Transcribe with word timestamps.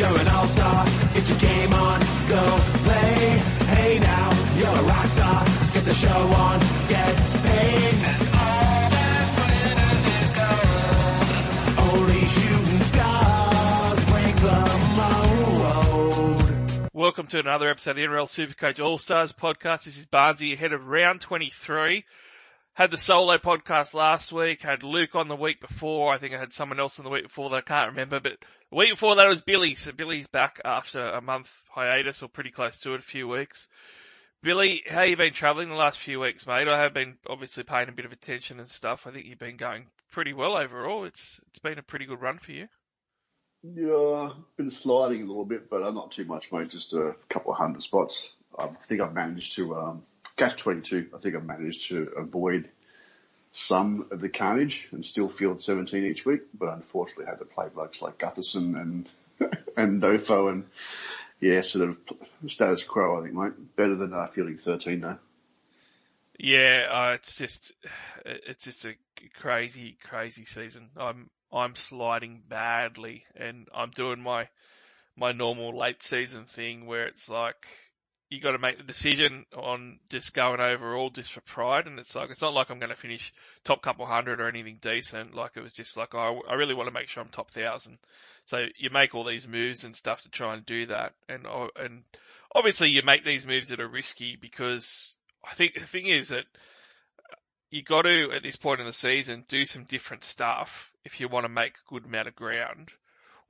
you're 0.00 0.18
an 0.18 0.28
all-star. 0.28 0.86
Get 1.12 1.28
your 1.28 1.38
game 1.38 1.74
on, 1.74 2.00
go 2.26 2.58
play. 2.84 3.36
Hey 3.68 3.98
now, 3.98 4.30
you're 4.56 4.68
a 4.68 4.82
rock 4.84 5.04
star. 5.06 5.44
Get 5.74 5.84
the 5.84 5.92
show 5.92 6.08
on, 6.08 6.58
get 6.88 7.16
paid. 7.44 7.94
And 8.08 8.28
all 8.32 8.88
that 8.96 9.26
glitters 9.36 10.04
is 10.16 10.30
gold. 10.40 11.92
Only 11.92 12.24
shooting 12.24 12.80
stars 12.80 14.04
break 14.06 14.36
the 14.36 14.60
mold. 14.96 16.90
Welcome 16.94 17.26
to 17.26 17.38
another 17.38 17.68
episode 17.68 17.90
of 17.90 17.96
the 17.96 18.04
NRL 18.04 18.26
Supercoach 18.26 18.82
All 18.82 18.96
Stars 18.96 19.34
podcast. 19.34 19.84
This 19.84 19.98
is 19.98 20.06
Barnsey 20.06 20.54
ahead 20.54 20.72
of 20.72 20.88
round 20.88 21.20
23. 21.20 22.06
Had 22.80 22.90
the 22.90 22.96
solo 22.96 23.36
podcast 23.36 23.92
last 23.92 24.32
week, 24.32 24.62
had 24.62 24.82
Luke 24.82 25.14
on 25.14 25.28
the 25.28 25.36
week 25.36 25.60
before. 25.60 26.14
I 26.14 26.16
think 26.16 26.32
I 26.32 26.38
had 26.38 26.50
someone 26.50 26.80
else 26.80 26.98
on 26.98 27.04
the 27.04 27.10
week 27.10 27.24
before 27.24 27.50
that 27.50 27.56
I 27.56 27.60
can't 27.60 27.90
remember, 27.90 28.20
but 28.20 28.38
the 28.70 28.76
week 28.76 28.88
before 28.88 29.16
that 29.16 29.28
was 29.28 29.42
Billy. 29.42 29.74
So 29.74 29.92
Billy's 29.92 30.28
back 30.28 30.62
after 30.64 30.98
a 30.98 31.20
month 31.20 31.50
hiatus 31.68 32.22
or 32.22 32.30
pretty 32.30 32.50
close 32.50 32.78
to 32.78 32.94
it, 32.94 33.00
a 33.00 33.02
few 33.02 33.28
weeks. 33.28 33.68
Billy, 34.42 34.82
how 34.88 35.02
you 35.02 35.18
been 35.18 35.34
travelling 35.34 35.68
the 35.68 35.74
last 35.74 35.98
few 35.98 36.20
weeks, 36.20 36.46
mate? 36.46 36.68
I 36.68 36.80
have 36.80 36.94
been 36.94 37.18
obviously 37.28 37.64
paying 37.64 37.90
a 37.90 37.92
bit 37.92 38.06
of 38.06 38.12
attention 38.12 38.60
and 38.60 38.66
stuff. 38.66 39.06
I 39.06 39.10
think 39.10 39.26
you've 39.26 39.38
been 39.38 39.58
going 39.58 39.84
pretty 40.10 40.32
well 40.32 40.56
overall. 40.56 41.04
It's 41.04 41.38
it's 41.48 41.58
been 41.58 41.78
a 41.78 41.82
pretty 41.82 42.06
good 42.06 42.22
run 42.22 42.38
for 42.38 42.52
you. 42.52 42.66
Yeah, 43.62 44.30
been 44.56 44.70
sliding 44.70 45.20
a 45.20 45.26
little 45.26 45.44
bit, 45.44 45.68
but 45.68 45.80
not 45.92 46.12
too 46.12 46.24
much, 46.24 46.50
mate. 46.50 46.70
Just 46.70 46.94
a 46.94 47.14
couple 47.28 47.52
of 47.52 47.58
hundred 47.58 47.82
spots. 47.82 48.32
I 48.58 48.68
think 48.68 49.02
I've 49.02 49.12
managed 49.12 49.56
to 49.56 49.76
um, 49.76 50.02
catch 50.40 50.56
22. 50.56 51.10
I 51.14 51.18
think 51.18 51.36
I've 51.36 51.44
managed 51.44 51.88
to 51.88 52.12
avoid 52.16 52.68
some 53.52 54.06
of 54.10 54.20
the 54.20 54.28
carnage 54.28 54.88
and 54.92 55.04
still 55.04 55.28
field 55.28 55.60
17 55.60 56.04
each 56.04 56.24
week, 56.24 56.42
but 56.56 56.72
unfortunately 56.72 57.26
had 57.26 57.38
to 57.40 57.44
play 57.44 57.68
blokes 57.72 58.00
like 58.00 58.18
Gutherson 58.18 58.80
and 58.80 59.08
and 59.76 60.02
Nofo 60.02 60.50
and 60.50 60.64
yeah, 61.40 61.62
sort 61.62 61.88
of 61.88 61.98
status 62.46 62.84
quo. 62.84 63.18
I 63.18 63.22
think, 63.22 63.34
mate. 63.34 63.76
Better 63.76 63.96
than 63.96 64.12
uh, 64.12 64.26
fielding 64.26 64.58
13 64.58 65.00
though. 65.00 65.18
Yeah, 66.38 66.86
uh, 66.90 67.12
it's 67.14 67.36
just 67.36 67.72
it's 68.24 68.64
just 68.64 68.84
a 68.86 68.94
crazy, 69.40 69.98
crazy 70.02 70.44
season. 70.44 70.88
I'm 70.96 71.28
I'm 71.52 71.74
sliding 71.74 72.42
badly, 72.48 73.24
and 73.36 73.68
I'm 73.74 73.90
doing 73.90 74.20
my 74.20 74.48
my 75.16 75.32
normal 75.32 75.76
late 75.76 76.02
season 76.02 76.44
thing 76.44 76.86
where 76.86 77.06
it's 77.06 77.28
like 77.28 77.66
you 78.30 78.40
got 78.40 78.52
to 78.52 78.58
make 78.58 78.78
the 78.78 78.84
decision 78.84 79.44
on 79.56 79.98
just 80.08 80.34
going 80.34 80.60
overall 80.60 81.10
just 81.10 81.32
for 81.32 81.40
pride, 81.40 81.88
and 81.88 81.98
it's 81.98 82.14
like 82.14 82.30
it's 82.30 82.40
not 82.40 82.54
like 82.54 82.70
I'm 82.70 82.78
going 82.78 82.90
to 82.90 82.96
finish 82.96 83.32
top 83.64 83.82
couple 83.82 84.06
hundred 84.06 84.40
or 84.40 84.48
anything 84.48 84.78
decent. 84.80 85.34
Like 85.34 85.56
it 85.56 85.62
was 85.62 85.72
just 85.72 85.96
like 85.96 86.14
I 86.14 86.38
I 86.48 86.54
really 86.54 86.74
want 86.74 86.86
to 86.86 86.94
make 86.94 87.08
sure 87.08 87.22
I'm 87.22 87.28
top 87.28 87.50
thousand. 87.50 87.98
So 88.44 88.66
you 88.78 88.90
make 88.90 89.14
all 89.14 89.24
these 89.24 89.48
moves 89.48 89.84
and 89.84 89.94
stuff 89.94 90.22
to 90.22 90.30
try 90.30 90.54
and 90.54 90.64
do 90.64 90.86
that, 90.86 91.14
and 91.28 91.44
oh, 91.46 91.70
and 91.74 92.04
obviously 92.54 92.90
you 92.90 93.02
make 93.02 93.24
these 93.24 93.46
moves 93.46 93.68
that 93.68 93.80
are 93.80 93.88
risky 93.88 94.36
because 94.40 95.16
I 95.44 95.54
think 95.54 95.74
the 95.74 95.80
thing 95.80 96.06
is 96.06 96.28
that 96.28 96.44
you 97.70 97.82
got 97.82 98.02
to 98.02 98.30
at 98.32 98.44
this 98.44 98.56
point 98.56 98.80
in 98.80 98.86
the 98.86 98.92
season 98.92 99.44
do 99.48 99.64
some 99.64 99.84
different 99.84 100.22
stuff 100.22 100.92
if 101.04 101.20
you 101.20 101.28
want 101.28 101.44
to 101.44 101.48
make 101.48 101.74
a 101.74 101.92
good 101.92 102.04
amount 102.04 102.28
of 102.28 102.36
ground. 102.36 102.92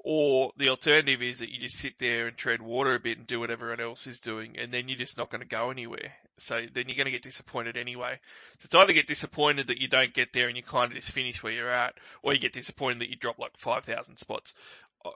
Or 0.03 0.53
the 0.56 0.70
alternative 0.70 1.20
is 1.20 1.41
that 1.41 1.51
you 1.51 1.59
just 1.61 1.77
sit 1.77 1.98
there 1.98 2.27
and 2.27 2.37
tread 2.37 2.62
water 2.62 2.95
a 2.95 3.01
bit 3.01 3.19
and 3.19 3.27
do 3.27 3.41
what 3.41 3.51
everyone 3.51 3.81
else 3.81 4.06
is 4.06 4.19
doing, 4.19 4.56
and 4.59 4.73
then 4.73 4.89
you're 4.89 4.97
just 4.97 5.19
not 5.19 5.31
going 5.31 5.43
to 5.43 5.47
go 5.47 5.70
anywhere. 5.70 6.12
So 6.39 6.55
then 6.73 6.84
you're 6.89 6.97
going 6.97 7.05
to 7.05 7.11
get 7.11 7.23
disappointed 7.23 7.77
anyway. 7.77 8.19
So 8.59 8.65
it's 8.65 8.75
either 8.75 8.95
get 8.95 9.06
disappointed 9.06 9.67
that 9.67 9.78
you 9.78 9.89
don't 9.89 10.15
get 10.15 10.33
there 10.33 10.48
and 10.48 10.56
you 10.56 10.62
kind 10.62 10.91
of 10.91 10.97
just 10.97 11.12
finish 11.12 11.43
where 11.43 11.53
you're 11.53 11.71
at, 11.71 11.95
or 12.23 12.33
you 12.33 12.39
get 12.39 12.55
disappointed 12.55 13.01
that 13.01 13.11
you 13.11 13.17
drop 13.17 13.39
like 13.39 13.56
5,000 13.59 14.17
spots. 14.17 14.55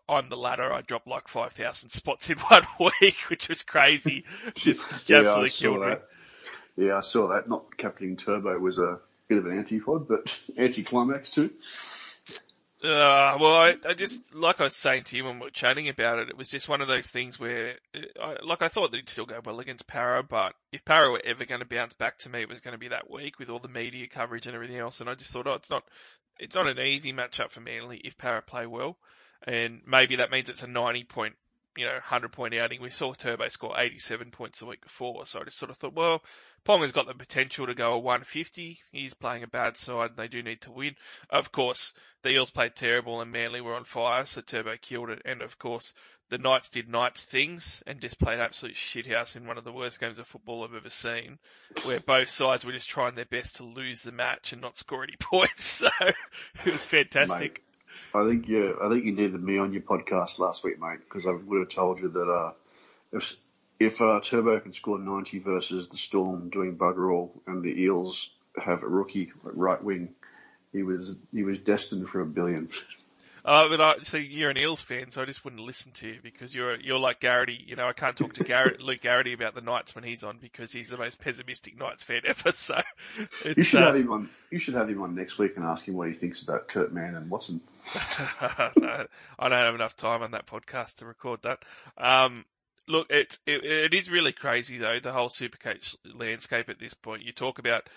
I'm 0.09 0.29
the 0.29 0.37
latter. 0.37 0.71
I 0.73 0.83
dropped 0.83 1.07
like 1.07 1.29
5,000 1.29 1.89
spots 1.89 2.29
in 2.31 2.39
one 2.49 2.67
week, 3.01 3.17
which 3.29 3.49
was 3.49 3.63
crazy. 3.63 4.25
Just 4.55 5.09
Yeah, 5.09 5.19
I 5.19 5.21
absolutely 5.21 5.49
saw 5.49 5.61
killed 5.63 5.81
me. 5.81 5.87
that. 5.89 6.03
Yeah, 6.77 6.97
I 6.97 7.01
saw 7.01 7.29
that. 7.29 7.49
Not 7.49 7.77
Captain 7.77 8.17
Turbo 8.17 8.59
was 8.59 8.79
a 8.79 9.01
bit 9.29 9.39
of 9.39 9.47
an 9.47 9.53
antipod, 9.63 10.09
but 10.09 10.39
anticlimax 10.59 11.31
too. 11.31 11.51
Uh, 12.85 13.39
well, 13.41 13.57
I, 13.57 13.77
I 13.89 13.95
just, 13.95 14.35
like 14.35 14.61
I 14.61 14.65
was 14.65 14.77
saying 14.77 15.05
to 15.05 15.17
you 15.17 15.25
when 15.25 15.39
we 15.39 15.47
were 15.47 15.51
chatting 15.51 15.89
about 15.89 16.19
it, 16.19 16.29
it 16.29 16.37
was 16.37 16.51
just 16.51 16.69
one 16.69 16.83
of 16.83 16.89
those 16.89 17.07
things 17.07 17.41
where, 17.41 17.77
uh, 17.95 18.23
I, 18.23 18.37
like, 18.45 18.61
I 18.61 18.69
thought 18.69 18.91
that 18.91 18.99
he'd 18.99 19.09
still 19.09 19.25
go 19.25 19.41
well 19.43 19.61
against 19.61 19.87
Para, 19.87 20.23
but 20.23 20.53
if 20.71 20.85
Para 20.85 21.11
were 21.11 21.23
ever 21.25 21.47
going 21.47 21.61
to 21.61 21.67
bounce 21.67 21.95
back 21.95 22.19
to 22.19 22.29
me, 22.29 22.43
it 22.43 22.49
was 22.49 22.61
going 22.61 22.73
to 22.73 22.79
be 22.79 22.89
that 22.89 23.11
week 23.11 23.39
with 23.39 23.49
all 23.49 23.59
the 23.59 23.69
media 23.69 24.07
coverage 24.07 24.47
and 24.47 24.55
everything 24.55 24.77
else. 24.77 25.01
And 25.01 25.09
I 25.09 25.15
just 25.15 25.33
thought, 25.33 25.47
oh, 25.47 25.55
it's 25.55 25.71
not, 25.71 25.85
it's 26.39 26.55
not 26.55 26.67
an 26.67 26.79
easy 26.79 27.15
matchup 27.15 27.53
for 27.53 27.61
Manly 27.61 28.03
if 28.05 28.19
Para 28.19 28.43
play 28.43 28.67
well. 28.67 28.99
And 29.47 29.81
maybe 29.87 30.17
that 30.17 30.31
means 30.31 30.51
it's 30.51 30.63
a 30.63 30.67
90 30.67 31.05
point, 31.05 31.37
you 31.77 31.87
know, 31.87 31.93
100 31.93 32.33
point 32.33 32.55
outing. 32.55 32.81
We 32.81 32.91
saw 32.91 33.13
Turbo 33.15 33.49
score 33.49 33.79
87 33.79 34.31
points 34.31 34.61
the 34.61 34.67
week 34.67 34.83
before. 34.83 35.27
So 35.27 35.41
I 35.41 35.45
just 35.45 35.59
sort 35.59 35.71
of 35.71 35.77
thought, 35.77 35.95
well, 35.95 36.23
Ponga's 36.65 36.93
got 36.93 37.07
the 37.07 37.15
potential 37.15 37.67
to 37.67 37.75
go 37.75 37.93
a 37.93 37.99
150. 37.99 38.79
He's 38.93 39.15
playing 39.15 39.43
a 39.43 39.49
bad 39.49 39.77
side 39.77 40.17
they 40.17 40.29
do 40.29 40.43
need 40.43 40.63
to 40.63 40.73
win. 40.73 40.97
Of 41.31 41.53
course, 41.53 41.93
the 42.23 42.31
Eels 42.31 42.51
played 42.51 42.75
terrible 42.75 43.21
and 43.21 43.31
Manly 43.33 43.61
were 43.61 43.75
on 43.75 43.85
fire, 43.85 44.25
so 44.25 44.41
Turbo 44.41 44.77
killed 44.81 45.11
it. 45.11 45.23
And 45.25 45.43
of 45.43 45.59
course, 45.59 45.93
the 46.31 46.39
Knights 46.39 46.71
did 46.71 46.89
Knights 46.89 47.23
things 47.23 47.83
and 47.87 48.01
just 48.01 48.19
played 48.19 48.41
absolute 48.41 48.77
shithouse 48.77 49.37
in 49.37 49.47
one 49.47 49.59
of 49.59 49.65
the 49.65 49.73
worst 49.73 50.01
games 50.01 50.19
of 50.19 50.27
football 50.27 50.65
I've 50.65 50.75
ever 50.75 50.91
seen, 50.91 51.39
where 51.85 52.01
both 52.01 52.31
sides 52.31 52.65
were 52.65 52.73
just 52.73 52.89
trying 52.89 53.15
their 53.15 53.27
best 53.27 53.57
to 53.57 53.65
lose 53.65 54.03
the 54.03 54.13
match 54.13 54.53
and 54.53 54.63
not 54.63 54.77
score 54.77 55.03
any 55.05 55.17
points. 55.21 55.65
So 55.65 55.89
it 56.01 56.73
was 56.73 56.87
fantastic. 56.87 57.63
I 58.15 58.25
think 58.27 58.49
you, 58.49 58.79
I 58.81 58.89
think 58.89 59.05
you 59.05 59.13
needed 59.13 59.43
me 59.43 59.59
on 59.59 59.73
your 59.73 59.83
podcast 59.83 60.39
last 60.39 60.65
week, 60.65 60.81
mate, 60.81 61.01
because 61.01 61.27
I 61.27 61.33
would 61.33 61.61
have 61.61 61.69
told 61.69 62.01
you 62.01 62.09
that 62.09 62.29
uh, 62.29 62.53
if 63.13 63.35
if 63.81 64.01
uh, 64.01 64.21
Turbo 64.21 64.61
can 64.61 64.73
score 64.73 64.99
90 64.99 65.41
versus 65.41 65.89
the 65.89 65.97
Storm 65.97 66.49
doing 66.49 66.77
bugger 66.77 67.13
all, 67.13 67.43
and 67.47 67.63
the 67.63 67.83
Eels 67.83 68.31
have 68.57 68.83
a 68.83 68.89
rookie 68.89 69.33
right 69.43 69.83
wing, 69.83 70.15
he 70.73 70.83
was 70.83 71.21
he 71.33 71.43
was 71.43 71.59
destined 71.59 72.09
for 72.09 72.21
a 72.21 72.27
billion. 72.27 72.69
Uh, 73.45 73.69
but 73.69 73.81
I, 73.81 73.95
so 74.01 74.17
you're 74.17 74.49
an 74.49 74.59
Eels 74.59 74.81
fan, 74.81 75.11
so 75.11 75.21
I 75.21 75.27
just 75.27 75.45
wouldn't 75.45 75.61
listen 75.61 75.93
to 75.93 76.09
you 76.09 76.19
because 76.23 76.55
you're 76.55 76.81
you're 76.81 76.99
like 76.99 77.21
Garrity. 77.21 77.63
You 77.67 77.77
know, 77.77 77.87
I 77.87 77.93
can't 77.93 78.17
talk 78.17 78.33
to 78.35 78.45
Garrett, 78.45 78.81
Luke 78.83 79.03
Garrity 79.03 79.35
about 79.35 79.55
the 79.55 79.61
Knights 79.61 79.95
when 79.95 80.03
he's 80.03 80.25
on 80.25 80.39
because 80.39 80.73
he's 80.73 80.89
the 80.89 80.97
most 80.97 81.21
pessimistic 81.21 81.79
Knights 81.79 82.03
fan 82.03 82.23
ever. 82.27 82.53
So 82.53 82.81
it's, 83.45 83.59
You 83.59 83.65
should 83.65 83.83
uh, 83.83 83.87
have 83.87 83.97
him 83.97 84.11
on. 84.11 84.31
You 84.51 84.59
should 84.59 84.75
have 84.75 84.89
him 84.89 85.03
on 85.03 85.15
next 85.15 85.39
week 85.39 85.57
and 85.57 85.65
ask 85.67 85.87
him 85.87 85.95
what 85.95 86.09
he 86.09 86.15
thinks 86.15 86.43
about 86.43 86.69
Kurt 86.69 86.95
Mann 86.95 87.17
and 87.17 87.29
Watson. 87.29 87.61
no, 88.79 89.07
I 89.39 89.49
don't 89.49 89.53
have 89.53 89.75
enough 89.75 89.95
time 89.95 90.23
on 90.23 90.31
that 90.31 90.47
podcast 90.47 90.99
to 90.99 91.07
record 91.07 91.43
that. 91.43 91.63
Um, 91.99 92.47
look, 92.89 93.09
it's 93.11 93.39
it, 93.45 93.63
it 93.63 93.93
is 93.93 94.11
really 94.11 94.33
crazy 94.33 94.79
though 94.79 95.01
the 95.01 95.13
whole 95.13 95.29
Supercoach 95.29 95.97
landscape 96.15 96.71
at 96.71 96.79
this 96.79 96.95
point. 96.95 97.23
You 97.23 97.33
talk 97.33 97.59
about. 97.59 97.89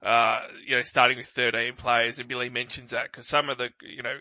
Uh, 0.00 0.42
you 0.64 0.76
know, 0.76 0.82
starting 0.82 1.18
with 1.18 1.26
13 1.26 1.74
players, 1.74 2.20
and 2.20 2.28
Billy 2.28 2.50
mentions 2.50 2.92
that 2.92 3.10
because 3.10 3.26
some 3.26 3.50
of 3.50 3.58
the, 3.58 3.70
you 3.82 4.04
know, 4.04 4.14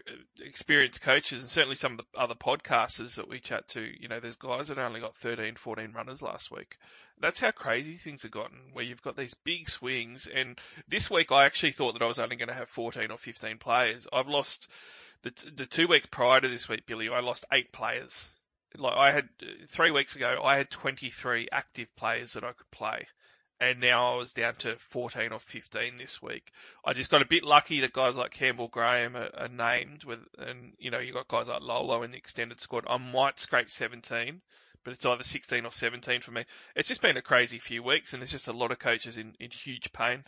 experienced 0.44 1.02
coaches 1.02 1.42
and 1.42 1.52
certainly 1.52 1.76
some 1.76 1.92
of 1.92 1.98
the 2.00 2.20
other 2.20 2.34
podcasters 2.34 3.16
that 3.16 3.30
we 3.30 3.40
chat 3.40 3.68
to, 3.68 3.82
you 3.82 4.08
know, 4.08 4.20
there's 4.20 4.38
guys 4.38 4.70
that 4.70 4.80
only 4.80 5.02
got 5.02 5.16
13, 5.18 5.54
14 5.54 5.94
runners 5.94 6.24
last 6.24 6.50
week. 6.50 6.78
That's 7.22 7.40
how 7.40 7.52
crazy 7.52 7.94
things 7.94 8.24
have 8.24 8.32
gotten, 8.32 8.58
where 8.74 8.84
you've 8.84 9.04
got 9.04 9.16
these 9.16 9.36
big 9.36 9.70
swings. 9.70 10.28
And 10.34 10.58
this 10.88 11.12
week, 11.12 11.32
I 11.32 11.46
actually 11.46 11.74
thought 11.74 11.94
that 11.94 12.02
I 12.02 12.08
was 12.08 12.18
only 12.18 12.38
going 12.38 12.50
to 12.50 12.56
have 12.56 12.70
14 12.70 13.12
or 13.12 13.18
15 13.20 13.60
players. 13.60 14.08
I've 14.12 14.28
lost 14.28 14.70
the 15.22 15.32
the 15.56 15.68
two 15.68 15.88
weeks 15.88 16.08
prior 16.08 16.42
to 16.42 16.50
this 16.50 16.68
week, 16.68 16.88
Billy. 16.88 17.10
I 17.10 17.20
lost 17.20 17.46
eight 17.54 17.72
players. 17.72 18.34
Like 18.76 18.98
I 18.98 19.12
had 19.12 19.30
three 19.68 19.92
weeks 19.92 20.16
ago, 20.16 20.42
I 20.44 20.58
had 20.58 20.72
23 20.72 21.50
active 21.52 21.96
players 21.96 22.34
that 22.34 22.44
I 22.44 22.54
could 22.54 22.70
play 22.72 23.08
and 23.60 23.80
now 23.80 24.14
I 24.14 24.18
was 24.18 24.34
down 24.34 24.56
to 24.56 24.76
14 24.78 25.32
or 25.32 25.40
15 25.40 25.96
this 25.98 26.22
week. 26.22 26.52
I 26.86 26.94
just 26.94 27.10
got 27.10 27.22
a 27.22 27.28
bit 27.28 27.44
lucky 27.44 27.82
that 27.82 27.94
guys 27.94 28.16
like 28.16 28.32
Campbell 28.32 28.68
Graham 28.68 29.16
are, 29.16 29.30
are 29.36 29.48
named 29.48 30.04
with, 30.04 30.20
and 30.38 30.74
you 30.78 30.92
know, 30.92 31.00
you 31.00 31.14
got 31.14 31.28
guys 31.28 31.48
like 31.48 31.62
Lolo 31.62 32.04
in 32.04 32.12
the 32.12 32.18
extended 32.18 32.62
squad. 32.62 32.86
I 32.88 32.98
might 32.98 33.40
scrape 33.40 33.70
17, 33.70 34.42
but 34.84 34.94
it's 34.94 35.06
either 35.06 35.24
16 35.24 35.66
or 35.66 35.72
17 35.72 36.22
for 36.22 36.32
me. 36.32 36.46
It's 36.76 36.88
just 36.88 37.02
been 37.02 37.18
a 37.18 37.22
crazy 37.22 37.60
few 37.60 37.82
weeks, 37.82 38.14
and 38.14 38.22
there's 38.22 38.32
just 38.32 38.48
a 38.48 38.54
lot 38.54 38.72
of 38.72 38.80
coaches 38.80 39.18
in, 39.18 39.34
in 39.40 39.50
huge 39.50 39.92
pain. 39.92 40.24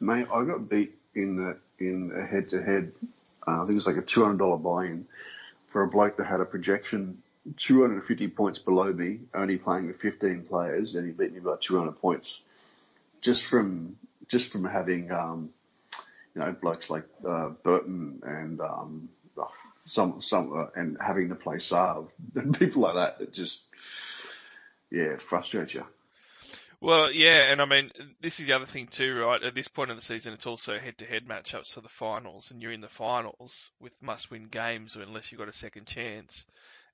Mate, 0.00 0.26
I 0.32 0.44
got 0.44 0.68
beat 0.68 0.94
in 1.14 1.36
the 1.36 1.58
in 1.78 2.12
a 2.16 2.26
head 2.26 2.50
to 2.50 2.62
head. 2.62 2.92
I 3.46 3.58
think 3.58 3.72
it 3.72 3.74
was 3.74 3.86
like 3.86 3.96
a 3.96 4.02
two 4.02 4.24
hundred 4.24 4.38
dollar 4.38 4.56
buy 4.56 4.86
in 4.86 5.06
for 5.66 5.82
a 5.82 5.88
bloke 5.88 6.16
that 6.16 6.24
had 6.24 6.40
a 6.40 6.44
projection 6.44 7.22
250 7.56 8.28
points 8.28 8.58
below 8.58 8.92
me, 8.92 9.20
only 9.34 9.56
playing 9.56 9.86
with 9.86 9.96
15 9.96 10.44
players, 10.44 10.94
and 10.94 11.06
he 11.06 11.12
beat 11.12 11.32
me 11.32 11.40
by 11.40 11.56
200 11.60 11.92
points 12.00 12.40
just 13.20 13.44
from 13.44 13.96
just 14.28 14.52
from 14.52 14.64
having 14.64 15.10
um, 15.10 15.50
you 16.34 16.40
know 16.40 16.52
blokes 16.52 16.90
like 16.90 17.04
uh, 17.26 17.48
Burton 17.62 18.22
and 18.24 18.60
um, 18.60 19.08
oh, 19.38 19.50
some 19.82 20.20
some 20.20 20.56
uh, 20.56 20.66
and 20.74 20.98
having 21.00 21.30
to 21.30 21.34
play 21.34 21.56
Saab 21.56 22.08
and 22.34 22.58
people 22.58 22.82
like 22.82 22.94
that 22.94 23.18
that 23.18 23.32
just 23.32 23.68
yeah 24.90 25.16
frustrates 25.16 25.74
you. 25.74 25.86
Well, 26.80 27.10
yeah, 27.10 27.50
and 27.50 27.62
I 27.62 27.64
mean, 27.64 27.92
this 28.20 28.40
is 28.40 28.46
the 28.46 28.52
other 28.52 28.66
thing 28.66 28.88
too, 28.88 29.18
right? 29.18 29.42
At 29.42 29.54
this 29.54 29.68
point 29.68 29.90
in 29.90 29.96
the 29.96 30.02
season, 30.02 30.34
it's 30.34 30.46
also 30.46 30.78
head-to-head 30.78 31.26
matchups 31.26 31.72
for 31.72 31.80
the 31.80 31.88
finals, 31.88 32.50
and 32.50 32.60
you're 32.60 32.72
in 32.72 32.82
the 32.82 32.88
finals 32.88 33.70
with 33.80 33.92
must-win 34.02 34.48
games, 34.48 34.94
unless 34.94 35.32
you've 35.32 35.38
got 35.38 35.48
a 35.48 35.52
second 35.52 35.86
chance. 35.86 36.44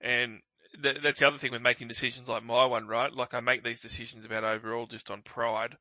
And 0.00 0.41
th- 0.82 0.99
that's 1.02 1.20
the 1.20 1.26
other 1.26 1.38
thing 1.38 1.52
with 1.52 1.62
making 1.62 1.88
decisions 1.88 2.29
like 2.29 2.43
my 2.43 2.64
one, 2.64 2.87
right? 2.87 3.12
Like 3.12 3.35
I 3.35 3.41
make 3.41 3.64
these 3.64 3.81
decisions 3.81 4.25
about 4.25 4.44
overall 4.44 4.87
just 4.87 5.11
on 5.11 5.23
pride, 5.23 5.76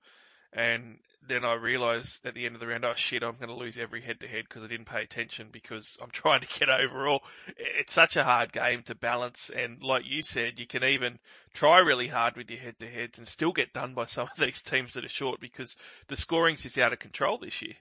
and 0.54 0.98
then 1.27 1.45
I 1.45 1.54
realise 1.54 2.19
at 2.25 2.33
the 2.33 2.45
end 2.45 2.56
of 2.56 2.62
the 2.62 2.68
round, 2.68 2.86
oh 2.86 2.94
shit, 2.95 3.24
I'm 3.24 3.33
going 3.33 3.50
to 3.50 3.56
lose 3.56 3.77
every 3.77 4.01
head 4.01 4.21
to 4.21 4.27
head 4.27 4.45
because 4.48 4.63
I 4.63 4.68
didn't 4.68 4.88
pay 4.88 5.04
attention 5.04 5.50
because 5.51 5.98
I'm 6.01 6.10
trying 6.12 6.42
to 6.42 6.60
get 6.60 6.69
overall. 6.69 7.21
It's 7.57 7.94
such 7.94 8.18
a 8.18 8.24
hard 8.24 8.51
game 8.51 8.83
to 8.83 8.95
balance, 8.95 9.51
and 9.56 9.81
like 9.83 10.04
you 10.06 10.21
said, 10.21 10.60
you 10.60 10.68
can 10.68 10.83
even 10.83 11.19
try 11.54 11.80
really 11.80 12.07
hard 12.07 12.36
with 12.36 12.50
your 12.50 12.60
head 12.60 12.80
to 12.80 12.88
heads 12.88 13.18
and 13.18 13.27
still 13.27 13.51
get 13.51 13.74
done 13.74 13.94
by 13.94 14.06
some 14.07 14.27
of 14.31 14.38
these 14.39 14.62
teams 14.62 14.94
that 14.94 15.06
are 15.06 15.10
short 15.10 15.39
because 15.39 15.75
the 16.07 16.18
scoring's 16.18 16.63
just 16.63 16.77
out 16.77 16.94
of 16.94 17.00
control 17.00 17.38
this 17.38 17.62
year. 17.62 17.75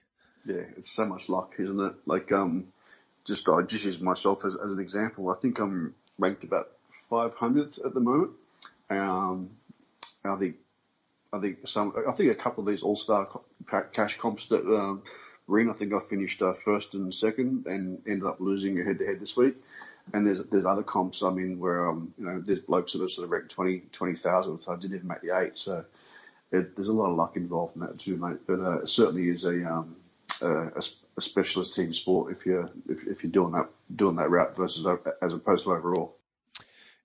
Yeah, 0.45 0.63
it's 0.77 0.91
so 0.91 1.05
much 1.05 1.27
luck, 1.27 1.53
isn't 1.59 1.79
it? 1.79 1.93
Like, 2.05 2.31
um, 2.31 2.67
just 3.25 3.47
I 3.49 3.61
just 3.63 3.85
use 3.85 3.99
myself 3.99 4.45
as, 4.45 4.55
as 4.55 4.71
an 4.71 4.79
example. 4.79 5.29
I 5.29 5.35
think 5.35 5.59
I'm 5.59 5.93
ranked 6.19 6.43
about 6.43 6.69
500th 7.09 7.85
at 7.85 7.93
the 7.93 7.99
moment. 7.99 8.31
Um, 8.89 9.51
I 10.23 10.35
think 10.35 10.57
I 11.31 11.39
think 11.39 11.67
some, 11.67 11.93
I 12.07 12.11
think 12.11 12.31
a 12.31 12.35
couple 12.35 12.63
of 12.63 12.69
these 12.69 12.81
all 12.83 12.95
star 12.95 13.29
cash 13.93 14.17
comps 14.17 14.47
that 14.47 14.65
um, 14.65 15.03
I 15.51 15.73
think 15.73 15.93
I 15.93 15.99
finished 15.99 16.41
uh, 16.41 16.53
first 16.53 16.93
and 16.93 17.13
second 17.13 17.65
and 17.65 18.01
ended 18.07 18.27
up 18.27 18.39
losing 18.39 18.79
a 18.79 18.83
head 18.83 18.99
to 18.99 19.05
head 19.05 19.19
this 19.19 19.37
week. 19.37 19.55
And 20.13 20.25
there's 20.25 20.43
there's 20.45 20.65
other 20.65 20.83
comps. 20.83 21.21
I 21.21 21.29
mean, 21.29 21.59
where 21.59 21.87
um, 21.87 22.13
you 22.17 22.25
know 22.25 22.39
there's 22.39 22.61
blokes 22.61 22.93
that 22.93 23.03
are 23.03 23.09
sort 23.09 23.25
of 23.25 23.31
ranked 23.31 23.51
20 23.51 23.83
20,000, 23.91 24.61
so 24.61 24.71
I 24.71 24.75
didn't 24.75 24.95
even 24.95 25.07
make 25.07 25.21
the 25.21 25.37
eight. 25.37 25.57
So 25.59 25.85
it, 26.51 26.75
there's 26.75 26.87
a 26.87 26.93
lot 26.93 27.11
of 27.11 27.17
luck 27.17 27.35
involved 27.37 27.75
in 27.75 27.81
that 27.81 27.99
too, 27.99 28.17
mate. 28.17 28.39
But 28.47 28.59
uh, 28.59 28.79
it 28.79 28.89
certainly 28.89 29.29
is 29.29 29.45
a, 29.45 29.71
um, 29.71 29.95
a, 30.41 30.81
a 31.17 31.21
specialist 31.21 31.75
team 31.75 31.93
sport 31.93 32.31
if 32.31 32.45
you're 32.45 32.69
if, 32.87 33.05
if 33.07 33.23
you're 33.23 33.31
doing 33.31 33.51
that 33.53 33.69
doing 33.95 34.17
that 34.17 34.29
route 34.29 34.55
versus 34.55 34.85
as 35.21 35.33
opposed 35.33 35.63
to 35.65 35.71
overall. 35.71 36.15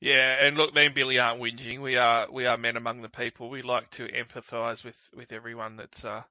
Yeah, 0.01 0.45
and 0.45 0.57
look, 0.57 0.75
me 0.75 0.87
and 0.87 0.95
Billy 0.95 1.19
aren't 1.19 1.41
whinging. 1.41 1.81
We 1.81 1.97
are 1.97 2.31
we 2.31 2.47
are 2.47 2.59
men 2.59 2.77
among 2.77 3.03
the 3.03 3.09
people. 3.09 3.49
We 3.49 3.63
like 3.63 3.91
to 3.93 4.07
empathise 4.07 4.85
with, 4.85 4.97
with 5.17 5.33
everyone 5.33 5.77
that's 5.77 6.05
uh, 6.05 6.23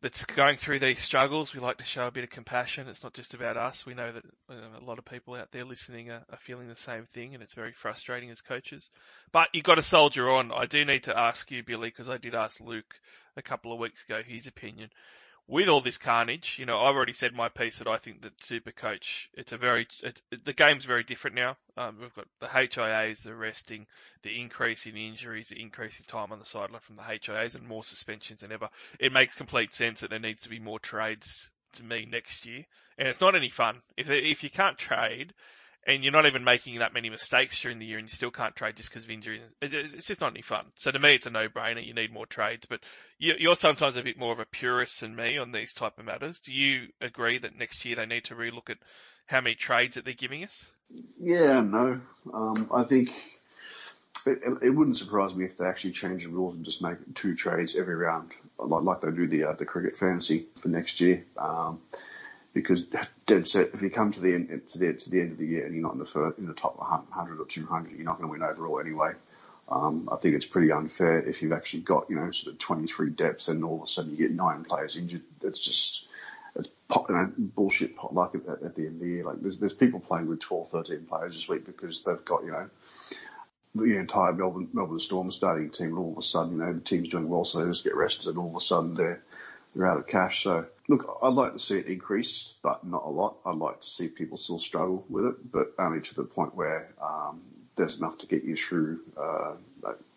that's 0.00 0.24
going 0.24 0.56
through 0.56 0.78
these 0.78 1.00
struggles. 1.00 1.52
We 1.52 1.60
like 1.60 1.78
to 1.78 1.84
show 1.84 2.06
a 2.06 2.10
bit 2.10 2.24
of 2.24 2.30
compassion. 2.30 2.88
It's 2.88 3.02
not 3.02 3.12
just 3.12 3.34
about 3.34 3.56
us. 3.56 3.84
We 3.84 3.94
know 3.94 4.12
that 4.12 4.24
uh, 4.48 4.80
a 4.80 4.84
lot 4.84 4.98
of 4.98 5.04
people 5.04 5.34
out 5.34 5.52
there 5.52 5.64
listening 5.64 6.10
are, 6.10 6.22
are 6.30 6.38
feeling 6.38 6.68
the 6.68 6.76
same 6.76 7.06
thing, 7.12 7.34
and 7.34 7.42
it's 7.42 7.54
very 7.54 7.72
frustrating 7.72 8.30
as 8.30 8.40
coaches. 8.40 8.90
But 9.32 9.48
you've 9.52 9.64
got 9.64 9.74
to 9.74 9.82
soldier 9.82 10.30
on. 10.30 10.50
I 10.52 10.66
do 10.66 10.84
need 10.84 11.04
to 11.04 11.18
ask 11.18 11.50
you, 11.50 11.62
Billy, 11.62 11.88
because 11.88 12.08
I 12.08 12.16
did 12.16 12.34
ask 12.34 12.60
Luke 12.60 12.94
a 13.36 13.42
couple 13.42 13.72
of 13.72 13.78
weeks 13.78 14.04
ago 14.04 14.22
his 14.26 14.46
opinion 14.46 14.88
with 15.46 15.68
all 15.68 15.80
this 15.80 15.98
carnage, 15.98 16.56
you 16.58 16.64
know, 16.64 16.78
I've 16.78 16.94
already 16.94 17.12
said 17.12 17.34
my 17.34 17.48
piece 17.48 17.78
that 17.78 17.86
I 17.86 17.98
think 17.98 18.22
that 18.22 18.42
Super 18.42 18.72
Coach, 18.72 19.28
it's 19.34 19.52
a 19.52 19.58
very, 19.58 19.86
it's, 20.02 20.22
the 20.44 20.52
game's 20.52 20.86
very 20.86 21.04
different 21.04 21.36
now. 21.36 21.56
Um, 21.76 21.98
we've 22.00 22.14
got 22.14 22.26
the 22.40 22.46
HIAs, 22.46 23.22
the 23.22 23.34
resting, 23.34 23.86
the 24.22 24.40
increase 24.40 24.86
in 24.86 24.96
injuries, 24.96 25.48
the 25.48 25.60
increase 25.60 25.98
in 25.98 26.06
time 26.06 26.32
on 26.32 26.38
the 26.38 26.46
sideline 26.46 26.80
from 26.80 26.96
the 26.96 27.02
HIAs, 27.02 27.56
and 27.56 27.68
more 27.68 27.84
suspensions 27.84 28.40
than 28.40 28.52
ever. 28.52 28.70
It 28.98 29.12
makes 29.12 29.34
complete 29.34 29.74
sense 29.74 30.00
that 30.00 30.10
there 30.10 30.18
needs 30.18 30.42
to 30.42 30.48
be 30.48 30.60
more 30.60 30.78
trades 30.78 31.50
to 31.74 31.84
me 31.84 32.06
next 32.10 32.46
year, 32.46 32.64
and 32.96 33.08
it's 33.08 33.20
not 33.20 33.34
any 33.34 33.50
fun 33.50 33.82
if 33.96 34.08
if 34.08 34.44
you 34.44 34.50
can't 34.50 34.78
trade 34.78 35.34
and 35.86 36.02
you're 36.02 36.12
not 36.12 36.26
even 36.26 36.44
making 36.44 36.78
that 36.78 36.94
many 36.94 37.10
mistakes 37.10 37.60
during 37.60 37.78
the 37.78 37.86
year 37.86 37.98
and 37.98 38.06
you 38.06 38.14
still 38.14 38.30
can't 38.30 38.56
trade 38.56 38.76
just 38.76 38.90
because 38.90 39.04
of 39.04 39.10
injuries. 39.10 39.42
It's, 39.60 40.06
just 40.06 40.20
not 40.20 40.32
any 40.32 40.42
fun. 40.42 40.64
So 40.74 40.90
to 40.90 40.98
me, 40.98 41.14
it's 41.14 41.26
a 41.26 41.30
no-brainer. 41.30 41.84
You 41.84 41.94
need 41.94 42.12
more 42.12 42.26
trades, 42.26 42.66
but 42.66 42.80
you're 43.18 43.56
sometimes 43.56 43.96
a 43.96 44.02
bit 44.02 44.18
more 44.18 44.32
of 44.32 44.40
a 44.40 44.46
purist 44.46 45.00
than 45.00 45.14
me 45.14 45.38
on 45.38 45.52
these 45.52 45.72
type 45.72 45.98
of 45.98 46.04
matters. 46.04 46.40
Do 46.40 46.52
you 46.52 46.88
agree 47.00 47.38
that 47.38 47.58
next 47.58 47.84
year 47.84 47.96
they 47.96 48.06
need 48.06 48.24
to 48.24 48.34
relook 48.34 48.70
at 48.70 48.78
how 49.26 49.40
many 49.40 49.54
trades 49.54 49.96
that 49.96 50.04
they're 50.04 50.14
giving 50.14 50.44
us? 50.44 50.70
Yeah, 51.20 51.60
no. 51.60 52.00
Um, 52.32 52.68
I 52.72 52.84
think 52.84 53.10
it, 54.26 54.40
it, 54.62 54.70
wouldn't 54.70 54.96
surprise 54.96 55.34
me 55.34 55.44
if 55.44 55.58
they 55.58 55.66
actually 55.66 55.92
change 55.92 56.24
the 56.24 56.30
rules 56.30 56.54
and 56.54 56.64
just 56.64 56.82
make 56.82 56.96
two 57.14 57.34
trades 57.34 57.76
every 57.76 57.96
round, 57.96 58.32
like, 58.58 59.00
they 59.00 59.10
do 59.10 59.26
the 59.26 59.44
uh, 59.44 59.52
the 59.54 59.64
cricket 59.64 59.96
fantasy 59.96 60.46
for 60.60 60.68
next 60.68 61.00
year. 61.00 61.24
Um, 61.36 61.80
because 62.54 62.84
dead 63.26 63.46
set, 63.46 63.70
if 63.74 63.82
you 63.82 63.90
come 63.90 64.12
to 64.12 64.20
the 64.20 64.34
end 64.34 64.62
to 64.68 64.78
the 64.78 64.94
to 64.94 65.10
the 65.10 65.20
end 65.20 65.32
of 65.32 65.38
the 65.38 65.46
year 65.46 65.66
and 65.66 65.74
you're 65.74 65.82
not 65.82 65.92
in 65.92 65.98
the 65.98 66.04
first, 66.04 66.38
in 66.38 66.46
the 66.46 66.54
top 66.54 66.78
100 66.78 67.40
or 67.40 67.44
200, 67.44 67.92
you're 67.92 68.04
not 68.04 68.18
going 68.18 68.28
to 68.28 68.32
win 68.32 68.42
overall 68.42 68.80
anyway. 68.80 69.12
Um, 69.68 70.08
I 70.12 70.16
think 70.16 70.36
it's 70.36 70.46
pretty 70.46 70.70
unfair 70.72 71.18
if 71.18 71.42
you've 71.42 71.52
actually 71.52 71.80
got 71.80 72.08
you 72.08 72.16
know 72.16 72.30
sort 72.30 72.54
of 72.54 72.58
23 72.58 73.10
depth 73.10 73.48
and 73.48 73.64
all 73.64 73.76
of 73.76 73.82
a 73.82 73.86
sudden 73.86 74.12
you 74.12 74.16
get 74.16 74.30
nine 74.30 74.64
players 74.64 74.96
injured. 74.96 75.22
It's 75.42 75.60
just 75.60 76.08
it's 76.54 76.68
you 77.08 77.14
know, 77.14 77.32
bullshit 77.36 77.96
luck 78.12 78.36
at, 78.36 78.62
at, 78.62 78.74
the 78.76 78.86
end 78.86 78.96
of 78.96 79.00
the 79.00 79.08
year. 79.08 79.24
Like 79.24 79.40
there's 79.40 79.58
there's 79.58 79.72
people 79.72 80.00
playing 80.00 80.28
with 80.28 80.40
12, 80.40 80.70
13 80.70 81.06
players 81.06 81.34
this 81.34 81.48
week 81.48 81.66
because 81.66 82.02
they've 82.04 82.24
got 82.24 82.44
you 82.44 82.52
know 82.52 82.70
the 83.74 83.96
entire 83.96 84.32
Melbourne 84.32 84.68
Melbourne 84.72 85.00
Storm 85.00 85.32
starting 85.32 85.70
team, 85.70 85.88
and 85.88 85.98
all 85.98 86.12
of 86.12 86.18
a 86.18 86.22
sudden 86.22 86.52
you 86.52 86.58
know 86.58 86.72
the 86.72 86.80
team's 86.80 87.08
doing 87.08 87.28
well, 87.28 87.44
so 87.44 87.58
they 87.58 87.70
just 87.70 87.82
get 87.82 87.96
rested, 87.96 88.28
and 88.28 88.38
all 88.38 88.50
of 88.50 88.56
a 88.56 88.60
sudden 88.60 88.94
they're 88.94 89.22
they're 89.74 89.86
out 89.86 89.98
of 89.98 90.06
cash. 90.06 90.42
So 90.42 90.66
look, 90.88 91.18
I'd 91.22 91.34
like 91.34 91.52
to 91.52 91.58
see 91.58 91.78
it 91.78 91.86
increase, 91.86 92.54
but 92.62 92.84
not 92.84 93.04
a 93.04 93.10
lot. 93.10 93.36
I'd 93.44 93.56
like 93.56 93.80
to 93.80 93.88
see 93.88 94.08
people 94.08 94.38
still 94.38 94.58
struggle 94.58 95.04
with 95.08 95.26
it, 95.26 95.52
but 95.52 95.74
only 95.78 96.00
to 96.00 96.14
the 96.14 96.24
point 96.24 96.54
where 96.54 96.92
um, 97.02 97.42
there's 97.76 97.98
enough 97.98 98.18
to 98.18 98.26
get 98.26 98.44
you 98.44 98.56
through 98.56 99.00
uh, 99.16 99.54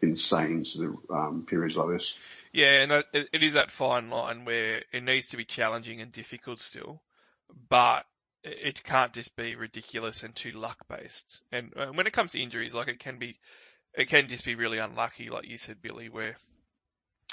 insane 0.02 0.66
sort 0.66 0.94
of 0.94 1.12
um, 1.12 1.46
periods 1.46 1.76
like 1.76 1.90
this. 1.90 2.18
Yeah, 2.54 2.84
and 2.84 2.92
it, 2.92 3.30
it 3.34 3.44
is 3.44 3.54
that 3.54 3.72
fine 3.72 4.10
line 4.10 4.46
where 4.46 4.84
it 4.92 5.04
needs 5.04 5.30
to 5.30 5.38
be 5.38 5.46
challenging 5.46 6.02
and 6.02 6.12
difficult 6.12 6.60
still, 6.60 7.02
but 7.70 8.06
it 8.44 8.84
can't 8.84 9.14
just 9.14 9.36
be 9.36 9.56
ridiculous 9.56 10.24
and 10.24 10.36
too 10.36 10.52
luck 10.52 10.78
based. 10.88 11.42
And 11.52 11.74
uh, 11.76 11.88
when 11.88 12.08
it 12.08 12.14
comes 12.14 12.32
to 12.32 12.42
injuries, 12.42 12.74
like 12.74 12.88
it 12.88 13.00
can 13.00 13.18
be, 13.18 13.40
it 13.94 14.08
can 14.08 14.28
just 14.28 14.46
be 14.46 14.56
really 14.56 14.78
unlucky, 14.78 15.30
like 15.30 15.48
you 15.48 15.58
said, 15.58 15.82
Billy, 15.82 16.10
where 16.10 16.36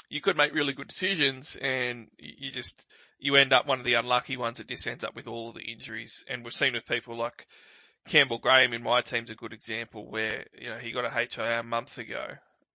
you 0.09 0.21
could 0.21 0.37
make 0.37 0.53
really 0.53 0.73
good 0.73 0.87
decisions 0.87 1.55
and 1.59 2.07
you 2.17 2.51
just 2.51 2.85
you 3.19 3.35
end 3.35 3.53
up 3.53 3.65
one 3.65 3.79
of 3.79 3.85
the 3.85 3.95
unlucky 3.95 4.37
ones 4.37 4.57
that 4.57 4.67
just 4.67 4.87
ends 4.87 5.03
up 5.03 5.15
with 5.15 5.27
all 5.27 5.49
of 5.49 5.55
the 5.55 5.61
injuries. 5.61 6.25
And 6.29 6.43
we've 6.43 6.53
seen 6.53 6.73
with 6.73 6.85
people 6.85 7.15
like 7.15 7.47
Campbell 8.07 8.37
Graham 8.37 8.73
in 8.73 8.83
my 8.83 9.01
team's 9.01 9.29
a 9.29 9.35
good 9.35 9.53
example 9.53 10.09
where 10.09 10.45
you 10.59 10.69
know 10.69 10.77
he 10.77 10.91
got 10.91 11.05
a 11.05 11.09
HIA 11.09 11.59
a 11.59 11.63
month 11.63 11.97
ago 11.97 12.25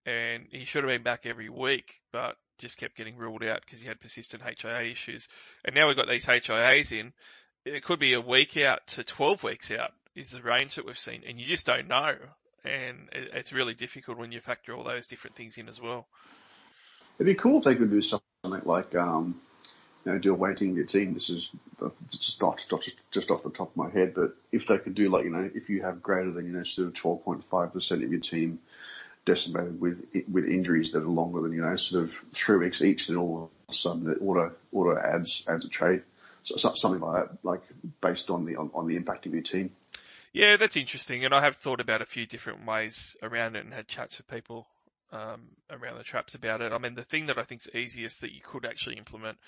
and 0.06 0.46
he 0.50 0.64
should 0.64 0.82
have 0.82 0.90
been 0.90 1.02
back 1.02 1.26
every 1.26 1.48
week, 1.48 2.00
but 2.12 2.36
just 2.58 2.78
kept 2.78 2.96
getting 2.96 3.16
ruled 3.16 3.44
out 3.44 3.60
because 3.62 3.80
he 3.80 3.88
had 3.88 4.00
persistent 4.00 4.42
HIA 4.42 4.90
issues. 4.90 5.28
And 5.64 5.74
now 5.74 5.88
we've 5.88 5.96
got 5.96 6.08
these 6.08 6.26
HIAs 6.26 6.92
in. 6.92 7.12
It 7.64 7.84
could 7.84 7.98
be 7.98 8.14
a 8.14 8.20
week 8.20 8.56
out 8.56 8.86
to 8.88 9.04
12 9.04 9.42
weeks 9.42 9.70
out 9.70 9.92
is 10.14 10.30
the 10.30 10.42
range 10.42 10.74
that 10.74 10.86
we've 10.86 10.98
seen, 10.98 11.22
and 11.26 11.38
you 11.38 11.46
just 11.46 11.66
don't 11.66 11.88
know. 11.88 12.14
And 12.64 13.08
it's 13.12 13.52
really 13.52 13.74
difficult 13.74 14.18
when 14.18 14.32
you 14.32 14.40
factor 14.40 14.74
all 14.74 14.84
those 14.84 15.06
different 15.06 15.36
things 15.36 15.56
in 15.56 15.68
as 15.68 15.80
well. 15.80 16.06
It'd 17.20 17.26
be 17.26 17.34
cool 17.34 17.58
if 17.58 17.64
they 17.64 17.76
could 17.76 17.90
do 17.90 18.00
something 18.00 18.62
like, 18.64 18.94
um, 18.94 19.38
you 20.06 20.12
know, 20.12 20.18
do 20.18 20.32
a 20.32 20.36
weighting 20.36 20.86
team. 20.86 21.12
This 21.12 21.28
is 21.28 21.52
just 22.08 22.40
not, 22.40 22.66
just 23.10 23.30
off 23.30 23.42
the 23.42 23.50
top 23.50 23.72
of 23.72 23.76
my 23.76 23.90
head, 23.90 24.14
but 24.14 24.34
if 24.50 24.66
they 24.66 24.78
could 24.78 24.94
do 24.94 25.10
like, 25.10 25.24
you 25.24 25.30
know, 25.30 25.50
if 25.54 25.68
you 25.68 25.82
have 25.82 26.02
greater 26.02 26.30
than, 26.30 26.46
you 26.46 26.52
know, 26.52 26.62
sort 26.62 26.88
of 26.88 26.94
12.5% 26.94 27.90
of 28.02 28.10
your 28.10 28.20
team 28.20 28.58
decimated 29.26 29.78
with 29.78 30.06
with 30.32 30.48
injuries 30.48 30.92
that 30.92 31.02
are 31.02 31.06
longer 31.06 31.42
than, 31.42 31.52
you 31.52 31.60
know, 31.60 31.76
sort 31.76 32.04
of 32.04 32.14
three 32.32 32.56
weeks 32.56 32.80
each, 32.80 33.08
then 33.08 33.18
all 33.18 33.50
of 33.68 33.74
a 33.74 33.74
sudden 33.74 34.10
it 34.10 34.16
auto, 34.22 34.52
auto 34.72 34.96
adds, 34.96 35.44
adds 35.46 35.66
a 35.66 35.68
trade. 35.68 36.02
So, 36.42 36.56
something 36.56 37.02
like 37.02 37.28
that, 37.28 37.38
like 37.42 37.60
based 38.00 38.30
on 38.30 38.46
the, 38.46 38.56
on, 38.56 38.70
on 38.72 38.86
the 38.86 38.96
impact 38.96 39.26
of 39.26 39.34
your 39.34 39.42
team. 39.42 39.72
Yeah, 40.32 40.56
that's 40.56 40.78
interesting. 40.78 41.26
And 41.26 41.34
I 41.34 41.42
have 41.42 41.56
thought 41.56 41.80
about 41.80 42.00
a 42.00 42.06
few 42.06 42.24
different 42.24 42.64
ways 42.64 43.14
around 43.22 43.56
it 43.56 43.64
and 43.66 43.74
had 43.74 43.88
chats 43.88 44.16
with 44.16 44.26
people 44.26 44.66
um, 45.12 45.42
around 45.70 45.98
the 45.98 46.04
traps 46.04 46.34
about 46.34 46.60
it. 46.60 46.72
I 46.72 46.78
mean, 46.78 46.94
the 46.94 47.04
thing 47.04 47.26
that 47.26 47.38
I 47.38 47.44
think 47.44 47.60
is 47.62 47.74
easiest 47.74 48.20
that 48.20 48.34
you 48.34 48.40
could 48.42 48.64
actually 48.64 48.96
implement 48.96 49.38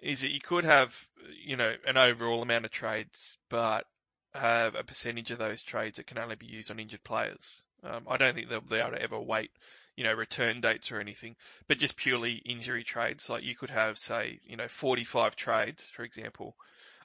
is 0.00 0.20
that 0.22 0.32
you 0.32 0.40
could 0.40 0.64
have, 0.64 0.96
you 1.44 1.56
know, 1.56 1.74
an 1.86 1.96
overall 1.96 2.42
amount 2.42 2.64
of 2.64 2.70
trades, 2.70 3.38
but 3.48 3.86
have 4.34 4.74
a 4.74 4.82
percentage 4.82 5.30
of 5.30 5.38
those 5.38 5.62
trades 5.62 5.96
that 5.96 6.06
can 6.06 6.18
only 6.18 6.36
be 6.36 6.46
used 6.46 6.70
on 6.70 6.80
injured 6.80 7.04
players. 7.04 7.64
Um, 7.84 8.06
I 8.08 8.16
don't 8.16 8.34
think 8.34 8.48
they'll 8.48 8.60
be 8.60 8.76
able 8.76 8.92
to 8.92 9.02
ever 9.02 9.20
wait, 9.20 9.50
you 9.96 10.04
know, 10.04 10.12
return 10.12 10.60
dates 10.60 10.90
or 10.90 11.00
anything, 11.00 11.36
but 11.68 11.78
just 11.78 11.96
purely 11.96 12.34
injury 12.34 12.84
trades. 12.84 13.28
Like 13.28 13.42
you 13.42 13.54
could 13.54 13.70
have, 13.70 13.98
say, 13.98 14.40
you 14.44 14.56
know, 14.56 14.68
45 14.68 15.36
trades, 15.36 15.90
for 15.90 16.02
example, 16.02 16.56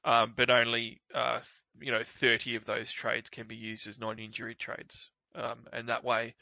um, 0.06 0.34
but 0.36 0.50
only, 0.50 1.01
uh, 1.13 1.39
you 1.80 1.92
know, 1.92 2.04
30 2.04 2.56
of 2.56 2.66
those 2.66 2.92
trades 2.92 3.30
can 3.30 3.48
be 3.48 3.56
used 3.56 3.88
as 3.88 4.00
non-injury 4.00 4.56
trades. 4.56 5.10
Um, 5.36 5.68
and 5.74 5.89
that 5.89 6.04
way, 6.04 6.36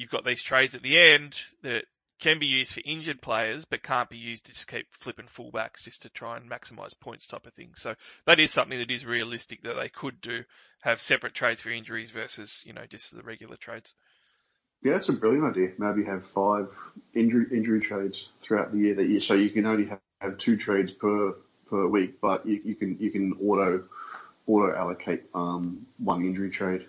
you've 0.00 0.10
got 0.10 0.24
these 0.24 0.42
trades 0.42 0.74
at 0.74 0.82
the 0.82 0.98
end 0.98 1.36
that 1.62 1.84
can 2.20 2.38
be 2.38 2.46
used 2.46 2.72
for 2.72 2.80
injured 2.86 3.20
players, 3.20 3.66
but 3.66 3.82
can't 3.82 4.08
be 4.08 4.16
used 4.16 4.46
to 4.46 4.52
just 4.52 4.66
keep 4.66 4.86
flipping 4.92 5.26
fullbacks 5.26 5.82
just 5.84 6.02
to 6.02 6.08
try 6.08 6.38
and 6.38 6.50
maximise 6.50 6.98
points 6.98 7.26
type 7.26 7.46
of 7.46 7.52
thing. 7.52 7.72
So 7.76 7.94
that 8.24 8.40
is 8.40 8.50
something 8.50 8.78
that 8.78 8.90
is 8.90 9.04
realistic 9.04 9.62
that 9.62 9.76
they 9.76 9.90
could 9.90 10.22
do, 10.22 10.44
have 10.80 11.02
separate 11.02 11.34
trades 11.34 11.60
for 11.60 11.70
injuries 11.70 12.10
versus, 12.10 12.62
you 12.64 12.72
know, 12.72 12.86
just 12.88 13.14
the 13.14 13.22
regular 13.22 13.56
trades. 13.56 13.94
Yeah, 14.82 14.92
that's 14.92 15.10
a 15.10 15.12
brilliant 15.12 15.44
idea. 15.44 15.72
Maybe 15.76 16.04
have 16.04 16.24
five 16.24 16.70
injury 17.14 17.46
injury 17.52 17.80
trades 17.80 18.30
throughout 18.40 18.72
the 18.72 18.78
year 18.78 18.94
that 18.94 19.06
you 19.06 19.20
so 19.20 19.34
you 19.34 19.50
can 19.50 19.66
only 19.66 19.86
have, 19.86 20.00
have 20.22 20.38
two 20.38 20.56
trades 20.56 20.92
per 20.92 21.34
per 21.68 21.86
week, 21.86 22.22
but 22.22 22.46
you, 22.46 22.60
you 22.64 22.74
can 22.74 22.96
you 22.98 23.10
can 23.10 23.34
auto 23.42 23.84
auto 24.46 24.74
allocate 24.74 25.24
um, 25.34 25.86
one 25.98 26.24
injury 26.24 26.48
trade. 26.48 26.86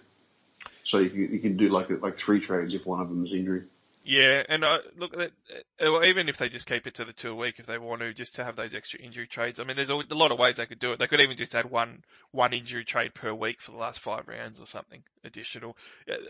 So 0.83 0.99
you 0.99 1.09
can 1.09 1.33
you 1.33 1.39
can 1.39 1.57
do 1.57 1.69
like 1.69 1.89
like 2.01 2.15
three 2.15 2.39
trades 2.39 2.73
if 2.73 2.85
one 2.85 2.99
of 2.99 3.09
them 3.09 3.25
is 3.25 3.33
injury. 3.33 3.63
Yeah, 4.03 4.41
and 4.49 4.63
uh, 4.63 4.79
look, 4.97 5.15
uh, 5.15 6.01
even 6.01 6.27
if 6.27 6.37
they 6.37 6.49
just 6.49 6.65
keep 6.65 6.87
it 6.87 6.95
to 6.95 7.05
the 7.05 7.13
two 7.13 7.31
a 7.31 7.35
week, 7.35 7.59
if 7.59 7.67
they 7.67 7.77
want 7.77 8.01
to, 8.01 8.11
just 8.13 8.35
to 8.35 8.43
have 8.43 8.55
those 8.55 8.73
extra 8.73 8.99
injury 8.99 9.27
trades. 9.27 9.59
I 9.59 9.63
mean, 9.63 9.75
there's 9.75 9.91
a, 9.91 9.95
a 9.95 10.15
lot 10.15 10.31
of 10.31 10.39
ways 10.39 10.57
they 10.57 10.65
could 10.65 10.79
do 10.79 10.93
it. 10.93 10.99
They 10.99 11.05
could 11.05 11.21
even 11.21 11.37
just 11.37 11.53
add 11.53 11.69
one 11.69 12.03
one 12.31 12.53
injury 12.53 12.83
trade 12.83 13.13
per 13.13 13.31
week 13.31 13.61
for 13.61 13.71
the 13.71 13.77
last 13.77 13.99
five 13.99 14.27
rounds 14.27 14.59
or 14.59 14.65
something 14.65 15.03
additional. 15.23 15.77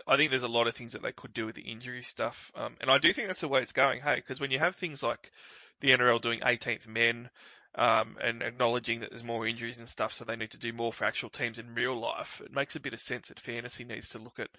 I 0.06 0.18
think 0.18 0.32
there's 0.32 0.44
a 0.44 0.50
lot 0.50 0.68
of 0.68 0.76
things 0.76 0.92
that 0.92 1.02
they 1.02 1.14
could 1.14 1.34
do 1.34 1.46
with 1.46 1.56
the 1.56 1.62
injury 1.62 2.04
stuff, 2.04 2.52
um, 2.56 2.76
and 2.82 2.92
I 2.92 2.98
do 2.98 3.14
think 3.14 3.28
that's 3.28 3.42
the 3.42 3.48
way 3.48 3.62
it's 3.62 3.72
going. 3.72 4.02
Hey, 4.02 4.16
because 4.16 4.42
when 4.42 4.52
you 4.52 4.60
have 4.60 4.76
things 4.76 5.02
like 5.02 5.32
the 5.80 5.92
NRL 5.92 6.22
doing 6.22 6.42
18th 6.42 6.88
men, 6.88 7.30
um, 7.76 8.18
and 8.22 8.42
acknowledging 8.42 9.00
that 9.00 9.12
there's 9.12 9.24
more 9.24 9.48
injuries 9.48 9.80
and 9.80 9.88
stuff, 9.88 10.14
so 10.14 10.26
they 10.26 10.36
need 10.36 10.52
to 10.52 10.60
do 10.60 10.74
more 10.74 10.92
for 10.92 11.06
actual 11.06 11.30
teams 11.30 11.60
in 11.60 11.74
real 11.74 12.00
life. 12.00 12.42
It 12.44 12.54
makes 12.54 12.76
a 12.76 12.80
bit 12.80 12.94
of 12.94 13.00
sense 13.00 13.30
that 13.30 13.40
fantasy 13.40 13.84
needs 13.84 14.10
to 14.10 14.20
look 14.20 14.40
at 14.40 14.50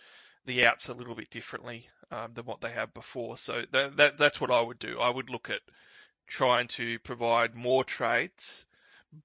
the 0.46 0.66
outs 0.66 0.88
a 0.88 0.94
little 0.94 1.14
bit 1.14 1.30
differently 1.30 1.88
um, 2.10 2.32
than 2.34 2.44
what 2.44 2.60
they 2.60 2.70
have 2.70 2.94
before. 2.94 3.36
So 3.36 3.62
that, 3.72 3.96
that 3.96 4.18
that's 4.18 4.40
what 4.40 4.50
I 4.50 4.60
would 4.60 4.78
do. 4.78 4.98
I 4.98 5.08
would 5.08 5.30
look 5.30 5.50
at 5.50 5.60
trying 6.26 6.68
to 6.68 6.98
provide 7.00 7.54
more 7.54 7.84
trades, 7.84 8.66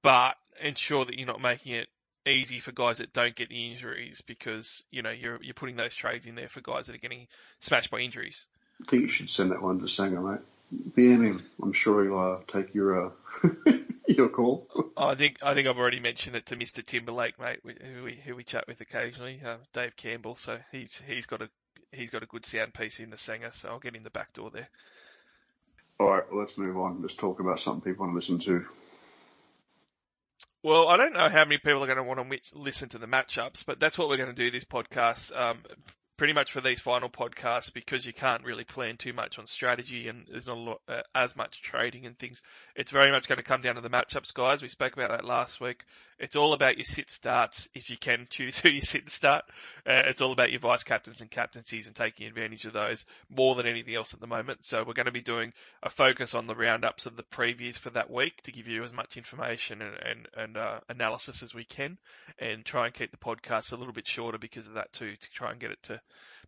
but 0.01 0.36
ensure 0.62 1.06
that 1.06 1.17
you're 1.17 1.27
not 1.27 1.41
making 1.41 1.74
it 1.74 1.88
easy 2.27 2.60
for 2.60 2.72
guys 2.72 2.98
that 2.98 3.13
don't 3.13 3.36
get 3.36 3.50
the 3.50 3.70
injuries 3.70 4.22
because 4.22 4.84
you 4.91 5.01
know 5.01 5.12
you're 5.12 5.41
you're 5.41 5.53
putting 5.53 5.77
those 5.77 5.96
trades 5.96 6.25
in 6.25 6.36
there 6.36 6.50
for 6.50 6.62
guys 6.62 6.88
that 6.88 6.96
are 6.96 7.00
getting 7.00 7.27
smashed 7.60 7.89
by 7.89 8.00
injuries. 8.00 8.46
I 8.82 8.89
think 8.89 9.03
you 9.03 9.10
should 9.10 9.29
send 9.29 9.51
that 9.51 9.62
one 9.62 9.79
to 9.79 9.88
Sanger, 9.88 10.22
mate. 10.22 10.41
BM 10.98 11.24
him. 11.24 11.46
I'm 11.63 11.74
sure 11.74 12.03
he'll 12.03 12.20
uh, 12.20 12.39
take 12.46 12.75
your 12.75 13.08
uh, 13.08 13.10
your 14.18 14.30
call. 14.30 14.68
I 14.96 15.16
think 15.16 15.38
I 15.42 15.54
think 15.54 15.68
I've 15.68 15.78
already 15.78 16.00
mentioned 16.00 16.36
it 16.36 16.48
to 16.48 16.56
Mr. 16.56 16.86
Timberlake, 16.86 17.40
mate, 17.40 17.60
who 17.64 18.04
we 18.04 18.16
who 18.16 18.36
we 18.36 18.44
chat 18.44 18.68
with 18.68 18.80
occasionally, 18.82 19.42
uh, 19.46 19.58
Dave 19.74 19.96
Campbell. 19.96 20.36
So 20.36 20.58
he's 20.72 21.02
he's 21.06 21.26
got 21.26 21.42
a 21.42 21.50
he's 21.92 22.10
got 22.10 22.24
a 22.24 22.28
good 22.28 22.46
sound 22.46 22.74
piece 22.74 23.00
in 23.00 23.10
the 23.10 23.18
Sanger, 23.18 23.52
so 23.52 23.70
I'll 23.70 23.80
get 23.80 23.96
in 23.96 24.04
the 24.04 24.10
back 24.10 24.34
door 24.34 24.50
there. 24.50 24.70
All 26.00 26.10
right, 26.10 26.24
well, 26.30 26.40
let's 26.40 26.58
move 26.58 26.78
on. 26.78 27.02
Let's 27.02 27.16
talk 27.16 27.40
about 27.40 27.60
something 27.60 27.82
people 27.82 28.06
want 28.06 28.14
to 28.14 28.16
listen 28.16 28.40
to. 28.40 28.66
Well, 30.64 30.88
I 30.88 30.98
don't 30.98 31.14
know 31.14 31.30
how 31.30 31.46
many 31.46 31.58
people 31.58 31.84
are 31.84 31.88
going 31.88 31.98
to 31.98 32.04
want 32.04 32.20
to 32.20 32.60
listen 32.60 32.90
to 32.90 32.98
the 32.98 33.08
matchups, 33.08 33.66
but 33.66 33.80
that's 33.80 33.98
what 33.98 34.10
we're 34.10 34.18
going 34.18 34.34
to 34.34 34.36
do 34.36 34.52
this 34.52 34.66
podcast. 34.66 35.36
Um, 35.36 35.58
pretty 36.17 36.33
much 36.33 36.51
for 36.51 36.62
these 36.62 36.79
final 36.79 37.09
podcasts 37.09 37.71
because 37.71 38.05
you 38.05 38.13
can't 38.13 38.43
really 38.43 38.63
plan 38.63 38.97
too 38.97 39.13
much 39.13 39.38
on 39.38 39.45
strategy 39.45 40.07
and 40.07 40.25
there's 40.29 40.47
not 40.47 40.57
a 40.57 40.59
lot, 40.59 40.81
uh, 40.88 41.01
as 41.13 41.36
much 41.36 41.62
trading 41.62 42.05
and 42.05 42.17
things. 42.17 42.41
It's 42.75 42.91
very 42.91 43.12
much 43.12 43.27
going 43.27 43.38
to 43.38 43.43
come 43.43 43.62
down 43.62 43.75
to 43.75 43.81
the 43.81 43.89
matchups, 43.89 44.33
guys. 44.33 44.62
We 44.62 44.67
spoke 44.67 44.93
about 44.93 45.12
that 45.12 45.24
last 45.24 45.62
week. 45.62 45.86
It's 46.19 46.36
all 46.36 46.53
about 46.53 46.77
your 46.77 46.83
sit 46.83 47.09
starts 47.09 47.69
if 47.74 47.89
you 47.89 47.97
can 47.97 48.27
choose 48.29 48.57
who 48.59 48.69
you 48.69 48.81
sit 48.81 49.01
and 49.01 49.09
start. 49.09 49.45
Uh, 49.86 50.01
it's 50.05 50.21
all 50.21 50.31
about 50.31 50.51
your 50.51 50.59
vice 50.59 50.83
captains 50.83 51.21
and 51.21 51.29
captaincies 51.29 51.88
and 51.88 51.95
taking 51.95 52.27
advantage 52.27 52.65
of 52.65 52.74
those 52.74 53.05
more 53.29 53.55
than 53.55 53.67
anything 53.67 53.95
else 53.95 54.13
at 54.13 54.19
the 54.19 54.27
moment. 54.27 54.65
So 54.65 54.83
we're 54.86 54.93
going 54.93 55.05
to 55.05 55.12
be 55.12 55.21
doing 55.21 55.53
a 55.83 55.89
focus 55.89 56.33
on 56.33 56.47
the 56.47 56.55
roundups 56.55 57.05
of 57.05 57.15
the 57.15 57.24
previews 57.24 57.77
for 57.77 57.89
that 57.91 58.09
week 58.09 58.41
to 58.43 58.51
give 58.51 58.67
you 58.67 58.83
as 58.83 58.93
much 58.93 59.17
information 59.17 59.81
and, 59.81 59.95
and, 60.03 60.27
and 60.36 60.57
uh, 60.57 60.79
analysis 60.89 61.43
as 61.43 61.53
we 61.53 61.63
can 61.63 61.97
and 62.39 62.65
try 62.65 62.86
and 62.86 62.93
keep 62.93 63.12
the 63.12 63.17
podcast 63.17 63.74
a 63.74 63.75
little 63.75 63.93
bit 63.93 64.07
shorter 64.07 64.38
because 64.38 64.67
of 64.67 64.74
that 64.74 64.91
too, 64.93 65.15
to 65.15 65.31
try 65.31 65.51
and 65.51 65.59
get 65.59 65.71
it 65.71 65.83
to 65.83 66.01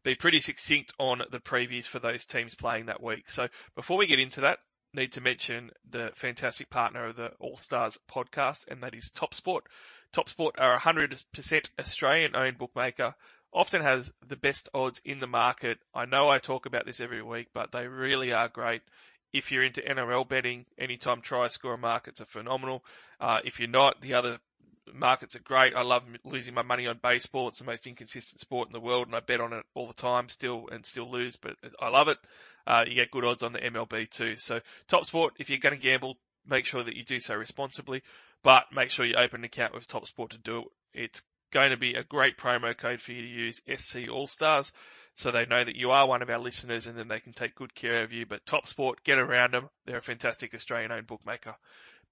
be 0.04 0.16
pretty 0.16 0.40
succinct 0.40 0.94
on 0.98 1.22
the 1.32 1.40
previews 1.40 1.86
for 1.86 2.00
those 2.00 2.24
teams 2.24 2.56
playing 2.56 2.86
that 2.86 3.04
week. 3.04 3.30
So 3.30 3.48
before 3.76 3.98
we 3.98 4.08
get 4.08 4.20
into 4.20 4.42
that, 4.42 4.60
need 4.94 5.14
to 5.14 5.22
mention 5.22 5.72
the 5.90 6.12
fantastic 6.16 6.70
partner 6.70 7.08
of 7.08 7.16
the 7.16 7.32
All 7.40 7.58
Stars 7.58 8.00
podcast, 8.12 8.68
and 8.68 8.84
that 8.84 8.96
is 8.96 9.12
TopSport. 9.12 9.62
TopSport 10.14 10.52
are 10.58 10.76
a 10.76 10.80
100% 10.80 11.70
Australian 11.80 12.36
owned 12.36 12.58
bookmaker, 12.58 13.16
often 13.54 13.82
has 13.82 14.12
the 14.28 14.36
best 14.36 14.70
odds 14.74 15.02
in 15.06 15.20
the 15.20 15.28
market. 15.28 15.80
I 15.94 16.06
know 16.06 16.30
I 16.30 16.40
talk 16.40 16.66
about 16.66 16.86
this 16.86 17.00
every 17.00 17.22
week, 17.22 17.48
but 17.54 17.72
they 17.72 17.88
really 17.88 18.32
are 18.34 18.48
great. 18.48 18.82
If 19.32 19.52
you're 19.52 19.64
into 19.64 19.82
NRL 19.82 20.28
betting, 20.28 20.66
anytime 20.78 21.22
try 21.22 21.48
score 21.48 21.78
markets 21.78 22.22
are 22.22 22.26
phenomenal. 22.26 22.84
Uh, 23.20 23.40
if 23.44 23.60
you're 23.60 23.70
not, 23.70 24.02
the 24.02 24.16
other 24.16 24.40
markets 24.94 25.36
are 25.36 25.42
great. 25.42 25.76
I 25.76 25.84
love 25.84 26.04
losing 26.24 26.54
my 26.54 26.64
money 26.64 26.88
on 26.88 27.00
baseball. 27.02 27.48
It's 27.48 27.60
the 27.60 27.66
most 27.66 27.86
inconsistent 27.86 28.42
sport 28.42 28.70
in 28.70 28.72
the 28.72 28.80
world, 28.80 29.08
and 29.08 29.16
I 29.16 29.20
bet 29.20 29.42
on 29.42 29.54
it 29.54 29.66
all 29.76 29.88
the 29.88 29.94
time, 29.94 30.30
still 30.30 30.68
and 30.72 30.86
still 30.86 31.10
lose, 31.10 31.36
but 31.36 31.56
I 31.80 31.90
love 31.90 32.08
it. 32.08 32.18
Uh, 32.70 32.86
you 32.88 32.94
get 32.94 33.10
good 33.10 33.26
odds 33.26 33.42
on 33.42 33.52
the 33.52 33.60
MLB 33.60 34.08
too. 34.12 34.36
So 34.38 34.62
Top 34.88 35.06
Sport, 35.06 35.34
if 35.40 35.50
you're 35.50 35.58
going 35.58 35.76
to 35.76 35.82
gamble, 35.82 36.18
make 36.48 36.66
sure 36.66 36.84
that 36.84 36.96
you 36.96 37.04
do 37.04 37.20
so 37.20 37.36
responsibly, 37.36 38.04
but 38.44 38.66
make 38.72 38.92
sure 38.92 39.06
you 39.06 39.16
open 39.16 39.42
an 39.42 39.46
account 39.46 39.74
with 39.74 39.88
Top 39.88 40.08
Sport 40.08 40.32
to 40.32 40.38
do 40.38 40.60
it. 40.60 40.68
It's 40.94 41.22
going 41.52 41.72
to 41.72 41.78
be 41.78 41.96
a 41.96 42.04
great 42.04 42.38
promo 42.38 42.78
code 42.78 43.02
for 43.02 43.12
you 43.12 43.24
to 43.24 43.28
use 43.28 43.62
SC 43.76 44.08
All 44.12 44.28
Stars, 44.28 44.72
so 45.16 45.32
they 45.32 45.48
know 45.48 45.64
that 45.64 45.76
you 45.76 45.90
are 45.90 46.08
one 46.08 46.22
of 46.22 46.30
our 46.30 46.38
listeners, 46.38 46.86
and 46.86 46.96
then 46.96 47.08
they 47.08 47.20
can 47.20 47.34
take 47.34 47.56
good 47.56 47.74
care 47.74 48.04
of 48.04 48.14
you. 48.14 48.28
But 48.28 48.46
Top 48.46 48.68
Sport, 48.68 49.04
get 49.04 49.18
around 49.18 49.56
them. 49.56 49.70
They're 49.86 49.98
a 49.98 50.02
fantastic 50.02 50.54
Australian-owned 50.54 51.08
bookmaker. 51.08 51.56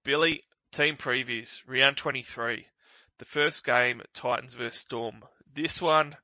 Billy, 0.02 0.42
Team 0.72 0.96
previews, 0.96 1.62
round 1.66 1.96
23. 1.96 2.66
The 3.18 3.24
first 3.24 3.64
game, 3.64 4.02
Titans 4.12 4.54
versus 4.54 4.80
Storm. 4.80 5.24
This 5.54 5.80
one, 5.80 6.16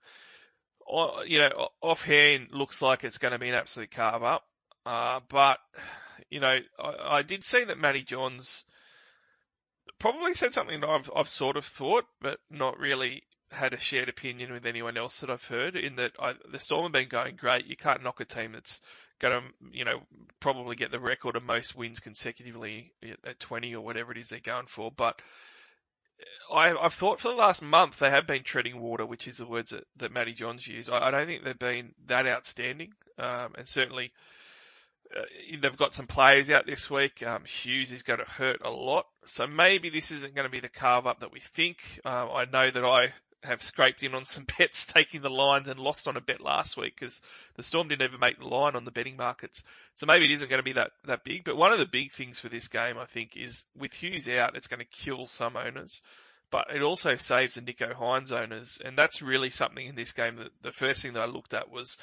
you 1.27 1.39
know, 1.39 1.69
offhand 1.81 2.49
looks 2.53 2.83
like 2.83 3.05
it's 3.05 3.19
going 3.19 3.33
to 3.33 3.39
be 3.39 3.49
an 3.49 3.55
absolute 3.55 3.91
carve 3.91 4.23
up. 4.23 4.45
Uh, 4.87 5.21
but, 5.29 5.59
you 6.31 6.41
know, 6.41 6.59
I, 6.79 6.95
I, 7.19 7.23
did 7.23 7.43
see 7.43 7.65
that 7.65 7.79
Matty 7.79 8.03
Johns 8.03 8.65
probably 9.99 10.35
said 10.35 10.53
something 10.53 10.81
that 10.81 10.89
I've, 10.89 11.11
I've 11.17 11.29
sort 11.29 11.57
of 11.57 11.65
thought, 11.65 12.05
but 12.21 12.39
not 12.51 12.79
really 12.79 13.23
had 13.51 13.73
a 13.73 13.79
shared 13.79 14.09
opinion 14.09 14.53
with 14.53 14.67
anyone 14.67 14.99
else 14.99 15.21
that 15.21 15.31
I've 15.31 15.45
heard. 15.45 15.77
In 15.77 15.97
that 15.97 16.13
I, 16.19 16.35
the 16.51 16.59
Storm 16.59 16.85
have 16.85 16.93
been 16.93 17.09
going 17.09 17.37
great. 17.37 17.67
You 17.67 17.77
can't 17.77 18.03
knock 18.03 18.21
a 18.21 18.25
team 18.25 18.53
that's 18.53 18.81
going 19.21 19.41
to, 19.41 19.49
you 19.73 19.85
know, 19.85 20.03
probably 20.41 20.77
get 20.77 20.91
the 20.91 21.01
record 21.01 21.37
of 21.37 21.43
most 21.43 21.75
wins 21.75 22.01
consecutively 22.01 22.93
at 23.25 23.41
20 23.41 23.75
or 23.75 23.81
whatever 23.81 24.13
it 24.13 24.19
is 24.19 24.29
they're 24.29 24.41
going 24.41 24.67
for. 24.67 24.91
But 24.95 25.21
I, 26.53 26.75
I've 26.77 26.95
thought 26.95 27.21
for 27.21 27.29
the 27.29 27.35
last 27.35 27.63
month 27.63 27.99
they 27.99 28.11
have 28.11 28.27
been 28.27 28.43
treading 28.43 28.81
water, 28.81 29.05
which 29.07 29.27
is 29.27 29.39
the 29.39 29.47
words 29.47 29.71
that, 29.71 29.85
that 29.97 30.13
Matty 30.13 30.33
Johns 30.33 30.67
used. 30.67 30.91
I, 30.91 31.09
I 31.09 31.11
don't 31.11 31.27
think 31.27 31.45
they've 31.45 31.59
been 31.59 31.95
that 32.07 32.27
outstanding, 32.27 32.93
um, 33.19 33.55
and 33.57 33.67
certainly 33.67 34.13
uh, 35.17 35.23
they've 35.61 35.77
got 35.77 35.95
some 35.95 36.07
players 36.07 36.51
out 36.51 36.67
this 36.67 36.91
week. 36.91 37.23
Um, 37.27 37.45
Hughes 37.45 37.93
is 37.93 38.03
going 38.03 38.21
to 38.21 38.25
hurt 38.25 38.61
a 38.63 38.71
lot, 38.71 39.07
so 39.25 39.47
maybe 39.47 39.91
this 39.91 40.11
isn't 40.11 40.35
going 40.35 40.47
to 40.47 40.53
be 40.53 40.61
the 40.61 40.69
carve 40.69 41.07
up 41.07 41.21
that 41.21 41.33
we 41.33 41.41
think. 41.41 41.79
Uh, 42.05 42.33
I 42.33 42.45
know 42.45 42.71
that 42.71 42.85
I 42.85 43.13
have 43.45 43.63
scraped 43.63 44.03
in 44.03 44.15
on 44.15 44.25
some 44.25 44.47
bets 44.59 44.87
taking 44.87 45.23
the 45.23 45.31
lines 45.31 45.69
and 45.69 45.79
lost 45.79 46.09
on 46.09 46.17
a 46.17 46.21
bet 46.21 46.41
last 46.41 46.77
week 46.77 46.95
because 46.99 47.21
the 47.57 47.63
Storm 47.63 47.89
didn't 47.89 48.09
even 48.09 48.21
make 48.21 48.39
the 48.39 48.47
line 48.47 48.77
on 48.77 48.85
the 48.85 48.91
betting 48.91 49.17
markets. 49.17 49.65
So 49.95 50.07
maybe 50.07 50.25
it 50.25 50.33
isn't 50.33 50.49
going 50.49 50.61
to 50.61 50.65
be 50.65 50.75
that, 50.75 50.93
that 51.07 51.25
big. 51.25 51.45
But 51.45 51.57
one 51.57 51.73
of 51.73 51.79
the 51.79 51.87
big 51.87 52.13
things 52.13 52.41
for 52.41 52.49
this 52.49 52.69
game, 52.69 52.99
I 52.99 53.07
think, 53.07 53.37
is 53.37 53.65
with 53.77 53.95
Hughes 53.95 54.29
out, 54.29 54.57
it's 54.57 54.67
going 54.67 54.81
to 54.81 54.85
kill 54.85 55.27
some 55.27 55.57
owners. 55.57 56.03
But 56.51 56.67
it 56.75 56.83
also 56.83 57.17
saves 57.17 57.55
the 57.55 57.63
Nicho 57.63 57.93
Hynes 57.93 58.33
owners. 58.33 58.81
And 58.85 58.97
that's 58.97 59.23
really 59.23 59.51
something 59.51 59.87
in 59.87 59.95
this 59.95 60.13
game 60.13 60.37
that 60.37 60.51
the 60.63 60.73
first 60.73 61.03
thing 61.03 61.15
that 61.15 61.23
I 61.23 61.27
looked 61.27 61.55
at 61.55 61.71
was, 61.71 61.97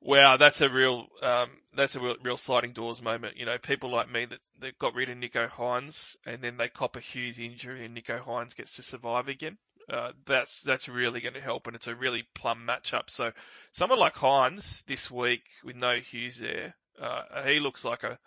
wow, 0.00 0.36
that's 0.36 0.60
a 0.60 0.70
real, 0.70 1.06
um, 1.22 1.50
that's 1.76 1.94
a 1.94 2.00
real, 2.00 2.16
real 2.22 2.36
sliding 2.36 2.72
doors 2.72 3.02
moment. 3.02 3.36
You 3.36 3.46
know, 3.46 3.58
people 3.58 3.90
like 3.90 4.10
me 4.10 4.26
that, 4.26 4.38
that 4.60 4.78
got 4.78 4.94
rid 4.94 5.10
of 5.10 5.18
Nicho 5.18 5.48
Hynes 5.50 6.16
and 6.24 6.40
then 6.40 6.56
they 6.56 6.68
cop 6.68 6.96
a 6.96 7.00
Hughes 7.00 7.38
injury 7.38 7.84
and 7.84 7.96
Nicho 7.96 8.18
Hynes 8.18 8.54
gets 8.54 8.76
to 8.76 8.82
survive 8.82 9.28
again 9.28 9.58
uh, 9.88 10.12
that's 10.26 10.62
that's 10.62 10.88
really 10.88 11.20
going 11.20 11.34
to 11.34 11.40
help, 11.40 11.66
and 11.66 11.76
it's 11.76 11.86
a 11.86 11.94
really 11.94 12.24
plum 12.34 12.66
matchup. 12.66 13.08
So 13.10 13.32
someone 13.72 13.98
like 13.98 14.14
Hynes 14.14 14.84
this 14.86 15.10
week 15.10 15.42
with 15.64 15.76
no 15.76 15.96
Hughes 15.96 16.38
there, 16.38 16.74
uh, 17.00 17.42
he 17.44 17.60
looks 17.60 17.84
like 17.84 18.02
a, 18.02 18.18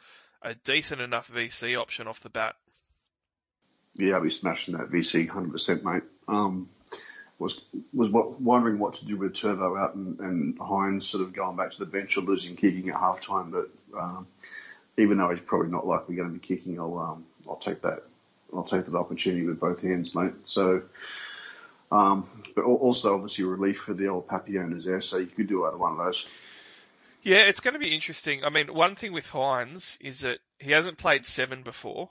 a 0.41 0.55
decent 0.55 1.01
enough 1.01 1.31
VC 1.31 1.79
option 1.79 2.07
off 2.07 2.19
the 2.21 2.29
bat. 2.29 2.55
Yeah, 3.95 4.15
I'll 4.15 4.21
be 4.21 4.29
smashing 4.29 4.77
that 4.77 4.91
VC 4.91 5.27
100%, 5.27 5.83
mate. 5.83 6.03
Um, 6.27 6.69
was 7.39 7.61
was 7.93 8.09
wondering 8.11 8.79
what 8.79 8.95
to 8.95 9.05
do 9.05 9.17
with 9.17 9.35
Turbo 9.35 9.77
out 9.77 9.95
and, 9.95 10.19
and 10.19 10.59
Hynes 10.59 11.03
sort 11.03 11.23
of 11.23 11.33
going 11.33 11.55
back 11.55 11.71
to 11.71 11.79
the 11.79 11.85
bench 11.85 12.17
or 12.17 12.21
losing 12.21 12.55
kicking 12.55 12.89
at 12.89 12.95
halftime, 12.95 13.51
but 13.51 13.69
um, 13.97 14.27
even 14.97 15.17
though 15.17 15.29
he's 15.29 15.39
probably 15.39 15.69
not 15.69 15.85
likely 15.85 16.15
going 16.15 16.27
to 16.27 16.33
be 16.33 16.39
kicking, 16.39 16.79
I'll 16.79 16.97
um, 16.97 17.25
I'll 17.47 17.57
take 17.57 17.81
that 17.83 18.03
I'll 18.53 18.63
take 18.63 18.85
that 18.85 18.95
opportunity 18.95 19.45
with 19.45 19.59
both 19.59 19.81
hands, 19.81 20.15
mate. 20.15 20.33
So 20.45 20.83
um, 21.91 22.27
but 22.55 22.63
also 22.63 23.15
obviously 23.15 23.45
relief 23.45 23.79
for 23.79 23.93
the 23.93 24.07
old 24.07 24.25
owners 24.29 24.85
there, 24.85 25.01
so 25.01 25.17
you 25.17 25.27
could 25.27 25.47
do 25.47 25.65
either 25.65 25.77
one 25.77 25.93
of 25.93 25.97
those. 25.97 26.27
Yeah, 27.23 27.39
it's 27.39 27.59
going 27.59 27.73
to 27.73 27.79
be 27.79 27.93
interesting. 27.93 28.43
I 28.43 28.49
mean, 28.49 28.73
one 28.73 28.95
thing 28.95 29.13
with 29.13 29.27
Hynes 29.27 29.97
is 30.01 30.21
that 30.21 30.39
he 30.59 30.71
hasn't 30.71 30.97
played 30.97 31.25
seven 31.25 31.63
before, 31.63 32.09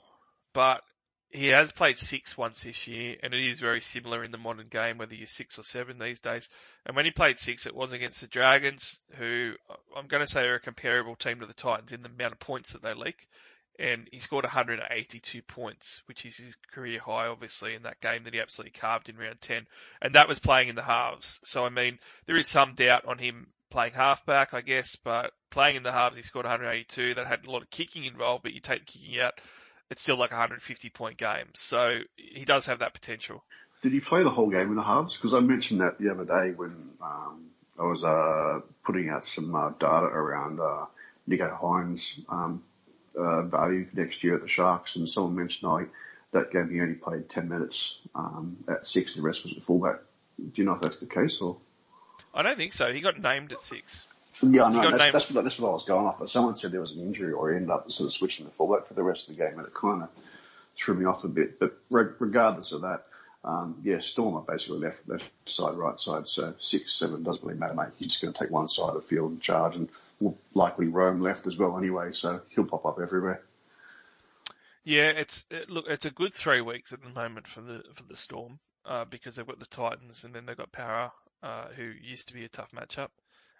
but 0.53 0.81
he 1.29 1.47
has 1.47 1.71
played 1.71 1.97
six 1.97 2.37
once 2.37 2.63
this 2.63 2.87
year, 2.87 3.15
and 3.21 3.33
it 3.33 3.47
is 3.47 3.59
very 3.59 3.81
similar 3.81 4.23
in 4.23 4.31
the 4.31 4.37
modern 4.37 4.67
game, 4.67 4.97
whether 4.97 5.15
you're 5.15 5.27
six 5.27 5.59
or 5.59 5.63
seven 5.63 5.99
these 5.99 6.19
days. 6.19 6.47
And 6.85 6.95
when 6.95 7.05
he 7.05 7.11
played 7.11 7.37
six, 7.37 7.65
it 7.65 7.75
was 7.75 7.93
against 7.93 8.21
the 8.21 8.27
Dragons, 8.27 9.01
who 9.17 9.53
I'm 9.95 10.07
going 10.07 10.25
to 10.25 10.31
say 10.31 10.47
are 10.47 10.55
a 10.55 10.59
comparable 10.59 11.15
team 11.15 11.39
to 11.39 11.45
the 11.45 11.53
Titans 11.53 11.91
in 11.91 12.01
the 12.01 12.09
amount 12.09 12.33
of 12.33 12.39
points 12.39 12.73
that 12.73 12.81
they 12.81 12.93
leak. 12.93 13.27
And 13.79 14.07
he 14.11 14.19
scored 14.19 14.43
182 14.43 15.41
points, 15.43 16.01
which 16.07 16.25
is 16.25 16.37
his 16.37 16.57
career 16.73 16.99
high, 16.99 17.27
obviously, 17.27 17.75
in 17.75 17.83
that 17.83 18.01
game 18.01 18.23
that 18.23 18.33
he 18.33 18.39
absolutely 18.39 18.79
carved 18.79 19.09
in 19.09 19.17
round 19.17 19.39
10. 19.41 19.67
And 20.01 20.15
that 20.15 20.27
was 20.27 20.39
playing 20.39 20.69
in 20.69 20.75
the 20.75 20.83
halves. 20.83 21.39
So, 21.43 21.65
I 21.65 21.69
mean, 21.69 21.99
there 22.25 22.37
is 22.37 22.47
some 22.47 22.73
doubt 22.73 23.05
on 23.05 23.17
him 23.17 23.47
playing 23.69 23.93
halfback, 23.93 24.53
I 24.53 24.61
guess, 24.61 24.95
but 24.95 25.31
playing 25.51 25.75
in 25.75 25.83
the 25.83 25.91
halves, 25.91 26.15
he 26.15 26.23
scored 26.23 26.45
182. 26.45 27.15
That 27.15 27.27
had 27.27 27.45
a 27.45 27.51
lot 27.51 27.61
of 27.61 27.69
kicking 27.69 28.05
involved, 28.05 28.43
but 28.43 28.53
you 28.53 28.61
take 28.61 28.85
the 28.85 28.91
kicking 28.91 29.19
out, 29.19 29.39
it's 29.89 30.01
still 30.01 30.17
like 30.17 30.31
a 30.31 30.35
150 30.35 30.89
point 30.89 31.17
game. 31.17 31.47
So 31.53 31.99
he 32.15 32.45
does 32.45 32.65
have 32.65 32.79
that 32.79 32.93
potential. 32.93 33.43
Did 33.83 33.91
he 33.91 33.99
play 33.99 34.23
the 34.23 34.31
whole 34.31 34.49
game 34.49 34.69
in 34.69 34.75
the 34.75 34.83
halves? 34.83 35.15
Because 35.15 35.33
I 35.33 35.39
mentioned 35.39 35.81
that 35.81 35.99
the 35.99 36.09
other 36.09 36.25
day 36.25 36.51
when 36.55 36.89
um, 37.01 37.45
I 37.79 37.83
was 37.83 38.03
uh, 38.03 38.61
putting 38.83 39.09
out 39.09 39.25
some 39.25 39.53
uh, 39.55 39.69
data 39.77 40.05
around 40.05 40.59
uh, 40.59 40.85
Nicho 41.29 41.59
Hynes' 41.61 42.19
um, 42.27 42.63
uh, 43.17 43.43
value 43.43 43.85
for 43.85 43.95
next 43.95 44.23
year 44.23 44.35
at 44.35 44.41
the 44.41 44.47
Sharks, 44.47 44.95
and 44.95 45.09
someone 45.09 45.35
mentioned 45.35 45.71
I, 45.71 45.85
that 46.31 46.51
game 46.51 46.69
he 46.69 46.81
only 46.81 46.95
played 46.95 47.29
10 47.29 47.49
minutes 47.49 48.01
um, 48.15 48.57
at 48.67 48.85
six, 48.85 49.15
and 49.15 49.23
the 49.23 49.27
rest 49.27 49.43
was 49.43 49.53
at 49.53 49.63
fullback. 49.63 49.97
Do 50.37 50.61
you 50.61 50.65
know 50.65 50.73
if 50.73 50.81
that's 50.81 50.99
the 50.99 51.07
case 51.07 51.41
or? 51.41 51.57
I 52.33 52.43
don't 52.43 52.57
think 52.57 52.73
so. 52.73 52.93
He 52.93 53.01
got 53.01 53.19
named 53.19 53.51
at 53.51 53.59
six. 53.59 54.05
Yeah, 54.41 54.65
I 54.65 54.71
know. 54.71 54.81
That's, 54.91 54.97
named- 55.03 55.13
that's, 55.13 55.31
what, 55.31 55.43
that's 55.43 55.59
what 55.59 55.69
I 55.69 55.73
was 55.73 55.85
going 55.85 56.05
off. 56.05 56.19
But 56.19 56.29
someone 56.29 56.55
said 56.55 56.71
there 56.71 56.81
was 56.81 56.91
an 56.91 57.01
injury 57.01 57.33
or 57.33 57.49
he 57.49 57.55
ended 57.55 57.71
up 57.71 57.91
sort 57.91 58.07
of 58.07 58.13
switching 58.13 58.45
to 58.45 58.51
fullback 58.51 58.85
for 58.85 58.93
the 58.93 59.03
rest 59.03 59.29
of 59.29 59.35
the 59.35 59.43
game, 59.43 59.57
and 59.57 59.67
it 59.67 59.73
kind 59.73 60.03
of 60.03 60.09
threw 60.77 60.93
me 60.93 61.05
off 61.05 61.23
a 61.23 61.27
bit. 61.27 61.59
But 61.59 61.77
re- 61.89 62.13
regardless 62.19 62.71
of 62.71 62.81
that, 62.81 63.05
um, 63.43 63.77
yeah, 63.81 63.99
Stormer 63.99 64.41
basically 64.41 64.79
left, 64.79 65.07
left 65.07 65.25
side, 65.45 65.75
right 65.75 65.99
side. 65.99 66.27
So 66.27 66.53
six, 66.59 66.93
seven 66.93 67.23
doesn't 67.23 67.43
really 67.43 67.57
matter, 67.57 67.73
mate. 67.73 67.89
He's 67.97 68.07
just 68.07 68.21
going 68.21 68.33
to 68.33 68.39
take 68.39 68.51
one 68.51 68.67
side 68.67 68.89
of 68.89 68.95
the 68.95 69.01
field 69.01 69.31
and 69.31 69.41
charge, 69.41 69.75
and 69.75 69.89
will 70.19 70.37
likely 70.53 70.87
roam 70.87 71.21
left 71.21 71.47
as 71.47 71.57
well 71.57 71.77
anyway. 71.77 72.11
So 72.11 72.41
he'll 72.49 72.65
pop 72.65 72.85
up 72.85 72.99
everywhere. 73.01 73.41
Yeah, 74.83 75.09
it's 75.09 75.45
it, 75.51 75.69
look, 75.69 75.85
it's 75.89 76.05
a 76.05 76.11
good 76.11 76.33
three 76.33 76.61
weeks 76.61 76.93
at 76.93 77.01
the 77.01 77.09
moment 77.09 77.47
for 77.47 77.61
the 77.61 77.83
for 77.93 78.03
the 78.03 78.15
Storm 78.15 78.59
uh, 78.85 79.05
because 79.05 79.35
they've 79.35 79.47
got 79.47 79.59
the 79.59 79.65
Titans 79.65 80.23
and 80.23 80.33
then 80.33 80.45
they've 80.45 80.57
got 80.57 80.71
Para, 80.71 81.11
uh, 81.43 81.67
who 81.75 81.83
used 81.83 82.29
to 82.29 82.33
be 82.33 82.45
a 82.45 82.49
tough 82.49 82.71
matchup, 82.71 83.09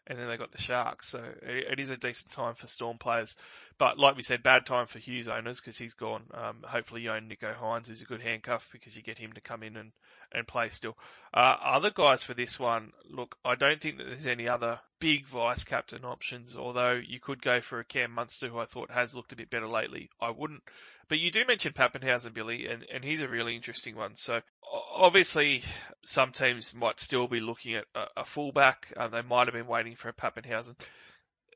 and 0.07 0.17
then 0.17 0.27
they've 0.27 0.39
got 0.39 0.51
the 0.51 0.61
Sharks. 0.61 1.09
So 1.09 1.23
it, 1.41 1.73
it 1.73 1.79
is 1.79 1.89
a 1.89 1.97
decent 1.97 2.31
time 2.31 2.55
for 2.55 2.67
Storm 2.67 2.97
players, 2.97 3.35
but 3.77 3.99
like 3.99 4.15
we 4.15 4.23
said, 4.23 4.41
bad 4.41 4.65
time 4.65 4.87
for 4.87 4.99
Hughes 4.99 5.27
owners 5.27 5.59
because 5.59 5.77
he's 5.77 5.93
gone. 5.93 6.23
Um, 6.33 6.57
hopefully, 6.63 7.01
you 7.01 7.11
own 7.11 7.29
Nicho 7.29 7.53
Hynes, 7.55 7.87
who's 7.87 8.01
a 8.01 8.05
good 8.05 8.21
handcuff 8.21 8.67
because 8.71 8.95
you 8.95 9.03
get 9.03 9.19
him 9.19 9.33
to 9.33 9.41
come 9.41 9.63
in 9.63 9.77
and 9.77 9.91
and 10.31 10.47
play 10.47 10.69
still. 10.69 10.97
Uh, 11.33 11.55
other 11.63 11.91
guys 11.91 12.23
for 12.23 12.33
this 12.33 12.59
one, 12.59 12.91
look, 13.09 13.37
I 13.45 13.55
don't 13.55 13.79
think 13.79 13.97
that 13.97 14.05
there's 14.05 14.25
any 14.25 14.47
other 14.49 14.79
big 14.99 15.25
vice 15.25 15.63
captain 15.63 16.03
options. 16.03 16.55
Although 16.55 17.01
you 17.05 17.19
could 17.19 17.41
go 17.41 17.61
for 17.61 17.79
a 17.79 17.85
Cam 17.85 18.11
Munster, 18.11 18.47
who 18.49 18.59
I 18.59 18.65
thought 18.65 18.91
has 18.91 19.15
looked 19.15 19.33
a 19.33 19.37
bit 19.37 19.49
better 19.49 19.67
lately. 19.67 20.09
I 20.19 20.31
wouldn't. 20.31 20.63
But 21.09 21.19
you 21.19 21.31
do 21.31 21.45
mention 21.47 21.71
Papenhuyzen, 21.71 22.33
Billy, 22.33 22.67
and, 22.67 22.85
and 22.93 23.03
he's 23.03 23.21
a 23.21 23.27
really 23.27 23.55
interesting 23.55 23.95
one. 23.95 24.15
So 24.15 24.41
obviously, 24.95 25.63
some 26.05 26.31
teams 26.31 26.73
might 26.73 26.99
still 26.99 27.27
be 27.27 27.39
looking 27.39 27.75
at 27.75 27.85
a, 27.95 28.05
a 28.17 28.25
fullback. 28.25 28.93
Uh, 28.95 29.07
they 29.07 29.21
might 29.21 29.47
have 29.47 29.53
been 29.53 29.67
waiting 29.67 29.95
for 29.95 30.09
a 30.09 30.13
Papenhuyzen. 30.13 30.75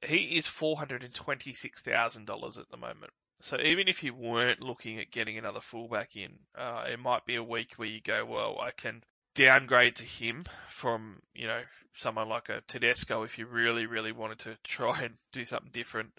He 0.03 0.37
is 0.37 0.47
four 0.47 0.77
hundred 0.77 1.03
and 1.03 1.13
twenty-six 1.13 1.81
thousand 1.81 2.25
dollars 2.25 2.57
at 2.57 2.69
the 2.69 2.77
moment. 2.77 3.11
So 3.41 3.57
even 3.59 3.87
if 3.87 4.03
you 4.03 4.13
weren't 4.13 4.61
looking 4.61 4.99
at 4.99 5.11
getting 5.11 5.37
another 5.37 5.61
fullback 5.61 6.15
in, 6.15 6.31
uh, 6.55 6.85
it 6.91 6.99
might 6.99 7.25
be 7.25 7.35
a 7.35 7.43
week 7.43 7.73
where 7.75 7.87
you 7.87 7.99
go, 7.99 8.23
well, 8.25 8.59
I 8.59 8.69
can 8.71 9.03
downgrade 9.33 9.95
to 9.95 10.05
him 10.05 10.43
from, 10.69 11.21
you 11.33 11.47
know, 11.47 11.61
someone 11.95 12.29
like 12.29 12.49
a 12.49 12.61
Tedesco 12.67 13.23
if 13.23 13.39
you 13.39 13.47
really, 13.47 13.87
really 13.87 14.11
wanted 14.11 14.39
to 14.39 14.57
try 14.63 15.01
and 15.01 15.15
do 15.31 15.43
something 15.45 15.71
different 15.71 16.11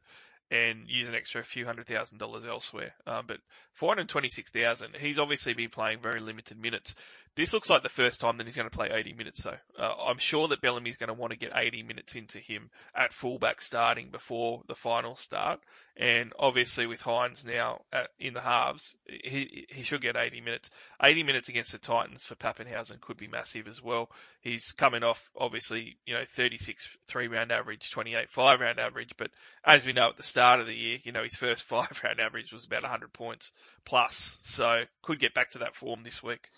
and 0.53 0.87
use 0.87 1.09
an 1.09 1.15
extra 1.15 1.43
few 1.43 1.65
hundred 1.65 1.87
thousand 1.87 2.19
dollars 2.19 2.45
elsewhere. 2.45 2.93
Um, 3.07 3.25
but 3.27 3.39
426,000, 3.73 4.97
he's 5.01 5.19
obviously 5.19 5.55
been 5.55 5.71
playing 5.71 6.01
very 6.03 6.21
limited 6.21 6.61
minutes. 6.61 6.95
This 7.35 7.55
looks 7.55 7.71
like 7.71 7.83
the 7.83 7.89
first 7.89 8.21
time 8.21 8.37
that 8.37 8.47
he's 8.47 8.57
going 8.57 8.69
to 8.69 8.77
play 8.77 8.91
80 8.93 9.15
minutes 9.15 9.43
though. 9.43 9.57
Uh, 9.79 9.95
I'm 10.07 10.19
sure 10.19 10.49
that 10.49 10.61
Bellamy's 10.61 10.99
going 10.99 11.09
to 11.09 11.15
want 11.15 11.33
to 11.33 11.39
get 11.39 11.53
80 11.55 11.83
minutes 11.83 12.15
into 12.15 12.39
him 12.39 12.69
at 12.95 13.15
fullback 13.15 13.63
starting 13.63 14.11
before 14.11 14.63
the 14.69 14.75
final 14.75 15.17
start. 15.17 15.61
And 15.97 16.35
obviously 16.39 16.87
with 16.87 17.01
Hynes 17.01 17.47
now 17.47 17.83
at, 17.91 18.09
in 18.19 18.35
the 18.35 18.43
halves, 18.43 18.97
he, 19.07 19.67
he 19.71 19.83
should 19.83 20.03
get 20.03 20.17
80 20.17 20.43
minutes. 20.43 20.71
80 21.03 21.23
minutes 21.23 21.49
against 21.49 21.73
the 21.73 21.79
Titans 21.79 22.23
for 22.23 22.35
Papenhuyzen 22.35 23.01
could 23.01 23.17
be 23.17 23.29
massive 23.29 23.67
as 23.67 23.83
well. 23.83 24.11
He's 24.43 24.73
coming 24.73 25.03
off 25.03 25.31
obviously, 25.35 25.97
you 26.05 26.13
know, 26.13 26.25
36 26.27 26.87
three 27.07 27.29
round 27.29 27.51
average, 27.51 27.91
28 27.93 28.29
five 28.29 28.61
round 28.61 28.79
average, 28.79 29.15
but 29.17 29.31
as 29.65 29.87
we 29.87 29.95
know 29.95 30.11
at 30.11 30.19
the 30.19 30.23
start 30.23 30.61
of 30.61 30.67
the 30.67 30.75
year, 30.75 30.99
you 31.03 31.13
know, 31.13 31.23
his 31.23 31.37
first 31.37 31.63
five 31.65 31.99
round 32.05 32.21
average 32.21 32.53
was 32.53 32.67
about 32.67 32.83
100 32.83 33.11
points 33.15 33.53
plus. 33.87 34.37
So 34.45 34.83
could 35.01 35.19
get 35.19 35.33
back 35.33 35.51
to 35.51 35.59
that 35.61 35.75
form 35.75 36.03
this 36.03 36.23
week. 36.23 36.49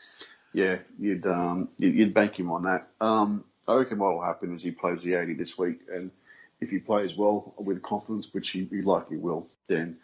Yeah, 0.55 0.79
you'd 1.01 1.27
um, 1.27 1.69
you'd 1.79 2.15
bank 2.15 2.39
him 2.39 2.51
on 2.51 2.63
that. 2.63 2.87
Um, 3.01 3.45
I 3.67 3.75
reckon 3.75 3.99
what 3.99 4.13
will 4.13 4.23
happen 4.23 4.55
is 4.55 4.63
he 4.63 4.71
plays 4.71 5.03
the 5.03 5.15
80 5.15 5.35
this 5.35 5.59
week, 5.59 5.81
and 5.93 6.13
if 6.61 6.71
he 6.71 6.79
plays 6.79 7.17
well 7.17 7.55
with 7.59 7.83
confidence, 7.83 8.33
which 8.33 8.51
he, 8.51 8.65
he 8.71 8.81
likely 8.81 9.17
will, 9.17 9.49
then 9.67 9.97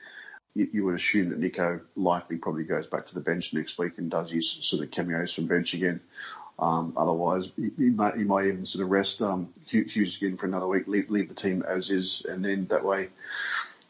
you, 0.55 0.69
you 0.73 0.85
would 0.85 0.97
assume 0.97 1.31
that 1.31 1.41
Nicho 1.41 1.83
likely 1.95 2.37
probably 2.37 2.65
goes 2.65 2.89
back 2.89 3.07
to 3.07 3.15
the 3.15 3.21
bench 3.21 3.55
next 3.55 3.79
week 3.79 3.99
and 3.99 4.11
does 4.11 4.29
his 4.31 4.51
sort 4.51 4.83
of 4.83 4.91
cameos 4.91 5.33
from 5.33 5.47
bench 5.47 5.73
again. 5.75 6.01
Um, 6.59 6.95
otherwise, 6.97 7.49
he, 7.55 7.71
he, 7.77 7.91
might, 7.91 8.17
he 8.17 8.25
might 8.25 8.47
even 8.47 8.67
sort 8.67 8.83
of 8.83 8.91
rest 8.91 9.23
um, 9.23 9.51
Hughes 9.69 10.17
again 10.17 10.37
for 10.37 10.47
another 10.47 10.67
week, 10.67 10.89
leave, 10.89 11.11
leave 11.11 11.29
the 11.29 11.35
team 11.35 11.63
as 11.63 11.91
is, 11.91 12.27
and 12.29 12.45
then 12.45 12.67
that 12.67 12.85
way 12.85 13.11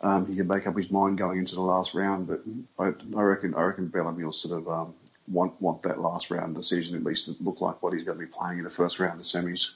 um, 0.03 0.27
he 0.27 0.37
can 0.37 0.47
make 0.47 0.67
up 0.67 0.77
his 0.77 0.91
mind 0.91 1.17
going 1.17 1.39
into 1.39 1.55
the 1.55 1.63
last 1.63 1.95
round. 1.95 2.29
But 2.29 2.43
I, 2.79 2.93
I 3.19 3.23
reckon 3.23 3.55
I 3.55 3.63
reckon 3.63 3.89
Bellamy 3.89 4.25
will 4.25 4.33
sort 4.33 4.61
of 4.61 4.69
um, 4.69 4.95
want 5.31 5.61
want 5.61 5.83
that 5.83 6.01
last 6.01 6.31
round 6.31 6.51
of 6.51 6.55
the 6.57 6.65
season 6.65 6.97
at 6.97 7.05
least 7.05 7.27
to 7.27 7.43
look 7.43 7.61
like 7.61 7.83
what 7.83 7.93
he's 7.93 8.05
going 8.05 8.19
to 8.19 8.25
be 8.25 8.31
playing 8.31 8.59
in 8.59 8.65
the 8.65 8.71
first 8.71 8.99
round 8.99 9.13
of 9.13 9.19
the 9.19 9.25
semis. 9.25 9.75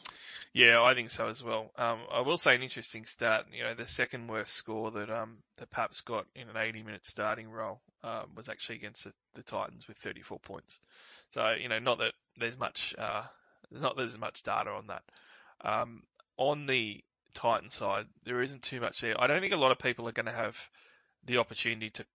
Yeah, 0.53 0.81
I 0.83 0.95
think 0.95 1.11
so 1.11 1.29
as 1.29 1.43
well. 1.43 1.71
Um, 1.77 1.99
I 2.13 2.21
will 2.21 2.39
say 2.39 2.55
an 2.55 2.63
interesting 2.63 3.07
stat. 3.07 3.47
You 3.53 3.65
know, 3.65 3.75
the 3.75 3.89
second 3.89 4.29
worst 4.29 4.55
score 4.55 4.91
that 4.93 5.11
um 5.11 5.39
that 5.57 5.71
Paps 5.71 6.01
got 6.01 6.27
in 6.35 6.49
an 6.49 6.57
80 6.57 6.83
minute 6.83 7.05
starting 7.05 7.51
role 7.51 7.81
um, 8.05 8.27
was 8.37 8.49
actually 8.49 8.77
against 8.77 9.05
the, 9.05 9.13
the 9.35 9.43
Titans 9.43 9.89
with 9.89 9.97
34 9.99 10.39
points. 10.39 10.79
So 11.31 11.55
you 11.61 11.69
know, 11.69 11.81
not 11.81 11.99
that 11.99 12.13
there's 12.39 12.59
much 12.59 12.95
uh 12.99 13.23
not 13.71 13.97
there's 13.97 14.19
much 14.19 14.43
data 14.43 14.71
on 14.71 14.87
that. 14.89 15.03
Um, 15.61 16.03
on 16.37 16.67
the 16.67 17.03
Titan 17.35 17.69
side, 17.69 18.07
there 18.25 18.43
isn't 18.43 18.63
too 18.63 18.81
much 18.81 19.01
there. 19.01 19.21
I 19.21 19.27
don't 19.27 19.41
think 19.41 19.53
a 19.53 19.57
lot 19.57 19.73
of 19.73 19.79
people 19.79 20.09
are 20.09 20.13
going 20.13 20.27
to 20.27 20.33
have 20.33 20.57
the 21.25 21.39
opportunity 21.39 21.91
to 21.91 22.07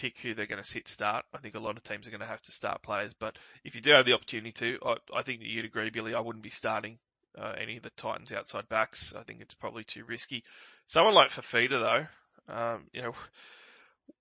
pick 0.00 0.18
who 0.18 0.34
they're 0.34 0.46
going 0.46 0.62
to 0.62 0.68
sit 0.68 0.88
start. 0.88 1.24
I 1.34 1.38
think 1.38 1.54
a 1.54 1.60
lot 1.60 1.76
of 1.76 1.82
teams 1.82 2.06
are 2.06 2.10
going 2.10 2.20
to 2.20 2.26
have 2.26 2.40
to 2.42 2.52
start 2.52 2.82
players, 2.82 3.14
but 3.14 3.36
if 3.64 3.74
you 3.74 3.80
do 3.80 3.92
have 3.92 4.06
the 4.06 4.12
opportunity 4.12 4.52
to, 4.52 4.78
I, 4.84 4.96
I 5.18 5.22
think 5.22 5.40
that 5.40 5.48
you'd 5.48 5.64
agree, 5.64 5.90
Billy. 5.90 6.14
I 6.14 6.20
wouldn't 6.20 6.44
be 6.44 6.50
starting 6.50 6.98
uh, 7.36 7.52
any 7.60 7.76
of 7.76 7.82
the 7.82 7.90
Titans 7.90 8.32
outside 8.32 8.68
backs. 8.68 9.12
I 9.18 9.22
think 9.24 9.40
it's 9.40 9.54
probably 9.54 9.84
too 9.84 10.04
risky. 10.04 10.44
Someone 10.86 11.14
like 11.14 11.30
Fifita, 11.30 11.70
though, 11.70 12.52
um, 12.52 12.84
you 12.92 13.02
know, 13.02 13.12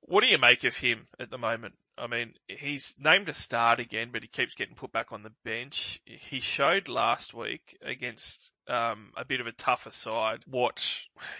what 0.01 0.23
do 0.23 0.29
you 0.29 0.37
make 0.37 0.63
of 0.63 0.75
him 0.75 1.03
at 1.19 1.29
the 1.29 1.37
moment? 1.37 1.75
I 1.97 2.07
mean, 2.07 2.33
he's 2.47 2.93
named 2.99 3.27
to 3.27 3.33
start 3.33 3.79
again, 3.79 4.09
but 4.11 4.21
he 4.21 4.27
keeps 4.27 4.53
getting 4.53 4.75
put 4.75 4.91
back 4.91 5.11
on 5.11 5.23
the 5.23 5.31
bench. 5.43 5.99
He 6.05 6.39
showed 6.39 6.87
last 6.87 7.33
week 7.33 7.77
against 7.81 8.51
um, 8.69 9.11
a 9.15 9.25
bit 9.25 9.39
of 9.39 9.47
a 9.47 9.51
tougher 9.51 9.91
side 9.91 10.39
what 10.45 10.83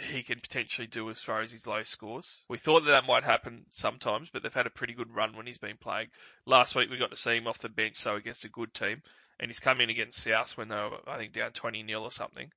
he 0.09 0.23
can 0.23 0.39
potentially 0.39 0.87
do 0.87 1.09
as 1.09 1.21
far 1.21 1.41
as 1.41 1.51
his 1.51 1.67
low 1.67 1.83
scores. 1.83 2.43
We 2.49 2.57
thought 2.57 2.85
that 2.85 2.91
that 2.91 3.07
might 3.07 3.23
happen 3.23 3.65
sometimes, 3.69 4.29
but 4.29 4.43
they've 4.43 4.53
had 4.53 4.67
a 4.67 4.71
pretty 4.71 4.93
good 4.93 5.13
run 5.13 5.35
when 5.35 5.45
he's 5.45 5.57
been 5.57 5.77
playing. 5.77 6.07
Last 6.45 6.75
week 6.75 6.89
we 6.89 6.97
got 6.97 7.11
to 7.11 7.17
see 7.17 7.37
him 7.37 7.47
off 7.47 7.59
the 7.59 7.69
bench, 7.69 7.97
so 7.99 8.15
against 8.15 8.45
a 8.45 8.49
good 8.49 8.73
team, 8.73 9.01
and 9.39 9.49
he's 9.49 9.59
come 9.59 9.81
in 9.81 9.89
against 9.89 10.23
South 10.23 10.57
when 10.57 10.69
they 10.69 10.75
were, 10.75 10.99
I 11.07 11.17
think, 11.17 11.33
down 11.33 11.51
20 11.51 11.85
0 11.85 12.01
or 12.01 12.11
something. 12.11 12.49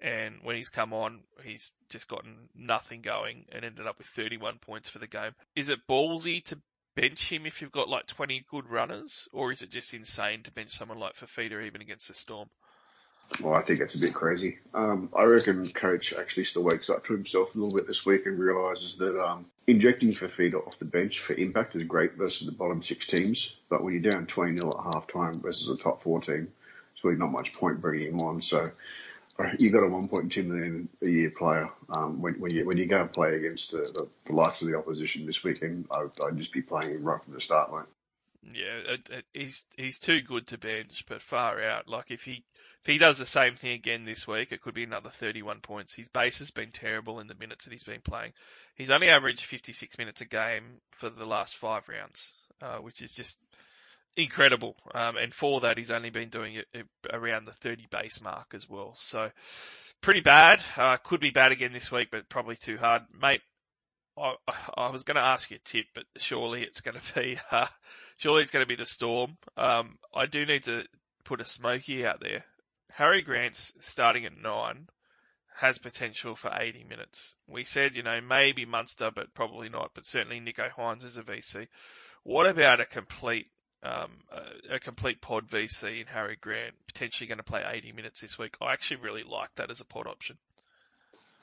And 0.00 0.40
when 0.42 0.56
he's 0.56 0.68
come 0.68 0.92
on, 0.92 1.20
he's 1.42 1.70
just 1.88 2.08
gotten 2.08 2.48
nothing 2.54 3.00
going 3.00 3.46
and 3.50 3.64
ended 3.64 3.86
up 3.86 3.96
with 3.98 4.06
31 4.08 4.58
points 4.58 4.90
for 4.90 4.98
the 4.98 5.06
game. 5.06 5.32
Is 5.54 5.70
it 5.70 5.86
ballsy 5.88 6.44
to 6.44 6.58
bench 6.94 7.30
him 7.30 7.46
if 7.46 7.62
you've 7.62 7.72
got 7.72 7.88
like 7.88 8.06
20 8.06 8.44
good 8.50 8.68
runners, 8.68 9.28
or 9.32 9.52
is 9.52 9.62
it 9.62 9.70
just 9.70 9.94
insane 9.94 10.42
to 10.42 10.50
bench 10.50 10.70
someone 10.70 10.98
like 10.98 11.16
Fifita 11.16 11.64
even 11.64 11.80
against 11.80 12.08
the 12.08 12.14
Storm? 12.14 12.48
Well, 13.42 13.54
I 13.54 13.62
think 13.62 13.80
that's 13.80 13.94
a 13.94 13.98
bit 13.98 14.14
crazy. 14.14 14.58
Um, 14.72 15.10
I 15.14 15.24
reckon 15.24 15.70
coach 15.72 16.14
actually 16.14 16.44
still 16.44 16.62
wakes 16.62 16.88
up 16.88 17.04
to 17.06 17.12
himself 17.12 17.54
a 17.54 17.58
little 17.58 17.76
bit 17.76 17.86
this 17.86 18.06
week 18.06 18.26
and 18.26 18.38
realises 18.38 18.96
that 18.96 19.20
um, 19.20 19.46
injecting 19.66 20.14
Fifita 20.14 20.66
off 20.66 20.78
the 20.78 20.84
bench 20.84 21.20
for 21.20 21.34
impact 21.34 21.76
is 21.76 21.82
great 21.82 22.14
versus 22.14 22.46
the 22.46 22.52
bottom 22.52 22.82
six 22.82 23.06
teams, 23.06 23.54
but 23.68 23.82
when 23.82 23.92
you're 23.92 24.10
down 24.10 24.26
20 24.26 24.58
0 24.58 24.70
at 24.70 24.94
half 24.94 25.06
time 25.08 25.40
versus 25.40 25.68
a 25.68 25.82
top 25.82 26.02
four 26.02 26.20
team, 26.20 26.48
it's 26.94 27.04
really 27.04 27.16
not 27.16 27.32
much 27.32 27.52
point 27.52 27.80
bringing 27.80 28.08
him 28.08 28.20
on. 28.20 28.40
So 28.40 28.70
uh, 29.38 29.50
you 29.58 29.70
got 29.70 29.82
a 29.82 29.90
1.2 29.90 30.46
million 30.46 30.88
a 31.04 31.10
year 31.10 31.30
player. 31.30 31.68
Um, 31.90 32.22
when, 32.22 32.34
when 32.34 32.54
you 32.54 32.64
when 32.64 32.78
you 32.78 32.86
go 32.86 33.02
and 33.02 33.12
play 33.12 33.36
against 33.36 33.72
the, 33.72 33.78
the, 33.78 34.08
the 34.26 34.32
likes 34.32 34.62
of 34.62 34.68
the 34.68 34.78
opposition 34.78 35.26
this 35.26 35.44
weekend, 35.44 35.86
I, 35.92 36.06
I'd 36.26 36.38
just 36.38 36.52
be 36.52 36.62
playing 36.62 36.92
him 36.92 37.04
right 37.04 37.22
from 37.22 37.34
the 37.34 37.40
start. 37.40 37.70
Yeah, 38.52 38.94
it, 38.94 39.10
it, 39.10 39.24
he's 39.32 39.64
he's 39.76 39.98
too 39.98 40.20
good 40.20 40.46
to 40.48 40.58
bench, 40.58 41.04
but 41.08 41.22
far 41.22 41.62
out. 41.62 41.88
Like 41.88 42.10
if 42.10 42.22
he 42.22 42.44
if 42.82 42.86
he 42.86 42.98
does 42.98 43.18
the 43.18 43.26
same 43.26 43.56
thing 43.56 43.72
again 43.72 44.04
this 44.04 44.26
week, 44.26 44.52
it 44.52 44.60
could 44.60 44.74
be 44.74 44.84
another 44.84 45.10
31 45.10 45.60
points. 45.60 45.94
His 45.94 46.08
base 46.08 46.38
has 46.38 46.50
been 46.50 46.70
terrible 46.70 47.20
in 47.20 47.26
the 47.26 47.34
minutes 47.34 47.64
that 47.64 47.72
he's 47.72 47.82
been 47.82 48.02
playing. 48.02 48.32
He's 48.76 48.90
only 48.90 49.08
averaged 49.08 49.44
56 49.44 49.98
minutes 49.98 50.20
a 50.20 50.26
game 50.26 50.80
for 50.92 51.10
the 51.10 51.26
last 51.26 51.56
five 51.56 51.88
rounds, 51.88 52.34
uh, 52.62 52.78
which 52.78 53.02
is 53.02 53.12
just 53.12 53.36
incredible. 54.16 54.76
Um, 54.94 55.16
and 55.16 55.34
for 55.34 55.60
that, 55.60 55.78
he's 55.78 55.90
only 55.90 56.10
been 56.10 56.28
doing 56.28 56.54
it 56.54 56.86
around 57.12 57.46
the 57.46 57.52
30 57.52 57.86
base 57.90 58.20
mark 58.20 58.52
as 58.54 58.68
well. 58.68 58.94
So 58.96 59.30
pretty 60.00 60.20
bad. 60.20 60.62
Uh, 60.76 60.96
could 60.96 61.20
be 61.20 61.30
bad 61.30 61.52
again 61.52 61.72
this 61.72 61.90
week, 61.90 62.08
but 62.10 62.28
probably 62.28 62.56
too 62.56 62.76
hard, 62.76 63.02
mate. 63.20 63.42
I, 64.18 64.34
I 64.76 64.90
was 64.90 65.04
going 65.04 65.16
to 65.16 65.22
ask 65.22 65.50
you 65.50 65.56
a 65.56 65.68
tip, 65.68 65.86
but 65.94 66.04
surely 66.16 66.62
it's 66.62 66.80
going 66.80 66.98
to 66.98 67.14
be 67.14 67.38
uh, 67.50 67.66
surely 68.18 68.42
it's 68.42 68.50
going 68.50 68.64
to 68.64 68.68
be 68.68 68.76
the 68.76 68.86
Storm. 68.86 69.36
Um, 69.56 69.98
I 70.14 70.26
do 70.26 70.46
need 70.46 70.64
to 70.64 70.84
put 71.24 71.40
a 71.40 71.44
smoky 71.44 72.06
out 72.06 72.20
there. 72.20 72.44
Harry 72.92 73.22
Grant's 73.22 73.74
starting 73.80 74.24
at 74.24 74.36
nine 74.36 74.88
has 75.56 75.78
potential 75.78 76.36
for 76.36 76.50
80 76.54 76.84
minutes. 76.84 77.34
We 77.46 77.64
said, 77.64 77.96
you 77.96 78.02
know, 78.02 78.20
maybe 78.20 78.66
Munster, 78.66 79.10
but 79.10 79.32
probably 79.34 79.68
not. 79.68 79.90
But 79.94 80.04
certainly 80.04 80.40
Nicho 80.40 80.70
Hynes 80.70 81.04
is 81.04 81.16
a 81.16 81.22
VC. 81.22 81.68
What 82.22 82.46
about 82.46 82.80
a 82.80 82.86
complete 82.86 83.46
um, 83.82 84.10
a, 84.32 84.76
a, 84.76 84.80
complete 84.80 85.20
pod 85.20 85.48
VC 85.48 86.00
in 86.00 86.06
Harry 86.06 86.36
Grant, 86.40 86.74
potentially 86.86 87.28
going 87.28 87.38
to 87.38 87.44
play 87.44 87.62
80 87.66 87.92
minutes 87.92 88.20
this 88.20 88.38
week? 88.38 88.56
I 88.60 88.72
actually 88.72 88.98
really 88.98 89.22
like 89.22 89.54
that 89.56 89.70
as 89.70 89.80
a 89.80 89.84
pod 89.84 90.06
option. 90.06 90.36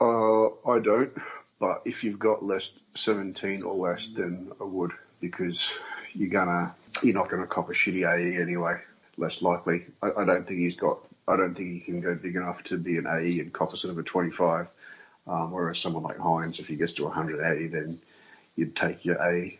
Uh, 0.04 0.50
I 0.70 0.80
don't, 0.80 1.14
but 1.62 1.84
if 1.86 2.04
you've 2.04 2.20
got 2.20 2.44
less 2.44 2.78
17 2.96 3.64
or 3.64 3.74
less, 3.74 4.10
then 4.10 4.52
I 4.60 4.66
would 4.66 4.92
because 5.22 5.72
you're 6.14 6.30
gonna 6.30 6.76
you're 7.02 7.14
not 7.14 7.30
gonna 7.30 7.48
cop 7.48 7.70
a 7.70 7.74
shitty 7.74 8.06
AE 8.06 8.42
anyway. 8.42 8.82
Less 9.16 9.42
likely. 9.42 9.86
I, 10.02 10.12
I 10.18 10.26
don't 10.26 10.46
think 10.46 10.60
he's 10.60 10.76
got. 10.76 11.00
I 11.26 11.38
don't 11.38 11.56
think 11.56 11.72
he 11.72 11.80
can 11.80 12.02
go 12.02 12.16
big 12.16 12.36
enough 12.36 12.62
to 12.66 12.78
be 12.78 12.98
an 12.98 13.08
AE 13.08 13.40
and 13.40 13.54
cop 13.54 13.74
a 13.74 13.78
sort 13.78 13.94
of 13.94 13.98
a 13.98 14.04
25. 14.04 14.68
Um, 15.26 15.52
whereas 15.52 15.80
someone 15.80 16.04
like 16.04 16.18
Hynes, 16.18 16.60
if 16.60 16.68
he 16.68 16.76
gets 16.76 16.92
to 16.94 17.06
180, 17.06 17.68
then 17.68 17.98
you'd 18.58 18.76
take 18.76 19.06
your 19.06 19.24
A 19.24 19.58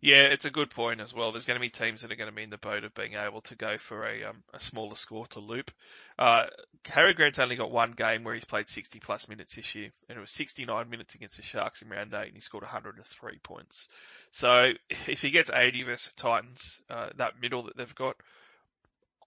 yeah, 0.00 0.24
it's 0.24 0.44
a 0.44 0.50
good 0.50 0.70
point 0.70 1.00
as 1.00 1.14
well. 1.14 1.32
There's 1.32 1.46
going 1.46 1.58
to 1.58 1.64
be 1.64 1.70
teams 1.70 2.02
that 2.02 2.10
are 2.10 2.16
going 2.16 2.30
to 2.30 2.34
be 2.34 2.42
in 2.42 2.50
the 2.50 2.58
boat 2.58 2.84
of 2.84 2.94
being 2.94 3.14
able 3.14 3.40
to 3.42 3.54
go 3.54 3.78
for 3.78 4.04
a 4.04 4.24
um, 4.24 4.42
a 4.52 4.60
smaller 4.60 4.96
score 4.96 5.26
to 5.28 5.40
loop. 5.40 5.70
Uh, 6.18 6.46
Harry 6.86 7.14
Grant's 7.14 7.38
only 7.38 7.56
got 7.56 7.70
one 7.70 7.92
game 7.92 8.24
where 8.24 8.34
he's 8.34 8.44
played 8.44 8.68
60 8.68 8.98
plus 9.00 9.28
minutes 9.28 9.54
this 9.54 9.74
year, 9.74 9.90
and 10.08 10.18
it 10.18 10.20
was 10.20 10.32
69 10.32 10.90
minutes 10.90 11.14
against 11.14 11.36
the 11.36 11.42
Sharks 11.42 11.82
in 11.82 11.88
round 11.88 12.14
eight, 12.14 12.26
and 12.26 12.34
he 12.34 12.40
scored 12.40 12.64
103 12.64 13.38
points. 13.42 13.88
So 14.30 14.72
if 15.08 15.22
he 15.22 15.30
gets 15.30 15.50
80 15.50 15.84
versus 15.84 16.12
Titans, 16.14 16.82
uh, 16.90 17.10
that 17.16 17.40
middle 17.40 17.64
that 17.64 17.76
they've 17.76 17.94
got, 17.94 18.16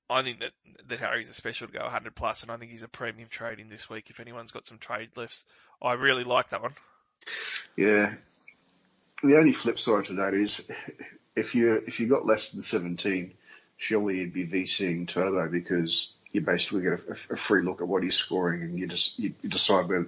I 0.10 0.24
think 0.24 0.40
that 0.40 0.52
that 0.88 1.00
Harry's 1.00 1.30
a 1.30 1.34
special 1.34 1.68
to 1.68 1.74
go 1.74 1.84
100 1.84 2.16
plus, 2.16 2.42
and 2.42 2.52
I 2.52 2.58
think 2.58 2.72
he's 2.72 2.84
a 2.84 2.88
premium 2.88 3.30
trade 3.30 3.60
in 3.60 3.70
this 3.70 3.90
week. 3.90 4.10
If 4.10 4.20
anyone's 4.20 4.52
got 4.52 4.66
some 4.66 4.78
trade 4.78 5.10
lifts, 5.16 5.46
I 5.82 5.94
really 5.94 6.24
like 6.24 6.50
that 6.50 6.62
one. 6.62 6.74
Yeah, 7.78 8.14
the 9.24 9.38
only 9.38 9.54
flip 9.54 9.80
side 9.80 10.06
to 10.06 10.14
that 10.14 10.34
is 10.34 10.62
if 11.36 11.56
you 11.56 11.74
if 11.88 12.00
you 12.00 12.08
got 12.08 12.26
less 12.26 12.50
than 12.50 12.62
17, 12.62 13.34
surely 13.78 14.18
you'd 14.18 14.34
be 14.34 14.48
VCing 14.48 15.08
Turbo 15.08 15.50
because 15.50 16.14
you 16.32 16.42
basically 16.42 16.84
get 16.84 16.94
a, 16.94 17.34
a 17.34 17.38
free 17.38 17.64
look 17.64 17.82
at 17.82 17.88
what 17.88 18.04
he's 18.04 18.16
scoring 18.16 18.62
and 18.62 18.78
you 18.78 18.88
just 18.88 19.18
you, 19.20 19.34
you 19.42 19.50
decide 19.50 19.88
whether 19.88 20.08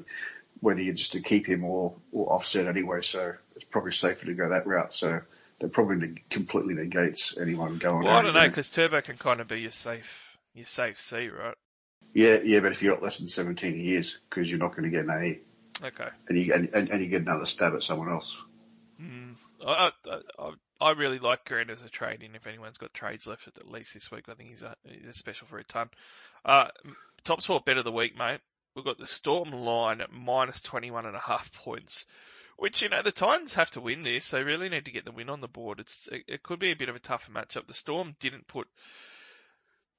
whether 0.60 0.82
you 0.82 0.93
just 0.93 1.13
to 1.13 1.21
keep 1.21 1.47
him 1.47 1.63
or 1.63 1.95
or 2.12 2.32
offset 2.34 2.67
anyway. 2.67 3.02
So 3.02 3.34
it's 3.56 3.65
probably 3.65 3.93
safer 3.93 4.26
to 4.26 4.34
go 4.34 4.50
that 4.50 4.67
route. 4.67 4.93
So 4.93 5.21
that 5.60 5.74
probably 5.74 6.24
completely 6.30 6.74
negates 6.76 7.38
anyone 7.39 7.78
going. 7.78 8.06
Well, 8.06 8.15
I 8.15 8.21
don't 8.21 8.34
know 8.34 8.47
because 8.47 8.69
Turbo 8.69 9.02
can 9.02 9.17
kind 9.17 9.41
of 9.41 9.47
be 9.47 9.62
your 9.62 9.71
safe 9.71 10.38
your 10.54 10.65
safe 10.65 11.00
C, 11.00 11.30
right? 11.30 11.56
Yeah, 12.13 12.39
yeah, 12.43 12.60
but 12.60 12.74
if 12.74 12.82
you 12.82 12.89
got 12.89 13.02
less 13.02 13.19
than 13.19 13.30
17 13.30 13.80
years, 13.80 14.17
because 14.30 14.50
you're 14.50 14.60
not 14.60 14.71
going 14.71 14.84
to 14.84 14.89
get 14.89 15.06
an 15.06 15.12
AE. 15.12 15.39
Okay. 15.82 16.10
And 16.28 16.38
you 16.38 16.54
and, 16.54 16.69
and 16.74 17.02
you 17.02 17.08
get 17.08 17.21
another 17.21 17.45
stab 17.45 17.74
at 17.74 17.84
someone 17.84 18.10
else. 18.10 18.41
Mm, 19.01 19.35
I, 19.65 19.91
I, 20.39 20.51
I 20.79 20.91
really 20.91 21.19
like 21.19 21.45
Grant 21.45 21.69
as 21.69 21.81
a 21.81 21.89
trade 21.89 22.21
in. 22.21 22.35
If 22.35 22.45
anyone's 22.45 22.77
got 22.77 22.93
trades 22.93 23.25
left 23.25 23.47
at 23.47 23.67
least 23.67 23.93
this 23.93 24.11
week, 24.11 24.29
I 24.29 24.33
think 24.33 24.49
he's 24.49 24.61
a, 24.61 24.75
he's 24.83 25.07
a 25.07 25.13
special 25.13 25.47
for 25.47 25.57
a 25.57 25.63
ton. 25.63 25.89
Uh, 26.45 26.67
top 27.23 27.41
sport 27.41 27.65
bet 27.65 27.77
of 27.77 27.85
the 27.85 27.91
week, 27.91 28.17
mate. 28.17 28.41
We've 28.75 28.85
got 28.85 28.97
the 28.97 29.07
Storm 29.07 29.51
line 29.51 30.01
at 30.01 30.11
minus 30.11 30.61
21 30.61 31.05
and 31.05 31.15
a 31.15 31.19
half 31.19 31.51
points, 31.51 32.05
which, 32.57 32.81
you 32.81 32.89
know, 32.89 33.01
the 33.01 33.11
Titans 33.11 33.55
have 33.55 33.71
to 33.71 33.81
win 33.81 34.03
this. 34.03 34.29
They 34.29 34.43
really 34.43 34.69
need 34.69 34.85
to 34.85 34.91
get 34.91 35.03
the 35.03 35.11
win 35.11 35.29
on 35.29 35.41
the 35.41 35.47
board. 35.47 35.79
It's, 35.79 36.07
it, 36.11 36.23
it 36.27 36.43
could 36.43 36.59
be 36.59 36.71
a 36.71 36.75
bit 36.75 36.89
of 36.89 36.95
a 36.95 36.99
tougher 36.99 37.31
matchup. 37.31 37.67
The 37.67 37.73
Storm 37.73 38.15
didn't 38.19 38.47
put 38.47 38.67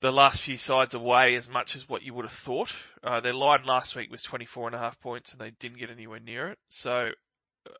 the 0.00 0.12
last 0.12 0.42
few 0.42 0.56
sides 0.56 0.94
away 0.94 1.36
as 1.36 1.48
much 1.48 1.76
as 1.76 1.88
what 1.88 2.02
you 2.02 2.14
would 2.14 2.24
have 2.24 2.32
thought. 2.32 2.74
Uh, 3.02 3.20
their 3.20 3.34
line 3.34 3.64
last 3.64 3.94
week 3.94 4.10
was 4.10 4.22
24 4.22 4.68
and 4.68 4.76
a 4.76 4.78
half 4.78 4.98
points 5.00 5.32
and 5.32 5.40
they 5.40 5.50
didn't 5.50 5.78
get 5.78 5.90
anywhere 5.90 6.18
near 6.18 6.48
it. 6.48 6.58
So 6.68 7.10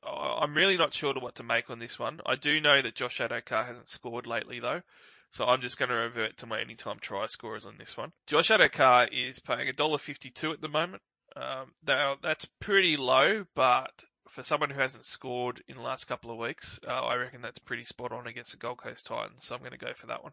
I'm 0.05 0.55
really 0.55 0.77
not 0.77 0.95
sure 0.95 1.15
what 1.15 1.37
to 1.37 1.43
make 1.43 1.71
on 1.71 1.79
this 1.79 1.99
one. 1.99 2.21
I 2.27 2.37
do 2.37 2.61
know 2.61 2.81
that 2.81 2.95
Josh 2.95 3.19
Addo-Carr 3.19 3.65
hasn't 3.65 3.89
scored 3.89 4.27
lately 4.27 4.61
though, 4.61 4.83
so 5.31 5.45
I'm 5.45 5.61
just 5.61 5.79
going 5.79 5.89
to 5.89 5.95
revert 5.95 6.39
to 6.39 6.47
my 6.47 6.61
anytime 6.61 6.99
try 7.01 7.27
scorers 7.27 7.67
on 7.67 7.79
this 7.79 7.97
one. 7.97 8.13
Josh 8.27 8.49
Addo-Carr 8.49 9.09
is 9.11 9.41
paying 9.41 9.73
$1.52 9.73 10.53
at 10.53 10.61
the 10.61 10.69
moment. 10.69 11.03
Um, 11.35 11.73
now 11.87 12.17
that's 12.23 12.45
pretty 12.61 12.97
low, 12.97 13.45
but 13.55 13.91
for 14.29 14.43
someone 14.43 14.71
who 14.71 14.81
hasn't 14.81 15.07
scored 15.07 15.63
in 15.69 15.77
the 15.77 15.83
last 15.83 16.05
couple 16.05 16.31
of 16.31 16.39
weeks, 16.39 16.81
uh, 16.87 16.93
I 16.93 17.17
reckon 17.17 17.41
that's 17.43 17.59
pretty 17.59 17.85
spot 17.85 18.13
on 18.13 18.27
against 18.27 18.53
the 18.53 18.59
Gold 18.59 18.79
Coast 18.79 19.07
Titans. 19.07 19.45
So 19.45 19.55
I'm 19.55 19.61
going 19.61 19.73
to 19.73 19.79
go 19.79 19.93
for 19.95 20.07
that 20.09 20.23
one. 20.23 20.33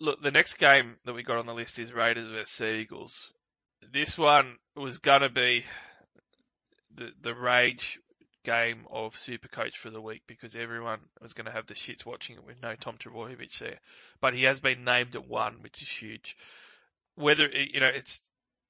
Look, 0.00 0.22
the 0.22 0.30
next 0.30 0.56
game 0.58 0.96
that 1.04 1.14
we 1.14 1.22
got 1.22 1.38
on 1.38 1.46
the 1.46 1.54
list 1.54 1.78
is 1.78 1.92
Raiders 1.92 2.28
vs 2.28 2.60
Eagles. 2.60 3.32
This 3.92 4.18
one 4.18 4.56
was 4.76 4.98
going 4.98 5.22
to 5.22 5.28
be 5.28 5.64
the 6.94 7.10
the 7.20 7.34
rage 7.34 8.00
game 8.48 8.86
of 8.90 9.14
Super 9.14 9.48
Coach 9.48 9.76
for 9.76 9.90
the 9.90 10.00
week 10.00 10.22
because 10.26 10.56
everyone 10.56 11.00
was 11.20 11.34
going 11.34 11.44
to 11.44 11.52
have 11.52 11.66
the 11.66 11.74
shits 11.74 12.06
watching 12.06 12.36
it 12.36 12.46
with 12.46 12.62
no 12.62 12.74
Tom 12.74 12.96
Trbojevic 12.96 13.58
there. 13.58 13.78
But 14.22 14.32
he 14.32 14.44
has 14.44 14.58
been 14.58 14.84
named 14.84 15.14
at 15.16 15.28
one, 15.28 15.56
which 15.60 15.82
is 15.82 15.88
huge. 15.88 16.34
Whether, 17.14 17.46
you 17.46 17.80
know, 17.80 17.90
it's 17.94 18.22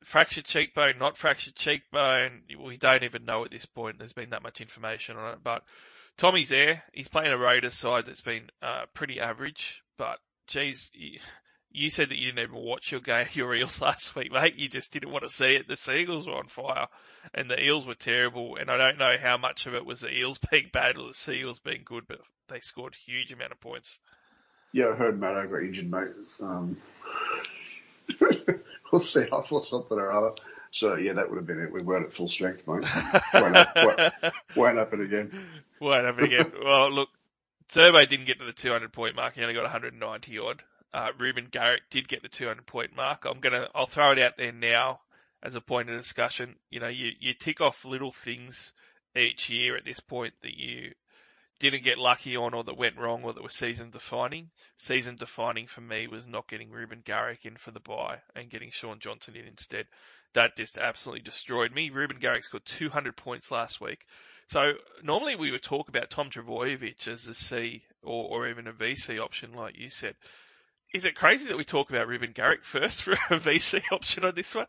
fractured 0.02 0.46
cheekbone, 0.46 0.98
not 0.98 1.16
fractured 1.16 1.54
cheekbone, 1.54 2.42
we 2.66 2.76
don't 2.76 3.04
even 3.04 3.24
know 3.24 3.44
at 3.44 3.52
this 3.52 3.66
point. 3.66 3.98
There's 4.00 4.12
been 4.12 4.30
that 4.30 4.42
much 4.42 4.60
information 4.60 5.16
on 5.16 5.34
it. 5.34 5.38
But 5.44 5.62
Tommy's 6.16 6.48
there. 6.48 6.82
He's 6.92 7.08
playing 7.08 7.30
a 7.30 7.38
Raiders 7.38 7.74
side 7.74 8.06
that's 8.06 8.20
been 8.20 8.50
uh, 8.60 8.86
pretty 8.94 9.20
average. 9.20 9.84
But, 9.96 10.18
geez, 10.48 10.90
you 11.72 11.90
said 11.90 12.08
that 12.08 12.18
you 12.18 12.26
didn't 12.26 12.50
even 12.50 12.62
watch 12.62 12.92
your 12.92 13.00
game, 13.00 13.26
your 13.32 13.54
Eels 13.54 13.80
last 13.80 14.14
week, 14.16 14.32
mate. 14.32 14.56
You 14.56 14.68
just 14.68 14.92
didn't 14.92 15.12
want 15.12 15.24
to 15.24 15.30
see 15.30 15.56
it. 15.56 15.68
The 15.68 15.76
Seagulls 15.76 16.26
were 16.26 16.34
on 16.34 16.48
fire, 16.48 16.86
and 17.34 17.50
the 17.50 17.62
Eels 17.62 17.86
were 17.86 17.94
terrible. 17.94 18.56
And 18.56 18.70
I 18.70 18.76
don't 18.76 18.98
know 18.98 19.16
how 19.20 19.36
much 19.36 19.66
of 19.66 19.74
it 19.74 19.84
was 19.84 20.00
the 20.00 20.12
Eels 20.12 20.38
being 20.50 20.70
bad 20.72 20.96
or 20.96 21.08
the 21.08 21.14
Seagulls 21.14 21.58
being 21.58 21.82
good, 21.84 22.04
but 22.08 22.20
they 22.48 22.60
scored 22.60 22.94
a 22.94 23.10
huge 23.10 23.32
amount 23.32 23.52
of 23.52 23.60
points. 23.60 23.98
Yeah, 24.72 24.90
I 24.92 24.96
heard 24.96 25.18
Matt 25.18 25.50
got 25.50 25.62
injured, 25.62 25.90
mate. 25.90 26.08
Um, 26.42 26.76
we'll 28.92 29.00
see. 29.00 29.22
I 29.22 29.40
thought 29.40 29.66
something 29.66 29.98
or 29.98 30.12
other. 30.12 30.34
So 30.70 30.96
yeah, 30.96 31.14
that 31.14 31.30
would 31.30 31.36
have 31.36 31.46
been 31.46 31.62
it. 31.62 31.72
We 31.72 31.80
weren't 31.80 32.04
at 32.04 32.12
full 32.12 32.28
strength, 32.28 32.68
mate. 32.68 32.84
won't, 33.32 33.56
won't, 33.74 34.12
won't 34.54 34.76
happen 34.76 35.00
again. 35.00 35.32
Won't 35.80 36.04
happen 36.04 36.24
again. 36.24 36.52
well, 36.62 36.92
look, 36.92 37.08
Turbo 37.68 38.04
didn't 38.04 38.26
get 38.26 38.40
to 38.40 38.44
the 38.44 38.52
200 38.52 38.92
point 38.92 39.16
mark. 39.16 39.34
He 39.34 39.40
only 39.40 39.54
got 39.54 39.62
190 39.62 40.38
odd 40.38 40.62
uh, 40.92 41.08
Reuben 41.18 41.48
Garrick 41.50 41.82
did 41.90 42.08
get 42.08 42.22
the 42.22 42.28
200 42.28 42.66
point 42.66 42.96
mark. 42.96 43.24
I'm 43.24 43.40
gonna, 43.40 43.68
I'll 43.74 43.86
throw 43.86 44.12
it 44.12 44.18
out 44.18 44.36
there 44.36 44.52
now 44.52 45.00
as 45.42 45.54
a 45.54 45.60
point 45.60 45.90
of 45.90 45.96
discussion. 45.96 46.56
You 46.70 46.80
know, 46.80 46.88
you, 46.88 47.10
you 47.20 47.34
tick 47.34 47.60
off 47.60 47.84
little 47.84 48.12
things 48.12 48.72
each 49.16 49.50
year 49.50 49.76
at 49.76 49.84
this 49.84 50.00
point 50.00 50.34
that 50.42 50.56
you 50.56 50.92
didn't 51.58 51.82
get 51.82 51.98
lucky 51.98 52.36
on 52.36 52.54
or 52.54 52.62
that 52.64 52.76
went 52.76 52.96
wrong 52.96 53.24
or 53.24 53.32
that 53.32 53.42
were 53.42 53.48
season 53.48 53.90
defining. 53.90 54.50
Season 54.76 55.16
defining 55.16 55.66
for 55.66 55.80
me 55.80 56.06
was 56.06 56.26
not 56.26 56.48
getting 56.48 56.70
Reuben 56.70 57.02
Garrick 57.04 57.44
in 57.44 57.56
for 57.56 57.72
the 57.72 57.80
buy 57.80 58.18
and 58.36 58.50
getting 58.50 58.70
Shaun 58.70 59.00
Johnson 59.00 59.34
in 59.36 59.46
instead. 59.46 59.86
That 60.34 60.56
just 60.56 60.78
absolutely 60.78 61.22
destroyed 61.22 61.72
me. 61.72 61.90
Reuben 61.90 62.18
Garrick 62.18 62.44
scored 62.44 62.64
200 62.64 63.16
points 63.16 63.50
last 63.50 63.80
week. 63.80 64.04
So 64.46 64.72
normally 65.02 65.36
we 65.36 65.50
would 65.50 65.62
talk 65.62 65.88
about 65.88 66.10
Tom 66.10 66.30
Trbojevic 66.30 67.08
as 67.08 67.26
a 67.26 67.34
C 67.34 67.82
or, 68.02 68.24
or 68.30 68.48
even 68.48 68.66
a 68.66 68.72
VC 68.72 69.20
option, 69.20 69.52
like 69.52 69.76
you 69.76 69.90
said. 69.90 70.14
Is 70.94 71.04
it 71.04 71.14
crazy 71.14 71.48
that 71.48 71.58
we 71.58 71.64
talk 71.64 71.90
about 71.90 72.08
Reuben 72.08 72.32
Garrick 72.32 72.64
first 72.64 73.02
for 73.02 73.12
a 73.12 73.16
VC 73.38 73.80
option 73.92 74.24
on 74.24 74.34
this 74.34 74.54
one? 74.54 74.66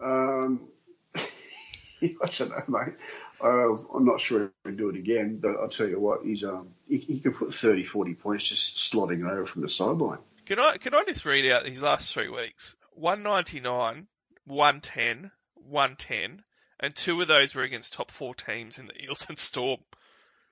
Um, 0.00 0.68
I 1.14 2.28
don't 2.38 2.50
know, 2.50 2.62
mate. 2.68 2.94
Uh, 3.42 3.74
I'm 3.94 4.04
not 4.04 4.20
sure 4.20 4.44
if 4.44 4.50
we 4.64 4.72
do 4.72 4.88
it 4.88 4.96
again, 4.96 5.38
but 5.38 5.56
I'll 5.56 5.68
tell 5.68 5.88
you 5.88 6.00
what, 6.00 6.24
he's 6.24 6.44
um, 6.44 6.68
he, 6.88 6.98
he 6.98 7.20
can 7.20 7.34
put 7.34 7.52
30, 7.52 7.84
40 7.84 8.14
points 8.14 8.44
just 8.44 8.76
slotting 8.76 9.28
over 9.30 9.44
from 9.44 9.62
the 9.62 9.68
sideline. 9.68 10.18
Can 10.46 10.58
I 10.58 10.76
can 10.78 10.94
I 10.94 11.04
just 11.04 11.24
read 11.24 11.50
out 11.50 11.64
these 11.64 11.82
last 11.82 12.12
three 12.12 12.28
weeks? 12.28 12.76
199, 12.94 14.06
110, 14.46 15.30
110, 15.54 16.42
and 16.80 16.94
two 16.94 17.20
of 17.20 17.28
those 17.28 17.54
were 17.54 17.62
against 17.62 17.92
top 17.92 18.10
four 18.10 18.34
teams 18.34 18.78
in 18.78 18.86
the 18.86 19.04
Eels 19.04 19.26
and 19.28 19.38
Storm. 19.38 19.80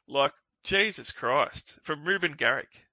Like 0.06 0.32
Jesus 0.62 1.12
Christ, 1.12 1.78
from 1.82 2.04
Reuben 2.04 2.32
Garrick. 2.32 2.84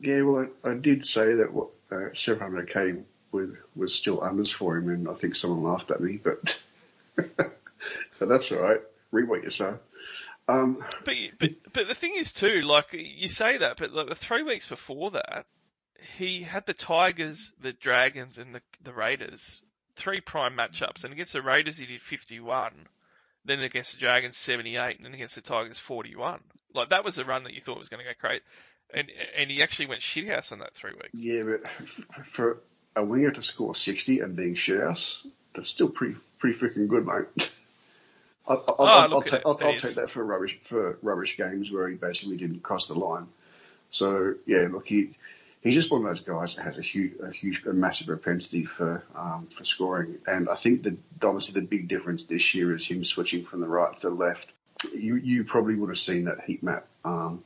Yeah, 0.00 0.22
well, 0.22 0.48
I, 0.64 0.70
I 0.70 0.74
did 0.74 1.06
say 1.06 1.34
that 1.34 1.52
what 1.52 1.68
uh, 1.90 2.10
700k 2.14 3.02
was, 3.32 3.50
was 3.74 3.94
still 3.94 4.20
unders 4.20 4.52
for 4.52 4.76
him, 4.76 4.88
and 4.88 5.08
I 5.08 5.14
think 5.14 5.36
someone 5.36 5.62
laughed 5.62 5.90
at 5.90 6.00
me, 6.00 6.18
but 6.22 6.60
so 8.18 8.26
that's 8.26 8.50
all 8.52 8.60
right. 8.60 8.80
Read 9.10 9.28
what 9.28 9.44
you 9.44 9.50
say. 9.50 9.74
Um, 10.48 10.84
But 11.04 11.14
but 11.38 11.50
but 11.72 11.88
the 11.88 11.94
thing 11.94 12.14
is 12.16 12.32
too, 12.32 12.60
like 12.62 12.92
you 12.92 13.28
say 13.28 13.58
that, 13.58 13.78
but 13.78 13.92
like 13.92 14.08
the 14.08 14.14
three 14.14 14.42
weeks 14.42 14.66
before 14.66 15.12
that, 15.12 15.46
he 16.18 16.42
had 16.42 16.66
the 16.66 16.74
Tigers, 16.74 17.52
the 17.60 17.72
Dragons, 17.72 18.36
and 18.36 18.54
the 18.54 18.60
the 18.82 18.92
Raiders, 18.92 19.62
three 19.96 20.20
prime 20.20 20.56
matchups, 20.56 21.04
and 21.04 21.12
against 21.12 21.32
the 21.32 21.42
Raiders 21.42 21.78
he 21.78 21.86
did 21.86 22.00
51, 22.00 22.72
then 23.46 23.60
against 23.60 23.92
the 23.92 24.00
Dragons 24.00 24.36
78, 24.36 24.96
and 24.96 25.06
then 25.06 25.14
against 25.14 25.34
the 25.34 25.40
Tigers 25.40 25.78
41. 25.78 26.40
Like 26.74 26.90
that 26.90 27.04
was 27.04 27.14
the 27.14 27.24
run 27.24 27.44
that 27.44 27.54
you 27.54 27.60
thought 27.60 27.78
was 27.78 27.88
going 27.88 28.04
to 28.04 28.10
go 28.10 28.16
great, 28.20 28.42
and 28.92 29.10
and 29.36 29.50
he 29.50 29.62
actually 29.62 29.86
went 29.86 30.00
shithouse 30.00 30.52
on 30.52 30.58
that 30.60 30.74
three 30.74 30.92
weeks. 30.92 31.14
yeah, 31.14 31.42
but 31.42 32.26
for 32.26 32.58
a 32.96 33.04
winger 33.04 33.30
to 33.30 33.42
score 33.42 33.74
60 33.74 34.20
and 34.20 34.36
being 34.36 34.54
shithouse, 34.54 35.26
that's 35.54 35.68
still 35.68 35.88
pretty 35.88 36.16
pretty 36.38 36.58
freaking 36.58 36.88
good, 36.88 37.06
mate. 37.06 37.50
I'll, 38.46 38.58
I'll, 38.68 38.74
Oh, 38.78 38.84
I'll, 38.84 39.00
I'll, 39.00 39.08
look, 39.08 39.24
take, 39.26 39.34
it- 39.34 39.42
I'll, 39.46 39.58
I'll 39.62 39.78
take 39.78 39.94
that 39.94 40.10
for 40.10 40.24
rubbish 40.24 40.58
for 40.64 40.98
rubbish 41.02 41.36
games 41.36 41.70
where 41.70 41.88
he 41.88 41.94
basically 41.96 42.36
didn't 42.36 42.62
cross 42.62 42.88
the 42.88 42.94
line. 42.94 43.26
So 43.90 44.34
yeah, 44.46 44.68
look, 44.70 44.86
he 44.86 45.14
he's 45.62 45.74
just 45.74 45.90
one 45.90 46.04
of 46.04 46.08
those 46.08 46.20
guys 46.24 46.56
that 46.56 46.62
has 46.64 46.78
a 46.78 46.82
huge, 46.82 47.14
a 47.20 47.30
huge, 47.30 47.64
a 47.66 47.72
massive 47.72 48.06
propensity 48.08 48.64
for 48.64 49.02
um, 49.14 49.48
for 49.56 49.64
scoring. 49.64 50.18
And 50.26 50.48
I 50.48 50.56
think 50.56 50.82
that 50.82 50.96
obviously 51.22 51.58
the 51.60 51.66
big 51.66 51.88
difference 51.88 52.24
this 52.24 52.54
year 52.54 52.74
is 52.76 52.86
him 52.86 53.04
switching 53.04 53.44
from 53.44 53.60
the 53.60 53.66
right 53.68 53.98
to 54.00 54.08
the 54.10 54.14
left. 54.14 54.52
You 54.94 55.16
you 55.16 55.44
probably 55.44 55.74
would 55.76 55.88
have 55.88 55.98
seen 55.98 56.24
that 56.24 56.40
heat 56.44 56.62
map 56.62 56.86
um, 57.04 57.42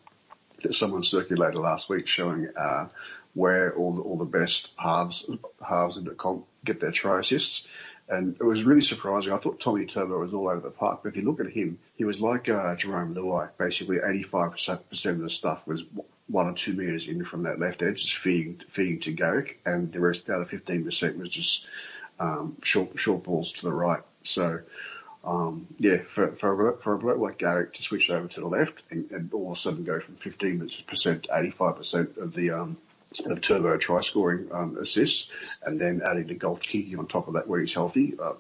that 0.62 0.74
someone 0.74 1.04
circulated 1.04 1.56
last 1.56 1.88
week 1.88 2.06
showing 2.06 2.48
uh, 2.56 2.88
where 3.34 3.74
all 3.74 3.96
the 3.96 4.02
all 4.02 4.18
the 4.18 4.24
best 4.24 4.72
halves 4.76 5.28
halves 5.66 5.96
in 5.96 6.04
the 6.04 6.10
comp 6.10 6.46
get 6.64 6.80
their 6.80 6.92
try 6.92 7.20
assists. 7.20 7.68
And 8.10 8.36
it 8.40 8.44
was 8.44 8.62
really 8.62 8.82
surprising. 8.82 9.32
I 9.32 9.38
thought 9.38 9.60
Tommy 9.60 9.84
Turbo 9.84 10.20
was 10.20 10.32
all 10.32 10.48
over 10.48 10.60
the 10.60 10.70
park, 10.70 11.00
but 11.02 11.10
if 11.10 11.16
you 11.16 11.22
look 11.22 11.40
at 11.40 11.50
him, 11.52 11.78
he 11.96 12.04
was 12.04 12.20
like 12.20 12.48
uh, 12.48 12.74
Jarome 12.74 13.14
Luai. 13.14 13.50
Basically, 13.58 13.98
85% 13.98 15.10
of 15.10 15.18
the 15.18 15.28
stuff 15.28 15.66
was 15.66 15.82
one 16.26 16.46
or 16.46 16.54
two 16.54 16.72
metres 16.72 17.06
in 17.06 17.24
from 17.24 17.42
that 17.42 17.58
left 17.58 17.82
edge, 17.82 18.02
just 18.02 18.16
feeding, 18.16 18.62
feeding 18.70 19.00
to 19.00 19.12
Garrick, 19.12 19.60
and 19.66 19.92
the 19.92 20.00
rest, 20.00 20.26
the 20.26 20.34
other 20.34 20.46
15% 20.46 21.18
was 21.18 21.28
just 21.28 21.66
um, 22.18 22.56
short, 22.62 22.98
short 22.98 23.24
balls 23.24 23.52
to 23.54 23.62
the 23.62 23.72
right. 23.72 24.02
So, 24.22 24.60
um, 25.24 25.66
yeah, 25.78 25.98
for, 25.98 26.32
for, 26.32 26.70
a, 26.70 26.76
for 26.78 26.94
a 26.94 26.98
bloke 26.98 27.18
like 27.18 27.38
Garrick 27.38 27.74
to 27.74 27.82
switch 27.82 28.10
over 28.10 28.28
to 28.28 28.40
the 28.40 28.46
left 28.46 28.82
and, 28.90 29.10
and 29.10 29.32
all 29.32 29.52
of 29.52 29.58
a 29.58 29.60
sudden 29.60 29.84
go 29.84 30.00
from 30.00 30.16
15% 30.16 31.22
to 31.22 31.28
85% 31.28 32.16
of 32.16 32.34
the 32.34 32.50
um, 32.50 32.76
of 33.26 33.40
turbo 33.40 33.76
try 33.78 34.00
scoring 34.00 34.48
um, 34.52 34.76
assists, 34.78 35.32
and 35.62 35.80
then 35.80 36.02
adding 36.04 36.26
the 36.26 36.34
goal 36.34 36.56
kicking 36.56 36.98
on 36.98 37.06
top 37.06 37.26
of 37.28 37.34
that 37.34 37.48
where 37.48 37.60
he's 37.60 37.72
healthy. 37.72 38.14
Uh, 38.18 38.34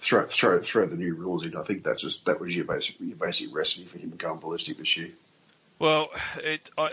throw, 0.00 0.26
throw, 0.26 0.62
throw 0.62 0.86
the 0.86 0.96
new 0.96 1.14
rules 1.14 1.44
in. 1.44 1.56
I 1.56 1.64
think 1.64 1.82
that's 1.82 2.02
just 2.02 2.24
that 2.26 2.40
was 2.40 2.54
your 2.54 2.64
basic 2.64 3.00
your 3.00 3.16
basic 3.16 3.54
recipe 3.54 3.84
for 3.84 3.98
him 3.98 4.12
going 4.16 4.38
ballistic 4.38 4.78
this 4.78 4.96
year. 4.96 5.10
Well, 5.78 6.08
it 6.38 6.70
I 6.78 6.92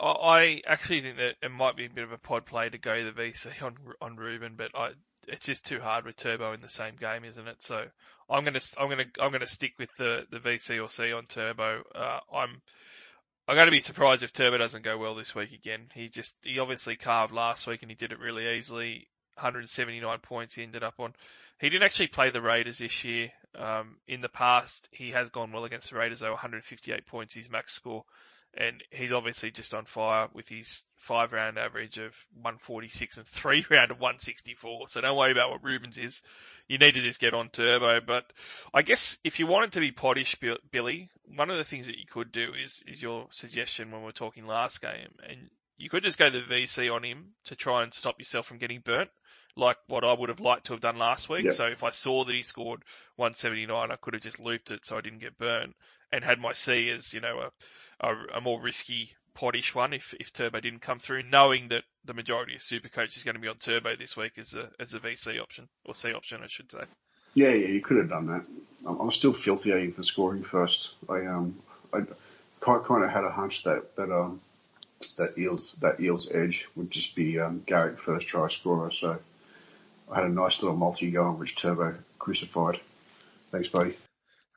I 0.00 0.62
actually 0.66 1.02
think 1.02 1.18
that 1.18 1.36
it 1.42 1.50
might 1.50 1.76
be 1.76 1.86
a 1.86 1.90
bit 1.90 2.04
of 2.04 2.12
a 2.12 2.18
pod 2.18 2.46
play 2.46 2.68
to 2.68 2.78
go 2.78 3.04
the 3.04 3.12
VC 3.12 3.62
on 3.62 3.76
on 4.00 4.16
Reuben, 4.16 4.54
but 4.56 4.70
I 4.74 4.92
it's 5.26 5.46
just 5.46 5.66
too 5.66 5.80
hard 5.80 6.06
with 6.06 6.16
Turbo 6.16 6.52
in 6.52 6.60
the 6.60 6.68
same 6.68 6.96
game, 6.98 7.24
isn't 7.24 7.46
it? 7.46 7.60
So 7.60 7.84
I'm 8.30 8.44
gonna 8.44 8.60
I'm 8.76 8.88
gonna 8.88 9.06
I'm 9.20 9.32
gonna 9.32 9.46
stick 9.46 9.74
with 9.78 9.90
the 9.98 10.26
the 10.30 10.38
VC 10.38 10.82
or 10.82 10.88
C 10.88 11.12
on 11.12 11.26
Turbo. 11.26 11.82
Uh, 11.94 12.20
I'm 12.32 12.60
I'm 13.48 13.54
going 13.54 13.66
to 13.66 13.72
be 13.72 13.80
surprised 13.80 14.22
if 14.22 14.34
Turbo 14.34 14.58
doesn't 14.58 14.84
go 14.84 14.98
well 14.98 15.14
this 15.14 15.34
week 15.34 15.52
again. 15.52 15.88
He 15.94 16.10
just 16.10 16.34
he 16.42 16.58
obviously 16.58 16.96
carved 16.96 17.32
last 17.32 17.66
week 17.66 17.80
and 17.80 17.90
he 17.90 17.94
did 17.94 18.12
it 18.12 18.18
really 18.18 18.46
easily. 18.46 19.08
179 19.36 20.18
points 20.18 20.54
he 20.54 20.62
ended 20.62 20.82
up 20.82 20.94
on. 20.98 21.14
He 21.58 21.70
didn't 21.70 21.84
actually 21.84 22.08
play 22.08 22.30
the 22.30 22.42
Raiders 22.42 22.78
this 22.78 23.04
year. 23.04 23.32
Um, 23.54 23.96
in 24.06 24.20
the 24.20 24.28
past, 24.28 24.90
he 24.92 25.12
has 25.12 25.30
gone 25.30 25.50
well 25.50 25.64
against 25.64 25.90
the 25.90 25.96
Raiders, 25.96 26.20
though 26.20 26.32
158 26.32 27.06
points 27.06 27.34
his 27.34 27.48
max 27.48 27.72
score, 27.72 28.04
and 28.58 28.82
he's 28.90 29.12
obviously 29.12 29.52
just 29.52 29.72
on 29.72 29.84
fire 29.84 30.26
with 30.34 30.48
his 30.48 30.82
five 30.96 31.32
round 31.32 31.58
average 31.58 31.98
of 31.98 32.12
146 32.34 33.16
and 33.16 33.26
three 33.26 33.64
round 33.70 33.92
of 33.92 34.00
164. 34.00 34.88
So 34.88 35.00
don't 35.00 35.16
worry 35.16 35.30
about 35.30 35.50
what 35.50 35.62
Reuben's 35.62 35.96
is. 35.96 36.20
You 36.66 36.76
need 36.78 36.94
to 36.94 37.00
just 37.00 37.20
get 37.20 37.34
on 37.34 37.50
turbo. 37.50 38.00
But 38.04 38.24
I 38.74 38.82
guess 38.82 39.16
if 39.22 39.38
you 39.38 39.46
wanted 39.46 39.72
to 39.72 39.80
be 39.80 39.92
pottish, 39.92 40.34
Bill- 40.34 40.58
Billy, 40.72 41.08
one 41.36 41.50
of 41.50 41.56
the 41.56 41.64
things 41.64 41.86
that 41.86 41.98
you 41.98 42.06
could 42.10 42.32
do 42.32 42.52
is 42.60 42.82
is 42.88 43.00
your 43.00 43.28
suggestion 43.30 43.92
when 43.92 44.02
we 44.02 44.08
are 44.08 44.12
talking 44.12 44.44
last 44.44 44.82
game, 44.82 45.14
and 45.28 45.38
you 45.76 45.88
could 45.88 46.02
just 46.02 46.18
go 46.18 46.28
the 46.28 46.40
VC 46.40 46.92
on 46.92 47.04
him 47.04 47.28
to 47.44 47.54
try 47.54 47.84
and 47.84 47.94
stop 47.94 48.18
yourself 48.18 48.46
from 48.46 48.58
getting 48.58 48.80
burnt 48.80 49.10
like 49.56 49.76
what 49.86 50.04
I 50.04 50.12
would 50.12 50.28
have 50.28 50.40
liked 50.40 50.66
to 50.66 50.72
have 50.72 50.80
done 50.80 50.98
last 50.98 51.28
week. 51.28 51.42
Yeah. 51.42 51.52
So 51.52 51.66
if 51.66 51.84
I 51.84 51.90
saw 51.90 52.24
that 52.24 52.34
he 52.34 52.42
scored 52.42 52.82
179, 53.16 53.90
I 53.90 53.96
could 53.96 54.14
have 54.14 54.22
just 54.22 54.40
looped 54.40 54.70
it 54.72 54.84
so 54.84 54.96
I 54.96 55.00
didn't 55.00 55.20
get 55.20 55.38
burned 55.38 55.74
and 56.12 56.24
had 56.24 56.38
my 56.38 56.52
C 56.52 56.90
as, 56.90 57.12
you 57.12 57.20
know, 57.20 57.50
a, 58.00 58.08
a, 58.08 58.38
a 58.38 58.40
more 58.40 58.60
risky 58.60 59.12
pottish 59.34 59.74
one 59.74 59.92
if, 59.92 60.14
if 60.18 60.32
Turbo 60.32 60.60
didn't 60.60 60.80
come 60.80 60.98
through, 60.98 61.22
knowing 61.22 61.68
that 61.68 61.84
the 62.04 62.14
majority 62.14 62.54
of 62.54 62.60
Supercoach 62.60 63.16
is 63.16 63.22
going 63.22 63.36
to 63.36 63.40
be 63.40 63.48
on 63.48 63.56
Turbo 63.56 63.94
this 63.96 64.16
week 64.16 64.38
as 64.38 64.54
a, 64.54 64.70
as 64.80 64.94
a 64.94 65.00
VC 65.00 65.40
option, 65.40 65.68
or 65.84 65.94
C 65.94 66.12
option, 66.12 66.40
I 66.42 66.48
should 66.48 66.70
say. 66.72 66.84
Yeah, 67.34 67.50
yeah, 67.50 67.68
you 67.68 67.80
could 67.80 67.98
have 67.98 68.08
done 68.08 68.26
that. 68.26 68.44
I'm, 68.86 69.00
I'm 69.00 69.12
still 69.12 69.32
filthy 69.32 69.72
aiming 69.72 69.92
for 69.92 70.02
scoring 70.02 70.42
first. 70.42 70.94
I 71.08 71.26
um, 71.26 71.56
I 71.92 72.02
kind 72.60 72.84
kind 72.84 73.04
of 73.04 73.10
had 73.10 73.24
a 73.24 73.30
hunch 73.30 73.64
that 73.64 73.94
that 73.96 74.10
um, 74.10 74.40
that 75.16 75.38
eels 75.38 75.74
that 75.80 76.00
eels 76.00 76.30
edge 76.32 76.66
would 76.74 76.90
just 76.90 77.14
be 77.14 77.38
um, 77.38 77.62
Garrick 77.66 77.98
first 77.98 78.26
try 78.26 78.48
scorer. 78.48 78.90
So 78.90 79.18
I 80.10 80.20
had 80.20 80.30
a 80.30 80.32
nice 80.32 80.62
little 80.62 80.76
multi 80.76 81.10
going, 81.10 81.38
which 81.38 81.56
Turbo 81.56 81.94
crucified. 82.18 82.80
Thanks, 83.52 83.68
buddy. 83.68 83.94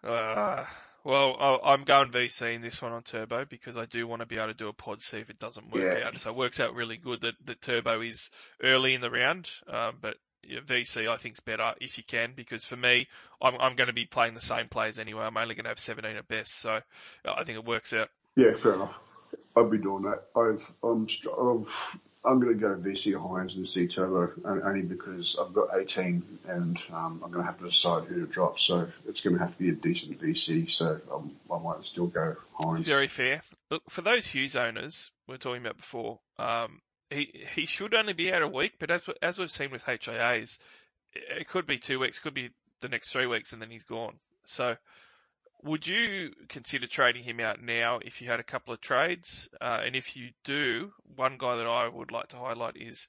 Uh, 0.03 0.65
well, 1.03 1.35
I- 1.39 1.73
I'm 1.73 1.83
going 1.83 2.11
VC 2.11 2.53
in 2.55 2.61
this 2.61 2.81
one 2.81 2.91
on 2.91 3.03
Turbo 3.03 3.45
because 3.45 3.77
I 3.77 3.85
do 3.85 4.07
want 4.07 4.21
to 4.21 4.25
be 4.25 4.37
able 4.37 4.47
to 4.47 4.53
do 4.53 4.67
a 4.67 4.73
pod 4.73 5.01
see 5.01 5.19
if 5.19 5.29
it 5.29 5.39
doesn't 5.39 5.71
work 5.71 5.81
Yeah. 5.81 6.07
out. 6.07 6.17
So 6.19 6.29
it 6.29 6.35
works 6.35 6.59
out 6.59 6.75
really 6.75 6.97
good 6.97 7.21
that 7.21 7.35
the 7.43 7.55
Turbo 7.55 8.01
is 8.01 8.29
early 8.63 8.93
in 8.93 9.01
the 9.01 9.09
round, 9.11 9.49
um, 9.67 9.97
but 10.01 10.17
yeah, 10.43 10.59
VC 10.59 11.07
I 11.07 11.17
think 11.17 11.35
is 11.35 11.39
better 11.39 11.73
if 11.79 11.97
you 11.97 12.03
can 12.03 12.33
because 12.35 12.63
for 12.65 12.75
me, 12.75 13.07
I'm, 13.41 13.55
I'm 13.59 13.75
going 13.75 13.87
to 13.87 13.93
be 13.93 14.05
playing 14.05 14.33
the 14.33 14.41
same 14.41 14.67
players 14.69 14.97
anyway. 14.99 15.23
I'm 15.23 15.37
only 15.37 15.55
going 15.55 15.65
to 15.65 15.69
have 15.69 15.79
17 15.79 16.15
at 16.15 16.27
best, 16.27 16.53
so 16.59 16.73
uh, 16.75 16.81
I 17.25 17.43
think 17.43 17.57
it 17.59 17.65
works 17.65 17.93
out. 17.93 18.09
Yeah, 18.35 18.53
fair 18.53 18.73
enough. 18.73 18.95
I'd 19.55 19.69
be 19.69 19.77
doing 19.77 20.03
that. 20.03 20.23
I've 20.35 20.71
I'm 20.83 21.07
I've, 21.39 21.99
I'm 22.23 22.39
going 22.39 22.53
to 22.53 22.59
go 22.59 22.75
VC 22.75 23.13
Hynes 23.13 23.55
and 23.55 23.67
C 23.67 23.87
Turbo 23.87 24.31
only 24.45 24.83
because 24.83 25.37
I've 25.41 25.53
got 25.53 25.69
18 25.75 26.23
and 26.47 26.79
um, 26.93 27.21
I'm 27.23 27.31
going 27.31 27.43
to 27.43 27.51
have 27.51 27.57
to 27.59 27.65
decide 27.65 28.03
who 28.03 28.19
to 28.19 28.27
drop. 28.27 28.59
So 28.59 28.87
it's 29.07 29.21
going 29.21 29.37
to 29.37 29.43
have 29.43 29.53
to 29.53 29.59
be 29.59 29.69
a 29.69 29.73
decent 29.73 30.21
VC. 30.21 30.69
So 30.69 30.99
um, 31.11 31.31
I 31.51 31.57
might 31.57 31.83
still 31.83 32.07
go 32.07 32.35
Hynes. 32.59 32.85
Very 32.85 33.07
fair. 33.07 33.41
Look, 33.71 33.83
for 33.89 34.01
those 34.01 34.27
Hughes 34.27 34.55
owners 34.55 35.09
we 35.27 35.35
are 35.35 35.39
talking 35.39 35.61
about 35.61 35.77
before, 35.77 36.19
um, 36.37 36.79
he 37.09 37.43
he 37.55 37.65
should 37.65 37.93
only 37.93 38.13
be 38.13 38.31
out 38.31 38.41
a 38.41 38.47
week, 38.47 38.73
but 38.79 38.91
as 38.91 39.07
as 39.21 39.37
we've 39.37 39.51
seen 39.51 39.71
with 39.71 39.83
HIAs, 39.83 40.57
it 41.13 41.47
could 41.49 41.65
be 41.65 41.77
two 41.77 41.99
weeks, 41.99 42.19
could 42.19 42.33
be 42.33 42.51
the 42.81 42.89
next 42.89 43.09
three 43.09 43.27
weeks, 43.27 43.53
and 43.53 43.61
then 43.61 43.69
he's 43.69 43.83
gone. 43.83 44.15
So, 44.45 44.75
would 45.63 45.87
you 45.87 46.33
consider 46.49 46.87
trading 46.87 47.23
him 47.23 47.39
out 47.39 47.61
now 47.61 47.99
if 48.03 48.21
you 48.21 48.27
had 48.27 48.39
a 48.39 48.43
couple 48.43 48.73
of 48.73 48.81
trades? 48.81 49.49
Uh, 49.59 49.81
and 49.85 49.95
if 49.95 50.15
you 50.15 50.29
do, 50.43 50.91
one 51.15 51.37
guy 51.37 51.57
that 51.57 51.67
I 51.67 51.87
would 51.87 52.11
like 52.11 52.29
to 52.29 52.37
highlight 52.37 52.77
is 52.77 53.07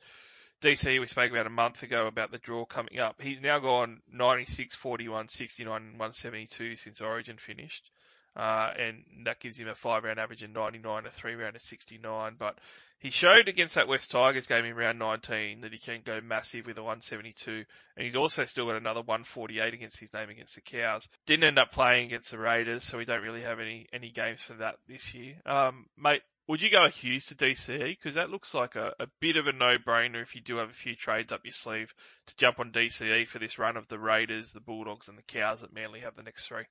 DC. 0.62 1.01
We 1.01 1.07
spoke 1.07 1.31
about 1.31 1.47
a 1.47 1.51
month 1.51 1.83
ago 1.83 2.07
about 2.07 2.31
the 2.31 2.38
draw 2.38 2.65
coming 2.65 2.99
up. 2.99 3.21
He's 3.21 3.41
now 3.41 3.59
gone 3.59 4.01
96, 4.12 4.75
41, 4.75 5.29
69, 5.29 5.77
and 5.77 5.93
172 5.93 6.77
since 6.77 7.01
Origin 7.01 7.37
finished. 7.37 7.91
Uh, 8.37 8.71
and 8.79 9.05
that 9.25 9.40
gives 9.40 9.59
him 9.59 9.68
a 9.68 9.75
five 9.75 10.05
round 10.05 10.18
average 10.18 10.42
of 10.42 10.51
99, 10.51 11.07
a 11.07 11.11
three 11.11 11.35
round 11.35 11.57
of 11.57 11.62
69. 11.62 12.37
But 12.38 12.59
he 12.99 13.11
showed 13.11 13.49
against 13.49 13.75
that 13.75 13.88
West 13.88 14.11
Tigers 14.11 14.47
game 14.47 14.64
in 14.64 14.77
round 14.77 14.99
19 14.99 15.62
that 15.62 15.73
he 15.73 15.79
can 15.79 16.03
go 16.05 16.21
massive 16.21 16.66
with 16.66 16.79
a 16.79 16.83
172. 16.83 17.64
And 17.97 18.05
he's 18.05 18.16
also 18.16 18.45
still 18.45 18.66
got 18.66 18.77
another 18.77 19.01
148 19.01 19.75
against 19.75 19.99
his 19.99 20.14
name 20.14 20.31
against 20.31 20.55
the 20.55 20.61
Cows. 20.61 21.09
Didn't 21.27 21.45
end 21.45 21.59
up 21.59 21.73
playing 21.73 22.07
against 22.07 22.31
the 22.31 22.38
Raiders, 22.38 22.85
so 22.85 22.99
we 22.99 23.05
don't 23.05 23.23
really 23.23 23.42
have 23.42 23.61
any, 23.61 23.87
any 23.92 24.11
games 24.11 24.40
for 24.40 24.55
that 24.55 24.77
this 24.88 25.14
year. 25.14 25.35
Um, 25.45 25.87
mate, 25.99 26.23
would 26.47 26.62
you 26.62 26.71
go 26.71 26.88
Hughes 26.88 27.27
to 27.27 27.35
DCE? 27.35 27.97
Because 27.97 28.14
that 28.14 28.31
looks 28.31 28.55
like 28.55 28.77
a, 28.77 28.92
a 29.01 29.07
bit 29.21 29.37
of 29.37 29.47
a 29.47 29.53
no-brainer 29.53 30.23
if 30.23 30.35
you 30.35 30.40
do 30.40 30.57
have 30.57 30.71
a 30.71 30.75
few 30.75 30.95
trades 30.95 31.33
up 31.33 31.40
your 31.45 31.53
sleeve 31.53 31.92
to 32.27 32.37
jump 32.37 32.61
on 32.61 32.73
DCE 32.73 33.27
for 33.27 33.38
this 33.38 33.59
run 33.59 33.77
of 33.77 33.88
the 33.88 33.99
Raiders, 33.99 34.53
the 34.53 34.61
Bulldogs, 34.61 35.09
and 35.09 35.18
the 35.18 35.23
Cows 35.23 35.61
that 35.61 35.75
Manly 35.75 36.01
have 36.01 36.14
the 36.14 36.23
next 36.23 36.47
three. 36.47 36.64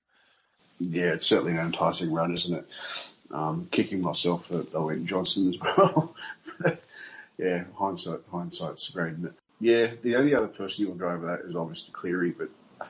Yeah, 0.82 1.14
it's 1.14 1.28
certainly 1.28 1.54
an 1.54 1.60
enticing 1.60 2.12
run, 2.12 2.34
isn't 2.34 2.58
it? 2.58 2.68
Um, 3.32 3.68
kicking 3.72 4.02
myself 4.02 4.48
that 4.50 4.74
I 4.74 4.80
went 4.80 5.06
Johnson 5.06 5.54
as 5.54 5.60
well. 5.60 6.16
yeah, 7.38 7.64
hindsight, 7.78 8.20
hindsight's 8.32 8.90
great, 8.90 9.14
isn't 9.14 9.26
it? 9.28 9.34
Yeah, 9.60 9.92
the 10.02 10.16
only 10.16 10.34
other 10.34 10.48
person 10.48 10.86
you'll 10.86 10.96
go 10.96 11.10
over 11.10 11.28
that 11.28 11.42
is 11.42 11.56
obviously 11.56 11.94
Cleary, 11.94 12.32
but 12.32 12.50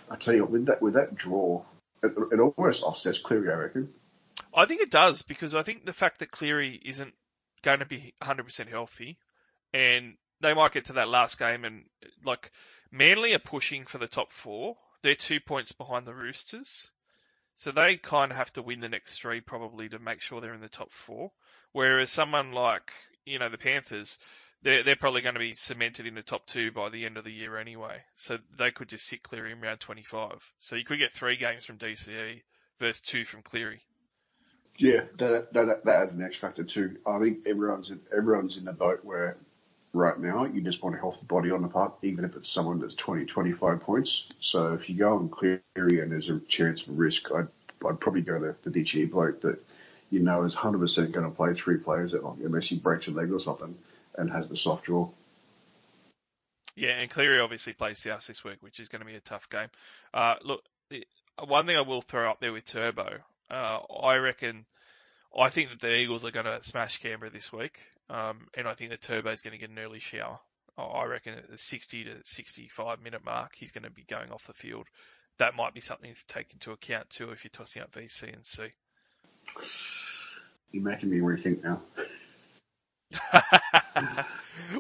I, 0.10 0.16
tell 0.16 0.34
you 0.34 0.44
what, 0.44 0.52
with 0.52 0.66
that 0.68 0.82
with 0.82 0.94
that 0.94 1.16
draw, 1.16 1.64
it, 2.02 2.14
it 2.32 2.40
almost 2.40 2.84
offsets 2.84 3.20
Cleary, 3.20 3.52
I 3.52 3.56
reckon. 3.56 3.94
I 4.56 4.66
think 4.66 4.82
it 4.82 4.90
does 4.90 5.22
because 5.22 5.54
I 5.54 5.64
think 5.64 5.86
the 5.86 5.94
fact 5.94 6.20
that 6.20 6.32
Cleary 6.32 6.82
isn't 6.86 7.14
going 7.62 7.80
to 7.80 7.86
be 7.86 8.14
100% 8.24 8.70
healthy, 8.70 9.18
and 9.74 10.16
they 10.40 10.54
might 10.54 10.72
get 10.72 10.86
to 10.86 10.94
that 10.94 11.10
last 11.10 11.38
game 11.38 11.66
and 11.66 11.84
like 12.24 12.52
Manly 12.90 13.34
are 13.34 13.40
pushing 13.40 13.84
for 13.86 13.98
the 13.98 14.08
top 14.08 14.32
four. 14.32 14.78
They're 15.04 15.16
two 15.16 15.40
points 15.40 15.74
behind 15.74 16.06
the 16.06 16.14
Roosters, 16.14 16.90
so 17.56 17.72
they 17.72 17.98
kind 17.98 18.32
of 18.32 18.38
have 18.38 18.54
to 18.54 18.62
win 18.62 18.80
the 18.80 18.90
next 18.90 19.20
three 19.20 19.42
probably 19.42 19.90
to 19.90 20.00
make 20.00 20.22
sure 20.22 20.42
they're 20.42 20.54
in 20.54 20.62
the 20.62 20.70
top 20.70 20.92
four. 20.92 21.32
Whereas 21.72 22.12
someone 22.12 22.52
like 22.52 22.92
you 23.26 23.40
know 23.40 23.50
the 23.50 23.58
Panthers, 23.58 24.18
they're 24.62 24.84
they're 24.84 24.96
probably 24.96 25.22
going 25.22 25.36
to 25.36 25.40
be 25.40 25.54
cemented 25.54 26.06
in 26.06 26.16
the 26.16 26.22
top 26.22 26.46
two 26.46 26.72
by 26.72 26.90
the 26.90 27.06
end 27.06 27.18
of 27.18 27.24
the 27.24 27.32
year 27.32 27.58
anyway. 27.58 27.98
So 28.16 28.38
they 28.58 28.72
could 28.72 28.90
just 28.90 29.06
sit 29.06 29.24
Cleary 29.24 29.52
in 29.52 29.62
round 29.62 29.80
25. 29.80 30.32
So 30.60 30.76
you 30.76 30.86
could 30.86 31.00
get 31.00 31.12
three 31.12 31.38
games 31.38 31.66
from 31.66 31.78
DCE 31.78 32.42
versus 32.80 33.02
two 33.02 33.26
from 33.26 33.42
Cleary. 33.42 33.82
Yeah, 34.78 35.02
that, 35.18 35.54
that 35.54 35.84
that 35.84 35.96
adds 35.96 36.14
an 36.14 36.24
X 36.24 36.38
factor 36.38 36.64
too. 36.64 36.98
I 37.06 37.20
think 37.20 37.46
everyone's 37.46 37.92
in, 37.92 38.02
everyone's 38.16 38.58
in 38.58 38.66
the 38.66 38.74
boat 38.74 39.00
where 39.04 39.36
right 39.94 40.20
now 40.20 40.46
you 40.46 40.62
just 40.62 40.82
want 40.82 40.96
a 40.96 41.00
healthy 41.00 41.26
body 41.26 41.52
on 41.52 41.62
the 41.62 41.68
park, 41.68 41.96
even 42.02 42.26
if 42.26 42.36
it's 42.36 42.50
someone 42.50 42.80
that's 42.80 42.96
20, 42.96 43.26
25 43.26 43.82
points. 43.82 44.30
So 44.40 44.74
if 44.74 44.90
you 44.90 44.96
go 44.98 45.16
on 45.16 45.30
Cleary 45.30 45.62
and 45.76 46.12
there's 46.12 46.30
a 46.30 46.40
chance 46.40 46.88
of 46.88 46.98
risk, 46.98 47.32
I'd 47.32 47.48
I'd 47.88 48.00
probably 48.00 48.22
go 48.22 48.40
the, 48.40 48.56
the 48.62 48.70
DCE 48.70 49.10
bloke 49.10 49.42
that 49.42 49.60
you 50.10 50.20
know 50.20 50.44
is 50.44 50.56
100% 50.56 51.12
going 51.12 51.26
to 51.26 51.36
play 51.36 51.54
three 51.54 51.78
players 51.78 52.14
at, 52.14 52.22
unless 52.22 52.68
he 52.68 52.78
breaks 52.78 53.08
a 53.08 53.12
leg 53.12 53.32
or 53.32 53.40
something 53.40 53.76
and 54.18 54.32
has 54.32 54.50
the 54.50 54.56
soft 54.56 54.86
draw. 54.86 55.10
Yeah, 56.76 56.92
and 56.92 57.10
Cleary 57.10 57.40
obviously 57.40 57.74
plays 57.74 58.00
South 58.00 58.26
this 58.28 58.44
week, 58.44 58.58
which 58.62 58.80
is 58.80 58.88
going 58.88 59.02
to 59.02 59.06
be 59.06 59.16
a 59.16 59.20
tough 59.20 59.50
game. 59.50 59.68
Uh, 60.14 60.36
look, 60.44 60.64
one 61.44 61.66
thing 61.66 61.78
I 61.78 61.82
will 61.82 62.02
throw 62.02 62.30
up 62.30 62.40
there 62.40 62.54
with 62.54 62.66
Turbo, 62.66 63.18
uh, 63.50 63.80
I 64.02 64.16
reckon, 64.16 64.66
I 65.38 65.50
think 65.50 65.70
that 65.70 65.80
the 65.80 65.96
Eagles 65.96 66.26
are 66.26 66.32
going 66.32 66.46
to 66.46 66.62
smash 66.62 67.00
Canberra 67.00 67.32
this 67.32 67.54
week, 67.54 67.80
um, 68.10 68.48
and 68.56 68.68
I 68.68 68.74
think 68.74 68.90
that 68.92 69.02
Turbo 69.02 69.32
is 69.32 69.42
going 69.42 69.54
to 69.54 69.58
get 69.58 69.70
an 69.70 69.80
early 69.80 70.00
shower. 70.00 70.40
I 70.78 71.06
reckon 71.06 71.34
at 71.34 71.50
the 71.50 71.58
60 71.58 72.06
to 72.06 72.16
65 72.24 73.02
minute 73.02 73.24
mark, 73.24 73.52
he's 73.56 73.72
going 73.72 73.84
to 73.84 73.90
be 73.90 74.04
going 74.04 74.32
off 74.32 74.48
the 74.48 74.54
field. 74.54 74.88
That 75.38 75.56
might 75.56 75.74
be 75.74 75.82
something 75.82 76.14
to 76.14 76.28
take 76.28 76.54
into 76.54 76.72
account 76.72 77.10
too 77.10 77.32
if 77.32 77.44
you're 77.44 77.52
tossing 77.52 77.82
up 77.82 77.92
VC 77.92 78.34
and 78.34 78.46
C. 78.46 78.70
You're 80.72 80.84
making 80.84 81.10
me 81.10 81.20
rethink 81.20 81.64
now. 81.64 81.82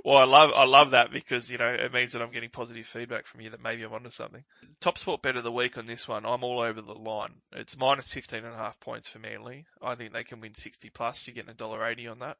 well, 0.04 0.18
I 0.18 0.24
love 0.24 0.52
I 0.56 0.66
love 0.66 0.92
that 0.92 1.12
because 1.12 1.50
you 1.50 1.58
know 1.58 1.68
it 1.68 1.94
means 1.94 2.14
that 2.14 2.22
I'm 2.22 2.32
getting 2.32 2.50
positive 2.50 2.86
feedback 2.86 3.26
from 3.26 3.42
you 3.42 3.50
that 3.52 3.64
maybe 3.64 3.84
I'm 3.84 3.94
onto 3.94 4.10
something. 4.10 4.44
Top 4.80 4.98
sport 4.98 5.22
bet 5.22 5.36
of 5.36 5.44
the 5.44 5.52
week 5.52 5.78
on 5.78 5.86
this 5.86 6.08
one. 6.08 6.26
I'm 6.26 6.44
all 6.44 6.60
over 6.60 6.82
the 6.82 6.94
line. 6.94 7.34
It's 7.54 7.78
minus 7.78 8.12
15 8.12 8.44
and 8.44 8.54
a 8.54 8.58
half 8.58 8.80
points 8.80 9.08
for 9.08 9.20
Manly. 9.20 9.66
I 9.82 9.96
think 9.96 10.14
they 10.14 10.24
can 10.24 10.42
win 10.42 10.54
60 10.54 10.90
plus. 10.90 11.28
You're 11.28 11.36
getting 11.36 11.52
a 11.52 11.56
dollar 11.56 11.86
eighty 11.88 12.08
on 12.08 12.20
that. 12.20 12.38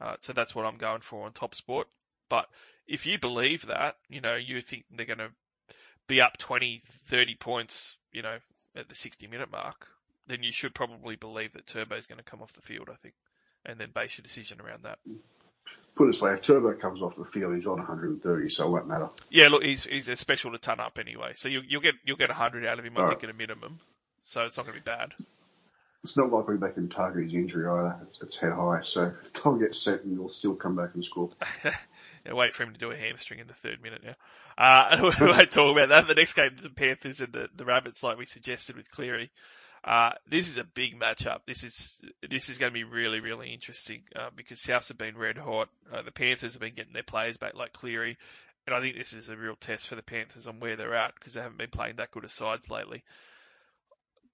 Uh, 0.00 0.16
so 0.20 0.32
that's 0.32 0.54
what 0.54 0.66
I'm 0.66 0.76
going 0.76 1.00
for 1.00 1.26
on 1.26 1.32
top 1.32 1.54
sport. 1.54 1.86
But 2.28 2.46
if 2.86 3.06
you 3.06 3.18
believe 3.18 3.66
that, 3.66 3.96
you 4.08 4.20
know, 4.20 4.34
you 4.34 4.60
think 4.60 4.84
they're 4.90 5.06
going 5.06 5.18
to 5.18 5.30
be 6.06 6.20
up 6.20 6.36
20, 6.36 6.82
30 7.08 7.34
points, 7.36 7.98
you 8.12 8.22
know, 8.22 8.38
at 8.76 8.88
the 8.88 8.94
60 8.94 9.26
minute 9.26 9.50
mark, 9.50 9.86
then 10.26 10.42
you 10.42 10.52
should 10.52 10.74
probably 10.74 11.16
believe 11.16 11.52
that 11.52 11.66
Turbo 11.66 11.96
is 11.96 12.06
going 12.06 12.18
to 12.18 12.24
come 12.24 12.42
off 12.42 12.52
the 12.52 12.62
field, 12.62 12.88
I 12.90 12.96
think, 12.96 13.14
and 13.64 13.78
then 13.78 13.90
base 13.94 14.18
your 14.18 14.22
decision 14.22 14.60
around 14.60 14.84
that. 14.84 14.98
Put 15.94 16.04
it 16.04 16.06
this 16.08 16.20
way, 16.20 16.32
if 16.32 16.42
Turbo 16.42 16.72
comes 16.74 17.00
off 17.02 17.14
the 17.16 17.24
field, 17.24 17.54
he's 17.54 17.66
on 17.66 17.78
130, 17.78 18.50
so 18.50 18.66
it 18.66 18.70
won't 18.70 18.88
matter. 18.88 19.10
Yeah, 19.30 19.48
look, 19.48 19.62
he's 19.64 19.84
he's 19.84 20.08
a 20.08 20.16
special 20.16 20.50
to 20.52 20.58
ton 20.58 20.80
up 20.80 20.98
anyway, 20.98 21.32
so 21.36 21.48
you, 21.48 21.62
you'll 21.66 21.80
get 21.80 21.94
you'll 22.04 22.16
get 22.16 22.30
100 22.30 22.66
out 22.66 22.78
of 22.80 22.84
him, 22.84 22.96
I 22.96 23.02
All 23.02 23.08
think, 23.08 23.22
right. 23.22 23.28
at 23.28 23.34
a 23.34 23.38
minimum. 23.38 23.78
So 24.22 24.44
it's 24.44 24.56
not 24.56 24.66
going 24.66 24.78
to 24.78 24.82
be 24.82 24.90
bad. 24.90 25.12
It's 26.02 26.16
not 26.16 26.30
likely 26.30 26.56
they 26.56 26.70
can 26.70 26.88
target 26.88 27.24
his 27.24 27.34
injury 27.34 27.66
either. 27.66 27.98
It's, 28.08 28.18
it's 28.22 28.36
head 28.36 28.52
high, 28.52 28.80
so 28.82 29.14
they'll 29.42 29.56
get 29.56 29.74
set 29.74 30.02
and 30.02 30.12
he'll 30.12 30.28
still 30.28 30.54
come 30.54 30.76
back 30.76 30.94
and 30.94 31.04
score. 31.04 31.30
yeah, 31.64 32.32
wait 32.32 32.54
for 32.54 32.64
him 32.64 32.72
to 32.72 32.78
do 32.78 32.90
a 32.90 32.96
hamstring 32.96 33.40
in 33.40 33.46
the 33.46 33.54
third 33.54 33.82
minute 33.82 34.02
now. 34.04 34.14
Uh, 34.58 35.12
we 35.20 35.26
won't 35.26 35.50
talk 35.50 35.72
about 35.72 35.88
that. 35.90 36.06
The 36.06 36.14
next 36.14 36.34
game, 36.34 36.56
the 36.60 36.70
Panthers 36.70 37.20
and 37.20 37.32
the, 37.32 37.48
the 37.56 37.64
Rabbits, 37.64 38.02
like 38.02 38.18
we 38.18 38.26
suggested 38.26 38.76
with 38.76 38.90
Cleary. 38.90 39.30
Uh, 39.84 40.12
this 40.26 40.48
is 40.48 40.56
a 40.56 40.64
big 40.64 40.98
matchup. 40.98 41.40
This 41.46 41.62
is 41.62 42.02
this 42.28 42.48
is 42.48 42.56
going 42.56 42.72
to 42.72 42.74
be 42.74 42.84
really 42.84 43.20
really 43.20 43.52
interesting 43.52 44.02
uh, 44.16 44.30
because 44.34 44.60
Souths 44.60 44.88
have 44.88 44.96
been 44.96 45.16
red 45.16 45.36
hot. 45.36 45.68
Uh, 45.92 46.00
the 46.00 46.10
Panthers 46.10 46.54
have 46.54 46.60
been 46.60 46.74
getting 46.74 46.94
their 46.94 47.02
players 47.02 47.36
back 47.36 47.54
like 47.54 47.74
Cleary, 47.74 48.16
and 48.66 48.74
I 48.74 48.80
think 48.80 48.96
this 48.96 49.12
is 49.12 49.28
a 49.28 49.36
real 49.36 49.56
test 49.56 49.88
for 49.88 49.96
the 49.96 50.02
Panthers 50.02 50.46
on 50.46 50.58
where 50.58 50.76
they're 50.76 50.94
at 50.94 51.14
because 51.14 51.34
they 51.34 51.42
haven't 51.42 51.58
been 51.58 51.70
playing 51.70 51.96
that 51.96 52.12
good 52.12 52.24
of 52.24 52.30
sides 52.30 52.70
lately. 52.70 53.04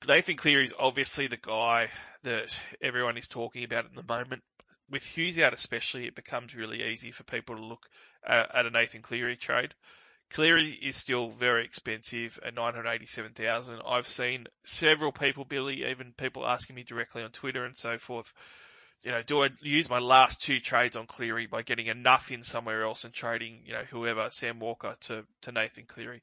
Nathan 0.06 0.36
Cleary 0.36 0.64
is 0.64 0.74
obviously 0.78 1.26
the 1.26 1.36
guy 1.36 1.88
that 2.22 2.56
everyone 2.80 3.18
is 3.18 3.28
talking 3.28 3.64
about 3.64 3.86
at 3.86 3.94
the 3.94 4.02
moment. 4.02 4.42
With 4.88 5.04
Hughes 5.04 5.38
out 5.38 5.52
especially, 5.52 6.06
it 6.06 6.14
becomes 6.14 6.54
really 6.54 6.82
easy 6.84 7.10
for 7.10 7.24
people 7.24 7.56
to 7.56 7.64
look 7.64 7.86
at, 8.26 8.54
at 8.54 8.66
a 8.66 8.70
Nathan 8.70 9.02
Cleary 9.02 9.36
trade. 9.36 9.74
Cleary 10.32 10.78
is 10.80 10.96
still 10.96 11.30
very 11.30 11.64
expensive 11.64 12.38
at 12.44 12.54
987,000. 12.54 13.80
I've 13.84 14.06
seen 14.06 14.46
several 14.64 15.10
people, 15.10 15.44
Billy, 15.44 15.84
even 15.84 16.12
people 16.12 16.46
asking 16.46 16.76
me 16.76 16.84
directly 16.84 17.22
on 17.22 17.30
Twitter 17.32 17.64
and 17.64 17.76
so 17.76 17.98
forth, 17.98 18.32
you 19.02 19.10
know, 19.10 19.22
do 19.22 19.42
I 19.42 19.48
use 19.60 19.90
my 19.90 19.98
last 19.98 20.42
two 20.42 20.60
trades 20.60 20.94
on 20.94 21.06
Cleary 21.06 21.46
by 21.46 21.62
getting 21.62 21.86
enough 21.86 22.30
in 22.30 22.42
somewhere 22.42 22.84
else 22.84 23.04
and 23.04 23.12
trading, 23.12 23.62
you 23.64 23.72
know, 23.72 23.84
whoever, 23.90 24.28
Sam 24.30 24.60
Walker 24.60 24.94
to, 25.02 25.24
to 25.42 25.52
Nathan 25.52 25.86
Cleary? 25.86 26.22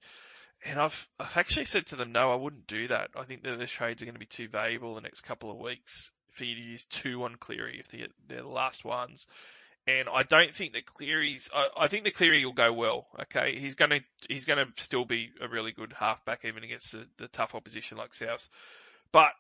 And 0.64 0.80
I've, 0.80 1.08
I've 1.20 1.36
actually 1.36 1.66
said 1.66 1.88
to 1.88 1.98
them, 1.98 2.12
no, 2.12 2.32
I 2.32 2.36
wouldn't 2.36 2.68
do 2.68 2.88
that. 2.88 3.12
I 3.16 3.26
think 3.26 3.44
that 3.44 3.60
the 3.60 3.68
trades 3.68 4.02
are 4.02 4.06
going 4.06 4.16
to 4.16 4.20
be 4.20 4.26
too 4.26 4.48
valuable 4.48 4.96
the 4.96 5.02
next 5.02 5.22
couple 5.22 5.52
of 5.52 5.58
weeks 5.58 6.12
for 6.32 6.46
you 6.46 6.56
to 6.56 6.62
use 6.62 6.86
two 6.86 7.24
on 7.24 7.36
Cleary 7.36 7.78
if 7.80 7.90
they're, 7.90 8.08
they're 8.28 8.42
the 8.42 8.48
last 8.48 8.86
ones 8.86 9.28
and 9.88 10.10
I 10.10 10.24
don't 10.24 10.54
think 10.54 10.74
that 10.74 10.86
Cleary's. 10.86 11.50
I, 11.56 11.68
I 11.78 11.88
think 11.88 12.04
the 12.04 12.12
Cleary 12.12 12.44
will 12.46 12.54
go 12.54 12.74
well. 12.74 13.08
Okay, 13.22 13.58
he's 13.58 13.76
gonna 13.76 14.02
he's 14.28 14.46
gonna 14.46 14.66
still 14.76 15.06
be 15.06 15.32
a 15.42 15.48
really 15.48 15.72
good 15.72 15.94
halfback 15.98 16.44
even 16.44 16.64
against 16.64 16.92
the, 16.92 17.08
the 17.18 17.28
tough 17.30 17.56
opposition 17.56 17.98
like 17.98 18.12
Souths. 18.12 18.50
But 19.12 19.32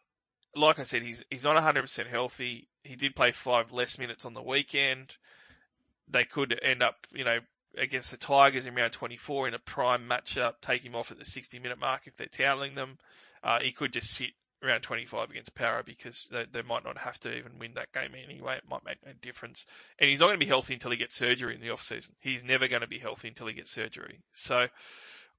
like 0.55 0.79
I 0.79 0.83
said, 0.83 1.01
he's 1.01 1.23
he's 1.29 1.43
not 1.43 1.61
100% 1.61 2.07
healthy. 2.07 2.67
He 2.83 2.95
did 2.95 3.15
play 3.15 3.31
five 3.31 3.73
less 3.73 3.99
minutes 3.99 4.23
on 4.23 4.33
the 4.33 4.41
weekend. 4.41 5.15
They 6.09 6.23
could 6.23 6.57
end 6.63 6.81
up, 6.81 6.95
you 7.13 7.25
know, 7.25 7.39
against 7.77 8.11
the 8.11 8.17
Tigers 8.17 8.65
in 8.65 8.73
round 8.73 8.93
24 8.93 9.49
in 9.49 9.53
a 9.53 9.59
prime 9.59 10.07
matchup, 10.07 10.53
take 10.61 10.83
him 10.83 10.95
off 10.95 11.11
at 11.11 11.19
the 11.19 11.25
60 11.25 11.59
minute 11.59 11.79
mark 11.79 12.03
if 12.05 12.15
they're 12.15 12.27
toweling 12.27 12.75
them. 12.75 12.97
Uh, 13.43 13.59
he 13.61 13.73
could 13.73 13.91
just 13.91 14.11
sit 14.11 14.31
around 14.63 14.81
25 14.81 15.29
against 15.29 15.55
Para 15.55 15.83
because 15.83 16.27
they, 16.31 16.45
they 16.51 16.61
might 16.61 16.83
not 16.83 16.97
have 16.97 17.19
to 17.19 17.35
even 17.35 17.59
win 17.59 17.73
that 17.75 17.91
game 17.91 18.11
anyway. 18.15 18.57
It 18.57 18.69
might 18.69 18.85
make 18.85 18.97
no 19.05 19.11
difference. 19.21 19.65
And 19.99 20.09
he's 20.09 20.19
not 20.19 20.27
going 20.27 20.39
to 20.39 20.45
be 20.45 20.49
healthy 20.49 20.73
until 20.73 20.91
he 20.91 20.97
gets 20.97 21.15
surgery 21.15 21.55
in 21.55 21.61
the 21.61 21.69
off 21.69 21.83
season. 21.83 22.15
He's 22.19 22.43
never 22.43 22.67
going 22.67 22.81
to 22.81 22.87
be 22.87 22.99
healthy 22.99 23.27
until 23.27 23.47
he 23.47 23.53
gets 23.53 23.71
surgery. 23.71 24.21
So 24.33 24.67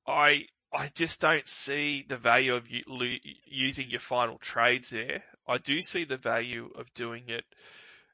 I 0.07 0.47
I 0.73 0.89
just 0.95 1.21
don't 1.21 1.47
see 1.47 2.05
the 2.07 2.19
value 2.19 2.55
of 2.55 2.67
using 2.69 3.91
your 3.91 4.01
final 4.01 4.37
trades 4.39 4.91
there. 4.91 5.25
I 5.47 5.57
do 5.57 5.81
see 5.81 6.05
the 6.05 6.19
value 6.19 6.71
of 6.77 6.93
doing 6.93 7.25
it 7.29 7.45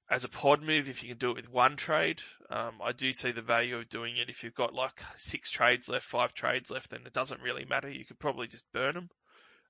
as 0.08 0.22
a 0.22 0.28
pod 0.28 0.62
move 0.62 0.88
if 0.88 1.02
you 1.02 1.08
can 1.08 1.18
do 1.18 1.30
it 1.30 1.36
with 1.36 1.50
one 1.50 1.76
trade. 1.76 2.20
Um, 2.50 2.74
I 2.80 2.92
do 2.92 3.12
see 3.12 3.32
the 3.32 3.42
value 3.42 3.78
of 3.78 3.88
doing 3.88 4.16
it 4.18 4.28
if 4.28 4.44
you've 4.44 4.54
got 4.54 4.72
like 4.72 5.02
six 5.16 5.50
trades 5.50 5.88
left, 5.88 6.06
five 6.06 6.32
trades 6.32 6.70
left, 6.70 6.90
then 6.90 7.00
it 7.06 7.12
doesn't 7.12 7.40
really 7.40 7.64
matter. 7.64 7.90
You 7.90 8.04
could 8.04 8.20
probably 8.20 8.46
just 8.46 8.70
burn 8.72 8.94
them. 8.94 9.08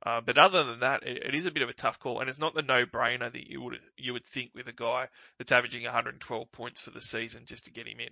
Uh, 0.05 0.21
but 0.21 0.37
other 0.37 0.65
than 0.65 0.81
that, 0.81 1.03
it, 1.03 1.23
it 1.25 1.35
is 1.35 1.47
a 1.47 1.51
bit 1.51 1.63
of 1.63 1.69
a 1.69 1.75
tough 1.75 1.99
call, 1.99 2.21
and 2.21 2.29
it's 2.29 2.39
not 2.39 2.55
the 2.55 2.63
no-brainer 2.63 3.33
that 3.33 3.47
you 3.49 3.63
would 3.63 3.79
you 3.97 4.13
would 4.13 4.25
think 4.25 4.51
with 4.55 4.67
a 4.67 4.73
guy 4.73 5.09
that's 5.39 5.53
averaging 5.53 5.83
112 5.85 6.53
points 6.53 6.81
for 6.81 6.91
the 6.91 7.01
season 7.01 7.43
just 7.47 7.65
to 7.65 7.71
get 7.71 7.87
him 7.87 8.01
in. 8.01 8.11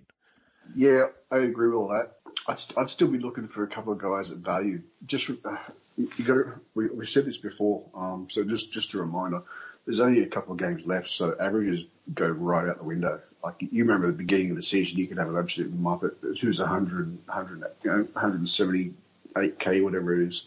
Yeah, 0.75 1.07
I 1.29 1.39
agree 1.39 1.67
with 1.67 1.75
all 1.75 1.89
that. 1.89 2.13
I'd, 2.47 2.59
I'd 2.77 2.89
still 2.89 3.09
be 3.09 3.19
looking 3.19 3.47
for 3.47 3.63
a 3.63 3.67
couple 3.67 3.93
of 3.93 3.99
guys 3.99 4.31
at 4.31 4.37
value. 4.37 4.81
Just 5.05 5.29
uh, 5.45 5.57
you 5.97 6.25
got 6.25 6.55
we, 6.73 6.87
we 6.87 7.05
said 7.05 7.25
this 7.25 7.37
before, 7.37 7.83
um, 7.93 8.27
so 8.29 8.43
just 8.43 8.71
just 8.71 8.93
a 8.93 8.99
reminder. 8.99 9.43
There's 9.85 9.99
only 9.99 10.23
a 10.23 10.27
couple 10.27 10.53
of 10.53 10.59
games 10.59 10.85
left, 10.85 11.09
so 11.09 11.35
averages 11.39 11.85
go 12.11 12.29
right 12.29 12.69
out 12.69 12.77
the 12.77 12.85
window. 12.85 13.19
Like 13.43 13.55
you 13.59 13.83
remember 13.83 14.07
the 14.07 14.13
beginning 14.13 14.51
of 14.51 14.55
the 14.55 14.63
season, 14.63 14.97
you 14.97 15.07
could 15.07 15.17
have 15.17 15.27
an 15.27 15.37
absolute 15.37 15.77
muppet 15.77 16.39
who's 16.39 16.59
100, 16.59 17.27
100 17.27 17.63
you 17.83 17.91
know, 17.91 18.03
178k, 18.05 19.83
whatever 19.83 20.21
it 20.21 20.29
is. 20.29 20.45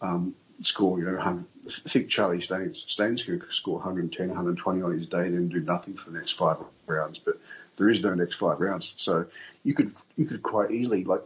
Um, 0.00 0.34
score, 0.62 0.98
you 0.98 1.06
know, 1.06 1.18
I 1.18 1.88
think 1.88 2.08
Charlie 2.08 2.40
Staines, 2.40 2.84
Staines 2.88 3.22
could 3.22 3.42
score 3.50 3.76
110, 3.76 4.28
120 4.28 4.82
on 4.82 4.92
his 4.92 5.06
day, 5.06 5.22
then 5.22 5.48
do 5.48 5.60
nothing 5.60 5.94
for 5.94 6.10
the 6.10 6.18
next 6.18 6.32
five 6.32 6.58
rounds. 6.86 7.18
But 7.18 7.38
there 7.76 7.88
is 7.88 8.02
no 8.02 8.14
next 8.14 8.36
five 8.36 8.60
rounds, 8.60 8.94
so 8.96 9.26
you 9.64 9.74
could 9.74 9.92
you 10.16 10.26
could 10.26 10.42
quite 10.42 10.70
easily 10.70 11.04
like 11.04 11.22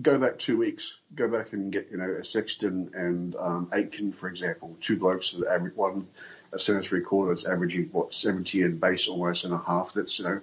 go 0.00 0.18
back 0.18 0.38
two 0.38 0.56
weeks, 0.56 0.96
go 1.14 1.28
back 1.28 1.52
and 1.52 1.72
get 1.72 1.90
you 1.90 1.98
know 1.98 2.10
a 2.10 2.24
Sexton 2.24 2.90
and 2.94 3.36
um, 3.36 3.68
Aitken, 3.72 4.12
for 4.12 4.28
example, 4.28 4.76
two 4.80 4.96
blokes 4.96 5.32
that 5.32 5.48
average 5.48 5.76
one 5.76 6.06
a 6.54 6.60
centre 6.60 6.82
three 6.82 7.00
quarters 7.00 7.44
averaging 7.44 7.88
what 7.90 8.14
70 8.14 8.62
and 8.62 8.80
base 8.80 9.08
almost 9.08 9.44
and 9.44 9.52
a 9.52 9.58
half. 9.58 9.92
That's 9.92 10.18
you 10.18 10.24
know 10.24 10.40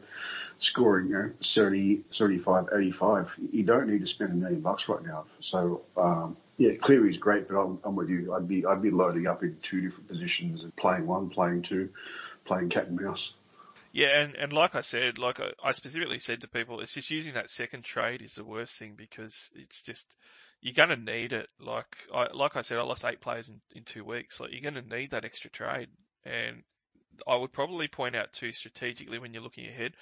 scoring 0.62 1.08
you 1.08 1.14
know 1.14 1.32
70, 1.42 2.02
75, 2.12 2.70
85. 2.74 3.34
You 3.52 3.64
don't 3.64 3.90
need 3.90 4.00
to 4.00 4.08
spend 4.08 4.32
a 4.32 4.36
million 4.36 4.62
bucks 4.62 4.88
right 4.88 5.04
now. 5.04 5.26
So 5.42 5.84
um, 5.98 6.38
yeah, 6.58 6.76
Cleary's 6.76 7.18
great, 7.18 7.50
but 7.50 7.60
I'm, 7.60 7.80
I'm 7.84 7.96
with 7.96 8.10
you. 8.10 8.34
I'd 8.34 8.48
be 8.48 8.66
I'd 8.66 8.82
be 8.82 8.92
loading 8.92 9.28
up 9.28 9.44
in 9.44 9.58
two 9.62 9.82
different 9.82 10.08
positions 10.08 10.64
and 10.64 10.74
playing 10.76 11.08
one, 11.08 11.30
playing 11.30 11.64
two, 11.64 11.90
playing 12.46 12.70
cat 12.70 12.88
and 12.88 13.00
mouse. 13.00 13.34
Yeah, 13.94 14.22
and, 14.22 14.36
and 14.36 14.54
like 14.54 14.76
I 14.76 14.82
said, 14.82 15.18
like 15.18 15.42
I, 15.42 15.52
I 15.62 15.74
specifically 15.74 16.20
said 16.20 16.42
to 16.42 16.48
people, 16.48 16.80
it's 16.80 16.94
just 16.94 17.10
using 17.10 17.34
that 17.34 17.50
second 17.50 17.84
trade 17.84 18.22
is 18.22 18.36
the 18.36 18.46
worst 18.46 18.80
thing 18.80 18.94
because 18.96 19.52
it's 19.54 19.82
just 19.82 20.16
you're 20.62 20.88
to 20.88 20.96
need 20.96 21.34
it. 21.34 21.50
Like 21.60 21.98
I 22.14 22.28
like 22.34 22.56
I 22.56 22.62
said, 22.62 22.78
I 22.78 22.84
lost 22.84 23.04
eight 23.04 23.20
players 23.20 23.50
in, 23.50 23.60
in 23.76 23.84
two 23.84 24.06
weeks. 24.06 24.40
Like 24.40 24.52
you're 24.54 24.72
to 24.72 24.82
need 24.82 25.12
that 25.12 25.26
extra 25.26 25.50
trade, 25.50 25.90
and 26.24 26.64
I 27.28 27.36
would 27.36 27.52
probably 27.52 27.88
point 27.88 28.16
out 28.16 28.34
too 28.34 28.52
strategically 28.52 29.20
when 29.20 29.34
you're 29.34 29.44
looking 29.44 29.68
ahead. 29.68 29.94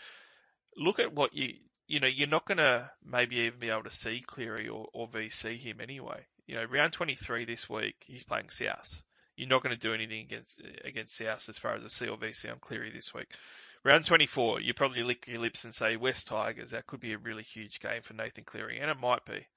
Look 0.79 0.99
at 0.99 1.13
what 1.13 1.35
you 1.35 1.53
you 1.87 1.99
know 1.99 2.07
you're 2.07 2.27
not 2.27 2.45
going 2.45 2.57
to 2.57 2.89
maybe 3.03 3.35
even 3.37 3.59
be 3.59 3.69
able 3.69 3.83
to 3.83 3.91
see 3.91 4.23
Cleary 4.25 4.69
or, 4.69 4.87
or 4.93 5.07
VC 5.07 5.59
him 5.59 5.81
anyway. 5.81 6.25
You 6.47 6.55
know, 6.55 6.63
round 6.63 6.93
23 6.93 7.45
this 7.45 7.69
week 7.69 7.95
he's 8.05 8.23
playing 8.23 8.49
South. 8.49 9.03
You're 9.35 9.49
not 9.49 9.61
going 9.61 9.75
to 9.75 9.87
do 9.87 9.93
anything 9.93 10.21
against 10.21 10.61
against 10.83 11.17
South 11.17 11.47
as 11.49 11.57
far 11.57 11.75
as 11.75 11.83
a 11.83 11.89
C 11.89 12.07
or 12.07 12.17
VC 12.17 12.51
on 12.51 12.59
Cleary 12.59 12.91
this 12.91 13.13
week. 13.13 13.27
Round 13.83 14.05
24, 14.05 14.61
you 14.61 14.73
probably 14.73 15.03
lick 15.03 15.27
your 15.27 15.39
lips 15.39 15.63
and 15.63 15.73
say 15.73 15.95
West 15.95 16.27
Tigers. 16.27 16.71
That 16.71 16.87
could 16.87 16.99
be 16.99 17.13
a 17.13 17.17
really 17.17 17.43
huge 17.43 17.79
game 17.79 18.01
for 18.01 18.13
Nathan 18.13 18.43
Cleary, 18.43 18.79
and 18.79 18.91
it 18.91 18.99
might 18.99 19.23
be. 19.25 19.47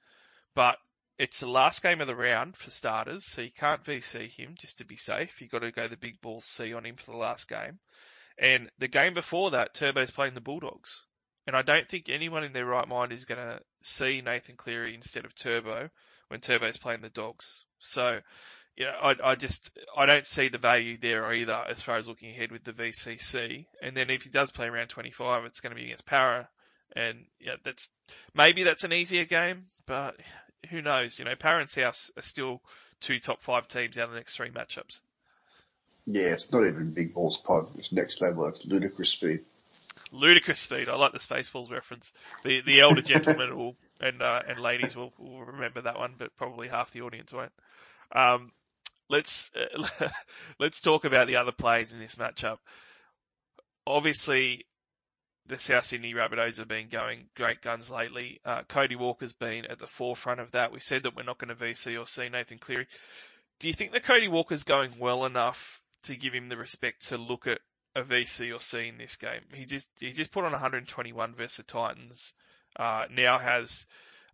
But 0.55 0.77
it's 1.19 1.41
the 1.41 1.49
last 1.49 1.83
game 1.83 2.01
of 2.01 2.07
the 2.07 2.15
round 2.15 2.57
for 2.57 2.71
starters, 2.71 3.25
so 3.25 3.43
you 3.43 3.51
can't 3.51 3.85
VC 3.85 4.29
him 4.31 4.55
just 4.59 4.79
to 4.79 4.85
be 4.85 4.97
safe. 4.97 5.41
You've 5.41 5.51
got 5.51 5.61
to 5.61 5.73
go 5.73 5.89
the 5.89 5.97
big 5.97 6.21
ball 6.21 6.41
C 6.41 6.73
on 6.73 6.87
him 6.87 6.97
for 6.97 7.11
the 7.11 7.17
last 7.17 7.49
game. 7.49 7.79
And 8.39 8.71
the 8.79 8.89
game 8.89 9.15
before 9.15 9.51
that, 9.51 9.75
Turbo's 9.75 10.11
playing 10.11 10.35
the 10.35 10.41
Bulldogs. 10.41 11.05
And 11.47 11.57
I 11.57 11.63
don't 11.63 11.89
think 11.89 12.09
anyone 12.09 12.45
in 12.45 12.53
their 12.53 12.67
right 12.67 12.87
mind 12.87 13.13
is 13.13 13.25
going 13.25 13.41
to 13.41 13.61
see 13.83 14.21
Nathan 14.21 14.57
Cleary 14.57 14.95
instead 14.95 15.25
of 15.25 15.35
Turbo 15.35 15.91
when 16.29 16.41
Turbo's 16.41 16.77
playing 16.77 17.01
the 17.01 17.09
Dogs. 17.09 17.65
So 17.79 18.21
you 18.77 18.87
know, 18.87 18.93
I, 18.93 19.33
I 19.33 19.35
just 19.35 19.71
I 19.97 20.07
don't 20.07 20.27
see 20.27 20.49
the 20.49 20.59
value 20.59 20.97
there 20.97 21.33
either 21.33 21.65
as 21.69 21.83
far 21.83 21.99
as 21.99 22.09
looking 22.09 22.31
ahead 22.31 22.53
with 22.53 22.65
the 22.65 22.73
VCC. 22.73 23.67
And 23.83 23.97
then 23.97 24.09
if 24.11 24.23
he 24.23 24.31
does 24.31 24.51
play 24.51 24.67
around 24.67 24.89
25, 24.89 25.45
it's 25.45 25.61
going 25.61 25.75
to 25.75 25.77
be 25.77 25.85
against 25.85 26.07
Para, 26.07 26.49
and 26.97 27.27
yeah, 27.39 27.57
that's 27.65 27.89
maybe 28.35 28.63
that's 28.63 28.85
an 28.85 28.93
easier 28.93 29.25
game, 29.25 29.65
but 29.87 30.17
who 30.71 30.81
knows? 30.81 31.19
You 31.19 31.25
know, 31.25 31.35
Para 31.37 31.61
and 31.61 31.71
South 31.71 32.11
are 32.17 32.23
still 32.23 32.63
two 33.01 33.19
top 33.19 33.43
five 33.43 33.69
teams 33.69 33.99
out 33.99 34.05
of 34.05 34.11
the 34.11 34.17
next 34.17 34.37
three 34.37 34.51
matchups. 34.51 35.01
Yeah, 36.07 36.33
it's 36.33 36.51
not 36.53 36.67
even 36.67 36.93
big 36.93 37.15
balls 37.15 37.39
pod. 37.39 37.69
It's 37.77 37.93
next 37.93 38.21
level. 38.21 38.47
It's 38.47 38.65
ludicrous 38.65 39.11
speed. 39.11 39.41
Ludicrous 40.13 40.61
speed. 40.61 40.89
I 40.89 40.97
like 40.97 41.13
the 41.13 41.19
Spaceballs 41.19 41.71
reference. 41.71 42.13
The 42.45 42.61
the 42.61 42.81
elder 42.81 43.01
gentlemen 43.01 43.57
will 43.57 43.77
and 44.01 44.21
uh, 44.21 44.43
and 44.47 44.61
ladies 44.61 44.95
will, 44.95 45.13
will 45.19 45.45
remember 45.45 45.81
that 45.83 45.99
one, 45.99 46.15
but 46.19 46.37
probably 46.37 46.69
half 46.69 46.93
the 46.93 47.01
audience 47.01 47.33
won't. 47.33 47.53
Um, 48.15 48.53
let's 49.09 49.51
uh, 49.57 50.09
let's 50.59 50.81
talk 50.81 51.05
about 51.05 51.29
the 51.29 51.37
other 51.37 51.53
players 51.53 51.93
in 51.93 51.99
this 51.99 52.17
matchup. 52.17 52.59
Obviously, 53.87 54.67
the 55.47 55.59
South 55.59 55.87
Sydney 55.87 56.13
Rabbitohs 56.13 56.59
have 56.59 56.69
been 56.69 56.89
going 56.89 57.27
great 57.35 57.63
guns 57.63 57.91
lately. 57.91 58.41
Uh, 58.45 58.63
Cody 58.69 58.97
Walker's 58.97 59.33
been 59.33 59.65
at 59.67 59.79
the 59.79 59.87
forefront 59.87 60.41
of 60.41 60.51
that. 60.53 60.73
We 60.73 60.81
said 60.81 61.05
that 61.05 61.17
we're 61.17 61.23
not 61.25 61.39
going 61.39 61.57
to 61.57 61.65
VC 61.65 61.99
or 61.99 62.07
see 62.07 62.29
Nathan 62.29 62.59
Cleary. 62.59 62.87
Do 63.61 63.67
you 63.67 63.73
think 63.73 63.93
that 63.93 64.05
Cody 64.05 64.29
Walker's 64.29 64.65
going 64.65 64.93
well 64.99 65.25
enough 65.25 65.81
to 66.05 66.17
give 66.17 66.33
him 66.33 66.49
the 66.49 66.57
respect 66.57 67.09
to 67.09 67.17
look 67.17 67.47
at 67.47 67.61
a 67.95 68.03
VC 68.03 68.55
or 68.55 68.61
C 68.61 68.89
in 68.89 68.99
this 68.99 69.17
game? 69.17 69.43
He 69.53 69.65
just 69.65 69.89
he 69.99 70.13
just 70.13 70.33
put 70.33 70.45
on 70.45 70.53
121 70.53 71.35
versus 71.35 71.59
the 71.59 71.63
Titans. 71.65 72.33
Uh, 72.77 73.05
now 73.11 73.39
has 73.39 73.87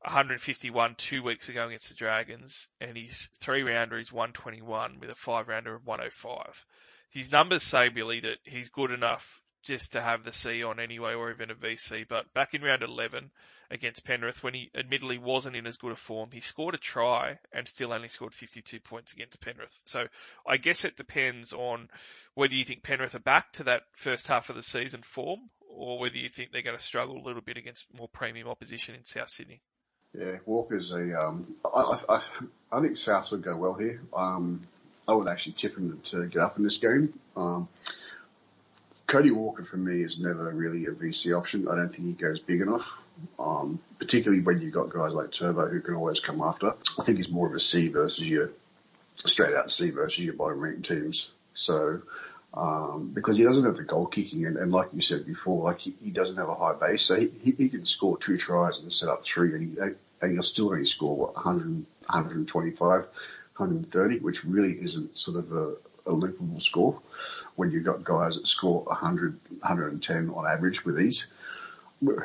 151 0.03 0.95
two 0.97 1.23
weeks 1.23 1.49
ago 1.49 1.67
against 1.67 1.89
the 1.89 1.95
Dragons, 1.95 2.69
and 2.81 2.97
his 2.97 3.29
three 3.41 3.63
rounder 3.63 3.99
is 3.99 4.13
121 4.13 5.01
with 5.01 5.11
a 5.11 5.15
five 5.15 5.49
rounder 5.49 5.75
of 5.75 5.87
105. 5.87 6.67
His 7.11 7.33
numbers 7.33 7.63
say, 7.63 7.89
Billy, 7.89 8.21
that 8.21 8.39
he's 8.45 8.69
good 8.69 8.93
enough 8.93 9.41
just 9.65 9.93
to 9.93 10.01
have 10.01 10.25
the 10.25 10.33
C 10.33 10.63
on 10.63 10.79
anyway, 10.79 11.15
or 11.15 11.31
even 11.31 11.51
a 11.51 11.55
VC. 11.55 12.07
But 12.07 12.33
back 12.33 12.55
in 12.55 12.63
round 12.63 12.83
11 12.83 13.31
against 13.71 14.05
Penrith, 14.05 14.43
when 14.43 14.55
he 14.55 14.71
admittedly 14.75 15.19
wasn't 15.19 15.57
in 15.57 15.66
as 15.66 15.77
good 15.77 15.93
a 15.93 15.97
form, 15.97 16.31
he 16.33 16.41
scored 16.41 16.75
a 16.75 16.79
try 16.79 17.39
and 17.53 17.69
still 17.69 17.93
only 17.93 18.09
scored 18.09 18.35
52 18.35 18.81
points 18.81 19.12
against 19.12 19.41
Penrith. 19.41 19.79
So 19.85 20.07
I 20.47 20.57
guess 20.57 20.85
it 20.85 20.97
depends 20.97 21.53
on 21.53 21.89
whether 22.35 22.55
you 22.55 22.64
think 22.64 22.83
Penrith 22.83 23.14
are 23.14 23.21
back 23.21 23.53
to 23.55 23.64
that 23.64 23.83
first 23.93 24.27
half 24.27 24.51
of 24.51 24.57
the 24.57 24.62
season 24.62 25.03
form, 25.03 25.41
or 25.69 25.99
whether 25.99 26.16
you 26.16 26.29
think 26.29 26.51
they're 26.51 26.62
going 26.62 26.77
to 26.77 26.83
struggle 26.83 27.16
a 27.16 27.27
little 27.27 27.43
bit 27.43 27.57
against 27.57 27.87
more 27.97 28.09
premium 28.09 28.49
opposition 28.49 28.95
in 28.95 29.05
South 29.05 29.31
Sydney. 29.31 29.61
Yeah, 30.14 30.39
Walker's 30.47 30.93
a. 30.93 31.21
Um, 31.21 31.55
I, 31.64 31.97
I, 32.09 32.23
I 32.73 32.81
think 32.81 32.97
South 32.97 33.31
would 33.31 33.43
go 33.43 33.57
well 33.57 33.75
here. 33.75 34.01
Um, 34.14 34.66
I 35.07 35.12
would 35.12 35.29
actually 35.29 35.53
tip 35.53 35.77
him 35.77 36.01
to 36.07 36.27
get 36.27 36.41
up 36.43 36.57
in 36.57 36.64
this 36.64 36.79
game. 36.79 37.19
Um, 37.37 37.69
Cody 39.07 39.31
Walker 39.31 39.64
for 39.64 39.79
me 39.79 40.03
is 40.03 40.19
never 40.19 40.51
really 40.51 40.85
a 40.85 40.91
VC 40.91 41.37
option. 41.37 41.66
I 41.66 41.77
don't 41.77 41.89
think 41.89 42.07
he 42.09 42.12
goes 42.12 42.41
big 42.41 42.61
enough, 42.61 42.99
um, 43.39 43.81
particularly 43.99 44.43
when 44.43 44.61
you've 44.61 44.75
got 44.75 44.91
guys 44.91 45.12
like 45.12 45.33
Turbo 45.33 45.69
who 45.69 45.81
can 45.81 45.95
always 45.95 46.21
come 46.21 46.41
after. 46.41 46.75
I 46.99 47.05
think 47.05 47.19
he's 47.19 47.29
more 47.29 47.47
of 47.47 47.55
a 47.55 47.61
C 47.61 47.89
versus 47.89 48.29
your 48.29 48.51
straight 49.14 49.55
out 49.55 49.71
C 49.71 49.91
versus 49.91 50.25
your 50.25 50.35
bottom 50.35 50.61
ranked 50.61 50.87
teams. 50.87 51.31
So 51.55 52.03
um, 52.55 53.11
because 53.14 53.37
he 53.37 53.45
doesn't 53.45 53.64
have 53.64 53.77
the 53.77 53.85
goal 53.85 54.07
kicking, 54.07 54.47
and, 54.47 54.57
and 54.57 54.73
like 54.73 54.89
you 54.93 55.03
said 55.03 55.27
before, 55.27 55.62
like 55.64 55.79
he, 55.79 55.95
he 56.03 56.11
doesn't 56.11 56.37
have 56.37 56.49
a 56.49 56.55
high 56.55 56.75
base, 56.75 57.05
so 57.05 57.14
he, 57.14 57.29
he, 57.43 57.53
he 57.53 57.69
can 57.69 57.85
score 57.85 58.16
two 58.16 58.39
tries 58.39 58.81
and 58.81 58.93
set 58.93 59.09
up 59.09 59.25
three, 59.25 59.55
and, 59.55 59.62
he, 59.62 59.81
and 60.23 60.33
he'll 60.33 60.43
still 60.43 60.71
only 60.71 60.87
score 60.87 61.16
what 61.16 61.35
100, 61.35 61.85
125, 62.07 62.79
130, 62.81 64.19
which 64.21 64.45
really 64.45 64.73
isn't 64.73 65.19
sort 65.19 65.37
of 65.37 65.53
a, 65.53 65.69
a 66.07 66.12
loopable 66.12 66.62
score 66.62 67.01
when 67.57 67.71
you've 67.71 67.85
got 67.85 68.03
guys 68.03 68.37
that 68.37 68.47
score 68.47 68.83
100, 68.85 69.39
110 69.61 70.31
on 70.31 70.47
average 70.47 70.85
with 70.85 70.97
these. 70.97 71.27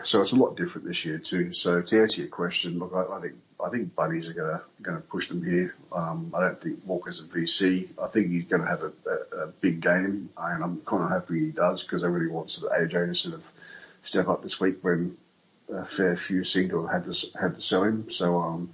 So 0.04 0.22
it's 0.22 0.32
a 0.32 0.36
lot 0.36 0.56
different 0.56 0.88
this 0.88 1.04
year 1.04 1.18
too. 1.18 1.52
So 1.54 1.82
to 1.82 2.02
answer 2.02 2.22
your 2.22 2.30
question, 2.30 2.78
look, 2.78 2.94
I, 2.94 3.18
I 3.18 3.22
think 3.22 3.34
I 3.64 3.70
think 3.70 3.96
Bunnies 3.96 4.28
are 4.28 4.34
going 4.34 4.52
to 4.52 4.62
going 4.82 4.98
to 4.98 5.04
push 5.04 5.30
them 5.30 5.44
here. 5.44 5.74
Um, 5.92 6.34
I 6.36 6.42
don't 6.42 6.62
think 6.62 6.82
Walker's 6.86 7.20
a 7.20 7.24
VC. 7.24 7.90
I 8.02 8.08
think 8.08 8.30
he's 8.30 8.46
going 8.46 8.62
to 8.62 8.68
have 8.68 8.84
a, 8.84 8.94
a, 9.10 9.44
a 9.44 9.48
big 9.48 9.82
game, 9.82 10.30
and 10.38 10.64
I'm 10.64 10.82
kind 10.82 11.04
of 11.04 11.10
happy 11.10 11.46
he 11.46 11.52
does 11.52 11.84
because 11.84 12.04
I 12.04 12.08
really 12.08 12.28
want 12.28 12.52
sort 12.52 12.72
of 12.72 12.78
AJ 12.78 13.08
to 13.08 13.16
sort 13.16 13.36
of 13.36 13.44
step 14.04 14.28
up 14.28 14.44
this 14.44 14.60
week 14.60 14.78
when 14.82 15.18
a 15.74 15.86
fair 15.86 16.18
few 16.18 16.44
seem 16.44 16.70
to 16.70 16.86
have 16.86 17.06
had 17.06 17.12
to 17.14 17.28
had 17.40 17.56
to 17.56 17.62
sell 17.62 17.84
him. 17.84 18.12
So 18.12 18.40
um, 18.42 18.70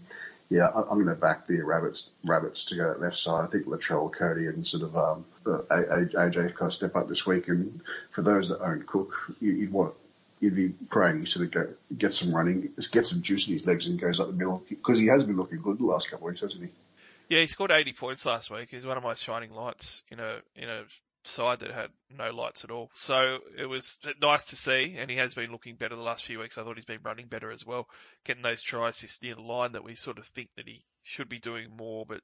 yeah, 0.50 0.68
I, 0.68 0.82
I'm 0.82 0.96
going 0.96 1.06
to 1.06 1.16
back 1.16 1.48
the 1.48 1.62
rabbits 1.62 2.10
rabbits 2.26 2.66
to 2.66 2.76
go 2.76 2.88
that 2.88 3.00
left 3.00 3.18
side. 3.18 3.46
I 3.46 3.48
think 3.48 3.68
Latrell, 3.68 4.12
Cody, 4.12 4.48
and 4.48 4.68
sort 4.68 4.84
of 4.84 4.98
um, 4.98 5.26
AJ 5.46 6.56
kind 6.56 6.70
of 6.70 6.74
step 6.74 6.96
up 6.96 7.08
this 7.08 7.26
week. 7.26 7.48
And 7.48 7.80
for 8.12 8.22
those 8.22 8.50
that 8.50 8.62
own 8.62 8.84
Cook, 8.84 9.14
you, 9.40 9.54
you'd 9.54 9.72
want 9.72 9.94
you'd 10.40 10.56
be 10.56 10.70
praying 10.70 11.20
he 11.20 11.26
sort 11.26 11.54
of 11.56 11.76
get 11.98 12.14
some 12.14 12.34
running, 12.34 12.74
get 12.92 13.06
some 13.06 13.22
juice 13.22 13.48
in 13.48 13.54
his 13.54 13.66
legs 13.66 13.88
and 13.88 14.00
goes 14.00 14.20
up 14.20 14.28
the 14.28 14.34
middle 14.34 14.64
because 14.68 14.98
he 14.98 15.08
has 15.08 15.24
been 15.24 15.38
looking 15.38 15.62
good 15.62 15.80
the 15.80 15.86
last 15.86 16.10
couple 16.10 16.28
of 16.28 16.32
weeks, 16.32 16.42
hasn't 16.42 16.64
he? 16.64 16.70
Yeah, 17.36 17.42
he 17.42 17.48
scored 17.48 17.72
80 17.72 17.94
points 17.94 18.26
last 18.26 18.50
week. 18.50 18.70
He's 18.72 18.86
one 18.86 18.98
of 18.98 19.04
my 19.04 19.14
shining 19.14 19.52
lights 19.52 20.04
in 20.10 20.20
a 20.20 20.40
in 20.56 20.68
a 20.68 20.84
side 21.26 21.60
that 21.60 21.72
had 21.72 21.90
no 22.10 22.32
lights 22.32 22.64
at 22.64 22.72
all. 22.72 22.90
So 22.96 23.40
it 23.58 23.66
was 23.66 23.98
nice 24.22 24.46
to 24.46 24.56
see, 24.56 24.96
and 24.98 25.10
he 25.10 25.18
has 25.18 25.36
been 25.36 25.52
looking 25.52 25.76
better 25.76 25.96
the 25.96 26.02
last 26.02 26.26
few 26.26 26.40
weeks. 26.40 26.58
I 26.58 26.64
thought 26.64 26.76
he's 26.76 26.86
been 26.86 27.02
running 27.04 27.28
better 27.28 27.52
as 27.52 27.66
well, 27.66 27.88
getting 28.24 28.42
those 28.42 28.62
tries 28.62 29.20
near 29.22 29.36
the 29.36 29.42
line 29.42 29.74
that 29.74 29.84
we 29.84 29.96
sort 29.96 30.18
of 30.18 30.26
think 30.28 30.50
that 30.56 30.68
he 30.68 30.84
should 31.04 31.30
be 31.30 31.40
doing 31.40 31.76
more, 31.76 32.06
but 32.08 32.22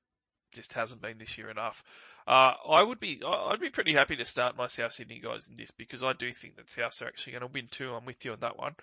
just 0.56 0.74
hasn't 0.74 1.02
been 1.02 1.18
this 1.18 1.38
year 1.38 1.50
enough. 1.50 1.84
Uh, 2.28 2.54
I 2.70 2.82
would 2.82 3.00
be, 3.00 3.22
I'd 3.26 3.60
be 3.60 3.70
pretty 3.70 3.94
happy 3.94 4.16
to 4.16 4.26
start 4.26 4.58
my 4.58 4.68
South 4.68 4.94
Sydney 4.94 5.20
guys 5.24 5.48
in 5.48 5.58
this 5.58 5.72
because 5.72 6.04
I 6.04 6.14
do 6.14 6.34
think 6.34 6.56
that 6.56 6.68
Souths 6.68 7.02
are 7.02 7.08
actually 7.08 7.34
going 7.34 7.42
to 7.42 7.54
win 7.54 7.68
too. 7.70 7.94
I'm 7.94 8.06
with 8.06 8.26
you 8.26 8.32
on 8.32 8.40
that 8.40 8.58
one. 8.58 8.76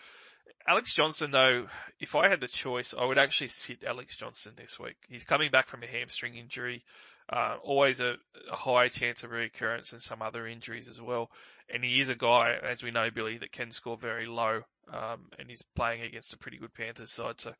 Alex 0.66 0.94
Johnston, 0.94 1.32
though, 1.32 1.66
if 1.98 2.14
I 2.14 2.28
had 2.28 2.40
the 2.40 2.48
choice, 2.48 2.94
I 2.96 3.04
would 3.04 3.18
actually 3.18 3.48
sit 3.48 3.82
Alex 3.84 4.16
Johnston 4.16 4.52
this 4.56 4.78
week. 4.78 4.96
He's 5.08 5.24
coming 5.24 5.50
back 5.50 5.66
from 5.66 5.82
a 5.82 5.86
hamstring 5.86 6.36
injury. 6.36 6.84
Uh, 7.28 7.56
always 7.62 8.00
a, 8.00 8.14
a 8.50 8.56
high 8.56 8.88
chance 8.88 9.24
of 9.24 9.30
recurrence 9.30 9.92
and 9.92 10.00
some 10.00 10.22
other 10.22 10.46
injuries 10.46 10.88
as 10.88 11.00
well. 11.00 11.30
And 11.72 11.82
he 11.82 12.00
is 12.00 12.10
a 12.10 12.14
guy, 12.14 12.56
as 12.62 12.82
we 12.82 12.90
know, 12.90 13.10
Billy, 13.10 13.38
that 13.38 13.52
can 13.52 13.70
score 13.70 13.96
very 13.96 14.26
low. 14.26 14.62
Um, 14.92 15.20
and 15.38 15.48
he's 15.48 15.62
playing 15.74 16.02
against 16.02 16.32
a 16.32 16.38
pretty 16.38 16.58
good 16.58 16.74
Panthers 16.74 17.10
side. 17.10 17.40
So 17.40 17.54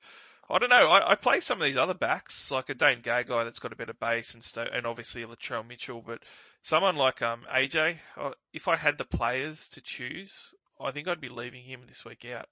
I 0.53 0.59
don't 0.59 0.68
know. 0.68 0.88
I, 0.88 1.12
I 1.12 1.14
play 1.14 1.40
some 1.40 1.62
of 1.62 1.64
these 1.64 1.78
other 1.78 1.94
backs, 1.94 2.50
like 2.50 2.68
a 2.68 2.74
Dane 2.74 3.00
Gagai 3.00 3.44
that's 3.44 3.59
got 3.59 3.72
a 3.72 3.76
better 3.76 3.94
base, 3.94 4.34
and 4.34 4.44
st- 4.44 4.68
and 4.70 4.86
obviously 4.86 5.22
a 5.22 5.26
Latrell 5.26 5.66
Mitchell. 5.66 6.03
But 6.07 6.18
someone 6.61 6.96
like 6.96 7.22
um, 7.22 7.44
AJ, 7.50 7.96
uh, 8.20 8.32
if 8.53 8.68
I 8.68 8.76
had 8.76 8.98
the 8.98 9.07
players 9.07 9.68
to 9.68 9.80
choose, 9.80 10.55
I 10.78 10.90
think 10.90 11.09
I'd 11.09 11.22
be 11.22 11.30
leaving 11.30 11.62
him 11.62 11.80
this 11.88 12.05
week 12.05 12.26
out. 12.26 12.48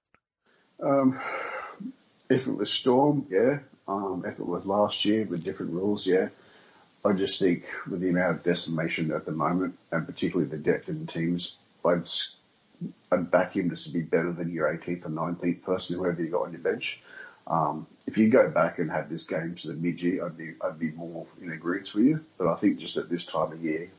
Um, 0.82 1.20
if 2.30 2.46
it 2.46 2.57
was 2.57 2.72
Storm, 2.72 3.26
yeah. 3.28 3.59
Um, 3.86 4.24
if 4.26 4.38
it 4.38 4.46
was 4.46 4.64
last 4.64 5.05
year 5.05 5.26
with 5.26 5.44
different 5.44 5.72
rules, 5.72 6.07
yeah. 6.07 6.28
I 7.05 7.12
just 7.12 7.38
think 7.38 7.64
with 7.90 8.01
the 8.01 8.09
amount 8.09 8.36
of 8.36 8.42
decimation 8.42 9.12
at 9.12 9.26
the 9.26 9.32
moment, 9.32 9.78
and 9.92 10.07
particularly 10.07 10.48
the 10.48 10.59
depth 10.59 10.88
in 10.88 11.05
the 11.05 11.12
teams, 11.12 11.55
I'd, 11.84 12.09
I'd 13.12 13.30
back 13.30 13.57
him 13.57 13.74
to 13.74 13.90
be 13.90 14.01
better 14.01 14.32
than 14.32 14.53
your 14.53 14.74
18th 14.74 15.05
or 15.05 15.11
19th 15.11 15.62
person, 15.62 15.96
whoever 15.96 16.22
you 16.22 16.30
got 16.30 16.46
on 16.46 16.53
your 16.53 16.62
bench. 16.62 17.01
Um, 17.51 17.88
if 18.07 18.16
you 18.16 18.28
go 18.28 18.48
back 18.53 18.78
and 18.78 18.88
had 18.88 19.11
this 19.11 19.24
game 19.24 19.55
to 19.57 19.68
the 19.68 19.74
mid 19.74 20.01
year, 20.01 20.24
I'd 20.24 20.38
be 20.38 20.55
I'd 20.62 20.78
be 20.78 20.92
more 20.92 21.26
in 21.42 21.51
agreement 21.51 21.92
with 21.94 22.05
you. 22.05 22.24
But 22.38 22.46
I 22.46 22.55
think 22.55 22.78
just 22.78 22.96
at 22.96 23.11
this 23.11 23.26
time 23.26 23.53
of 23.53 23.62
year, 23.62 23.90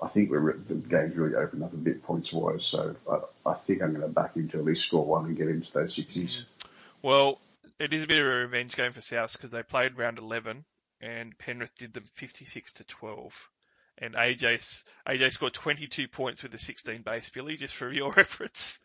I 0.00 0.08
think 0.08 0.30
we're 0.30 0.52
the 0.58 0.74
game's 0.74 1.16
really 1.16 1.34
opened 1.34 1.64
up 1.64 1.72
a 1.72 1.76
bit 1.76 2.02
points 2.02 2.30
wise. 2.30 2.66
So 2.66 2.94
I, 3.10 3.50
I 3.50 3.54
think 3.54 3.82
I'm 3.82 3.94
going 3.94 4.06
to 4.06 4.12
back 4.12 4.36
him 4.36 4.48
to 4.50 4.58
at 4.58 4.64
least 4.64 4.84
score 4.86 5.04
one 5.04 5.24
and 5.24 5.36
get 5.36 5.48
into 5.48 5.72
those 5.72 5.96
60s. 5.96 6.44
Well, 7.00 7.40
it 7.80 7.94
is 7.94 8.04
a 8.04 8.06
bit 8.06 8.18
of 8.18 8.26
a 8.26 8.28
revenge 8.28 8.76
game 8.76 8.92
for 8.92 9.00
South 9.00 9.32
because 9.32 9.50
they 9.50 9.62
played 9.62 9.96
round 9.96 10.18
11 10.18 10.64
and 11.00 11.38
Penrith 11.38 11.74
did 11.78 11.94
them 11.94 12.04
56 12.14 12.72
to 12.74 12.84
12. 12.84 13.50
And 14.00 14.14
AJ 14.14 14.84
AJ 15.08 15.32
scored 15.32 15.54
22 15.54 16.06
points 16.08 16.42
with 16.42 16.52
the 16.52 16.58
16 16.58 17.02
base, 17.02 17.30
Billy, 17.30 17.56
just 17.56 17.74
for 17.74 17.90
your 17.90 18.12
reference. 18.16 18.78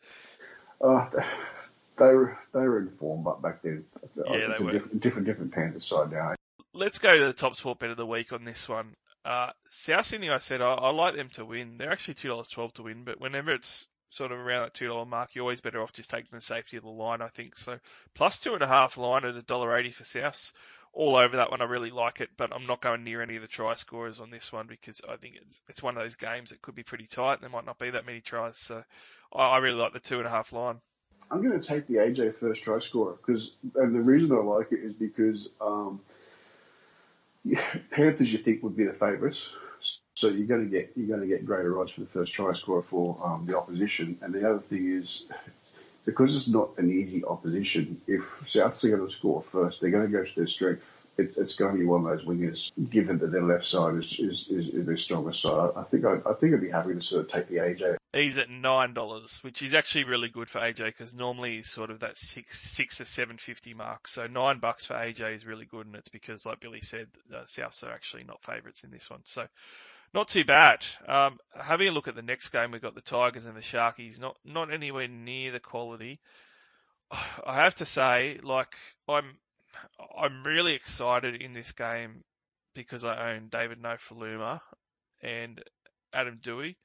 Uh, 0.81 1.07
they 1.97 2.13
were 2.13 2.37
they 2.53 2.61
were 2.61 2.79
in 2.79 2.89
form, 2.89 3.23
but 3.23 3.41
back 3.41 3.61
then 3.61 3.85
Yeah, 4.15 4.33
it's 4.33 4.59
they 4.59 4.63
a 4.63 4.65
were. 4.65 4.71
different 4.73 4.99
different 5.01 5.27
different 5.27 5.51
Panthers 5.53 5.85
side 5.85 6.11
now. 6.11 6.35
Let's 6.73 6.97
go 6.99 7.17
to 7.17 7.25
the 7.25 7.33
top 7.33 7.55
sport 7.55 7.79
bet 7.79 7.91
of 7.91 7.97
the 7.97 8.05
week 8.05 8.31
on 8.33 8.43
this 8.45 8.67
one. 8.67 8.95
Uh, 9.23 9.51
South 9.69 10.05
Sydney, 10.07 10.29
I 10.29 10.39
said 10.39 10.61
I, 10.61 10.73
I 10.73 10.89
like 10.91 11.15
them 11.15 11.29
to 11.33 11.45
win. 11.45 11.77
They're 11.77 11.91
actually 11.91 12.15
two 12.15 12.27
dollars 12.29 12.47
twelve 12.47 12.73
to 12.73 12.83
win, 12.83 13.03
but 13.03 13.19
whenever 13.21 13.51
it's 13.53 13.87
sort 14.09 14.31
of 14.31 14.37
around 14.39 14.63
that 14.63 14.73
two 14.73 14.87
dollar 14.87 15.05
mark, 15.05 15.33
you're 15.33 15.43
always 15.43 15.61
better 15.61 15.81
off 15.81 15.93
just 15.93 16.09
taking 16.09 16.29
the 16.31 16.41
safety 16.41 16.77
of 16.77 16.83
the 16.83 16.89
line. 16.89 17.21
I 17.21 17.29
think 17.29 17.57
so. 17.57 17.79
Plus 18.15 18.39
two 18.39 18.53
and 18.53 18.61
a 18.63 18.67
half 18.67 18.97
line 18.97 19.23
at 19.25 19.35
a 19.35 19.41
dollar 19.41 19.77
eighty 19.77 19.91
for 19.91 20.03
Souths. 20.03 20.51
All 20.95 21.15
over 21.15 21.37
that 21.37 21.49
one, 21.49 21.59
I 21.59 21.65
really 21.65 21.89
like 21.89 22.21
it, 22.21 22.29
but 22.37 22.53
I'm 22.53 22.67
not 22.67 22.79
going 22.79 23.03
near 23.03 23.23
any 23.23 23.35
of 23.35 23.41
the 23.41 23.47
try 23.47 23.73
scorers 23.73 24.19
on 24.19 24.29
this 24.29 24.51
one 24.53 24.67
because 24.67 25.01
I 25.09 25.15
think 25.15 25.37
it's 25.41 25.61
it's 25.67 25.81
one 25.81 25.97
of 25.97 26.03
those 26.03 26.15
games 26.17 26.49
that 26.51 26.61
could 26.61 26.75
be 26.75 26.83
pretty 26.83 27.07
tight. 27.07 27.33
and 27.35 27.41
There 27.41 27.49
might 27.49 27.65
not 27.65 27.79
be 27.79 27.89
that 27.91 28.05
many 28.05 28.21
tries, 28.21 28.57
so 28.59 28.83
I, 29.33 29.41
I 29.41 29.57
really 29.57 29.79
like 29.79 29.93
the 29.93 29.99
two 29.99 30.19
and 30.19 30.27
a 30.27 30.29
half 30.29 30.53
line. 30.53 30.81
I'm 31.31 31.41
going 31.41 31.59
to 31.59 31.65
take 31.65 31.87
the 31.87 31.95
AJ 31.95 32.35
first 32.35 32.63
try 32.63 32.79
scorer 32.79 33.13
because, 33.13 33.51
and 33.75 33.95
the 33.95 34.01
reason 34.01 34.31
I 34.31 34.35
like 34.35 34.71
it 34.71 34.79
is 34.79 34.93
because 34.93 35.49
um, 35.59 35.99
Panthers 37.91 38.31
you 38.31 38.39
think 38.39 38.63
would 38.63 38.77
be 38.77 38.85
the 38.85 38.93
favourites, 38.93 39.55
so 40.15 40.27
you're 40.27 40.47
going 40.47 40.63
to 40.63 40.69
get 40.69 40.93
you're 40.95 41.07
going 41.07 41.27
to 41.27 41.27
get 41.27 41.45
greater 41.45 41.79
odds 41.79 41.91
for 41.91 42.01
the 42.01 42.07
first 42.07 42.33
try 42.33 42.53
scorer 42.53 42.81
for 42.81 43.19
um, 43.23 43.45
the 43.45 43.57
opposition. 43.57 44.17
And 44.21 44.33
the 44.33 44.49
other 44.49 44.59
thing 44.59 44.91
is 44.91 45.25
because 46.05 46.35
it's 46.35 46.47
not 46.47 46.77
an 46.77 46.91
easy 46.91 47.23
opposition. 47.25 48.01
If 48.07 48.21
Souths 48.45 48.83
are 48.83 48.95
going 48.95 49.07
to 49.07 49.13
score 49.13 49.41
first, 49.41 49.81
they're 49.81 49.91
going 49.91 50.05
to 50.05 50.11
go 50.11 50.23
to 50.23 50.35
their 50.35 50.47
strength. 50.47 51.01
It's, 51.17 51.37
it's 51.37 51.55
going 51.55 51.73
to 51.73 51.79
be 51.79 51.85
one 51.85 52.05
of 52.05 52.07
those 52.07 52.25
wingers, 52.25 52.71
given 52.89 53.19
that 53.19 53.31
their 53.31 53.43
left 53.43 53.65
side 53.65 53.95
is 53.95 54.19
is, 54.19 54.47
is, 54.49 54.69
is 54.69 54.85
their 54.85 54.97
strongest 54.97 55.41
side. 55.41 55.71
I 55.75 55.83
think 55.83 56.05
I, 56.05 56.17
I 56.25 56.33
think 56.33 56.53
I'd 56.53 56.61
be 56.61 56.69
happy 56.69 56.93
to 56.93 57.01
sort 57.01 57.25
of 57.25 57.27
take 57.31 57.47
the 57.47 57.57
AJ. 57.57 57.97
He's 58.13 58.37
at 58.37 58.49
nine 58.49 58.93
dollars, 58.93 59.39
which 59.41 59.63
is 59.63 59.73
actually 59.73 60.03
really 60.03 60.29
good 60.29 60.47
for 60.47 60.59
AJ 60.59 60.85
because 60.85 61.15
normally 61.15 61.55
he's 61.55 61.69
sort 61.69 61.89
of 61.89 62.01
that 62.01 62.15
six 62.15 62.61
six 62.61 62.97
to 62.97 63.05
seven 63.05 63.37
fifty 63.37 63.73
mark. 63.73 64.07
So 64.07 64.27
nine 64.27 64.59
bucks 64.59 64.85
for 64.85 64.93
AJ 64.93 65.33
is 65.33 65.47
really 65.47 65.65
good, 65.65 65.87
and 65.87 65.95
it's 65.95 66.09
because, 66.09 66.45
like 66.45 66.59
Billy 66.59 66.81
said, 66.81 67.07
uh, 67.33 67.45
Souths 67.45 67.83
are 67.83 67.91
actually 67.91 68.23
not 68.23 68.43
favourites 68.43 68.83
in 68.83 68.91
this 68.91 69.09
one. 69.09 69.21
So 69.23 69.47
not 70.13 70.27
too 70.27 70.45
bad. 70.45 70.85
Um, 71.07 71.39
having 71.59 71.87
a 71.87 71.91
look 71.91 72.07
at 72.07 72.15
the 72.15 72.21
next 72.21 72.49
game, 72.49 72.69
we've 72.69 72.83
got 72.83 72.93
the 72.93 73.01
Tigers 73.01 73.45
and 73.45 73.57
the 73.57 73.61
Sharkies. 73.61 74.19
Not 74.19 74.37
not 74.45 74.71
anywhere 74.71 75.07
near 75.07 75.51
the 75.51 75.59
quality. 75.59 76.19
I 77.11 77.63
have 77.63 77.75
to 77.75 77.85
say, 77.85 78.39
like 78.43 78.75
I'm 79.09 79.37
I'm 80.15 80.43
really 80.45 80.73
excited 80.73 81.41
in 81.41 81.53
this 81.53 81.71
game 81.71 82.23
because 82.75 83.03
I 83.03 83.33
own 83.33 83.47
David 83.49 83.81
Nofoaluma 83.81 84.61
and 85.23 85.59
Adam 86.13 86.39
Doueihi, 86.43 86.75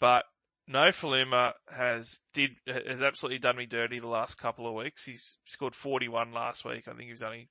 but 0.00 0.24
no, 0.68 0.88
Faluma 0.88 1.52
has 1.70 2.18
did 2.34 2.56
has 2.66 3.00
absolutely 3.00 3.38
done 3.38 3.56
me 3.56 3.66
dirty 3.66 4.00
the 4.00 4.08
last 4.08 4.36
couple 4.36 4.66
of 4.66 4.74
weeks. 4.74 5.04
He's 5.04 5.36
scored 5.46 5.74
41 5.74 6.32
last 6.32 6.64
week. 6.64 6.88
I 6.88 6.92
think 6.92 7.04
he 7.04 7.12
was 7.12 7.22
only 7.22 7.48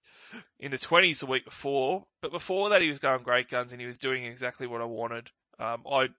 in 0.60 0.72
the 0.72 0.78
20s 0.78 1.20
the 1.20 1.26
week 1.26 1.46
before, 1.46 2.06
but 2.22 2.32
before 2.32 2.70
that 2.70 2.82
he 2.82 2.90
was 2.90 3.00
going 3.00 3.24
great 3.24 3.50
guns 3.50 3.72
and 3.72 3.80
he 3.80 3.88
was 3.88 3.98
doing 3.98 4.26
exactly 4.26 4.68
what 4.68 4.82
I 4.82 4.86
wanted. 4.86 5.30
Um, 5.60 5.84
I 5.90 6.10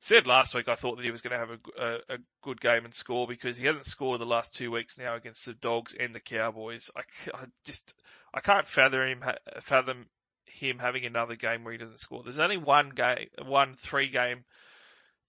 said 0.00 0.26
last 0.26 0.54
week 0.54 0.68
I 0.68 0.74
thought 0.74 0.96
that 0.96 1.04
he 1.04 1.12
was 1.12 1.22
going 1.22 1.32
to 1.32 1.38
have 1.38 1.50
a, 1.50 1.82
a, 1.82 2.14
a, 2.16 2.18
good 2.42 2.60
game 2.60 2.84
and 2.84 2.92
score 2.92 3.28
because 3.28 3.56
he 3.56 3.66
hasn't 3.66 3.86
scored 3.86 4.20
the 4.20 4.26
last 4.26 4.54
two 4.54 4.72
weeks 4.72 4.98
now 4.98 5.14
against 5.14 5.46
the 5.46 5.54
Dogs 5.54 5.94
and 5.98 6.12
the 6.12 6.20
Cowboys. 6.20 6.90
I, 6.96 7.02
I 7.32 7.44
just 7.64 7.94
I 8.34 8.40
can't 8.40 8.66
fathom 8.66 9.06
him 9.06 9.24
fathom 9.62 10.06
him 10.46 10.80
having 10.80 11.06
another 11.06 11.36
game 11.36 11.62
where 11.62 11.72
he 11.72 11.78
doesn't 11.78 12.00
score. 12.00 12.24
There's 12.24 12.40
only 12.40 12.56
one 12.56 12.90
game, 12.90 13.28
one 13.46 13.76
three 13.76 14.08
game 14.08 14.44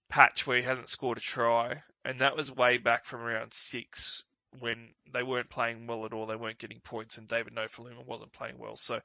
patch 0.08 0.46
where 0.46 0.58
he 0.58 0.62
hasn't 0.62 0.88
scored 0.88 1.18
a 1.18 1.20
try, 1.20 1.82
and 2.04 2.20
that 2.20 2.36
was 2.36 2.50
way 2.50 2.78
back 2.78 3.04
from 3.04 3.20
around 3.20 3.52
six 3.52 4.24
when 4.60 4.88
they 5.12 5.22
weren't 5.22 5.50
playing 5.50 5.86
well 5.86 6.06
at 6.06 6.12
all. 6.12 6.26
They 6.26 6.36
weren't 6.36 6.58
getting 6.58 6.80
points, 6.80 7.18
and 7.18 7.28
David 7.28 7.54
Nofoaluma 7.54 8.06
wasn't 8.06 8.32
playing 8.32 8.58
well. 8.58 8.76
So 8.76 9.00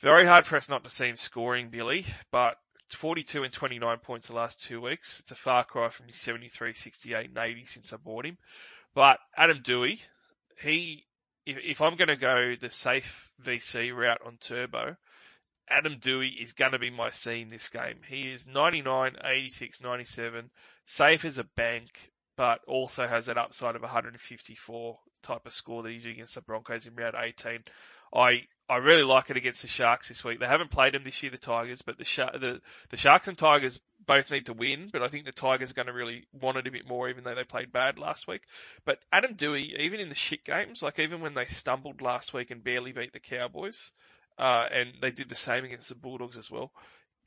very 0.00 0.24
hard 0.24 0.44
pressed 0.44 0.70
not 0.70 0.84
to 0.84 0.90
see 0.90 1.08
him 1.08 1.16
scoring, 1.16 1.70
Billy. 1.70 2.04
But 2.30 2.56
42 2.90 3.44
and 3.44 3.52
29 3.52 3.98
points 3.98 4.28
the 4.28 4.34
last 4.34 4.62
two 4.62 4.80
weeks. 4.80 5.20
It's 5.20 5.30
a 5.30 5.36
far 5.36 5.64
cry 5.64 5.88
from 5.88 6.06
his 6.06 6.16
73, 6.16 6.74
68, 6.74 7.28
and 7.28 7.38
80 7.38 7.64
since 7.64 7.92
I 7.92 7.96
bought 7.96 8.26
him. 8.26 8.38
But 8.94 9.18
Adam 9.36 9.62
Doueihi, 9.62 10.00
he, 10.60 11.04
if, 11.44 11.58
if 11.58 11.80
I'm 11.80 11.96
going 11.96 12.08
to 12.08 12.16
go 12.16 12.54
the 12.58 12.70
safe 12.70 13.30
VC 13.42 13.94
route 13.94 14.20
on 14.24 14.38
Turbo, 14.38 14.96
Adam 15.70 15.96
Doueihi 15.96 16.40
is 16.40 16.52
going 16.52 16.72
to 16.72 16.78
be 16.78 16.90
my 16.90 17.10
C 17.10 17.42
in 17.42 17.48
this 17.48 17.68
game. 17.68 18.00
He 18.08 18.32
is 18.32 18.46
99, 18.46 19.16
86, 19.24 19.80
97, 19.80 20.50
safe 20.84 21.24
as 21.24 21.38
a 21.38 21.44
bank, 21.44 22.10
but 22.36 22.60
also 22.66 23.06
has 23.06 23.26
that 23.26 23.38
upside 23.38 23.76
of 23.76 23.82
154 23.82 24.98
type 25.22 25.46
of 25.46 25.52
score 25.52 25.82
that 25.82 25.92
he's 25.92 26.06
against 26.06 26.34
the 26.34 26.40
Broncos 26.40 26.86
in 26.86 26.94
round 26.94 27.16
18. 27.18 27.64
I 28.14 28.46
I 28.70 28.76
really 28.76 29.02
like 29.02 29.30
it 29.30 29.36
against 29.38 29.62
the 29.62 29.68
Sharks 29.68 30.08
this 30.08 30.22
week. 30.22 30.40
They 30.40 30.46
haven't 30.46 30.70
played 30.70 30.92
them 30.92 31.02
this 31.02 31.22
year, 31.22 31.32
the 31.32 31.38
Tigers, 31.38 31.82
but 31.82 31.96
the 31.96 32.04
the 32.04 32.60
the 32.90 32.96
Sharks 32.96 33.28
and 33.28 33.36
Tigers 33.36 33.80
both 34.06 34.30
need 34.30 34.46
to 34.46 34.52
win. 34.52 34.90
But 34.92 35.02
I 35.02 35.08
think 35.08 35.24
the 35.24 35.32
Tigers 35.32 35.70
are 35.70 35.74
going 35.74 35.86
to 35.86 35.92
really 35.92 36.26
want 36.32 36.58
it 36.58 36.66
a 36.66 36.70
bit 36.70 36.86
more, 36.86 37.08
even 37.08 37.24
though 37.24 37.34
they 37.34 37.44
played 37.44 37.72
bad 37.72 37.98
last 37.98 38.28
week. 38.28 38.42
But 38.84 38.98
Adam 39.12 39.34
Doueihi, 39.34 39.78
even 39.80 40.00
in 40.00 40.10
the 40.10 40.14
shit 40.14 40.44
games, 40.44 40.82
like 40.82 40.98
even 40.98 41.20
when 41.20 41.34
they 41.34 41.46
stumbled 41.46 42.02
last 42.02 42.34
week 42.34 42.50
and 42.50 42.62
barely 42.62 42.92
beat 42.92 43.12
the 43.12 43.20
Cowboys, 43.20 43.92
uh, 44.38 44.66
and 44.72 44.92
they 45.00 45.10
did 45.10 45.28
the 45.28 45.34
same 45.34 45.64
against 45.64 45.88
the 45.88 45.94
Bulldogs 45.94 46.38
as 46.38 46.50
well. 46.50 46.70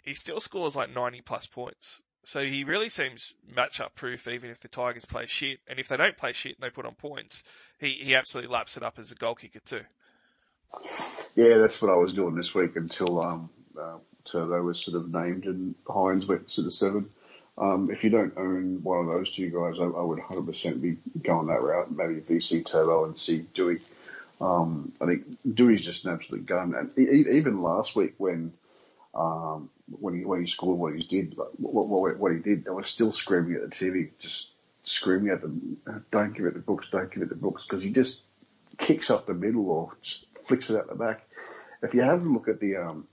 He 0.04 0.14
still 0.14 0.40
scores 0.40 0.76
like 0.76 0.94
90 0.94 1.22
plus 1.22 1.46
points. 1.46 2.02
So 2.24 2.44
he 2.44 2.64
really 2.64 2.90
seems 2.90 3.34
matchup 3.56 3.96
proof 3.96 4.28
even 4.28 4.52
if 4.52 4.60
the 4.60 4.68
Tigers 4.68 5.06
play 5.06 5.26
shit. 5.26 5.60
And 5.68 5.80
if 5.80 5.88
they 5.88 5.98
don't 5.98 6.18
play 6.18 6.34
shit 6.34 6.56
and 6.56 6.64
they 6.64 6.70
put 6.70 6.86
on 6.86 6.96
points, 6.96 7.44
he, 7.80 7.90
he 7.90 8.16
absolutely 8.16 8.52
laps 8.52 8.78
it 8.78 8.84
up 8.84 9.00
as 9.00 9.12
a 9.12 9.16
goal 9.16 9.36
kicker 9.36 9.60
too. 9.60 9.82
Yeah, 11.36 11.58
that's 11.58 11.82
what 11.82 11.92
I 11.92 11.96
was 11.96 12.14
doing 12.14 12.36
this 12.36 12.54
week 12.54 12.76
until 12.76 13.20
um, 13.20 13.50
uh, 13.80 13.98
Turbo 14.24 14.62
was 14.62 14.80
sort 14.80 14.98
of 14.98 15.12
named 15.12 15.46
and 15.46 15.76
Hynes 15.86 16.28
went 16.28 16.50
sort 16.50 16.68
of 16.68 16.74
seven. 16.74 17.10
Um, 17.58 17.92
if 17.92 18.04
you 18.04 18.10
don't 18.10 18.34
own 18.38 18.82
one 18.82 19.00
of 19.00 19.08
those 19.08 19.30
two 19.30 19.50
guys, 19.50 19.80
I, 19.80 19.84
I 19.84 20.02
would 20.02 20.20
100% 20.20 20.82
be 20.82 20.98
going 21.22 21.48
that 21.48 21.62
route. 21.62 21.92
Maybe 21.92 22.22
VC 22.22 22.66
Turbo 22.66 23.06
and 23.06 23.18
see 23.18 23.46
Doueihi. 23.54 23.82
Um, 24.42 24.92
I 25.00 25.06
think 25.06 25.38
Doueihi's 25.48 25.86
just 25.86 26.06
an 26.06 26.14
absolute 26.14 26.48
gun, 26.48 26.74
and 26.74 26.98
even 26.98 27.62
last 27.62 27.96
week 27.96 28.16
when 28.18 28.54
um, 29.14 29.70
when 30.00 30.16
he 30.18 30.26
when 30.26 30.40
he 30.40 30.48
scored 30.48 30.80
what 30.80 30.96
he 30.96 31.02
did, 31.02 31.38
what, 31.38 31.88
what, 31.88 32.18
what 32.18 32.32
he 32.32 32.40
did, 32.40 32.66
they 32.66 32.72
were 32.72 32.84
still 32.84 33.12
screaming 33.12 33.56
at 33.56 33.62
the 33.62 33.68
TV, 33.68 34.10
just 34.18 34.52
screaming 34.84 35.30
at 35.30 35.42
them, 35.42 35.78
"Don't 36.10 36.34
give 36.34 36.46
it 36.46 36.56
the 36.56 36.60
books, 36.60 36.88
don't 36.92 37.12
give 37.12 37.22
it 37.22 37.30
the 37.30 37.36
books," 37.36 37.66
because 37.66 37.84
he 37.84 37.92
just 37.92 38.24
kicks 38.78 39.12
up 39.12 39.28
the 39.28 39.34
middle 39.36 39.70
or 39.70 39.92
just 40.02 40.26
flicks 40.40 40.70
it 40.70 40.78
out 40.78 40.88
the 40.88 40.96
back. 40.96 41.22
If 41.84 41.94
you 41.94 42.02
have 42.02 42.26
a 42.26 42.30
look 42.30 42.48
at 42.48 42.60
the, 42.60 42.78
um, 42.78 43.08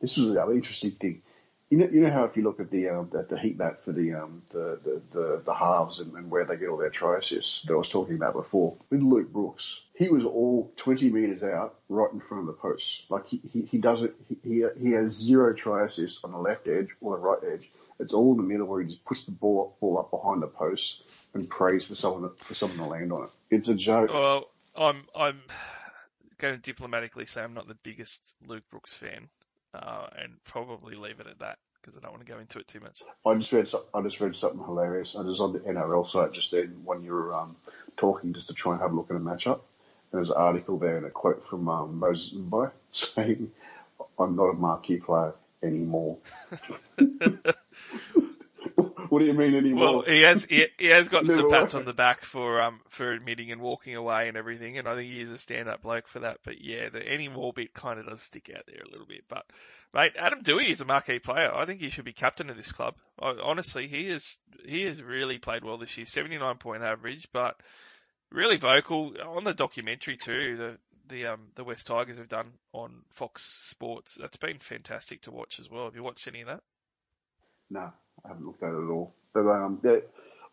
this 0.00 0.16
was 0.16 0.32
the 0.32 0.42
other 0.42 0.52
interesting 0.52 0.92
thing. 0.92 1.22
You 1.70 1.78
know, 1.78 1.88
you 1.90 2.00
know 2.00 2.10
how 2.10 2.24
if 2.24 2.36
you 2.36 2.44
look 2.44 2.60
at 2.60 2.70
the 2.70 2.88
um, 2.88 3.10
the, 3.12 3.24
the 3.24 3.38
heat 3.38 3.58
map 3.58 3.80
for 3.80 3.92
the 3.92 4.14
um, 4.14 4.42
the, 4.50 4.80
the, 4.82 5.02
the, 5.10 5.42
the 5.44 5.54
halves 5.54 6.00
and, 6.00 6.14
and 6.14 6.30
where 6.30 6.46
they 6.46 6.56
get 6.56 6.68
all 6.68 6.78
their 6.78 6.88
try 6.88 7.18
assists 7.18 7.62
that 7.62 7.74
I 7.74 7.76
was 7.76 7.90
talking 7.90 8.14
about 8.14 8.32
before 8.32 8.76
with 8.88 9.02
Luke 9.02 9.30
Brooks, 9.30 9.82
he 9.94 10.08
was 10.08 10.24
all 10.24 10.72
20 10.76 11.10
metres 11.10 11.42
out 11.42 11.78
right 11.90 12.10
in 12.10 12.20
front 12.20 12.42
of 12.42 12.46
the 12.46 12.54
post. 12.54 13.04
Like 13.10 13.26
he, 13.26 13.42
he, 13.52 13.62
he 13.62 13.78
doesn't 13.78 14.14
he, 14.42 14.64
he 14.80 14.92
has 14.92 15.12
zero 15.12 15.52
try 15.52 15.84
assists 15.84 16.24
on 16.24 16.32
the 16.32 16.38
left 16.38 16.68
edge 16.68 16.88
or 17.02 17.16
the 17.16 17.22
right 17.22 17.38
edge. 17.52 17.70
It's 18.00 18.14
all 18.14 18.30
in 18.32 18.38
the 18.38 18.44
middle 18.44 18.66
where 18.66 18.80
he 18.80 18.88
just 18.88 19.04
puts 19.04 19.24
the 19.24 19.32
ball, 19.32 19.76
ball 19.80 19.98
up 19.98 20.10
behind 20.10 20.40
the 20.40 20.46
post 20.46 21.02
and 21.34 21.50
prays 21.50 21.84
for 21.84 21.94
someone 21.94 22.30
for 22.36 22.54
someone 22.54 22.78
to 22.78 22.84
land 22.84 23.12
on 23.12 23.24
it. 23.24 23.30
It's 23.50 23.68
a 23.68 23.74
joke. 23.74 24.10
Well, 24.10 24.48
I'm 24.76 25.04
I'm 25.14 25.40
going 26.38 26.54
to 26.54 26.60
diplomatically 26.60 27.26
say 27.26 27.42
I'm 27.42 27.54
not 27.54 27.68
the 27.68 27.74
biggest 27.74 28.34
Luke 28.46 28.64
Brooks 28.70 28.94
fan, 28.94 29.28
uh, 29.74 30.06
and 30.20 30.32
probably 30.44 30.94
leave 30.94 31.20
it 31.20 31.26
at 31.26 31.38
that 31.40 31.58
because 31.80 31.96
I 31.96 32.00
don't 32.00 32.12
want 32.12 32.26
to 32.26 32.32
go 32.32 32.38
into 32.38 32.58
it 32.58 32.68
too 32.68 32.80
much. 32.80 33.02
I 33.24 33.34
just 33.34 33.52
read 33.52 33.68
I 33.94 34.02
just 34.02 34.20
read 34.20 34.34
something 34.34 34.62
hilarious. 34.62 35.16
I 35.16 35.22
was 35.22 35.40
on 35.40 35.52
the 35.52 35.60
NRL 35.60 36.04
site 36.04 36.32
just 36.32 36.50
then 36.50 36.80
when 36.84 37.02
you 37.02 37.12
were 37.12 37.34
um, 37.34 37.56
talking 37.96 38.32
just 38.32 38.48
to 38.48 38.54
try 38.54 38.72
and 38.72 38.82
have 38.82 38.92
a 38.92 38.96
look 38.96 39.10
at 39.10 39.16
a 39.16 39.20
matchup. 39.20 39.60
And 40.10 40.18
there's 40.18 40.30
an 40.30 40.36
article 40.36 40.78
there 40.78 40.96
and 40.96 41.06
a 41.06 41.10
quote 41.10 41.44
from 41.44 41.68
um, 41.68 41.98
Moses 41.98 42.32
Mbye 42.36 42.70
saying, 42.90 43.50
"I'm 44.18 44.36
not 44.36 44.50
a 44.50 44.54
marquee 44.54 44.98
player 44.98 45.34
anymore." 45.62 46.18
what 49.10 49.20
do 49.20 49.24
you 49.26 49.34
mean 49.34 49.54
anymore? 49.54 49.94
Well, 49.96 50.02
he 50.02 50.22
has 50.22 50.44
he, 50.44 50.66
he 50.78 50.86
has 50.86 51.08
got 51.08 51.26
some 51.26 51.50
pats 51.50 51.74
on 51.74 51.84
the 51.84 51.92
back 51.92 52.24
for 52.24 52.60
um 52.62 52.80
for 52.88 53.12
admitting 53.12 53.50
and 53.52 53.60
walking 53.60 53.94
away 53.94 54.28
and 54.28 54.36
everything, 54.36 54.78
and 54.78 54.88
I 54.88 54.94
think 54.94 55.10
he 55.12 55.20
is 55.20 55.30
a 55.30 55.38
stand-up 55.38 55.82
bloke 55.82 56.08
for 56.08 56.20
that. 56.20 56.38
But 56.44 56.60
yeah, 56.60 56.88
the 56.88 57.02
any 57.02 57.28
more 57.28 57.52
bit 57.52 57.74
kind 57.74 57.98
of 57.98 58.06
does 58.06 58.22
stick 58.22 58.50
out 58.54 58.64
there 58.66 58.82
a 58.84 58.90
little 58.90 59.06
bit. 59.06 59.24
But 59.28 59.44
mate, 59.94 60.12
Adam 60.18 60.42
Doueihi 60.42 60.70
is 60.70 60.80
a 60.80 60.84
marquee 60.84 61.18
player. 61.18 61.52
I 61.52 61.66
think 61.66 61.80
he 61.80 61.90
should 61.90 62.04
be 62.04 62.12
captain 62.12 62.50
of 62.50 62.56
this 62.56 62.72
club. 62.72 62.94
I, 63.20 63.34
honestly, 63.42 63.86
he 63.88 64.08
is 64.08 64.38
he 64.64 64.84
has 64.84 65.02
really 65.02 65.38
played 65.38 65.64
well 65.64 65.78
this 65.78 65.96
year. 65.96 66.06
Seventy-nine 66.06 66.56
point 66.56 66.82
average, 66.82 67.28
but 67.32 67.56
really 68.30 68.56
vocal 68.56 69.14
on 69.26 69.44
the 69.44 69.54
documentary 69.54 70.16
too. 70.16 70.56
The 70.56 70.78
the 71.08 71.26
um 71.26 71.40
the 71.54 71.64
West 71.64 71.86
Tigers 71.86 72.18
have 72.18 72.28
done 72.28 72.52
on 72.72 73.02
Fox 73.10 73.42
Sports. 73.42 74.16
That's 74.20 74.36
been 74.36 74.58
fantastic 74.58 75.22
to 75.22 75.30
watch 75.30 75.58
as 75.58 75.70
well. 75.70 75.84
Have 75.84 75.94
you 75.94 76.02
watched 76.02 76.28
any 76.28 76.42
of 76.42 76.48
that? 76.48 76.60
No, 77.70 77.92
I 78.24 78.28
haven't 78.28 78.46
looked 78.46 78.62
at 78.62 78.72
it 78.72 78.76
at 78.76 78.90
all. 78.90 79.12
But 79.32 79.46
um, 79.48 79.80
yeah, 79.82 79.98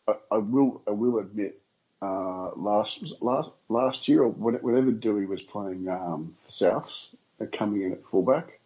I, 0.08 0.14
I 0.32 0.38
will 0.38 0.82
I 0.88 0.92
will 0.92 1.20
admit, 1.20 1.60
uh, 2.02 2.52
last 2.56 3.04
last 3.22 3.50
last 3.70 4.08
year 4.08 4.24
or 4.24 4.30
when- 4.30 4.56
whenever 4.56 4.92
Doueihi 4.92 5.28
was 5.28 5.42
playing 5.42 5.88
um, 5.90 6.36
for 6.46 6.52
Souths 6.52 7.08
and 7.40 7.52
coming 7.52 7.82
in 7.84 7.94
at 7.94 8.06
fullback, 8.06 8.60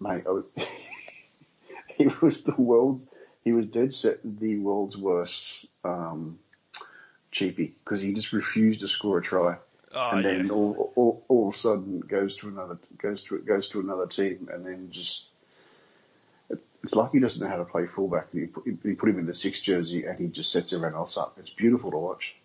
mate, 0.00 0.24
I 0.26 0.30
was, 0.30 0.44
he 1.96 2.08
was 2.20 2.42
the 2.42 2.54
world's 2.60 3.04
he 3.44 3.52
was 3.52 3.66
dead 3.66 3.92
set 3.92 4.18
the 4.24 4.58
world's 4.58 4.96
worst 4.96 5.66
um, 5.84 6.38
cheapie 7.30 7.72
because 7.84 8.00
he 8.00 8.12
just 8.12 8.32
refused 8.32 8.80
to 8.80 8.88
score 8.88 9.18
a 9.18 9.22
try. 9.22 9.56
Oh, 9.96 10.10
and 10.10 10.24
then 10.24 10.46
yeah. 10.46 10.52
all, 10.52 10.92
all, 10.96 11.24
all 11.28 11.48
of 11.48 11.54
a 11.54 11.58
sudden 11.58 12.00
goes 12.00 12.34
to 12.36 12.48
another 12.48 12.78
goes 12.98 13.22
to 13.22 13.38
goes 13.38 13.68
to 13.68 13.80
another 13.80 14.06
team, 14.06 14.48
and 14.52 14.66
then 14.66 14.88
just 14.90 15.28
it's 16.84 16.94
like 16.94 17.12
he 17.12 17.18
doesn't 17.18 17.42
know 17.42 17.48
how 17.48 17.56
to 17.56 17.64
play 17.64 17.86
fullback. 17.86 18.28
You 18.32 18.48
put, 18.48 18.66
you 18.66 18.96
put 18.96 19.08
him 19.08 19.18
in 19.18 19.26
the 19.26 19.34
six 19.34 19.58
jersey, 19.58 20.04
and 20.04 20.18
he 20.18 20.28
just 20.28 20.52
sets 20.52 20.72
everyone 20.72 20.94
else 20.94 21.16
up. 21.16 21.36
It's 21.38 21.50
beautiful 21.50 21.90
to 21.90 21.96
watch. 21.96 22.36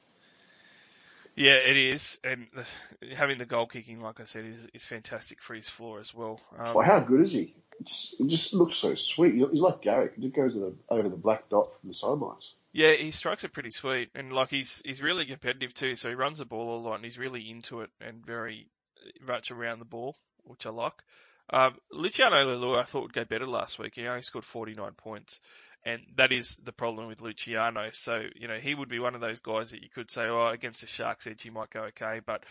Yeah, 1.35 1.55
it 1.55 1.77
is, 1.77 2.17
and 2.23 2.47
having 3.15 3.37
the 3.37 3.45
goal 3.45 3.67
kicking, 3.67 4.01
like 4.01 4.19
I 4.19 4.23
said, 4.23 4.45
is, 4.45 4.67
is 4.73 4.85
fantastic 4.85 5.41
for 5.41 5.53
his 5.53 5.69
floor 5.69 5.99
as 5.99 6.13
well. 6.13 6.39
Um, 6.57 6.73
Well, 6.73 6.85
how 6.85 6.99
good 7.01 7.21
is 7.21 7.33
he? 7.33 7.53
It's, 7.81 8.15
it 8.19 8.27
just 8.27 8.53
looks 8.53 8.77
so 8.77 8.95
sweet. 8.95 9.35
He's 9.35 9.61
like 9.61 9.81
Garrick. 9.81 10.13
He 10.15 10.21
just 10.21 10.35
goes 10.35 10.53
the, 10.53 10.73
over 10.89 11.07
the 11.07 11.15
black 11.15 11.49
dot 11.49 11.69
from 11.79 11.89
the 11.89 11.93
sidelines. 11.93 12.53
yeah, 12.73 12.93
he 12.93 13.11
strikes 13.11 13.43
it 13.43 13.53
pretty 13.53 13.71
sweet, 13.71 14.09
and 14.15 14.33
like 14.33 14.49
he's 14.49 14.81
he's 14.85 15.01
really 15.01 15.25
competitive 15.25 15.73
too. 15.73 15.95
So 15.95 16.09
he 16.09 16.15
runs 16.15 16.39
the 16.39 16.45
ball 16.45 16.77
a 16.77 16.81
lot, 16.81 16.95
and 16.95 17.05
he's 17.05 17.17
really 17.17 17.49
into 17.49 17.81
it 17.81 17.89
and 18.01 18.25
very 18.25 18.67
much 19.25 19.51
around 19.51 19.79
the 19.79 19.85
ball, 19.85 20.15
which 20.43 20.65
I 20.65 20.69
like. 20.71 21.03
Um, 21.51 21.75
Luciano 21.91 22.35
Leilua, 22.35 22.81
I 22.81 22.83
thought 22.83 23.03
would 23.03 23.13
go 23.13 23.25
better 23.25 23.47
last 23.47 23.79
week. 23.79 23.93
He 23.95 24.05
only 24.05 24.21
scored 24.21 24.45
49 24.45 24.91
points, 24.93 25.39
and 25.83 26.01
that 26.15 26.31
is 26.31 26.57
the 26.57 26.71
problem 26.71 27.07
with 27.07 27.21
Luciano. 27.21 27.89
So 27.91 28.23
you 28.35 28.47
know 28.47 28.57
he 28.57 28.75
would 28.75 28.89
be 28.89 28.99
one 28.99 29.15
of 29.15 29.21
those 29.21 29.39
guys 29.39 29.71
that 29.71 29.81
you 29.81 29.89
could 29.89 30.11
say, 30.11 30.25
oh, 30.27 30.47
against 30.47 30.81
the 30.81 30.87
Sharks 30.87 31.25
edge 31.25 31.41
he 31.41 31.49
might 31.49 31.71
go 31.71 31.85
okay, 31.85 32.21
but 32.25 32.43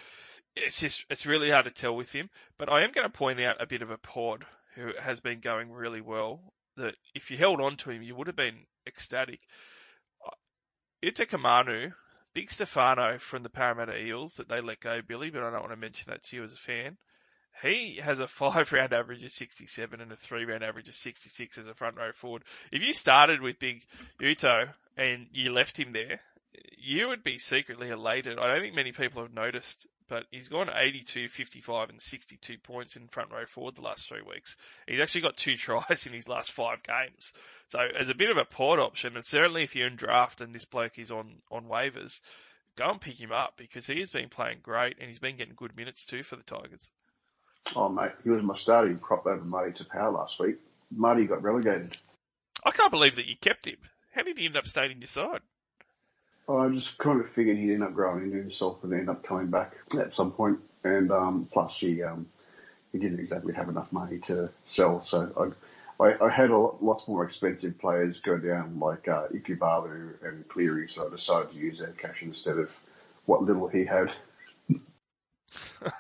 it's 0.57 0.81
just 0.81 1.05
it's 1.11 1.27
really 1.27 1.51
hard 1.51 1.67
to 1.67 1.71
tell 1.71 1.95
with 1.95 2.11
him. 2.11 2.29
But 2.59 2.73
I 2.73 2.83
am 2.85 2.93
going 2.93 3.07
to 3.07 3.17
point 3.17 3.41
out 3.41 3.63
a 3.63 3.67
bit 3.67 3.83
of 3.83 3.91
a 3.91 3.99
pod 3.99 4.45
who 4.75 4.93
has 5.01 5.21
been 5.21 5.41
going 5.41 5.71
really 5.71 6.01
well. 6.01 6.41
That 6.77 6.95
if 7.15 7.31
you 7.31 7.37
held 7.37 7.61
on 7.61 7.77
to 7.79 7.91
him, 7.91 8.03
you 8.03 8.15
would 8.17 8.29
have 8.29 8.37
been 8.37 8.65
ecstatic. 8.87 9.41
Utoikamanu, 11.05 11.93
Big 12.35 12.51
Stefano 12.51 13.19
from 13.19 13.43
the 13.43 13.51
Parramatta 13.51 13.97
Eels 13.97 14.35
that 14.35 14.49
they 14.49 14.61
let 14.61 14.81
go, 14.81 15.01
Billy, 15.07 15.31
but 15.31 15.43
I 15.43 15.51
don't 15.51 15.61
want 15.61 15.73
to 15.73 15.77
mention 15.77 16.11
that 16.11 16.25
to 16.25 16.37
you 16.37 16.45
as 16.45 16.53
a 16.53 16.57
fan. 16.57 16.97
He 17.63 18.01
has 18.03 18.21
a 18.21 18.29
five 18.29 18.73
round 18.73 18.93
average 18.93 19.25
of 19.25 19.33
67 19.33 20.01
and 20.01 20.13
a 20.13 20.17
three 20.17 20.45
round 20.45 20.63
average 20.63 20.89
of 20.89 20.95
66 20.95 21.59
as 21.59 21.67
a 21.67 21.75
front 21.75 21.97
row 21.97 22.13
forward. 22.13 22.45
If 22.71 22.83
you 22.83 22.93
started 22.93 23.41
with 23.41 23.59
Big 23.59 23.85
Uto 24.21 24.69
and 24.97 25.27
you 25.33 25.53
left 25.53 25.79
him 25.79 25.93
there, 25.93 26.21
you 26.79 27.09
would 27.09 27.23
be 27.23 27.39
secretly 27.39 27.91
elated. 27.91 28.39
I 28.39 28.47
don't 28.47 28.63
think 28.63 28.75
many 28.75 28.93
people 28.93 29.23
have 29.23 29.33
noticed, 29.33 29.87
but 30.09 30.25
he's 30.31 30.49
gone 30.49 30.71
82, 30.73 31.29
55 31.29 31.91
and 31.91 32.01
62 32.01 32.59
points 32.59 32.97
in 32.97 33.09
front 33.09 33.33
row 33.33 33.45
forward 33.47 33.75
the 33.75 33.83
last 33.83 34.09
three 34.09 34.23
weeks. 34.23 34.57
He's 34.87 35.01
actually 35.01 35.23
got 35.23 35.37
two 35.37 35.57
tries 35.59 36.07
in 36.07 36.13
his 36.13 36.29
last 36.29 36.53
five 36.53 36.83
games. 36.83 37.33
So 37.67 37.81
as 37.81 38.09
a 38.09 38.15
bit 38.15 38.31
of 38.31 38.37
a 38.37 38.45
port 38.45 38.79
option, 38.79 39.17
and 39.17 39.25
certainly 39.25 39.65
if 39.65 39.75
you're 39.75 39.89
in 39.89 39.97
draft 39.97 40.41
and 40.41 40.55
this 40.55 40.65
bloke 40.65 40.99
is 40.99 41.11
on, 41.11 41.43
on 41.51 41.65
waivers, 41.65 42.21
go 42.77 42.91
and 42.91 43.01
pick 43.01 43.21
him 43.21 43.33
up 43.33 43.55
because 43.57 43.87
he 43.87 43.99
has 43.99 44.11
been 44.11 44.29
playing 44.29 44.59
great 44.63 44.99
and 44.99 45.09
he's 45.09 45.19
been 45.19 45.37
getting 45.37 45.55
good 45.57 45.77
minutes 45.77 46.05
too 46.05 46.23
for 46.23 46.37
the 46.37 46.45
Tigers. 46.45 46.91
Oh, 47.77 47.89
mate, 47.89 48.13
he 48.25 48.31
was 48.31 48.43
my 48.43 48.57
starting 48.57 48.99
prop 48.99 49.27
over 49.27 49.45
Marty 49.45 49.73
Taupau 49.73 50.15
last 50.15 50.39
week. 50.41 50.57
Marty 50.91 51.27
got 51.27 51.43
relegated. 51.43 51.97
I 52.65 52.71
can't 52.71 52.91
believe 52.91 53.17
that 53.17 53.27
you 53.27 53.37
kept 53.41 53.67
him. 53.67 53.77
How 54.15 54.23
did 54.23 54.39
he 54.39 54.47
end 54.47 54.57
up 54.57 54.67
staying 54.67 54.93
in 54.93 55.01
your 55.01 55.09
side? 55.09 55.41
Oh, 56.49 56.59
I 56.59 56.71
just 56.71 56.97
kind 56.97 57.21
of 57.21 57.29
figured 57.29 57.59
he'd 57.59 57.75
end 57.75 57.83
up 57.83 57.95
growing 57.95 58.25
into 58.25 58.39
himself 58.39 58.83
and 58.83 58.93
end 58.95 59.11
up 59.11 59.23
coming 59.23 59.49
back 59.49 59.75
at 59.99 60.13
some 60.13 60.33
point. 60.33 60.61
And 60.83 61.13
um, 61.13 61.49
plus, 61.53 61.79
he 61.79 62.03
um, 62.03 62.27
he 62.93 62.99
didn't 62.99 63.21
exactly 63.21 63.53
have 63.53 63.69
enough 63.69 63.93
money 63.93 64.19
to 64.21 64.49
sell, 64.65 65.03
so 65.03 65.55
I 66.01 66.05
I, 66.05 66.27
I 66.27 66.31
had 66.31 66.51
a 66.51 66.57
lot, 66.57 66.83
lots 66.83 67.07
more 67.09 67.25
expensive 67.25 67.79
players 67.79 68.21
go 68.21 68.39
down 68.39 68.79
like 68.79 69.09
uh, 69.09 69.27
Ikubalu 69.29 70.23
and 70.23 70.49
Cleary, 70.49 70.89
so 70.89 71.07
I 71.07 71.11
decided 71.11 71.53
to 71.53 71.59
use 71.59 71.81
their 71.81 71.89
cash 71.89 72.23
instead 72.23 72.59
of 72.59 72.73
what 73.27 73.43
little 73.43 73.69
he 73.69 73.85
had. 73.85 74.13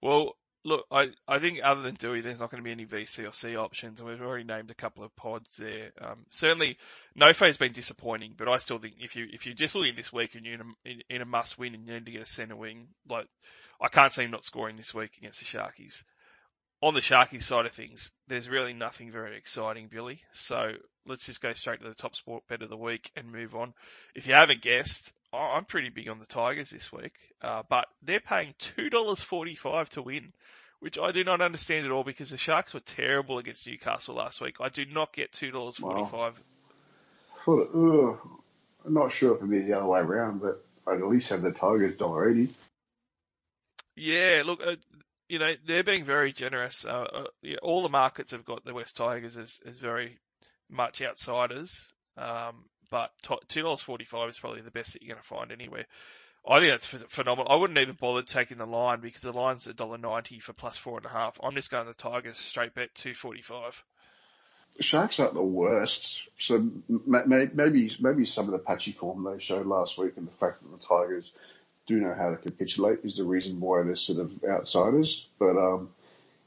Well, 0.00 0.36
look, 0.68 0.86
I, 0.90 1.08
I 1.26 1.38
think 1.38 1.60
other 1.62 1.82
than 1.82 1.96
Doueihi, 1.96 2.22
there's 2.22 2.40
not 2.40 2.50
going 2.50 2.62
to 2.62 2.64
be 2.64 2.72
any 2.72 2.86
VC 2.86 3.26
or 3.26 3.32
C 3.32 3.56
options, 3.56 4.00
and 4.00 4.08
we've 4.08 4.20
already 4.20 4.44
named 4.44 4.70
a 4.70 4.74
couple 4.74 5.02
of 5.02 5.14
pods 5.16 5.56
there. 5.56 5.90
Um, 6.00 6.26
certainly, 6.30 6.76
Nofe's 7.18 7.56
been 7.56 7.72
disappointing, 7.72 8.34
but 8.36 8.48
I 8.48 8.58
still 8.58 8.78
think 8.78 8.96
if 9.00 9.16
you 9.16 9.26
if 9.32 9.46
you're 9.46 9.54
just 9.54 9.74
looking 9.74 9.96
this 9.96 10.12
week 10.12 10.34
and 10.34 10.44
you're 10.44 10.54
in 10.54 10.60
a, 10.60 10.88
in, 10.88 11.02
in 11.08 11.22
a 11.22 11.26
must 11.26 11.58
win 11.58 11.74
and 11.74 11.86
you 11.86 11.94
need 11.94 12.06
to 12.06 12.12
get 12.12 12.22
a 12.22 12.26
centre 12.26 12.56
wing, 12.56 12.88
like 13.08 13.26
I 13.80 13.88
can't 13.88 14.12
see 14.12 14.24
him 14.24 14.30
not 14.30 14.44
scoring 14.44 14.76
this 14.76 14.94
week 14.94 15.16
against 15.18 15.40
the 15.40 15.46
Sharkies. 15.46 16.04
On 16.80 16.94
the 16.94 17.00
Sharkies 17.00 17.42
side 17.42 17.66
of 17.66 17.72
things, 17.72 18.12
there's 18.28 18.48
really 18.48 18.72
nothing 18.72 19.10
very 19.10 19.36
exciting, 19.36 19.88
Billy. 19.88 20.20
So 20.30 20.74
let's 21.06 21.26
just 21.26 21.40
go 21.42 21.52
straight 21.52 21.80
to 21.80 21.88
the 21.88 21.94
top 21.94 22.14
sport 22.14 22.44
bet 22.48 22.62
of 22.62 22.68
the 22.68 22.76
week 22.76 23.10
and 23.16 23.32
move 23.32 23.56
on. 23.56 23.74
If 24.14 24.28
you 24.28 24.34
haven't 24.34 24.62
guessed, 24.62 25.12
I'm 25.32 25.64
pretty 25.64 25.88
big 25.90 26.08
on 26.08 26.20
the 26.20 26.26
Tigers 26.26 26.70
this 26.70 26.92
week, 26.92 27.12
uh, 27.42 27.62
but 27.68 27.86
they're 28.02 28.20
paying 28.20 28.54
two 28.58 28.88
dollars 28.90 29.20
forty-five 29.20 29.90
to 29.90 30.02
win, 30.02 30.32
which 30.80 30.98
I 30.98 31.12
do 31.12 31.24
not 31.24 31.40
understand 31.40 31.86
at 31.86 31.92
all 31.92 32.04
because 32.04 32.30
the 32.30 32.36
Sharks 32.36 32.72
were 32.74 32.80
terrible 32.80 33.38
against 33.38 33.66
Newcastle 33.66 34.14
last 34.14 34.40
week. 34.40 34.56
I 34.60 34.68
do 34.68 34.84
not 34.84 35.12
get 35.12 35.32
two 35.32 35.50
dollars 35.50 35.76
forty-five. 35.76 36.40
Thought, 37.44 37.70
ugh, 37.74 38.18
I'm 38.84 38.94
not 38.94 39.12
sure 39.12 39.32
if 39.32 39.38
it'd 39.38 39.50
be 39.50 39.60
the 39.60 39.76
other 39.76 39.86
way 39.86 40.00
around, 40.00 40.40
but 40.40 40.64
I'd 40.86 41.00
at 41.00 41.08
least 41.08 41.30
have 41.30 41.42
the 41.42 41.52
Tigers 41.52 41.96
dollar 41.96 42.30
eighty. 42.30 42.54
Yeah, 43.96 44.42
look, 44.46 44.60
uh, 44.64 44.76
you 45.28 45.38
know 45.38 45.52
they're 45.66 45.84
being 45.84 46.04
very 46.04 46.32
generous. 46.32 46.84
Uh, 46.84 47.06
uh, 47.12 47.24
yeah, 47.42 47.56
all 47.62 47.82
the 47.82 47.88
markets 47.88 48.32
have 48.32 48.44
got 48.44 48.64
the 48.64 48.74
West 48.74 48.96
Tigers 48.96 49.36
as, 49.36 49.58
as 49.66 49.78
very 49.78 50.18
much 50.70 51.02
outsiders, 51.02 51.92
um, 52.16 52.64
but 52.90 53.10
two 53.48 53.62
dollars 53.62 53.80
forty-five 53.80 54.28
is 54.28 54.38
probably 54.38 54.60
the 54.60 54.70
best 54.70 54.92
that 54.92 55.02
you're 55.02 55.14
going 55.14 55.22
to 55.22 55.28
find 55.28 55.50
anywhere. 55.50 55.86
I 56.48 56.60
think 56.60 56.70
that's 56.70 57.04
phenomenal. 57.12 57.52
I 57.52 57.56
wouldn't 57.56 57.78
even 57.78 57.96
bother 58.00 58.22
taking 58.22 58.56
the 58.56 58.66
line 58.66 59.00
because 59.00 59.20
the 59.20 59.32
line's 59.32 59.66
a 59.66 59.74
dollar 59.74 59.98
ninety 59.98 60.40
for 60.40 60.54
plus 60.54 60.78
four 60.78 60.96
and 60.96 61.04
a 61.04 61.10
half. 61.10 61.38
I'm 61.42 61.54
just 61.54 61.70
going 61.70 61.86
the 61.86 61.92
Tigers 61.92 62.38
straight 62.38 62.74
bet 62.74 62.94
two 62.94 63.12
forty-five. 63.12 63.82
The 64.78 64.82
Sharks 64.82 65.20
aren't 65.20 65.34
the 65.34 65.42
worst, 65.42 66.26
so 66.38 66.70
maybe 66.88 67.90
maybe 68.00 68.24
some 68.24 68.46
of 68.46 68.52
the 68.52 68.58
patchy 68.58 68.92
form 68.92 69.24
they 69.24 69.38
showed 69.38 69.66
last 69.66 69.98
week 69.98 70.14
and 70.16 70.26
the 70.26 70.32
fact 70.32 70.62
that 70.62 70.70
the 70.70 70.86
Tigers 70.86 71.30
do 71.86 71.96
know 71.96 72.14
how 72.14 72.30
to 72.30 72.36
capitulate 72.36 73.00
is 73.04 73.16
the 73.16 73.24
reason 73.24 73.60
why 73.60 73.82
they're 73.82 73.96
sort 73.96 74.18
of 74.18 74.32
outsiders. 74.44 75.26
But 75.38 75.56
um, 75.56 75.90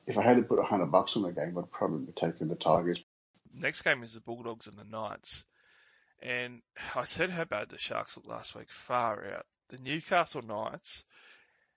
if 0.07 0.17
I 0.17 0.23
had 0.23 0.37
to 0.37 0.43
put 0.43 0.59
a 0.59 0.63
hundred 0.63 0.87
bucks 0.87 1.15
on 1.15 1.23
the 1.23 1.31
game, 1.31 1.57
I'd 1.57 1.71
probably 1.71 2.05
be 2.05 2.13
taking 2.13 2.47
the 2.47 2.55
Tigers. 2.55 2.99
Next 3.53 3.83
game 3.83 4.01
is 4.01 4.13
the 4.13 4.21
Bulldogs 4.21 4.65
and 4.65 4.77
the 4.77 4.83
Knights. 4.83 5.45
And 6.21 6.61
I 6.95 7.05
said 7.05 7.29
how 7.29 7.43
bad 7.43 7.69
the 7.69 7.77
Sharks 7.77 8.17
looked 8.17 8.29
last 8.29 8.55
week. 8.55 8.71
Far 8.71 9.25
out. 9.33 9.45
The 9.71 9.77
Newcastle 9.77 10.41
Knights. 10.41 11.05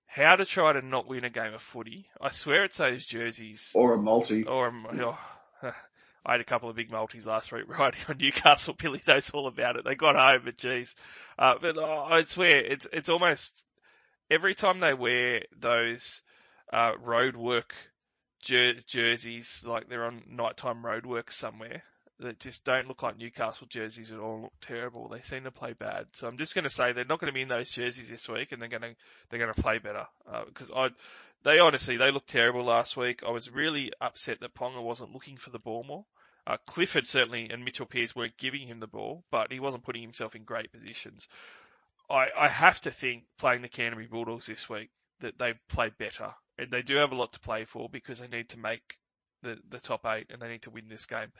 How 0.06 0.34
to 0.36 0.44
try 0.44 0.72
to 0.72 0.82
not 0.82 1.06
win 1.06 1.24
a 1.24 1.30
game 1.30 1.54
of 1.54 1.62
footy. 1.62 2.08
I 2.20 2.30
swear 2.30 2.64
it's 2.64 2.76
those 2.76 3.04
jerseys. 3.04 3.70
Or 3.74 3.94
a 3.94 3.98
multi. 3.98 4.44
Or 4.44 4.72
oh, 4.72 5.18
I 6.26 6.32
had 6.32 6.40
a 6.40 6.44
couple 6.44 6.68
of 6.68 6.76
big 6.76 6.90
multis 6.90 7.26
last 7.26 7.52
week 7.52 7.64
riding 7.68 8.00
on 8.08 8.18
Newcastle. 8.18 8.74
Billy 8.74 9.00
knows 9.06 9.30
all 9.30 9.46
about 9.46 9.76
it. 9.76 9.84
They 9.84 9.94
got 9.94 10.16
home, 10.16 10.42
but 10.44 10.56
geez. 10.56 10.96
Uh, 11.38 11.54
but 11.60 11.78
uh, 11.78 12.02
I 12.02 12.22
swear 12.24 12.58
it's 12.58 12.86
it's 12.92 13.08
almost 13.08 13.64
every 14.28 14.54
time 14.54 14.80
they 14.80 14.94
wear 14.94 15.42
those 15.56 16.22
uh, 16.72 16.92
road 17.00 17.36
work 17.36 17.74
jer- 18.40 18.74
jerseys, 18.74 19.64
like 19.64 19.88
they're 19.88 20.06
on 20.06 20.24
nighttime 20.28 20.84
road 20.84 21.06
work 21.06 21.30
somewhere, 21.30 21.84
that 22.20 22.38
just 22.38 22.64
don't 22.64 22.88
look 22.88 23.02
like 23.02 23.18
Newcastle 23.18 23.66
jerseys 23.68 24.12
at 24.12 24.18
all. 24.18 24.42
Look 24.42 24.52
terrible. 24.60 25.08
They 25.08 25.20
seem 25.20 25.44
to 25.44 25.50
play 25.50 25.72
bad. 25.72 26.06
So 26.12 26.26
I'm 26.26 26.38
just 26.38 26.54
going 26.54 26.64
to 26.64 26.70
say 26.70 26.92
they're 26.92 27.04
not 27.04 27.20
going 27.20 27.32
to 27.32 27.34
be 27.34 27.42
in 27.42 27.48
those 27.48 27.70
jerseys 27.70 28.08
this 28.08 28.28
week, 28.28 28.52
and 28.52 28.60
they're 28.60 28.68
going 28.68 28.82
to 28.82 28.94
they're 29.28 29.40
going 29.40 29.54
to 29.54 29.62
play 29.62 29.78
better 29.78 30.06
because 30.46 30.70
I. 30.74 30.88
They 31.42 31.58
honestly, 31.58 31.98
they 31.98 32.10
looked 32.10 32.30
terrible 32.30 32.64
last 32.64 32.96
week. 32.96 33.20
I 33.22 33.30
was 33.30 33.50
really 33.50 33.92
upset 34.00 34.40
that 34.40 34.54
Ponga 34.54 34.82
wasn't 34.82 35.12
looking 35.12 35.36
for 35.36 35.50
the 35.50 35.58
ball 35.58 35.84
more. 35.86 36.06
Uh, 36.46 36.56
Clifford 36.66 37.06
certainly 37.06 37.50
and 37.50 37.64
Mitchell 37.64 37.84
Pearce 37.84 38.16
weren't 38.16 38.38
giving 38.38 38.66
him 38.66 38.80
the 38.80 38.86
ball, 38.86 39.24
but 39.30 39.52
he 39.52 39.60
wasn't 39.60 39.84
putting 39.84 40.00
himself 40.00 40.34
in 40.34 40.44
great 40.44 40.72
positions. 40.72 41.28
I, 42.10 42.26
I 42.38 42.48
have 42.48 42.80
to 42.82 42.90
think 42.90 43.24
playing 43.38 43.62
the 43.62 43.68
Canterbury 43.68 44.06
Bulldogs 44.06 44.46
this 44.46 44.68
week 44.68 44.90
that 45.20 45.38
they 45.38 45.54
played 45.68 45.96
better, 45.98 46.34
and 46.58 46.70
they 46.70 46.82
do 46.82 46.96
have 46.96 47.12
a 47.12 47.16
lot 47.16 47.32
to 47.32 47.40
play 47.40 47.64
for 47.64 47.88
because 47.88 48.20
they 48.20 48.28
need 48.28 48.50
to 48.50 48.58
make 48.58 48.98
the, 49.42 49.58
the 49.68 49.80
top 49.80 50.04
eight 50.06 50.26
and 50.30 50.40
they 50.40 50.48
need 50.48 50.62
to 50.62 50.70
win 50.70 50.88
this 50.88 51.06
game. 51.06 51.32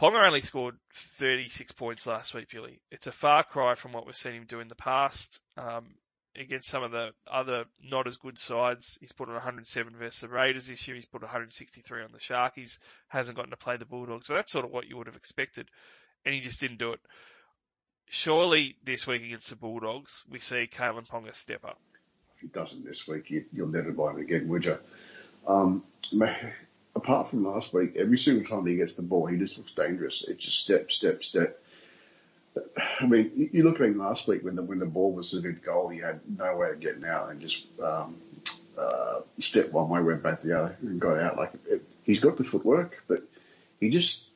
Ponga 0.00 0.26
only 0.26 0.40
scored 0.40 0.76
36 0.94 1.72
points 1.72 2.06
last 2.06 2.34
week, 2.34 2.48
Billy. 2.50 2.80
It's 2.90 3.06
a 3.06 3.12
far 3.12 3.44
cry 3.44 3.74
from 3.74 3.92
what 3.92 4.06
we've 4.06 4.16
seen 4.16 4.32
him 4.32 4.46
do 4.46 4.60
in 4.60 4.68
the 4.68 4.74
past. 4.74 5.40
Um, 5.56 5.94
against 6.36 6.68
some 6.68 6.82
of 6.82 6.90
the 6.90 7.10
other 7.30 7.64
not 7.82 8.06
as 8.06 8.16
good 8.16 8.38
sides, 8.38 8.96
he's 9.00 9.12
put 9.12 9.28
on 9.28 9.34
107 9.34 9.94
versus 9.96 10.20
the 10.20 10.28
Raiders 10.28 10.66
this 10.66 10.86
year. 10.88 10.94
He's 10.94 11.04
put 11.04 11.22
163 11.22 12.02
on 12.02 12.12
the 12.12 12.18
Sharkies. 12.18 12.78
He 12.78 12.78
hasn't 13.08 13.36
gotten 13.36 13.50
to 13.50 13.56
play 13.56 13.76
the 13.76 13.84
Bulldogs, 13.84 14.28
but 14.28 14.36
that's 14.36 14.52
sort 14.52 14.64
of 14.64 14.70
what 14.70 14.88
you 14.88 14.96
would 14.96 15.06
have 15.06 15.16
expected, 15.16 15.68
and 16.24 16.34
he 16.34 16.40
just 16.40 16.60
didn't 16.60 16.78
do 16.78 16.92
it. 16.92 17.00
Surely 18.08 18.76
this 18.84 19.06
week 19.06 19.22
against 19.22 19.50
the 19.50 19.56
Bulldogs, 19.56 20.22
we 20.28 20.40
see 20.40 20.68
Kalyn 20.70 21.06
Ponga 21.06 21.34
step 21.34 21.64
up. 21.64 21.78
If 22.36 22.42
he 22.42 22.48
doesn't 22.48 22.84
this 22.84 23.06
week, 23.06 23.30
you, 23.30 23.44
you'll 23.52 23.68
never 23.68 23.92
buy 23.92 24.10
him 24.10 24.18
again, 24.18 24.48
would 24.48 24.64
you? 24.64 24.76
Um, 25.46 25.82
apart 26.94 27.28
from 27.28 27.44
last 27.44 27.72
week, 27.72 27.96
every 27.96 28.18
single 28.18 28.44
time 28.44 28.66
he 28.66 28.76
gets 28.76 28.94
the 28.94 29.02
ball, 29.02 29.26
he 29.26 29.36
just 29.36 29.56
looks 29.56 29.72
dangerous. 29.72 30.24
It's 30.26 30.44
just 30.44 30.60
step, 30.60 30.90
step, 30.90 31.24
step. 31.24 31.58
I 33.00 33.06
mean, 33.06 33.50
you 33.52 33.64
look 33.64 33.80
at 33.80 33.86
him 33.86 33.98
last 33.98 34.28
week 34.28 34.44
when 34.44 34.56
the 34.56 34.62
when 34.62 34.78
the 34.78 34.86
ball 34.86 35.12
was 35.12 35.32
a 35.32 35.40
good 35.40 35.62
goal, 35.62 35.88
he 35.88 35.98
had 35.98 36.20
no 36.38 36.56
way 36.56 36.70
of 36.70 36.80
getting 36.80 37.04
out 37.04 37.30
and 37.30 37.40
just 37.40 37.64
um, 37.82 38.16
uh, 38.76 39.20
stepped 39.38 39.72
one 39.72 39.88
way, 39.88 40.02
went 40.02 40.22
back 40.22 40.42
the 40.42 40.58
other, 40.58 40.76
and 40.82 41.00
got 41.00 41.18
out. 41.18 41.36
Like 41.36 41.52
it, 41.66 41.82
he's 42.02 42.20
got 42.20 42.36
the 42.36 42.44
footwork, 42.44 43.02
but 43.08 43.22
he 43.80 43.90
just. 43.90 44.28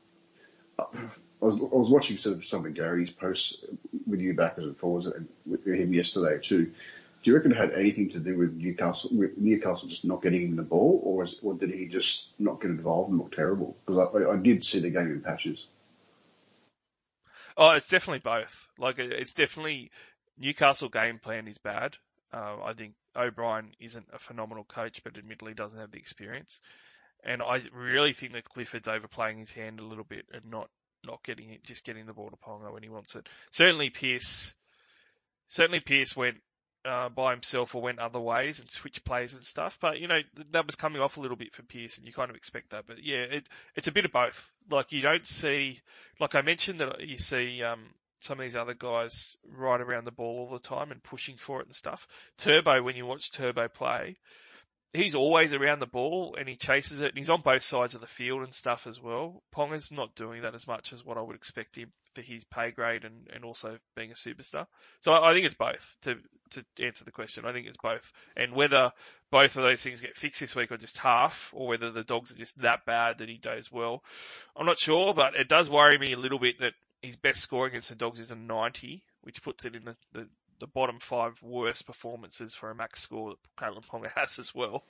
I 0.79 1.45
was 1.45 1.61
I 1.61 1.65
was 1.65 1.91
watching 1.91 2.17
some 2.17 2.35
of 2.35 2.45
some 2.47 2.65
of 2.65 2.73
Gary's 2.73 3.11
posts 3.11 3.65
with 4.07 4.21
you 4.21 4.33
backers 4.33 4.65
and 4.65 4.77
forwards 4.77 5.07
and 5.07 5.29
with 5.45 5.67
him 5.67 5.93
yesterday 5.93 6.39
too. 6.43 6.73
Do 7.27 7.33
you 7.33 7.37
reckon 7.39 7.51
it 7.51 7.59
had 7.59 7.73
anything 7.73 8.11
to 8.11 8.21
do 8.21 8.39
with 8.39 8.55
Newcastle, 8.55 9.11
with 9.13 9.37
Newcastle 9.37 9.89
just 9.89 10.05
not 10.05 10.23
getting 10.23 10.43
him 10.43 10.55
the 10.55 10.63
ball, 10.63 11.01
or, 11.03 11.27
or 11.43 11.55
did 11.55 11.71
he 11.71 11.87
just 11.87 12.29
not 12.39 12.61
get 12.61 12.71
involved 12.71 13.11
and 13.11 13.19
look 13.19 13.35
terrible? 13.35 13.77
Because 13.85 14.15
I, 14.15 14.31
I 14.31 14.37
did 14.37 14.65
see 14.65 14.79
the 14.79 14.91
game 14.91 15.11
in 15.11 15.23
patches. 15.23 15.67
Oh, 17.57 17.71
it's 17.71 17.89
definitely 17.89 18.21
both. 18.21 18.69
Like 18.79 19.01
it's 19.01 19.33
definitely 19.33 19.91
Newcastle 20.39 20.89
game 20.89 21.19
plan 21.19 21.49
is 21.49 21.59
bad. 21.59 21.97
Uh, 22.33 22.59
I 22.63 22.75
think 22.75 22.95
O'Brien 23.17 23.73
isn't 23.81 24.07
a 24.13 24.21
phenomenal 24.21 24.63
coach, 24.63 25.03
but 25.03 25.19
admittedly 25.19 25.53
doesn't 25.53 25.81
have 25.81 25.91
the 25.91 25.99
experience. 25.99 26.61
And 27.25 27.43
I 27.43 27.61
really 27.73 28.13
think 28.13 28.35
that 28.35 28.45
Clifford's 28.45 28.87
overplaying 28.87 29.39
his 29.39 29.51
hand 29.51 29.81
a 29.81 29.85
little 29.85 30.05
bit 30.05 30.27
and 30.33 30.49
not 30.49 30.71
not 31.05 31.25
getting 31.25 31.51
it, 31.51 31.65
just 31.65 31.83
getting 31.83 32.07
the 32.07 32.13
ball 32.13 32.31
to 32.31 32.37
Ponga 32.37 32.73
when 32.73 32.85
he 32.85 32.89
wants 32.89 33.17
it. 33.17 33.29
Certainly 33.51 33.91
Pearce, 33.91 34.55
certainly 35.49 35.81
Pearce 35.81 36.15
went 36.15 36.37
uh, 36.87 37.09
by 37.09 37.33
himself 37.33 37.75
or 37.75 37.83
went 37.83 37.99
other 37.99 38.21
ways 38.21 38.61
and 38.61 38.71
switched 38.71 39.05
plays 39.05 39.35
and 39.35 39.43
stuff. 39.43 39.79
But 39.81 39.99
you 39.99 40.09
know 40.09 40.21
that 40.53 40.67
was 40.67 40.77
coming 40.77 41.03
off 41.03 41.17
a 41.17 41.21
little 41.21 41.37
bit 41.37 41.53
for 41.53 41.63
Pearce, 41.63 41.99
and 41.99 42.07
you 42.07 42.13
kind 42.13 42.31
of 42.31 42.37
expect 42.37 42.71
that. 42.71 42.87
But 42.87 43.03
yeah, 43.03 43.23
it, 43.23 43.49
it's 43.75 43.89
a 43.89 43.93
bit 43.93 44.05
of 44.05 44.13
both. 44.13 44.51
Like 44.71 44.93
you 44.93 45.03
don't 45.03 45.27
see, 45.27 45.81
like 46.21 46.35
I 46.35 46.43
mentioned, 46.43 46.81
that 46.81 47.01
you 47.01 47.19
see 47.19 47.63
um, 47.63 47.87
some 48.21 48.39
of 48.39 48.45
these 48.45 48.57
other 48.57 48.75
guys 48.75 49.37
right 49.45 49.81
around 49.81 50.05
the 50.05 50.13
ball 50.13 50.39
all 50.39 50.53
the 50.53 50.59
time 50.59 50.91
and 50.91 51.03
pushing 51.03 51.37
for 51.37 51.61
it 51.61 51.67
and 51.67 51.75
stuff. 51.75 52.07
Turbo, 52.39 52.83
when 52.83 52.97
you 52.97 53.07
watch 53.07 53.33
Turbo 53.33 53.69
play, 53.69 54.17
he's 54.97 55.15
always 55.15 55.53
around 55.53 55.79
the 55.79 55.87
ball 55.87 56.37
and 56.39 56.49
he 56.49 56.57
chases 56.57 57.01
it 57.01 57.09
and 57.09 57.19
he's 57.19 57.31
on 57.31 57.41
both 57.41 57.63
sides 57.63 57.95
of 57.95 58.01
the 58.01 58.07
field 58.07 58.43
and 58.43 58.55
stuff 58.55 58.87
as 58.87 59.01
well. 59.01 59.43
Ponga's 59.55 59.93
not 59.93 60.15
doing 60.15 60.43
that 60.43 60.55
as 60.55 60.67
much 60.67 60.93
as 60.93 61.05
what 61.05 61.19
I 61.19 61.23
would 61.23 61.37
expect 61.37 61.77
him 61.77 61.93
for 62.15 62.23
his 62.23 62.45
pay 62.45 62.71
grade 62.71 63.05
and, 63.05 63.29
and 63.33 63.45
also 63.45 63.79
being 63.95 64.11
a 64.11 64.15
superstar. 64.15 64.67
So 65.01 65.13
I, 65.13 65.31
I 65.31 65.35
think 65.35 65.47
it's 65.47 65.55
both 65.55 65.97
to 66.03 66.17
to 66.51 66.65
answer 66.81 67.05
the 67.05 67.11
question. 67.11 67.45
I 67.45 67.53
think 67.53 67.67
it's 67.67 67.77
both. 67.77 68.13
And 68.37 68.53
whether 68.53 68.93
both 69.31 69.57
of 69.57 69.65
those 69.65 69.83
things 69.83 70.01
get 70.01 70.17
fixed 70.17 70.41
this 70.41 70.55
week 70.55 70.71
or 70.71 70.77
just 70.77 70.97
half, 70.99 71.51
or 71.55 71.67
whether 71.67 71.91
the 71.91 72.05
dogs 72.05 72.31
are 72.31 72.37
just 72.37 72.61
that 72.63 72.85
bad 72.87 73.19
that 73.19 73.29
he 73.29 73.39
does 73.39 73.71
well, 73.71 74.03
I'm 74.57 74.67
not 74.67 74.79
sure, 74.79 75.13
but 75.13 75.35
it 75.35 75.49
does 75.49 75.69
worry 75.69 75.99
me 75.99 76.13
a 76.13 76.19
little 76.19 76.39
bit 76.39 76.61
that 76.61 76.75
his 77.03 77.17
best 77.17 77.41
score 77.41 77.67
against 77.67 77.89
the 77.89 77.95
dogs 77.95 78.21
is 78.21 78.31
a 78.31 78.37
90, 78.37 79.03
which 79.23 79.43
puts 79.43 79.65
it 79.65 79.75
in 79.75 79.85
the, 79.85 79.97
the 80.13 80.29
the 80.59 80.67
bottom 80.67 80.99
five 81.01 81.41
worst 81.43 81.87
performances 81.87 82.55
for 82.55 82.71
a 82.71 82.75
max 82.75 83.01
score 83.01 83.31
that 83.31 83.65
Kalyn 83.65 83.87
Ponga 83.87 84.11
has 84.17 84.39
as 84.39 84.55
well. 84.55 84.85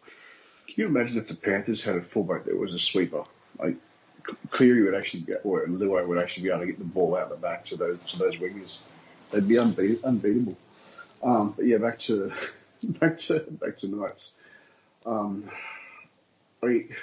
Can 0.67 0.75
you 0.77 0.87
imagine 0.87 1.19
if 1.19 1.29
the 1.29 1.35
Panthers 1.35 1.83
had 1.83 1.97
a 1.97 2.03
fullback 2.03 2.45
that 2.45 2.57
was 2.57 2.75
a 2.75 2.79
sweeper? 2.79 3.25
Like 3.59 3.77
Cleary 4.51 4.83
would 4.83 4.95
actually 4.95 5.21
get, 5.21 5.41
or 5.45 5.67
Luai 5.67 6.07
would 6.07 6.19
actually 6.19 6.45
be 6.45 6.51
able 6.51 6.61
to 6.61 6.67
get 6.67 6.79
the 6.79 6.85
ball 6.85 7.17
out 7.17 7.31
the 7.31 7.37
back 7.37 7.65
to 7.67 7.77
those 7.77 7.99
to 8.13 8.19
those 8.19 8.37
wingers. 8.37 8.79
They'd 9.31 9.47
be 9.47 9.55
unbeat, 9.55 10.03
unbeatable. 10.05 10.57
Um, 11.23 11.55
but 11.57 11.67
yeah, 11.67 11.79
back 11.79 11.99
to 12.01 12.33
back 12.83 13.19
to 13.19 13.41
back 13.41 13.77
to 13.79 13.89
Knights. 13.89 14.33
Um, 15.05 15.51
I 16.63 16.67
mean, 16.67 16.97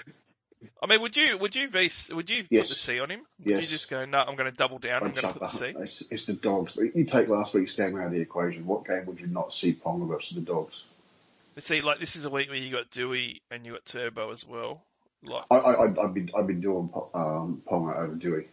I 0.81 0.87
mean, 0.87 1.01
would 1.01 1.15
you 1.15 1.37
would 1.37 1.55
you 1.55 1.67
be 1.69 1.89
would 2.11 2.29
you 2.29 2.45
Yes. 2.49 2.67
put 2.67 2.69
the 2.69 2.75
C 2.75 2.99
on 2.99 3.09
him? 3.09 3.21
Would 3.39 3.53
Yes. 3.53 3.61
you 3.61 3.67
just 3.67 3.89
go, 3.89 4.05
no, 4.05 4.19
I'm 4.19 4.35
going 4.35 4.49
to 4.49 4.55
double 4.55 4.79
down. 4.79 5.03
I'm 5.03 5.09
I'd 5.09 5.15
going 5.15 5.33
to 5.33 5.39
put 5.39 5.41
the 5.41 5.47
C. 5.47 5.73
It's, 5.77 6.03
it's 6.11 6.25
the 6.25 6.33
dogs. 6.33 6.75
You 6.77 7.05
take 7.05 7.27
last 7.27 7.53
week's 7.53 7.73
game 7.73 7.97
out 7.99 8.07
of 8.07 8.11
the 8.11 8.21
equation. 8.21 8.65
What 8.65 8.85
game 8.85 9.05
would 9.05 9.19
you 9.19 9.27
not 9.27 9.53
see 9.53 9.73
Ponga 9.73 10.07
versus 10.07 10.35
the 10.35 10.41
dogs? 10.41 10.83
See, 11.59 11.81
like 11.81 11.99
this 11.99 12.15
is 12.15 12.25
a 12.25 12.29
week 12.29 12.49
where 12.49 12.57
you 12.57 12.71
got 12.71 12.89
Doueihi 12.89 13.41
and 13.51 13.65
you 13.65 13.73
got 13.73 13.85
Turbo 13.85 14.31
as 14.31 14.45
well. 14.47 14.81
Like, 15.23 15.43
I, 15.51 15.55
I, 15.55 16.03
I've 16.03 16.13
been 16.13 16.31
I've 16.35 16.47
been 16.47 16.61
doing 16.61 16.89
um, 17.13 17.61
Ponga 17.69 17.95
over 17.97 18.15
Doueihi. 18.15 18.45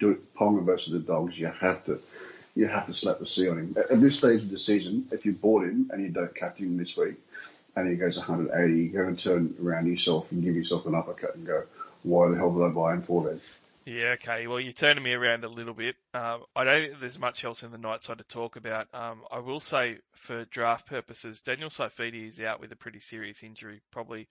Do 0.00 0.20
Ponga 0.38 0.64
versus 0.64 0.92
the 0.92 0.98
dogs. 0.98 1.38
You 1.38 1.46
have 1.46 1.84
to 1.86 2.00
you 2.54 2.66
have 2.66 2.86
to 2.86 2.92
slap 2.94 3.18
the 3.18 3.26
C 3.26 3.48
on 3.48 3.58
him. 3.58 3.76
At, 3.78 3.92
at 3.92 4.00
this 4.00 4.18
stage 4.18 4.42
of 4.42 4.50
the 4.50 4.58
season, 4.58 5.06
if 5.12 5.24
you 5.24 5.32
bought 5.32 5.64
him 5.64 5.90
and 5.92 6.02
you 6.02 6.08
don't 6.08 6.34
captain 6.34 6.66
him 6.66 6.76
this 6.76 6.96
week, 6.96 7.14
and 7.76 7.88
he 7.88 7.96
goes 7.96 8.16
180, 8.16 8.74
you're 8.74 9.04
going 9.04 9.16
to 9.16 9.22
turn 9.22 9.54
around 9.62 9.86
yourself 9.86 10.32
and 10.32 10.42
give 10.42 10.56
yourself 10.56 10.86
an 10.86 10.94
uppercut 10.94 11.34
and 11.36 11.46
go, 11.46 11.64
why 12.02 12.28
the 12.28 12.36
hell 12.36 12.52
did 12.52 12.64
I 12.64 12.68
buy 12.70 12.94
him 12.94 13.02
for 13.02 13.24
then? 13.24 13.40
yeah, 13.86 14.14
okay. 14.14 14.48
Well, 14.48 14.58
you're 14.58 14.72
turning 14.72 15.04
me 15.04 15.12
around 15.12 15.44
a 15.44 15.48
little 15.48 15.74
bit. 15.74 15.94
Um, 16.12 16.42
I 16.56 16.64
don't 16.64 16.88
think 16.88 17.00
there's 17.00 17.18
much 17.18 17.44
else 17.44 17.62
in 17.62 17.70
the 17.70 17.78
night 17.78 18.02
side 18.02 18.18
to 18.18 18.24
talk 18.24 18.56
about. 18.56 18.88
Um, 18.92 19.22
I 19.30 19.38
will 19.38 19.60
say, 19.60 19.98
for 20.14 20.44
draft 20.46 20.86
purposes, 20.86 21.40
Daniel 21.40 21.68
Saifiti 21.68 22.26
is 22.26 22.40
out 22.40 22.60
with 22.60 22.72
a 22.72 22.76
pretty 22.76 22.98
serious 22.98 23.44
injury, 23.44 23.80
probably 23.92 24.26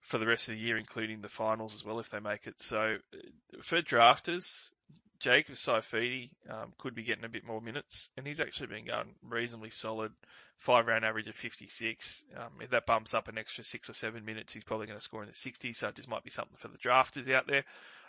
for 0.00 0.16
the 0.16 0.26
rest 0.26 0.48
of 0.48 0.54
the 0.54 0.60
year, 0.60 0.78
including 0.78 1.20
the 1.20 1.28
finals 1.28 1.74
as 1.74 1.84
well, 1.84 1.98
if 1.98 2.08
they 2.08 2.20
make 2.20 2.46
it. 2.46 2.58
So, 2.58 2.96
uh, 3.12 3.58
for 3.62 3.82
drafters, 3.82 4.70
Jacob 5.20 5.56
Saifiti 5.56 6.30
um, 6.48 6.72
could 6.78 6.94
be 6.94 7.02
getting 7.02 7.24
a 7.24 7.28
bit 7.28 7.44
more 7.44 7.60
minutes, 7.60 8.08
and 8.16 8.26
he's 8.26 8.40
actually 8.40 8.68
been 8.68 8.86
going 8.86 9.14
reasonably 9.22 9.70
solid. 9.70 10.12
Five 10.58 10.86
round 10.86 11.04
average 11.04 11.28
of 11.28 11.34
56. 11.34 12.24
Um, 12.36 12.50
if 12.60 12.70
that 12.70 12.86
bumps 12.86 13.14
up 13.14 13.28
an 13.28 13.38
extra 13.38 13.62
six 13.62 13.90
or 13.90 13.92
seven 13.92 14.24
minutes, 14.24 14.52
he's 14.52 14.64
probably 14.64 14.86
going 14.86 14.98
to 14.98 15.04
score 15.04 15.22
in 15.22 15.28
the 15.28 15.34
60s. 15.34 15.76
So 15.76 15.88
it 15.88 15.94
just 15.94 16.08
might 16.08 16.24
be 16.24 16.30
something 16.30 16.56
for 16.56 16.68
the 16.68 16.78
drafters 16.78 17.32
out 17.32 17.46
there. 17.46 17.64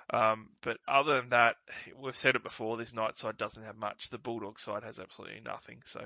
Um, 0.09 0.47
but 0.61 0.77
other 0.87 1.19
than 1.19 1.29
that, 1.29 1.57
we've 1.99 2.17
said 2.17 2.35
it 2.35 2.43
before. 2.43 2.77
This 2.77 2.93
night 2.93 3.17
side 3.17 3.37
doesn't 3.37 3.63
have 3.63 3.75
much. 3.75 4.09
The 4.09 4.17
Bulldog 4.17 4.57
side 4.57 4.83
has 4.83 4.99
absolutely 4.99 5.41
nothing. 5.41 5.81
So 5.85 6.05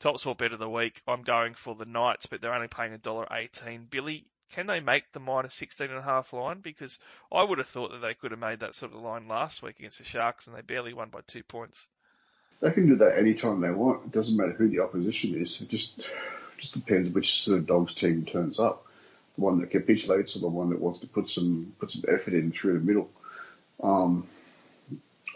top 0.00 0.18
sport 0.18 0.38
bet 0.38 0.52
of 0.52 0.58
the 0.58 0.68
week. 0.68 1.02
I'm 1.06 1.22
going 1.22 1.54
for 1.54 1.74
the 1.74 1.84
Knights, 1.84 2.26
but 2.26 2.40
they're 2.40 2.54
only 2.54 2.68
paying 2.68 2.94
a 2.94 2.98
dollar 2.98 3.28
eighteen. 3.30 3.86
Billy, 3.90 4.24
can 4.52 4.66
they 4.66 4.80
make 4.80 5.10
the 5.12 5.46
16 5.48 5.88
and 5.88 5.98
a 5.98 6.02
half 6.02 6.32
line? 6.32 6.60
Because 6.60 6.98
I 7.30 7.42
would 7.42 7.58
have 7.58 7.68
thought 7.68 7.92
that 7.92 8.00
they 8.00 8.14
could 8.14 8.32
have 8.32 8.40
made 8.40 8.60
that 8.60 8.74
sort 8.74 8.92
of 8.92 9.00
line 9.00 9.26
last 9.26 9.62
week 9.62 9.78
against 9.78 9.98
the 9.98 10.04
Sharks, 10.04 10.46
and 10.46 10.56
they 10.56 10.60
barely 10.60 10.92
won 10.92 11.08
by 11.08 11.20
two 11.26 11.42
points. 11.42 11.88
They 12.62 12.70
can 12.70 12.86
do 12.86 12.96
that 12.96 13.18
anytime 13.18 13.60
they 13.60 13.72
want. 13.72 14.04
It 14.06 14.12
doesn't 14.12 14.36
matter 14.36 14.52
who 14.52 14.68
the 14.68 14.80
opposition 14.80 15.34
is. 15.34 15.60
It 15.60 15.68
just 15.68 16.00
just 16.58 16.74
depends 16.74 17.12
which 17.12 17.42
sort 17.42 17.58
of 17.58 17.66
dogs 17.66 17.92
team 17.92 18.24
turns 18.24 18.60
up. 18.60 18.86
The 19.34 19.40
one 19.40 19.60
that 19.60 19.72
capitulates 19.72 20.36
or 20.36 20.38
the 20.38 20.48
one 20.48 20.70
that 20.70 20.80
wants 20.80 21.00
to 21.00 21.08
put 21.08 21.28
some 21.28 21.74
put 21.80 21.90
some 21.90 22.04
effort 22.06 22.34
in 22.34 22.52
through 22.52 22.74
the 22.74 22.84
middle. 22.84 23.10
Um, 23.82 24.28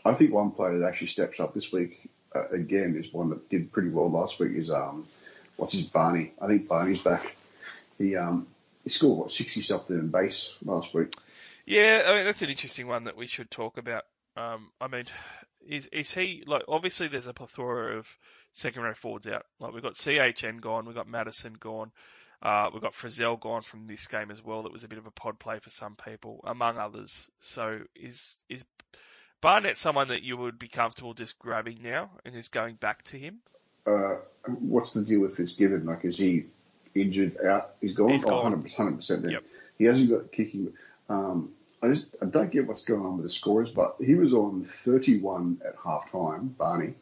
I 0.04 0.14
think 0.14 0.32
one 0.32 0.52
player 0.52 0.78
that 0.78 0.86
actually 0.86 1.08
steps 1.08 1.40
up 1.40 1.52
this 1.52 1.72
week 1.72 2.08
uh, 2.32 2.46
again 2.50 2.94
is 2.96 3.12
one 3.12 3.30
that 3.30 3.50
did 3.50 3.72
pretty 3.72 3.88
well 3.88 4.08
last 4.08 4.38
week. 4.38 4.52
Is 4.52 4.70
um, 4.70 5.08
what's 5.56 5.72
his 5.72 5.86
Barney? 5.86 6.32
I 6.40 6.46
think 6.46 6.68
Barney's 6.68 7.02
back. 7.02 7.34
He 7.98 8.14
um 8.14 8.46
he 8.84 8.90
scored 8.90 9.18
what 9.18 9.32
sixty 9.32 9.62
something 9.62 9.98
in 9.98 10.12
base 10.12 10.54
last 10.64 10.94
week. 10.94 11.12
Yeah, 11.64 12.04
I 12.06 12.14
mean 12.14 12.24
that's 12.24 12.42
an 12.42 12.50
interesting 12.50 12.86
one 12.86 13.04
that 13.04 13.16
we 13.16 13.26
should 13.26 13.50
talk 13.50 13.78
about. 13.78 14.04
Um, 14.36 14.70
I 14.80 14.88
mean, 14.88 15.04
is 15.66 15.86
is 15.92 16.12
he 16.12 16.44
like 16.46 16.62
obviously 16.68 17.08
there's 17.08 17.26
a 17.26 17.32
plethora 17.32 17.98
of 17.98 18.06
second 18.52 18.82
row 18.82 18.94
forwards 18.94 19.26
out. 19.26 19.46
Like 19.58 19.72
we've 19.72 19.82
got 19.82 19.94
CHN 19.94 20.60
gone, 20.60 20.86
we've 20.86 20.94
got 20.94 21.08
Madison 21.08 21.54
gone, 21.58 21.90
uh, 22.42 22.68
we've 22.72 22.82
got 22.82 22.92
Frizell 22.92 23.40
gone 23.40 23.62
from 23.62 23.86
this 23.86 24.06
game 24.06 24.30
as 24.30 24.44
well. 24.44 24.62
That 24.62 24.72
was 24.72 24.84
a 24.84 24.88
bit 24.88 24.98
of 24.98 25.06
a 25.06 25.10
pod 25.10 25.38
play 25.38 25.58
for 25.58 25.70
some 25.70 25.96
people, 25.96 26.40
among 26.46 26.76
others. 26.78 27.30
So 27.38 27.80
is 27.94 28.36
is 28.48 28.64
Barnett 29.40 29.76
someone 29.76 30.08
that 30.08 30.22
you 30.22 30.36
would 30.36 30.58
be 30.58 30.68
comfortable 30.68 31.14
just 31.14 31.38
grabbing 31.38 31.78
now 31.82 32.10
and 32.24 32.34
just 32.34 32.52
going 32.52 32.74
back 32.76 33.02
to 33.04 33.18
him? 33.18 33.38
Uh, 33.86 34.16
what's 34.60 34.92
the 34.94 35.02
deal 35.02 35.20
with 35.20 35.36
Fitzgibbon? 35.36 35.84
Like, 35.86 36.04
is 36.04 36.18
he 36.18 36.46
injured 36.94 37.36
out? 37.44 37.74
He's 37.80 37.94
gone. 37.94 38.10
He's 38.10 38.24
Oh, 38.24 38.28
gone. 38.28 38.52
100 38.52 38.96
percent 38.96 39.22
then. 39.22 39.30
Yep. 39.32 39.44
He 39.78 39.84
hasn't 39.84 40.10
got 40.10 40.32
kicking. 40.32 40.72
Um, 41.08 41.50
I 41.82 41.88
just 41.88 42.06
I 42.22 42.26
don't 42.26 42.50
get 42.50 42.66
what's 42.66 42.84
going 42.84 43.04
on 43.04 43.16
with 43.16 43.24
the 43.24 43.30
scores, 43.30 43.70
but 43.70 43.96
he 44.04 44.14
was 44.14 44.32
on 44.32 44.64
31 44.64 45.60
at 45.64 45.74
half 45.82 46.10
time, 46.10 46.48
Barney. 46.48 46.94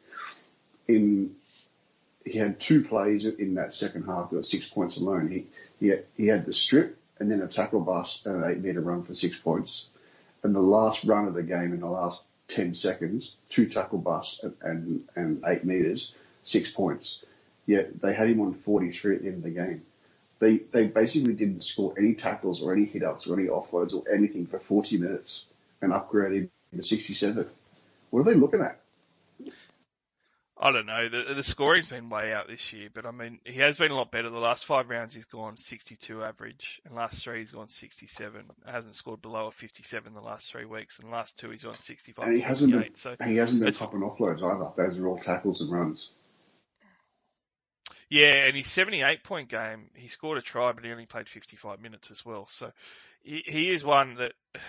In 0.88 1.36
he 2.24 2.38
had 2.38 2.58
two 2.58 2.82
plays 2.82 3.26
in 3.26 3.54
that 3.54 3.74
second 3.74 4.04
half 4.04 4.30
that 4.30 4.36
were 4.36 4.42
six 4.42 4.66
points 4.66 4.96
alone. 4.96 5.28
He 5.28 5.46
he 5.78 5.88
had, 5.88 6.04
he 6.16 6.26
had 6.26 6.46
the 6.46 6.52
strip 6.52 6.98
and 7.18 7.30
then 7.30 7.40
a 7.40 7.46
tackle 7.46 7.80
bust 7.80 8.26
and 8.26 8.42
an 8.42 8.50
eight 8.50 8.60
meter 8.60 8.80
run 8.80 9.02
for 9.02 9.14
six 9.14 9.36
points. 9.36 9.86
And 10.42 10.54
the 10.54 10.60
last 10.60 11.04
run 11.04 11.26
of 11.26 11.34
the 11.34 11.42
game 11.42 11.72
in 11.72 11.80
the 11.80 11.86
last 11.86 12.24
10 12.48 12.74
seconds, 12.74 13.34
two 13.48 13.66
tackle 13.66 13.98
busts 13.98 14.42
and, 14.42 14.54
and, 14.62 15.04
and 15.14 15.44
eight 15.46 15.64
meters, 15.64 16.12
six 16.42 16.70
points. 16.70 17.24
Yet 17.66 18.00
they 18.00 18.12
had 18.12 18.28
him 18.28 18.40
on 18.40 18.52
43 18.52 19.16
at 19.16 19.22
the 19.22 19.28
end 19.28 19.36
of 19.38 19.42
the 19.44 19.50
game. 19.50 19.82
They, 20.38 20.58
they 20.58 20.86
basically 20.88 21.34
didn't 21.34 21.64
score 21.64 21.94
any 21.98 22.14
tackles 22.14 22.60
or 22.60 22.72
any 22.72 22.84
hit 22.84 23.02
ups 23.02 23.26
or 23.26 23.38
any 23.38 23.48
offloads 23.48 23.94
or 23.94 24.02
anything 24.12 24.46
for 24.46 24.58
40 24.58 24.98
minutes 24.98 25.46
and 25.80 25.92
upgraded 25.92 26.48
to 26.76 26.82
67. 26.82 27.46
What 28.10 28.20
are 28.20 28.24
they 28.24 28.34
looking 28.34 28.60
at? 28.60 28.80
I 30.56 30.70
don't 30.70 30.86
know. 30.86 31.08
The, 31.08 31.34
the 31.34 31.42
scoring's 31.42 31.86
been 31.86 32.08
way 32.08 32.32
out 32.32 32.46
this 32.46 32.72
year, 32.72 32.88
but 32.92 33.06
I 33.06 33.10
mean, 33.10 33.40
he 33.44 33.58
has 33.58 33.76
been 33.76 33.90
a 33.90 33.96
lot 33.96 34.12
better. 34.12 34.30
The 34.30 34.38
last 34.38 34.64
five 34.64 34.88
rounds 34.88 35.12
he's 35.12 35.24
gone 35.24 35.56
62 35.56 36.22
average, 36.22 36.80
and 36.84 36.94
last 36.94 37.24
three 37.24 37.40
he's 37.40 37.50
gone 37.50 37.68
67. 37.68 38.44
Hasn't 38.64 38.94
scored 38.94 39.20
below 39.20 39.48
a 39.48 39.52
57 39.52 40.14
the 40.14 40.20
last 40.20 40.50
three 40.50 40.64
weeks, 40.64 41.00
and 41.00 41.08
the 41.08 41.12
last 41.12 41.38
two 41.38 41.50
he's 41.50 41.64
on 41.64 41.74
65. 41.74 42.28
And 42.28 42.36
he 42.36 42.42
hasn't 42.42 42.72
been, 42.72 42.94
so 42.94 43.16
he 43.26 43.36
hasn't 43.36 43.64
been 43.64 43.74
popping 43.74 44.00
offloads 44.00 44.42
either. 44.42 44.70
Those 44.76 44.98
are 44.98 45.06
all 45.08 45.18
tackles 45.18 45.60
and 45.60 45.72
runs. 45.72 46.12
Yeah, 48.08 48.46
and 48.46 48.56
his 48.56 48.70
78 48.70 49.24
point 49.24 49.48
game, 49.48 49.90
he 49.94 50.08
scored 50.08 50.38
a 50.38 50.42
try, 50.42 50.72
but 50.72 50.84
he 50.84 50.90
only 50.90 51.06
played 51.06 51.28
55 51.28 51.80
minutes 51.80 52.10
as 52.10 52.24
well. 52.24 52.46
So 52.46 52.70
he, 53.22 53.42
he 53.46 53.68
is 53.72 53.84
one 53.84 54.16
that 54.16 54.32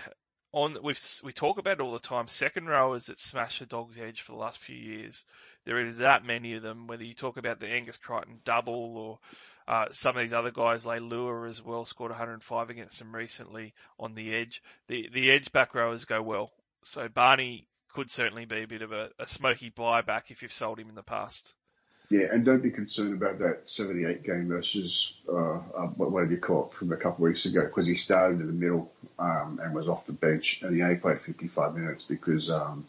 on 0.52 0.78
we've 0.82 1.00
we 1.22 1.32
talk 1.32 1.58
about 1.58 1.80
all 1.80 1.92
the 1.92 1.98
time. 1.98 2.28
Second 2.28 2.66
rowers 2.66 3.06
that 3.06 3.18
smash 3.18 3.58
the 3.58 3.66
dog's 3.66 3.98
edge 3.98 4.22
for 4.22 4.32
the 4.32 4.38
last 4.38 4.58
few 4.58 4.76
years. 4.76 5.24
There 5.64 5.84
is 5.84 5.96
that 5.96 6.24
many 6.24 6.54
of 6.54 6.62
them. 6.62 6.86
Whether 6.86 7.04
you 7.04 7.14
talk 7.14 7.36
about 7.36 7.60
the 7.60 7.68
Angus 7.68 7.98
Crichton 7.98 8.40
double 8.44 8.96
or 8.96 9.18
uh, 9.68 9.86
some 9.90 10.16
of 10.16 10.22
these 10.22 10.32
other 10.32 10.52
guys, 10.52 10.86
like 10.86 11.00
Lua 11.00 11.48
as 11.48 11.62
well, 11.62 11.84
scored 11.84 12.12
105 12.12 12.70
against 12.70 12.98
them 12.98 13.14
recently 13.14 13.74
on 13.98 14.14
the 14.14 14.34
edge. 14.34 14.62
The 14.88 15.08
the 15.12 15.30
edge 15.30 15.52
back 15.52 15.74
rowers 15.74 16.04
go 16.04 16.22
well. 16.22 16.52
So 16.82 17.08
Barney 17.08 17.66
could 17.92 18.10
certainly 18.10 18.44
be 18.44 18.62
a 18.62 18.68
bit 18.68 18.82
of 18.82 18.92
a, 18.92 19.10
a 19.18 19.26
smoky 19.26 19.70
buyback 19.70 20.30
if 20.30 20.42
you've 20.42 20.52
sold 20.52 20.78
him 20.78 20.88
in 20.88 20.94
the 20.94 21.02
past. 21.02 21.54
Yeah, 22.08 22.28
and 22.32 22.44
don't 22.44 22.62
be 22.62 22.70
concerned 22.70 23.14
about 23.14 23.40
that 23.40 23.68
78 23.68 24.22
game 24.22 24.48
versus, 24.48 25.14
uh, 25.28 25.58
uh, 25.76 26.22
you 26.28 26.38
call 26.40 26.66
it, 26.66 26.72
from 26.72 26.92
a 26.92 26.96
couple 26.96 27.24
of 27.24 27.30
weeks 27.30 27.46
ago, 27.46 27.62
because 27.62 27.86
he 27.86 27.96
started 27.96 28.40
in 28.40 28.46
the 28.46 28.52
middle 28.52 28.92
um, 29.18 29.58
and 29.62 29.74
was 29.74 29.88
off 29.88 30.06
the 30.06 30.12
bench, 30.12 30.60
and 30.62 30.74
he 30.74 30.82
only 30.82 30.96
played 30.96 31.20
55 31.20 31.74
minutes 31.74 32.04
because, 32.04 32.48
um, 32.48 32.86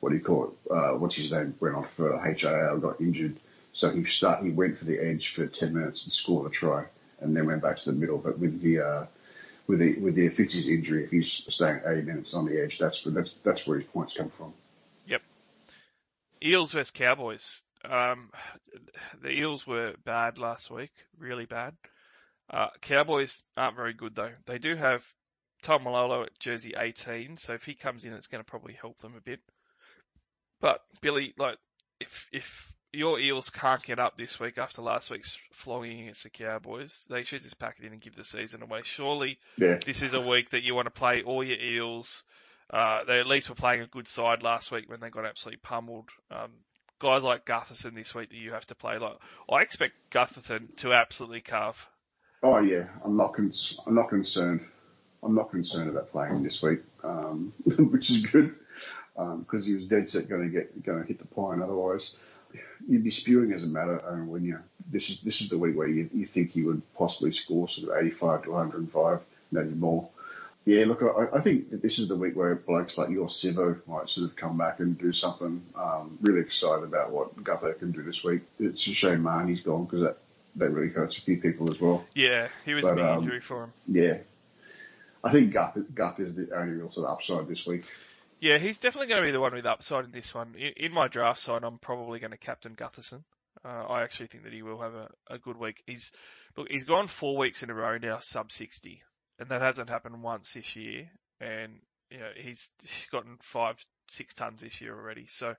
what 0.00 0.10
do 0.10 0.16
you 0.16 0.22
call 0.22 0.48
it, 0.48 0.72
uh, 0.72 0.98
what's 0.98 1.14
his 1.14 1.32
name, 1.32 1.54
went 1.60 1.76
off 1.76 1.90
for 1.94 2.20
HIA, 2.20 2.76
got 2.78 3.00
injured. 3.00 3.36
So 3.72 3.90
he 3.90 4.04
start, 4.04 4.44
he 4.44 4.50
went 4.50 4.76
for 4.76 4.84
the 4.84 4.98
edge 4.98 5.30
for 5.30 5.46
10 5.46 5.72
minutes 5.72 6.04
and 6.04 6.12
scored 6.12 6.46
a 6.46 6.50
try, 6.50 6.84
and 7.20 7.34
then 7.34 7.46
went 7.46 7.62
back 7.62 7.78
to 7.78 7.92
the 7.92 7.98
middle. 7.98 8.18
But 8.18 8.38
with 8.38 8.60
the, 8.60 8.80
uh, 8.80 9.06
with 9.66 9.78
the, 9.78 9.98
with 10.00 10.14
the 10.14 10.28
Fitzy's 10.28 10.68
injury, 10.68 11.04
if 11.04 11.10
he's 11.10 11.44
staying 11.48 11.80
80 11.86 12.02
minutes 12.02 12.34
on 12.34 12.44
the 12.44 12.62
edge, 12.62 12.78
that's, 12.78 13.02
that's, 13.02 13.34
that's 13.42 13.66
where 13.66 13.78
his 13.78 13.88
points 13.88 14.14
come 14.14 14.28
from. 14.28 14.52
Yep. 15.06 15.22
Eels 16.42 16.72
versus 16.72 16.90
Cowboys. 16.90 17.62
Um, 17.84 18.30
the 19.22 19.30
Eels 19.30 19.66
were 19.66 19.94
bad 20.04 20.38
last 20.38 20.70
week, 20.70 20.92
really 21.18 21.46
bad. 21.46 21.74
Uh, 22.50 22.68
Cowboys 22.80 23.42
aren't 23.56 23.76
very 23.76 23.92
good 23.92 24.14
though. 24.14 24.32
They 24.46 24.58
do 24.58 24.74
have 24.74 25.04
Taumalolo 25.62 26.24
at 26.24 26.38
jersey 26.38 26.74
18, 26.78 27.36
so 27.36 27.52
if 27.52 27.64
he 27.64 27.74
comes 27.74 28.04
in, 28.04 28.12
it's 28.14 28.28
going 28.28 28.42
to 28.42 28.48
probably 28.50 28.74
help 28.74 28.98
them 28.98 29.14
a 29.16 29.20
bit. 29.20 29.40
But 30.60 30.80
Billy, 31.00 31.34
like, 31.36 31.58
if 32.00 32.26
if 32.32 32.72
your 32.92 33.20
Eels 33.20 33.50
can't 33.50 33.82
get 33.82 33.98
up 33.98 34.16
this 34.16 34.40
week 34.40 34.56
after 34.56 34.80
last 34.80 35.10
week's 35.10 35.36
flogging 35.52 36.00
against 36.00 36.22
the 36.22 36.30
Cowboys, 36.30 37.06
they 37.10 37.22
should 37.22 37.42
just 37.42 37.58
pack 37.58 37.76
it 37.78 37.84
in 37.86 37.92
and 37.92 38.00
give 38.00 38.16
the 38.16 38.24
season 38.24 38.62
away. 38.62 38.80
Surely, 38.82 39.38
Yeah. 39.58 39.78
this 39.84 40.00
is 40.02 40.14
a 40.14 40.26
week 40.26 40.50
that 40.50 40.62
you 40.62 40.74
want 40.74 40.86
to 40.86 40.90
play 40.90 41.22
all 41.22 41.44
your 41.44 41.58
Eels. 41.60 42.24
Uh, 42.70 43.04
they 43.04 43.20
at 43.20 43.26
least 43.26 43.48
were 43.50 43.54
playing 43.54 43.82
a 43.82 43.86
good 43.86 44.08
side 44.08 44.42
last 44.42 44.70
week 44.72 44.88
when 44.88 45.00
they 45.00 45.10
got 45.10 45.26
absolutely 45.26 45.60
pummeled. 45.62 46.08
Um, 46.30 46.52
guys 46.98 47.22
like 47.22 47.44
Gutherson 47.44 47.94
this 47.94 48.14
week 48.14 48.30
that 48.30 48.36
you 48.36 48.52
have 48.52 48.66
to 48.66 48.74
play. 48.74 48.98
Like 48.98 49.16
I 49.50 49.62
expect 49.62 49.94
Gutherson 50.10 50.74
to 50.76 50.92
absolutely 50.92 51.40
carve. 51.40 51.86
Oh 52.42 52.60
yeah, 52.60 52.84
I'm 53.04 53.16
not 53.16 53.34
con- 53.34 53.52
I'm 53.86 53.94
not 53.94 54.08
concerned. 54.08 54.64
I'm 55.22 55.34
not 55.34 55.50
concerned 55.50 55.90
about 55.90 56.12
playing 56.12 56.36
him 56.36 56.42
this 56.44 56.62
week, 56.62 56.80
um, 57.02 57.52
which 57.64 58.10
is 58.10 58.24
good 58.26 58.54
because 59.14 59.62
um, 59.62 59.64
he 59.64 59.74
was 59.74 59.86
dead 59.86 60.08
set 60.08 60.28
going 60.28 60.42
to 60.42 60.48
get 60.48 60.84
going 60.84 61.00
to 61.00 61.06
hit 61.06 61.18
the 61.18 61.26
pine. 61.26 61.62
Otherwise, 61.62 62.14
you'd 62.88 63.04
be 63.04 63.10
spewing 63.10 63.52
as 63.52 63.64
a 63.64 63.66
matter 63.66 64.00
um, 64.06 64.28
when 64.28 64.44
you 64.44 64.58
this 64.90 65.10
is 65.10 65.20
this 65.20 65.40
is 65.40 65.48
the 65.48 65.58
week 65.58 65.76
where 65.76 65.88
you, 65.88 66.08
you 66.14 66.26
think 66.26 66.52
he 66.52 66.62
would 66.62 66.82
possibly 66.94 67.32
score 67.32 67.68
sort 67.68 67.90
of 67.90 67.96
85 67.98 68.44
to 68.44 68.50
105, 68.52 69.20
maybe 69.50 69.70
more. 69.70 70.08
Yeah, 70.64 70.84
look, 70.86 71.02
I, 71.02 71.36
I 71.36 71.40
think 71.40 71.82
this 71.82 71.98
is 71.98 72.08
the 72.08 72.16
week 72.16 72.36
where 72.36 72.54
blokes 72.54 72.98
like 72.98 73.10
your 73.10 73.28
Sivo 73.28 73.80
might 73.86 74.10
sort 74.10 74.28
of 74.28 74.36
come 74.36 74.58
back 74.58 74.80
and 74.80 74.98
do 74.98 75.12
something. 75.12 75.64
Um, 75.74 76.18
really 76.20 76.40
excited 76.40 76.84
about 76.84 77.10
what 77.10 77.36
Gutho 77.42 77.78
can 77.78 77.92
do 77.92 78.02
this 78.02 78.22
week. 78.22 78.42
It's 78.58 78.86
a 78.86 78.92
shame 78.92 79.22
Marnie's 79.22 79.60
gone 79.60 79.84
because 79.84 80.02
that, 80.02 80.18
that 80.56 80.70
really 80.70 80.88
hurts 80.90 81.16
a 81.16 81.22
few 81.22 81.38
people 81.38 81.70
as 81.70 81.80
well. 81.80 82.04
Yeah, 82.14 82.48
he 82.64 82.74
was 82.74 82.84
But, 82.84 82.92
a 82.92 82.96
big 82.96 83.04
um, 83.04 83.22
injury 83.22 83.40
for 83.40 83.64
him. 83.64 83.72
Yeah. 83.86 84.18
I 85.22 85.32
think 85.32 85.52
Guth, 85.52 85.78
Guth 85.94 86.20
is 86.20 86.34
the 86.34 86.50
only 86.54 86.74
real 86.74 86.90
sort 86.90 87.06
of 87.06 87.12
upside 87.14 87.48
this 87.48 87.66
week. 87.66 87.84
Yeah, 88.40 88.58
he's 88.58 88.78
definitely 88.78 89.08
going 89.08 89.22
to 89.22 89.26
be 89.26 89.32
the 89.32 89.40
one 89.40 89.54
with 89.54 89.66
upside 89.66 90.04
in 90.04 90.12
this 90.12 90.34
one. 90.34 90.54
In, 90.56 90.72
in 90.76 90.92
my 90.92 91.08
draft 91.08 91.40
side, 91.40 91.64
I'm 91.64 91.78
probably 91.78 92.20
going 92.20 92.30
to 92.30 92.36
captain 92.36 92.74
Gutherson. 92.74 93.24
Uh, 93.64 93.84
I 93.88 94.02
actually 94.02 94.28
think 94.28 94.44
that 94.44 94.52
he 94.52 94.62
will 94.62 94.80
have 94.80 94.94
a, 94.94 95.08
a 95.28 95.38
good 95.38 95.56
week. 95.56 95.82
He's 95.86 96.12
look, 96.56 96.68
he's 96.70 96.84
gone 96.84 97.08
four 97.08 97.36
weeks 97.36 97.62
in 97.62 97.70
a 97.70 97.74
row 97.74 97.98
now 97.98 98.18
sub 98.20 98.52
60, 98.52 99.02
and 99.38 99.48
that 99.50 99.62
hasn't 99.62 99.90
happened 99.90 100.22
once 100.22 100.52
this 100.52 100.76
year. 100.76 101.08
And 101.40 101.80
you 102.10 102.18
know 102.18 102.30
he's 102.36 102.70
he's 102.82 103.06
gotten 103.10 103.38
five, 103.40 103.76
six 104.08 104.34
tons 104.34 104.62
this 104.62 104.80
year 104.80 104.94
already. 104.94 105.26
So 105.26 105.54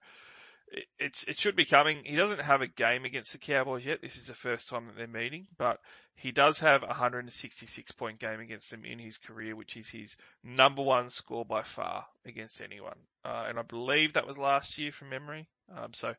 it, 0.67 0.85
it's 0.97 1.23
it 1.23 1.39
should 1.39 1.55
be 1.55 1.65
coming. 1.65 2.03
He 2.05 2.15
doesn't 2.15 2.41
have 2.41 2.61
a 2.61 2.67
game 2.67 3.05
against 3.05 3.31
the 3.31 3.37
Cowboys 3.37 3.85
yet. 3.85 4.01
This 4.01 4.17
is 4.17 4.27
the 4.27 4.33
first 4.33 4.69
time 4.69 4.87
that 4.87 4.95
they're 4.97 5.07
meeting, 5.07 5.47
but 5.57 5.79
he 6.15 6.31
does 6.31 6.59
have 6.59 6.83
a 6.83 6.87
166 6.87 7.91
point 7.93 8.19
game 8.19 8.39
against 8.39 8.71
them 8.71 8.83
in 8.83 8.99
his 8.99 9.17
career, 9.17 9.55
which 9.55 9.77
is 9.77 9.89
his 9.89 10.17
number 10.43 10.81
one 10.81 11.09
score 11.09 11.45
by 11.45 11.61
far 11.61 12.05
against 12.25 12.61
anyone. 12.61 12.97
Uh, 13.23 13.45
and 13.47 13.57
I 13.57 13.63
believe 13.63 14.13
that 14.13 14.27
was 14.27 14.37
last 14.37 14.77
year 14.77 14.91
from 14.91 15.09
memory. 15.09 15.47
Um, 15.73 15.93
so 15.93 16.13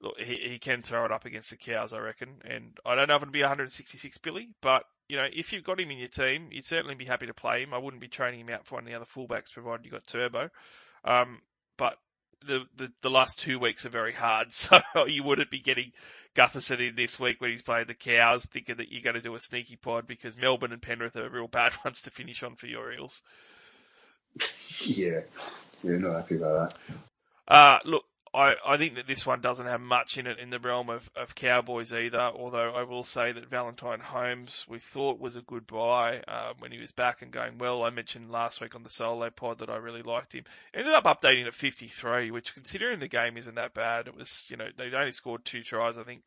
look, 0.00 0.18
he, 0.18 0.34
he 0.34 0.58
can 0.58 0.82
throw 0.82 1.04
it 1.04 1.12
up 1.12 1.24
against 1.24 1.50
the 1.50 1.56
Cows, 1.56 1.92
I 1.92 1.98
reckon. 1.98 2.40
And 2.44 2.76
I 2.84 2.94
don't 2.94 3.08
know 3.08 3.16
if 3.16 3.22
it'll 3.22 3.32
be 3.32 3.40
166 3.40 4.18
Billy, 4.18 4.50
but 4.60 4.84
you 5.08 5.16
know, 5.16 5.26
if 5.32 5.52
you've 5.52 5.64
got 5.64 5.80
him 5.80 5.90
in 5.90 5.98
your 5.98 6.08
team, 6.08 6.48
you'd 6.50 6.64
certainly 6.64 6.94
be 6.94 7.06
happy 7.06 7.26
to 7.26 7.34
play 7.34 7.62
him. 7.62 7.72
I 7.72 7.78
wouldn't 7.78 8.00
be 8.00 8.08
training 8.08 8.40
him 8.40 8.50
out 8.50 8.66
for 8.66 8.76
one 8.76 8.84
of 8.84 8.90
the 8.90 8.96
other 8.96 9.06
fullbacks, 9.06 9.52
provided 9.52 9.84
you 9.84 9.90
got 9.90 10.06
Turbo. 10.06 10.50
Um, 11.04 11.40
but 11.76 11.98
the, 12.46 12.64
the 12.76 12.92
the 13.02 13.10
last 13.10 13.38
two 13.38 13.58
weeks 13.58 13.86
are 13.86 13.90
very 13.90 14.12
hard, 14.12 14.52
so 14.52 14.80
you 15.06 15.22
wouldn't 15.22 15.50
be 15.50 15.60
getting 15.60 15.92
Gutherson 16.34 16.86
in 16.86 16.94
this 16.94 17.18
week 17.18 17.40
when 17.40 17.50
he's 17.50 17.62
playing 17.62 17.86
the 17.86 17.94
Cows, 17.94 18.44
thinking 18.44 18.76
that 18.76 18.92
you're 18.92 19.02
going 19.02 19.14
to 19.14 19.22
do 19.22 19.34
a 19.34 19.40
sneaky 19.40 19.76
pod 19.76 20.06
because 20.06 20.36
Melbourne 20.36 20.72
and 20.72 20.82
Penrith 20.82 21.16
are 21.16 21.28
real 21.28 21.48
bad 21.48 21.72
ones 21.84 22.02
to 22.02 22.10
finish 22.10 22.42
on 22.42 22.56
for 22.56 22.66
your 22.66 22.92
Eels. 22.92 23.22
Yeah. 24.84 25.22
Yeah, 25.82 25.96
not 25.98 26.16
happy 26.16 26.36
about 26.36 26.70
that. 26.70 26.96
Uh, 27.48 27.78
look, 27.84 28.04
I, 28.34 28.54
I 28.66 28.76
think 28.76 28.96
that 28.96 29.06
this 29.06 29.26
one 29.26 29.40
doesn't 29.40 29.66
have 29.66 29.80
much 29.80 30.18
in 30.18 30.26
it 30.26 30.38
in 30.38 30.50
the 30.50 30.58
realm 30.58 30.90
of, 30.90 31.08
of 31.16 31.34
Cowboys 31.34 31.94
either, 31.94 32.20
although 32.20 32.72
I 32.74 32.82
will 32.82 33.04
say 33.04 33.32
that 33.32 33.48
Valentine 33.48 34.00
Holmes 34.00 34.66
we 34.68 34.78
thought 34.78 35.18
was 35.18 35.36
a 35.36 35.42
good 35.42 35.66
buy 35.66 36.22
uh, 36.28 36.52
when 36.58 36.70
he 36.70 36.78
was 36.78 36.92
back 36.92 37.22
and 37.22 37.32
going 37.32 37.58
well. 37.58 37.82
I 37.82 37.90
mentioned 37.90 38.30
last 38.30 38.60
week 38.60 38.74
on 38.74 38.82
the 38.82 38.90
solo 38.90 39.30
pod 39.30 39.58
that 39.58 39.70
I 39.70 39.76
really 39.76 40.02
liked 40.02 40.34
him. 40.34 40.44
Ended 40.74 40.94
up 40.94 41.04
updating 41.04 41.46
at 41.46 41.54
53, 41.54 42.30
which 42.30 42.54
considering 42.54 42.98
the 43.00 43.08
game 43.08 43.36
isn't 43.36 43.54
that 43.54 43.74
bad, 43.74 44.08
it 44.08 44.16
was, 44.16 44.46
you 44.48 44.56
know, 44.56 44.68
they 44.76 44.92
only 44.92 45.12
scored 45.12 45.44
two 45.44 45.62
tries, 45.62 45.98
I 45.98 46.04
think. 46.04 46.22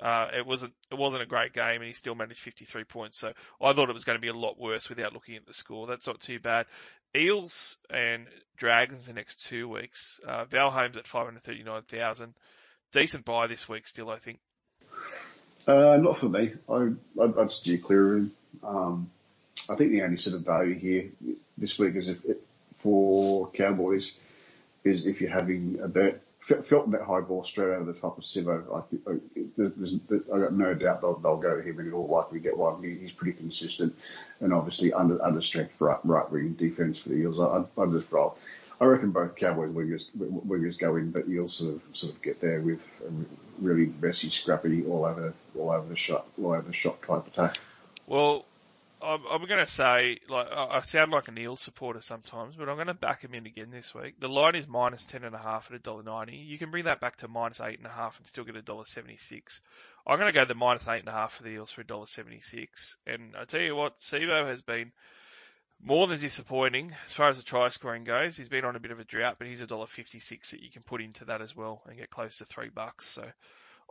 Uh, 0.00 0.28
it 0.36 0.46
wasn't 0.46 0.74
it 0.90 0.96
wasn't 0.96 1.22
a 1.22 1.26
great 1.26 1.52
game, 1.52 1.76
and 1.76 1.84
he 1.84 1.92
still 1.92 2.14
managed 2.14 2.40
53 2.40 2.84
points. 2.84 3.18
So 3.18 3.32
I 3.60 3.72
thought 3.72 3.88
it 3.88 3.94
was 3.94 4.04
going 4.04 4.18
to 4.18 4.20
be 4.20 4.28
a 4.28 4.34
lot 4.34 4.58
worse 4.58 4.88
without 4.88 5.14
looking 5.14 5.36
at 5.36 5.46
the 5.46 5.54
score. 5.54 5.86
That's 5.86 6.06
not 6.06 6.20
too 6.20 6.38
bad. 6.38 6.66
Eels 7.14 7.76
and 7.90 8.26
Dragons 8.56 9.06
the 9.06 9.12
next 9.12 9.44
two 9.44 9.68
weeks. 9.68 10.20
Uh, 10.26 10.44
Val 10.46 10.70
Holmes 10.70 10.96
at 10.96 11.06
539,000. 11.06 12.34
Decent 12.92 13.24
buy 13.24 13.46
this 13.46 13.68
week 13.68 13.86
still, 13.86 14.10
I 14.10 14.18
think. 14.18 14.38
Uh, 15.66 15.98
not 16.00 16.18
for 16.18 16.28
me. 16.28 16.52
I, 16.68 16.92
I'd, 17.20 17.38
I'd 17.38 17.50
steer 17.50 17.78
clear 17.78 18.08
of 18.08 18.16
him. 18.18 18.32
Um, 18.62 19.10
I 19.68 19.74
think 19.74 19.90
the 19.90 20.02
only 20.02 20.16
sort 20.16 20.36
of 20.36 20.42
value 20.42 20.74
here 20.74 21.10
this 21.58 21.78
week 21.78 21.96
is 21.96 22.08
if, 22.08 22.24
if, 22.24 22.36
for 22.78 23.50
Cowboys 23.50 24.12
is 24.84 25.06
if 25.06 25.20
you're 25.20 25.30
having 25.30 25.80
a 25.82 25.88
bet 25.88 26.20
felt 26.46 26.90
that 26.92 27.02
high 27.02 27.20
ball 27.20 27.44
straight 27.44 27.74
of 27.74 27.86
the 27.86 27.92
top 27.92 28.18
of 28.18 28.24
Sivo. 28.24 28.68
Like, 28.70 28.84
I 30.32 30.38
got 30.38 30.52
no 30.52 30.74
doubt 30.74 31.00
they'll, 31.00 31.18
they'll 31.18 31.36
go 31.36 31.56
to 31.56 31.62
him 31.62 31.78
and 31.78 31.88
he'll 31.88 32.06
likely 32.06 32.38
get 32.38 32.56
one. 32.56 32.82
He, 32.82 32.94
he's 32.94 33.10
pretty 33.10 33.32
consistent 33.32 33.96
and 34.40 34.52
obviously 34.52 34.92
under 34.92 35.22
under 35.24 35.40
strength 35.40 35.74
right, 35.80 35.98
right 36.04 36.30
wing 36.30 36.52
defence 36.52 36.98
for 36.98 37.10
the 37.10 37.16
Eels. 37.16 37.40
I, 37.40 37.64
I 37.80 37.86
just. 37.86 38.06
I 38.78 38.84
reckon 38.84 39.10
both 39.10 39.36
Cowboys 39.36 39.70
wingers 39.70 40.04
wingers 40.16 40.78
go 40.78 40.96
in, 40.96 41.10
but 41.10 41.26
Eels 41.28 41.54
sort 41.54 41.76
of 41.76 41.82
sort 41.94 42.12
of 42.12 42.22
get 42.22 42.40
there 42.40 42.60
with 42.60 42.86
really 43.58 43.92
messy, 44.00 44.30
scrappy, 44.30 44.84
all 44.84 45.04
over 45.04 45.32
all 45.58 45.70
over 45.70 45.88
the 45.88 45.96
shot, 45.96 46.26
all 46.42 46.52
over 46.52 46.62
the 46.62 46.72
shot 46.72 47.00
type 47.02 47.26
attack. 47.26 47.56
Well, 48.06 48.45
I'm, 49.02 49.20
I'm 49.30 49.46
going 49.46 49.64
to 49.64 49.70
say, 49.70 50.18
like, 50.28 50.46
I 50.50 50.80
sound 50.80 51.12
like 51.12 51.28
an 51.28 51.38
Eels 51.38 51.60
supporter 51.60 52.00
sometimes, 52.00 52.56
but 52.56 52.68
I'm 52.68 52.76
going 52.76 52.86
to 52.86 52.94
back 52.94 53.22
him 53.22 53.34
in 53.34 53.46
again 53.46 53.70
this 53.70 53.94
week. 53.94 54.18
The 54.18 54.28
line 54.28 54.54
is 54.54 54.66
minus 54.66 55.04
ten 55.04 55.22
and 55.22 55.34
a 55.34 55.38
half 55.38 55.70
at 55.70 55.76
a 55.76 55.78
dollar 55.78 56.02
ninety. 56.02 56.36
You 56.36 56.58
can 56.58 56.70
bring 56.70 56.84
that 56.84 57.00
back 57.00 57.16
to 57.16 57.28
minus 57.28 57.60
eight 57.60 57.78
and 57.78 57.86
a 57.86 57.90
half 57.90 58.16
and 58.16 58.26
still 58.26 58.44
get 58.44 58.56
a 58.56 58.62
dollar 58.62 58.86
seventy 58.86 59.18
six. 59.18 59.60
I'm 60.06 60.18
going 60.18 60.30
to 60.30 60.34
go 60.34 60.44
the 60.44 60.54
minus 60.54 60.88
eight 60.88 61.00
and 61.00 61.08
a 61.08 61.12
half 61.12 61.34
for 61.34 61.42
the 61.42 61.50
Eels 61.50 61.70
for 61.70 61.82
a 61.82 61.86
dollar 61.86 62.06
seventy 62.06 62.40
six. 62.40 62.96
And 63.06 63.34
I 63.38 63.44
tell 63.44 63.60
you 63.60 63.76
what, 63.76 63.98
Sivo 63.98 64.46
has 64.46 64.62
been 64.62 64.92
more 65.82 66.06
than 66.06 66.18
disappointing 66.18 66.94
as 67.04 67.12
far 67.12 67.28
as 67.28 67.36
the 67.36 67.44
try 67.44 67.68
scoring 67.68 68.04
goes. 68.04 68.36
He's 68.36 68.48
been 68.48 68.64
on 68.64 68.76
a 68.76 68.80
bit 68.80 68.92
of 68.92 68.98
a 68.98 69.04
drought, 69.04 69.36
but 69.38 69.46
he's 69.46 69.60
a 69.60 69.66
dollar 69.66 69.86
fifty 69.86 70.20
six 70.20 70.52
that 70.52 70.62
you 70.62 70.70
can 70.70 70.82
put 70.82 71.02
into 71.02 71.26
that 71.26 71.42
as 71.42 71.54
well 71.54 71.82
and 71.86 71.98
get 71.98 72.08
close 72.08 72.36
to 72.38 72.46
three 72.46 72.70
bucks. 72.70 73.06
So 73.06 73.24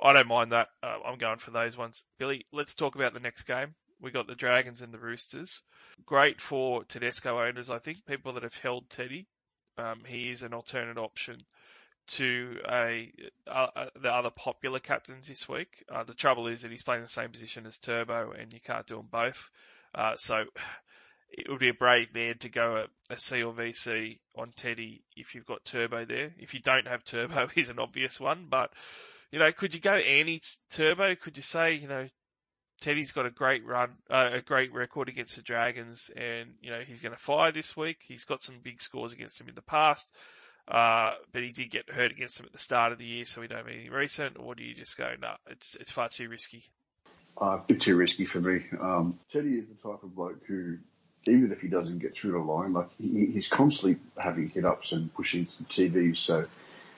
I 0.02 0.14
don't 0.14 0.28
mind 0.28 0.52
that. 0.52 0.70
Uh, 0.82 0.98
I'm 1.06 1.20
going 1.20 1.38
for 1.38 1.52
those 1.52 1.78
ones. 1.78 2.06
Billy, 2.18 2.48
let's 2.52 2.74
talk 2.74 2.96
about 2.96 3.14
the 3.14 3.20
next 3.20 3.44
game 3.44 3.76
we 4.02 4.12
got 4.12 4.28
the 4.28 4.36
Dragons 4.36 4.82
and 4.82 4.94
the 4.94 5.00
Roosters. 5.00 5.62
Great 6.06 6.42
for 6.42 6.84
Tedesco 6.84 7.42
owners, 7.42 7.70
I 7.70 7.80
think. 7.80 8.06
People 8.06 8.34
that 8.34 8.44
have 8.44 8.58
held 8.58 8.90
Teddy, 8.90 9.28
um, 9.78 10.02
he 10.06 10.30
is 10.30 10.44
an 10.44 10.54
alternate 10.54 10.98
option 10.98 11.46
to 12.08 12.60
a, 12.70 13.12
uh, 13.48 13.86
the 14.00 14.10
other 14.10 14.30
popular 14.30 14.80
captains 14.80 15.28
this 15.28 15.50
week. 15.50 15.84
Uh, 15.90 16.04
the 16.04 16.14
trouble 16.14 16.48
is 16.48 16.62
that 16.62 16.72
he's 16.72 16.84
playing 16.84 17.02
the 17.02 17.08
same 17.08 17.32
position 17.32 17.66
as 17.66 17.78
Turbo, 17.78 18.32
and 18.32 18.54
you 18.54 18.60
can't 18.60 18.86
do 18.86 18.98
them 18.98 19.08
both. 19.12 19.50
Uh, 19.94 20.16
so 20.18 20.44
it 21.32 21.50
would 21.50 21.60
be 21.60 21.70
a 21.70 21.74
brave 21.74 22.14
man 22.14 22.38
to 22.40 22.50
go 22.50 22.86
a, 23.10 23.14
a 23.14 23.20
C 23.20 23.44
or 23.44 23.54
VC 23.54 24.20
on 24.36 24.52
Teddy 24.56 25.04
if 25.16 25.34
you've 25.34 25.46
got 25.46 25.66
Turbo 25.66 26.06
there. 26.06 26.34
If 26.38 26.54
you 26.54 26.60
don't 26.60 26.88
have 26.88 27.04
Turbo, 27.04 27.48
he's 27.56 27.70
an 27.70 27.80
obvious 27.80 28.20
one, 28.20 28.48
but 28.50 28.72
you 29.32 29.40
know, 29.40 29.52
could 29.52 29.74
you 29.74 29.82
go 29.82 29.94
anti 29.94 30.42
Turbo? 30.70 31.16
Could 31.16 31.38
you 31.38 31.44
say, 31.44 31.74
you 31.74 31.88
know, 31.88 32.08
Teddy's 32.82 33.12
got 33.12 33.26
a 33.26 33.32
great 33.32 33.66
run, 33.66 33.92
uh, 34.10 34.30
a 34.34 34.42
great 34.42 34.74
record 34.74 35.10
against 35.10 35.36
the 35.36 35.42
Dragons, 35.42 36.12
and 36.16 36.56
you 36.62 36.72
know 36.72 36.82
he's 36.86 37.02
going 37.02 37.16
to 37.16 37.22
fire 37.22 37.52
this 37.52 37.76
week. 37.76 37.98
He's 38.08 38.26
got 38.26 38.42
some 38.42 38.60
big 38.62 38.82
scores 38.82 39.14
against 39.14 39.40
him 39.40 39.48
in 39.48 39.56
the 39.56 39.62
past, 39.62 40.12
uh, 40.68 41.12
but 41.32 41.42
he 41.42 41.52
did 41.52 41.72
get 41.72 41.90
hurt 41.90 42.12
against 42.12 42.40
him 42.40 42.46
at 42.46 42.52
the 42.52 42.60
start 42.60 42.92
of 42.92 42.98
the 42.98 43.06
year, 43.06 43.26
so 43.26 43.42
we 43.42 43.48
don't 43.48 43.60
have 43.60 43.68
any 43.68 43.90
recent. 43.90 44.38
Or 44.38 44.56
do 44.56 44.64
you 44.64 44.76
just 44.76 44.98
go, 44.98 45.10
no, 45.20 45.28
nah, 45.28 45.36
it's 45.48 45.76
it's 45.76 45.92
far 45.92 46.10
too 46.10 46.28
risky? 46.30 46.64
Uh, 47.40 47.60
a 47.62 47.66
bit 47.68 47.82
too 47.82 47.96
risky 47.96 48.26
for 48.26 48.40
me. 48.40 48.60
Um, 48.80 49.20
Teddy 49.30 49.58
is 49.58 49.68
the 49.68 49.76
type 49.76 50.04
of 50.04 50.16
bloke 50.16 50.42
who, 50.48 50.78
even 51.28 51.52
if 51.52 51.62
he 51.62 51.68
doesn't 51.68 52.00
get 52.00 52.14
through 52.14 52.32
the 52.32 52.40
line, 52.40 52.74
like 52.74 52.90
he, 52.98 53.26
he's 53.28 53.48
constantly 53.48 54.00
having 54.18 54.50
hit 54.50 54.66
ups 54.66 54.92
and 54.92 55.14
pushing 55.14 55.46
to 55.46 55.58
the 55.60 55.66
TV, 55.66 56.16
so 56.16 56.46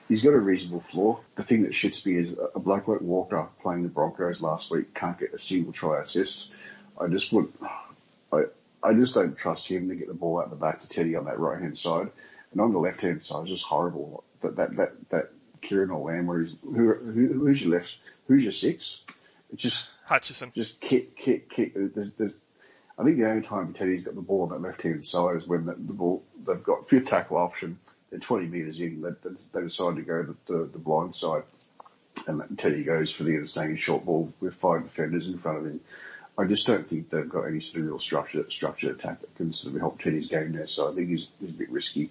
he's 0.08 0.22
got 0.22 0.32
a 0.32 0.38
reasonable 0.38 0.80
floor. 0.80 1.20
The 1.36 1.42
thing 1.42 1.62
that 1.62 1.72
shits 1.72 2.04
me 2.04 2.16
is 2.16 2.36
a 2.54 2.58
bloke 2.58 2.88
like 2.88 3.00
Walker 3.00 3.48
playing 3.62 3.82
the 3.82 3.88
Broncos 3.88 4.40
last 4.40 4.70
week 4.70 4.94
can't 4.94 5.18
get 5.18 5.34
a 5.34 5.38
single 5.38 5.72
try 5.72 6.00
assist. 6.00 6.52
I 7.00 7.06
just 7.06 7.32
would, 7.32 7.52
I, 8.32 8.44
I 8.82 8.94
just 8.94 9.14
don't 9.14 9.36
trust 9.36 9.68
him 9.68 9.88
to 9.88 9.94
get 9.94 10.08
the 10.08 10.14
ball 10.14 10.40
out 10.40 10.50
the 10.50 10.56
back 10.56 10.80
to 10.80 10.88
Teddy 10.88 11.14
on 11.14 11.26
that 11.26 11.38
right 11.38 11.60
hand 11.60 11.76
side. 11.76 12.08
And 12.52 12.60
on 12.60 12.72
the 12.72 12.78
left 12.78 13.02
hand 13.02 13.22
side, 13.22 13.42
it's 13.42 13.50
just 13.50 13.64
horrible. 13.64 14.24
That 14.40 14.56
that 14.56 14.76
that 14.76 15.10
that 15.10 15.30
Kieran 15.60 15.90
Lamb, 15.90 16.26
where 16.26 16.40
he's 16.40 16.54
who, 16.62 16.94
who 16.94 17.32
who's 17.32 17.62
your 17.62 17.74
left, 17.74 17.98
who's 18.26 18.42
your 18.42 18.52
six? 18.52 19.04
It's 19.52 19.62
just 19.62 19.90
Hutchison. 20.06 20.52
Just 20.54 20.80
kick, 20.80 21.16
kick, 21.16 21.50
kick. 21.50 21.74
There's, 21.74 22.12
there's, 22.12 22.36
I 22.98 23.04
think 23.04 23.18
the 23.18 23.28
only 23.28 23.42
time 23.42 23.74
Teddy's 23.74 24.02
got 24.02 24.14
the 24.14 24.22
ball 24.22 24.42
on 24.42 24.48
that 24.50 24.62
left 24.66 24.82
hand 24.82 25.04
side 25.04 25.36
is 25.36 25.46
when 25.46 25.66
the, 25.66 25.74
the 25.74 25.92
ball 25.92 26.24
they've 26.46 26.62
got 26.62 26.88
fifth 26.88 27.06
tackle 27.06 27.36
option 27.36 27.78
20 28.16 28.46
metres 28.46 28.80
in, 28.80 29.02
they, 29.02 29.10
they 29.52 29.60
decide 29.62 29.96
to 29.96 30.02
go 30.02 30.22
the, 30.22 30.36
the, 30.46 30.64
the 30.72 30.78
blind 30.78 31.14
side. 31.14 31.42
And 32.26 32.58
Teddy 32.58 32.84
goes 32.84 33.12
for 33.12 33.22
the 33.22 33.36
insane 33.36 33.76
short 33.76 34.04
ball 34.04 34.32
with 34.40 34.54
five 34.54 34.84
defenders 34.84 35.28
in 35.28 35.38
front 35.38 35.58
of 35.58 35.64
him. 35.64 35.80
I 36.36 36.44
just 36.44 36.66
don't 36.66 36.86
think 36.86 37.10
they've 37.10 37.28
got 37.28 37.44
any 37.44 37.60
sort 37.60 37.80
of 37.80 37.88
real 37.88 37.98
structure, 37.98 38.48
structured 38.50 38.96
attack 38.96 39.20
that 39.20 39.34
can 39.36 39.52
sort 39.52 39.74
of 39.74 39.80
help 39.80 40.00
Teddy's 40.00 40.28
game 40.28 40.52
there. 40.52 40.66
So 40.66 40.90
I 40.90 40.94
think 40.94 41.08
he's, 41.08 41.28
he's 41.40 41.50
a 41.50 41.54
bit 41.54 41.70
risky. 41.70 42.10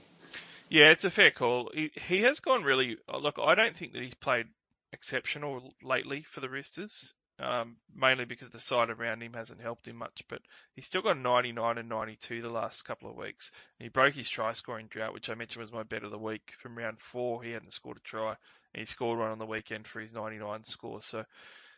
Yeah, 0.70 0.92
it's 0.92 1.06
a 1.06 1.10
fair 1.10 1.32
call. 1.32 1.72
He, 1.74 1.92
he 1.96 2.22
has 2.24 2.40
gone 2.40 2.64
really. 2.64 2.98
Look, 3.22 3.40
I 3.42 3.56
don't 3.56 3.78
think 3.78 3.94
that 3.94 4.02
he's 4.02 4.16
played 4.16 4.48
exceptional 4.92 5.74
lately 5.82 6.24
for 6.24 6.42
the 6.42 6.50
Roosters 6.50 7.14
um, 7.40 7.78
mainly 7.96 8.26
because 8.26 8.50
the 8.50 8.60
side 8.60 8.90
around 8.90 9.22
him 9.22 9.34
hasn't 9.34 9.62
helped 9.62 9.88
him 9.88 9.98
much. 9.98 10.24
But 10.28 10.42
he's 10.74 10.86
still 10.86 11.02
got 11.02 11.18
99 11.18 11.78
and 11.78 11.90
92 11.90 12.42
the 12.42 12.50
last 12.50 12.86
couple 12.86 13.10
of 13.10 13.16
weeks. 13.16 13.52
And 13.80 13.86
he 13.86 13.90
broke 13.90 14.16
his 14.16 14.30
try 14.30 14.54
scoring 14.54 14.88
drought, 14.88 15.14
which 15.14 15.30
I 15.30 15.36
mentioned 15.36 15.62
was 15.62 15.72
my 15.72 15.84
bet 15.84 16.04
of 16.04 16.12
the 16.12 16.18
week. 16.18 16.54
From 16.60 16.78
round 16.78 17.00
four, 17.00 17.44
he 17.44 17.52
hadn't 17.52 17.74
scored 17.74 17.98
a 17.98 18.02
try, 18.02 18.30
and 18.30 18.80
he 18.80 18.86
scored 18.86 19.20
one 19.20 19.32
on 19.32 19.40
the 19.40 19.46
weekend 19.46 19.88
for 19.88 20.00
his 20.00 20.14
99 20.14 20.64
score. 20.64 21.02
So 21.02 21.26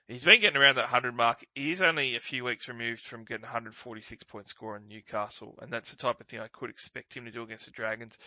he's 0.07 0.24
been 0.24 0.41
getting 0.41 0.62
around 0.62 0.76
that 0.76 0.84
100 0.84 1.14
mark. 1.14 1.45
He's 1.53 1.82
only 1.82 2.16
a 2.16 2.22
few 2.22 2.43
weeks 2.45 2.68
removed 2.68 3.01
from 3.01 3.26
getting 3.26 3.43
146 3.43 4.24
point 4.24 4.47
score 4.47 4.78
in 4.78 4.88
Newcastle, 4.88 5.55
and 5.62 5.72
that's 5.72 5.91
the 5.91 5.97
type 5.97 6.22
of 6.22 6.28
thing 6.28 6.39
I 6.39 6.47
could 6.47 6.70
expect 6.70 7.16
him 7.16 7.26
to 7.26 7.32
do 7.32 7.43
against 7.43 7.66
the 7.66 7.72
Dragons 7.72 8.18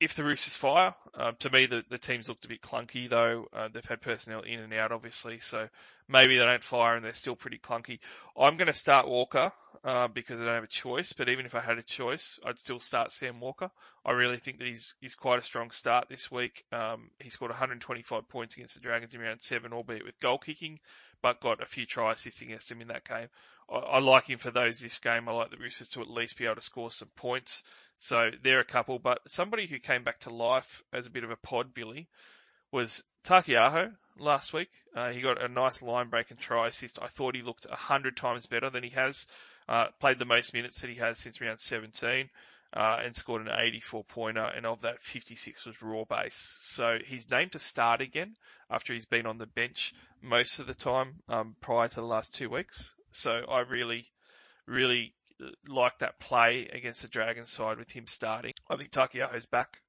if 0.00 0.14
the 0.14 0.24
Roosters 0.24 0.56
fire, 0.56 0.94
uh, 1.14 1.32
to 1.40 1.50
me 1.50 1.66
the, 1.66 1.82
the 1.90 1.98
teams 1.98 2.28
looked 2.28 2.44
a 2.44 2.48
bit 2.48 2.62
clunky 2.62 3.10
though. 3.10 3.46
Uh, 3.52 3.68
they've 3.72 3.84
had 3.84 4.00
personnel 4.00 4.42
in 4.42 4.60
and 4.60 4.72
out 4.72 4.92
obviously, 4.92 5.40
so 5.40 5.68
maybe 6.08 6.38
they 6.38 6.44
don't 6.44 6.62
fire 6.62 6.94
and 6.94 7.04
they're 7.04 7.12
still 7.12 7.34
pretty 7.34 7.58
clunky. 7.58 7.98
I'm 8.38 8.56
going 8.56 8.68
to 8.68 8.72
start 8.72 9.08
Walker 9.08 9.52
uh, 9.84 10.08
because 10.08 10.40
I 10.40 10.44
don't 10.44 10.54
have 10.54 10.64
a 10.64 10.68
choice, 10.68 11.12
but 11.12 11.28
even 11.28 11.46
if 11.46 11.54
I 11.54 11.60
had 11.60 11.78
a 11.78 11.82
choice, 11.82 12.38
I'd 12.44 12.58
still 12.58 12.80
start 12.80 13.12
Sam 13.12 13.40
Walker. 13.40 13.70
I 14.04 14.12
really 14.12 14.38
think 14.38 14.58
that 14.58 14.68
he's 14.68 14.94
he's 15.00 15.14
quite 15.14 15.40
a 15.40 15.42
strong 15.42 15.70
start 15.70 16.08
this 16.08 16.30
week. 16.30 16.64
Um, 16.72 17.10
he 17.18 17.30
scored 17.30 17.50
125 17.50 18.28
points 18.28 18.54
against 18.54 18.74
the 18.74 18.80
Dragons 18.80 19.14
in 19.14 19.20
round 19.20 19.42
seven, 19.42 19.72
albeit 19.72 20.04
with 20.04 20.20
goal 20.20 20.38
kicking, 20.38 20.78
but 21.22 21.40
got 21.40 21.62
a 21.62 21.66
few 21.66 21.86
try 21.86 22.12
assists 22.12 22.42
against 22.42 22.70
him 22.70 22.80
in 22.80 22.88
that 22.88 23.06
game. 23.06 23.28
I, 23.68 23.76
I 23.76 23.98
like 23.98 24.26
him 24.30 24.38
for 24.38 24.52
those 24.52 24.78
this 24.78 24.98
game. 24.98 25.28
I 25.28 25.32
like 25.32 25.50
the 25.50 25.56
Roosters 25.56 25.90
to 25.90 26.02
at 26.02 26.08
least 26.08 26.38
be 26.38 26.44
able 26.44 26.56
to 26.56 26.62
score 26.62 26.90
some 26.90 27.10
points. 27.16 27.64
So 27.98 28.30
they're 28.42 28.60
a 28.60 28.64
couple, 28.64 28.98
but 29.00 29.18
somebody 29.28 29.66
who 29.66 29.80
came 29.80 30.04
back 30.04 30.20
to 30.20 30.30
life 30.30 30.82
as 30.92 31.06
a 31.06 31.10
bit 31.10 31.24
of 31.24 31.30
a 31.30 31.36
pod, 31.36 31.74
Billy, 31.74 32.08
was 32.70 33.02
Taukei'aho 33.24 33.92
last 34.18 34.52
week. 34.52 34.70
Uh, 34.94 35.10
he 35.10 35.20
got 35.20 35.42
a 35.42 35.48
nice 35.48 35.82
line 35.82 36.08
break 36.08 36.30
and 36.30 36.38
try 36.38 36.68
assist. 36.68 37.00
I 37.02 37.08
thought 37.08 37.34
he 37.34 37.42
looked 37.42 37.66
a 37.68 37.76
hundred 37.76 38.16
times 38.16 38.46
better 38.46 38.70
than 38.70 38.84
he 38.84 38.90
has. 38.90 39.26
Uh, 39.68 39.86
played 40.00 40.18
the 40.18 40.24
most 40.24 40.54
minutes 40.54 40.80
that 40.80 40.90
he 40.90 40.96
has 40.96 41.18
since 41.18 41.40
round 41.40 41.58
17. 41.58 42.30
Uh, 42.70 43.00
and 43.02 43.16
scored 43.16 43.40
an 43.40 43.48
84 43.50 44.04
pointer, 44.04 44.44
and 44.44 44.66
of 44.66 44.82
that, 44.82 45.02
56 45.02 45.64
was 45.64 45.80
raw 45.80 46.04
base. 46.04 46.54
So 46.60 46.98
he's 47.02 47.30
named 47.30 47.52
to 47.52 47.58
start 47.58 48.02
again 48.02 48.36
after 48.68 48.92
he's 48.92 49.06
been 49.06 49.24
on 49.24 49.38
the 49.38 49.46
bench 49.46 49.94
most 50.20 50.58
of 50.58 50.66
the 50.66 50.74
time 50.74 51.14
um, 51.30 51.56
prior 51.62 51.88
to 51.88 51.94
the 51.94 52.02
last 52.02 52.34
two 52.34 52.50
weeks. 52.50 52.94
So 53.10 53.30
I 53.48 53.60
really, 53.60 54.04
really 54.66 55.14
like 55.66 55.98
that 55.98 56.18
play 56.18 56.68
against 56.72 57.02
the 57.02 57.08
Dragons 57.08 57.50
side 57.50 57.78
with 57.78 57.90
him 57.90 58.06
starting. 58.06 58.54
I 58.68 58.76
think 58.76 58.90
Taukei'aho's 58.90 59.46
back. 59.46 59.80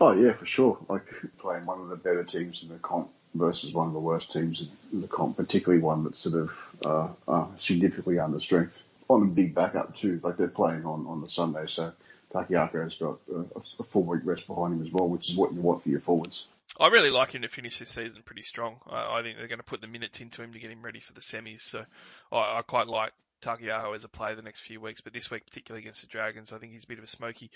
Oh 0.00 0.12
yeah, 0.12 0.32
for 0.32 0.46
sure. 0.46 0.78
Like 0.88 1.06
playing 1.38 1.66
one 1.66 1.80
of 1.80 1.88
the 1.88 1.96
better 1.96 2.24
teams 2.24 2.62
in 2.62 2.68
the 2.68 2.78
comp 2.78 3.10
versus 3.34 3.72
one 3.72 3.86
of 3.86 3.92
the 3.92 4.00
worst 4.00 4.30
teams 4.30 4.68
in 4.92 5.00
the 5.00 5.08
comp, 5.08 5.36
particularly 5.36 5.82
one 5.82 6.04
that's 6.04 6.18
sort 6.18 6.34
of 6.34 6.76
uh, 6.84 7.08
uh, 7.30 7.46
significantly 7.56 8.18
under 8.18 8.40
strength. 8.40 8.82
On 9.08 9.22
a 9.22 9.26
big 9.26 9.54
backup 9.54 9.94
too, 9.96 10.20
like 10.22 10.36
they're 10.36 10.48
playing 10.48 10.84
on, 10.84 11.06
on 11.06 11.22
the 11.22 11.28
Sunday, 11.28 11.66
so 11.66 11.92
Taukei'aho 12.32 12.82
has 12.82 12.94
got 12.94 13.18
a, 13.34 13.44
a 13.78 13.82
full 13.82 14.04
week 14.04 14.20
rest 14.24 14.46
behind 14.46 14.74
him 14.74 14.82
as 14.82 14.92
well, 14.92 15.08
which 15.08 15.30
is 15.30 15.36
what 15.36 15.52
you 15.52 15.62
want 15.62 15.82
for 15.82 15.88
your 15.88 16.00
forwards. 16.00 16.46
I 16.78 16.88
really 16.88 17.10
like 17.10 17.32
him 17.32 17.42
to 17.42 17.48
finish 17.48 17.78
this 17.78 17.88
season 17.88 18.22
pretty 18.22 18.42
strong. 18.42 18.76
I, 18.86 19.18
I 19.18 19.22
think 19.22 19.38
they're 19.38 19.48
going 19.48 19.60
to 19.60 19.64
put 19.64 19.80
the 19.80 19.86
minutes 19.86 20.20
into 20.20 20.42
him 20.42 20.52
to 20.52 20.58
get 20.58 20.70
him 20.70 20.82
ready 20.82 21.00
for 21.00 21.14
the 21.14 21.22
semis. 21.22 21.62
So 21.62 21.84
I, 22.30 22.58
I 22.58 22.62
quite 22.66 22.86
like 22.86 23.12
Taukei'aho 23.40 23.94
as 23.94 24.04
a 24.04 24.08
play 24.08 24.34
the 24.34 24.42
next 24.42 24.60
few 24.60 24.80
weeks, 24.80 25.00
but 25.00 25.12
this 25.12 25.30
week, 25.30 25.46
particularly 25.46 25.82
against 25.82 26.00
the 26.02 26.06
Dragons, 26.06 26.52
I 26.52 26.58
think 26.58 26.72
he's 26.72 26.84
a 26.84 26.88
bit 26.88 26.98
of 26.98 27.04
a 27.04 27.08
smoky. 27.08 27.50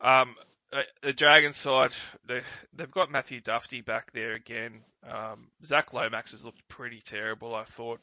Um, 0.00 0.36
uh, 0.72 0.82
the 1.02 1.12
Dragons 1.12 1.56
side, 1.56 1.92
they, 2.26 2.42
have 2.78 2.90
got 2.90 3.10
Matthew 3.10 3.40
Dufty 3.40 3.80
back 3.80 4.12
there 4.12 4.32
again. 4.32 4.80
Um, 5.08 5.48
Zach 5.64 5.92
Lomax 5.92 6.32
has 6.32 6.44
looked 6.44 6.66
pretty 6.68 7.00
terrible, 7.00 7.54
I 7.54 7.64
thought. 7.64 8.00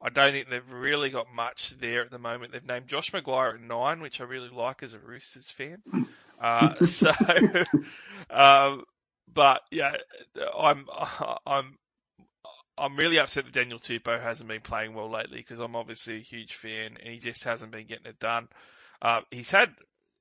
I 0.00 0.10
don't 0.10 0.32
think 0.32 0.48
they've 0.48 0.72
really 0.72 1.10
got 1.10 1.32
much 1.34 1.74
there 1.80 2.02
at 2.02 2.10
the 2.10 2.18
moment. 2.18 2.52
They've 2.52 2.64
named 2.64 2.86
Josh 2.86 3.12
McGuire 3.12 3.54
at 3.54 3.60
nine, 3.60 4.00
which 4.00 4.20
I 4.20 4.24
really 4.24 4.50
like 4.50 4.82
as 4.82 4.94
a 4.94 4.98
Roosters 4.98 5.50
fan. 5.50 5.82
Uh, 6.40 6.74
so, 6.86 7.10
um, 8.30 8.84
but 9.32 9.62
yeah, 9.70 9.96
I'm 10.58 10.86
I'm 11.46 11.78
I'm 12.78 12.96
really 12.96 13.18
upset 13.18 13.44
that 13.44 13.54
Daniel 13.54 13.78
Tupou 13.78 14.20
hasn't 14.20 14.48
been 14.48 14.60
playing 14.60 14.94
well 14.94 15.10
lately 15.10 15.38
because 15.38 15.60
I'm 15.60 15.76
obviously 15.76 16.16
a 16.16 16.22
huge 16.22 16.54
fan 16.54 16.96
and 17.02 17.12
he 17.12 17.18
just 17.18 17.44
hasn't 17.44 17.72
been 17.72 17.86
getting 17.86 18.06
it 18.06 18.18
done. 18.18 18.48
Uh, 19.00 19.20
he's 19.30 19.50
had 19.50 19.74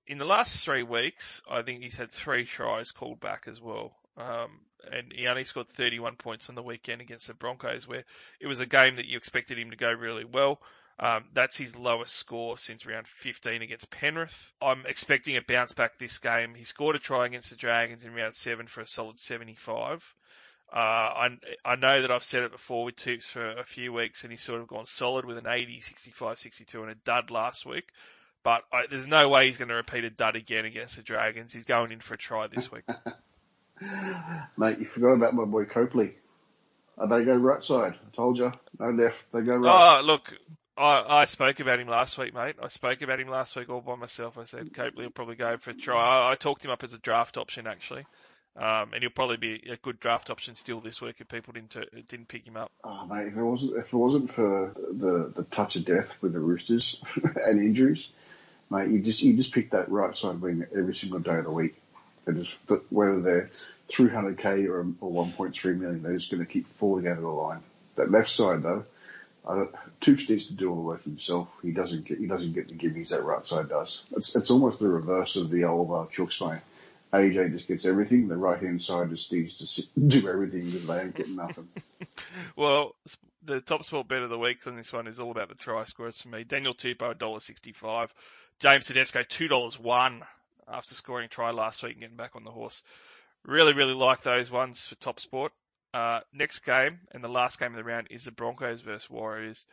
in 0.08 0.18
the 0.18 0.26
last 0.26 0.64
three 0.64 0.84
weeks, 0.84 1.42
I 1.50 1.62
think 1.62 1.82
he's 1.82 1.98
had 1.98 2.12
three 2.12 2.46
tries 2.46 2.92
called 2.92 3.20
back 3.20 3.46
as 3.48 3.60
well. 3.60 3.96
Um, 4.18 4.60
and 4.92 5.12
he 5.14 5.28
only 5.28 5.44
scored 5.44 5.70
31 5.70 6.16
points 6.16 6.50
on 6.50 6.56
the 6.56 6.64
weekend 6.64 7.02
against 7.02 7.28
the 7.28 7.34
Broncos, 7.34 7.88
where 7.88 8.04
it 8.40 8.48
was 8.48 8.60
a 8.60 8.66
game 8.66 8.98
that 8.98 9.06
you 9.06 9.18
expected 9.18 9.58
him 9.58 9.72
to 9.72 9.78
go 9.78 9.92
really 9.92 10.26
well. 10.26 10.62
Um, 10.98 11.26
that's 11.34 11.58
his 11.58 11.76
lowest 11.76 12.16
score 12.16 12.58
since 12.58 12.86
round 12.86 13.08
15 13.08 13.62
against 13.62 13.92
Penrith. 13.92 14.54
I'm 14.62 14.86
expecting 14.86 15.36
a 15.36 15.42
bounce 15.42 15.74
back 15.74 15.98
this 15.98 16.20
game. 16.20 16.56
He 16.56 16.64
scored 16.64 16.96
a 16.96 17.00
try 17.00 17.26
against 17.26 17.50
the 17.50 17.58
Dragons 17.58 18.04
in 18.04 18.14
round 18.14 18.34
7 18.34 18.68
for 18.68 18.82
a 18.82 18.88
solid 18.88 19.20
75. 19.20 20.16
Uh, 20.76 20.78
I, 20.78 21.28
I 21.64 21.76
know 21.78 22.02
that 22.02 22.12
I've 22.12 22.26
said 22.26 22.44
it 22.44 22.52
before 22.52 22.84
with 22.84 22.98
Toops 22.98 23.30
for 23.30 23.50
a 23.50 23.64
few 23.64 23.94
weeks, 23.94 24.24
and 24.24 24.32
he's 24.32 24.42
sort 24.42 24.60
of 24.60 24.68
gone 24.68 24.86
solid 24.86 25.24
with 25.24 25.38
an 25.38 25.48
80, 25.48 25.80
65, 25.80 26.38
62, 26.38 26.82
and 26.82 26.92
a 26.92 26.96
dud 26.96 27.32
last 27.32 27.66
week. 27.66 27.86
But 28.44 28.64
I, 28.74 28.84
there's 28.90 29.08
no 29.08 29.30
way 29.30 29.46
he's 29.46 29.58
going 29.58 29.70
to 29.70 29.76
repeat 29.76 30.04
a 30.04 30.10
dud 30.10 30.36
again 30.36 30.66
against 30.66 30.98
the 30.98 31.02
Dragons. 31.02 31.54
He's 31.54 31.64
going 31.64 31.94
in 31.94 32.02
for 32.02 32.16
a 32.16 32.18
try 32.18 32.48
this 32.48 32.70
week. 32.72 32.84
Mate, 34.58 34.80
you 34.80 34.86
forgot 34.86 35.14
about 35.14 35.34
my 35.34 35.46
boy 35.46 35.64
Copley. 35.64 36.16
Uh, 36.98 37.08
they 37.08 37.24
go 37.24 37.36
right 37.36 37.64
side. 37.64 37.94
I 37.94 38.16
told 38.16 38.38
you. 38.38 38.52
No 38.78 38.90
left. 38.90 39.24
They 39.32 39.42
go 39.44 39.56
right. 39.56 40.00
Oh, 40.00 40.06
look, 40.06 40.38
I, 40.78 41.22
I 41.22 41.26
spoke 41.26 41.62
about 41.62 41.80
him 41.80 41.88
last 41.88 42.18
week, 42.18 42.34
mate. 42.34 42.56
I 42.62 42.68
spoke 42.68 43.02
about 43.02 43.20
him 43.20 43.30
last 43.30 43.56
week 43.56 43.70
all 43.70 43.82
by 43.82 43.96
myself. 43.96 44.38
I 44.38 44.44
said 44.44 44.74
Copley 44.74 45.06
will 45.06 45.12
probably 45.12 45.36
go 45.36 45.58
for 45.58 45.72
a 45.72 45.74
try. 45.74 46.00
I, 46.00 46.32
I 46.32 46.36
talked 46.36 46.66
him 46.66 46.72
up 46.72 46.84
as 46.84 46.94
a 46.94 46.98
draft 46.98 47.38
option, 47.38 47.66
actually. 47.66 48.06
Um, 48.58 48.94
and 48.94 49.02
he'll 49.02 49.10
probably 49.10 49.36
be 49.38 49.70
a 49.70 49.76
good 49.76 50.00
draft 50.00 50.30
option 50.30 50.56
still 50.56 50.80
this 50.80 51.02
week 51.02 51.16
if 51.20 51.28
people 51.28 51.52
didn't 51.52 51.76
didn't 52.08 52.30
pick 52.30 52.46
him 52.46 52.56
up. 52.56 52.72
Oh, 52.86 53.06
mate, 53.06 53.28
if 53.28 53.36
it 53.36 53.44
wasn't 53.44 53.78
if 53.78 53.94
it 53.94 53.98
wasn't 53.98 54.32
for 54.32 54.74
the, 54.76 55.32
the 55.36 55.44
touch 55.44 55.76
of 55.76 55.84
death 55.84 56.18
with 56.22 56.32
the 56.32 56.40
Roosters 56.40 57.02
and 57.36 57.60
injuries, 57.60 58.12
mate, 58.70 58.90
you 58.90 59.00
just 59.00 59.22
you 59.22 59.36
just 59.36 59.54
pick 59.54 59.72
that 59.72 59.90
right 59.90 60.16
side 60.16 60.40
wing 60.40 60.66
every 60.74 60.96
single 60.96 61.20
day 61.20 61.36
of 61.36 61.44
the 61.44 61.52
week. 61.52 61.76
They 62.24 62.34
just 62.34 62.58
whether 62.90 63.20
they're 63.20 63.50
300k 63.92 64.68
or, 64.70 64.80
or 65.02 65.26
1.3 65.26 65.78
million, 65.78 66.02
they're 66.02 66.18
just 66.18 66.32
going 66.32 66.44
to 66.44 66.52
keep 66.52 66.66
falling 66.66 67.08
out 67.08 67.18
of 67.18 67.24
the 67.24 67.28
line. 67.28 67.62
That 67.96 68.10
left 68.10 68.30
side 68.30 68.64
though, 68.64 68.86
I 69.48 69.66
Tooch 70.00 70.30
needs 70.30 70.48
to 70.48 70.54
do 70.54 70.70
all 70.70 70.76
the 70.76 70.82
work 70.82 71.04
himself. 71.04 71.50
He 71.62 71.72
doesn't 71.72 72.06
get 72.06 72.20
he 72.20 72.26
doesn't 72.26 72.54
get 72.54 72.70
the 72.70 72.76
gimmies 72.76 73.10
that 73.10 73.24
right 73.24 73.46
side 73.46 73.68
does. 73.68 74.04
It's 74.16 74.36
it's 74.36 74.52
almost 74.52 74.80
the 74.80 74.88
reverse 74.88 75.36
of 75.36 75.50
the 75.50 75.66
old 75.66 75.90
uh, 75.92 76.10
Chooks. 76.12 76.62
AJ 77.22 77.52
just 77.52 77.68
gets 77.68 77.86
everything. 77.86 78.28
The 78.28 78.38
right 78.38 78.62
hand 78.62 78.82
side 78.82 79.10
just 79.10 79.32
needs 79.32 79.56
to 79.60 79.68
sit, 79.68 79.86
do 80.08 80.28
everything 80.28 80.66
because 80.66 80.88
they 80.88 81.02
ain't 81.02 81.16
getting 81.16 81.36
nothing. 81.36 81.68
well, 82.56 82.96
the 83.44 83.62
top 83.62 83.84
sport 83.84 84.08
bet 84.08 84.22
of 84.22 84.30
the 84.30 84.38
week 84.38 84.66
on 84.68 84.76
this 84.76 84.92
one 84.92 85.08
is 85.08 85.20
all 85.20 85.32
about 85.32 85.50
the 85.50 85.56
try 85.56 85.84
scores 85.84 86.22
for 86.22 86.30
me. 86.30 86.44
Daniel 86.44 86.74
Tupou, 86.74 87.16
$1.65. 87.16 88.10
James 88.60 88.86
Tedesco, 88.86 89.22
$2.01 89.24 90.22
after 90.68 90.96
scoring 90.96 91.30
try 91.30 91.52
last 91.52 91.84
week 91.84 91.94
and 91.94 92.02
getting 92.02 92.18
back 92.18 92.36
on 92.36 92.44
the 92.44 92.52
horse. 92.52 92.84
Really, 93.44 93.74
really 93.74 93.94
like 93.94 94.24
those 94.24 94.50
ones 94.50 94.86
for 94.86 94.96
top 94.96 95.20
sport. 95.20 95.52
Uh, 95.94 96.20
next 96.34 96.60
game 96.60 97.00
and 97.12 97.24
the 97.24 97.30
last 97.30 97.60
game 97.60 97.72
of 97.72 97.78
the 97.78 97.84
round 97.84 98.08
is 98.10 98.26
the 98.26 98.32
Broncos 98.32 98.82
versus 98.82 99.10
Warriors. 99.10 99.66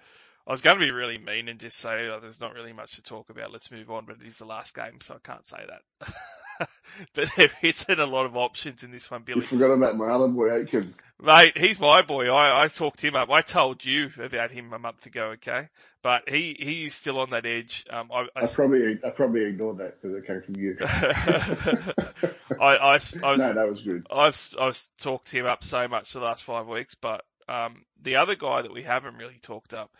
I 0.47 0.51
was 0.51 0.61
going 0.61 0.78
to 0.78 0.86
be 0.86 0.93
really 0.93 1.18
mean 1.18 1.49
and 1.49 1.59
just 1.59 1.78
say 1.78 2.09
oh, 2.09 2.18
there's 2.20 2.40
not 2.40 2.55
really 2.55 2.72
much 2.72 2.97
to 2.97 3.03
talk 3.03 3.30
about. 3.30 3.53
Let's 3.53 3.70
move 3.70 3.90
on, 3.90 4.07
but 4.07 4.16
it 4.20 4.26
is 4.26 4.38
the 4.38 4.45
last 4.45 4.74
game, 4.74 5.01
so 5.01 5.14
I 5.14 5.18
can't 5.22 5.47
say 5.47 5.59
that. 5.68 6.14
but 7.15 7.29
there 7.37 7.51
isn't 7.63 8.01
a 8.01 8.07
lot 8.07 8.27
of 8.27 8.37
options 8.37 8.83
in 8.83 8.91
this 8.91 9.11
one, 9.11 9.23
Billy. 9.23 9.41
You 9.41 9.47
forgot 9.47 9.71
about 9.71 9.97
my 9.97 10.07
other 10.07 10.29
boy, 10.29 10.51
Aitken. 10.51 10.95
Mate, 11.23 11.57
he's 11.57 11.79
my 11.79 12.03
boy. 12.03 12.29
I, 12.29 12.65
I 12.65 12.69
talked 12.69 13.01
him 13.01 13.15
up. 13.15 13.31
I 13.31 13.43
told 13.43 13.85
you 13.85 14.11
about 14.21 14.51
him 14.51 14.73
a 14.73 14.79
month 14.79 15.07
ago, 15.07 15.27
okay? 15.35 15.69
But 16.03 16.29
he, 16.29 16.57
he's 16.59 16.97
still 16.97 17.21
on 17.21 17.31
that 17.31 17.47
edge. 17.47 17.87
Um, 17.89 18.11
I, 18.13 18.27
I, 18.35 18.43
I 18.43 18.47
probably 18.49 18.99
I 19.05 19.11
probably 19.11 19.45
ignored 19.45 19.79
that 19.79 20.03
because 20.03 20.17
it 20.17 20.27
came 20.27 20.43
from 20.43 20.57
you. 20.57 20.77
I, 22.61 22.77
I, 22.77 22.99
I, 23.23 23.37
no, 23.37 23.55
that 23.55 23.69
was 23.69 23.83
good. 23.83 24.09
I've 24.11 24.49
I've 24.61 24.81
talked 24.99 25.31
him 25.31 25.47
up 25.47 25.63
so 25.63 25.87
much 25.87 26.13
the 26.13 26.19
last 26.19 26.43
five 26.43 26.67
weeks, 26.67 26.97
but 26.97 27.25
um, 27.49 27.85
the 28.03 28.17
other 28.17 28.35
guy 28.35 28.63
that 28.63 28.73
we 28.73 28.83
haven't 28.83 29.15
really 29.15 29.39
talked 29.41 29.75
up, 29.75 29.93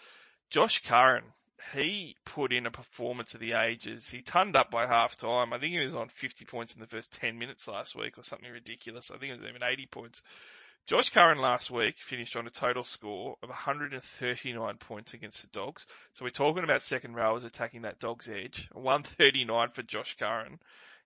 Josh 0.51 0.83
Curran 0.83 1.23
he 1.75 2.17
put 2.25 2.53
in 2.53 2.67
a 2.67 2.71
performance 2.71 3.35
of 3.35 3.41
the 3.41 3.53
ages. 3.53 4.09
He 4.09 4.23
turned 4.23 4.57
up 4.57 4.71
by 4.71 4.87
half 4.87 5.17
time. 5.17 5.53
I 5.53 5.59
think 5.59 5.73
he 5.73 5.81
was 5.81 5.95
on 5.95 6.09
50 6.09 6.45
points 6.45 6.75
in 6.75 6.81
the 6.81 6.87
first 6.87 7.13
10 7.21 7.39
minutes 7.39 7.69
last 7.69 7.95
week 7.95 8.19
or 8.19 8.23
something 8.23 8.51
ridiculous. 8.51 9.11
I 9.11 9.19
think 9.19 9.33
it 9.33 9.41
was 9.41 9.49
even 9.49 9.63
80 9.63 9.87
points. 9.87 10.23
Josh 10.85 11.11
Curran 11.11 11.39
last 11.39 11.71
week 11.71 11.99
finished 12.01 12.35
on 12.35 12.47
a 12.49 12.51
total 12.51 12.83
score 12.83 13.37
of 13.43 13.49
139 13.49 14.77
points 14.79 15.15
against 15.15 15.43
the 15.43 15.49
Dogs. 15.49 15.87
So 16.11 16.25
we're 16.25 16.31
talking 16.31 16.65
about 16.65 16.83
second 16.83 17.15
rowers 17.15 17.45
attacking 17.45 17.83
that 17.83 18.01
Dogs 18.01 18.29
edge. 18.29 18.69
139 18.73 19.71
for 19.71 19.83
Josh 19.83 20.17
Curran. 20.19 20.59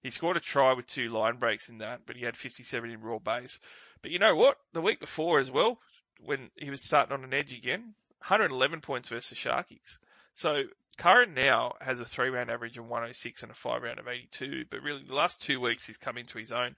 He 0.02 0.10
scored 0.10 0.38
a 0.38 0.40
try 0.40 0.72
with 0.72 0.86
two 0.86 1.10
line 1.10 1.36
breaks 1.36 1.68
in 1.68 1.78
that, 1.78 2.06
but 2.06 2.16
he 2.16 2.24
had 2.24 2.36
57 2.36 2.90
in 2.90 3.02
raw 3.02 3.18
base. 3.18 3.60
But 4.00 4.12
you 4.12 4.18
know 4.18 4.34
what? 4.34 4.58
The 4.72 4.80
week 4.80 5.00
before 5.00 5.40
as 5.40 5.50
well, 5.50 5.78
when 6.20 6.50
he 6.56 6.70
was 6.70 6.82
starting 6.82 7.12
on 7.12 7.24
an 7.24 7.34
edge 7.34 7.52
again, 7.52 7.94
111 8.20 8.80
points 8.80 9.10
versus 9.10 9.36
Sharkies. 9.36 9.98
So 10.36 10.64
Curran 10.98 11.32
now 11.32 11.76
has 11.80 12.00
a 12.00 12.04
three 12.04 12.28
round 12.28 12.50
average 12.50 12.76
of 12.76 12.84
106 12.84 13.42
and 13.42 13.50
a 13.50 13.54
five 13.54 13.82
round 13.82 13.98
of 13.98 14.06
82, 14.06 14.66
but 14.68 14.82
really 14.82 15.02
the 15.02 15.14
last 15.14 15.40
two 15.40 15.60
weeks 15.60 15.86
he's 15.86 15.96
come 15.96 16.18
into 16.18 16.36
his 16.36 16.52
own. 16.52 16.76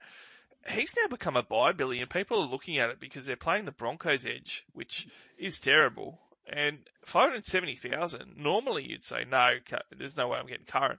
He's 0.69 0.95
now 0.95 1.07
become 1.07 1.35
a 1.35 1.43
buy, 1.43 1.73
Billy, 1.73 1.99
and 1.99 2.09
people 2.09 2.41
are 2.41 2.47
looking 2.47 2.79
at 2.79 2.89
it 2.89 3.01
because 3.01 3.25
they're 3.25 3.35
playing 3.35 3.65
the 3.65 3.71
Broncos 3.71 4.25
edge, 4.25 4.65
which 4.71 5.09
is 5.37 5.59
terrible. 5.59 6.19
And 6.47 6.79
570,000, 7.05 8.37
normally 8.37 8.85
you'd 8.85 9.03
say, 9.03 9.25
no, 9.29 9.55
there's 9.95 10.17
no 10.17 10.29
way 10.29 10.39
I'm 10.39 10.47
getting 10.47 10.65
Curran. 10.65 10.97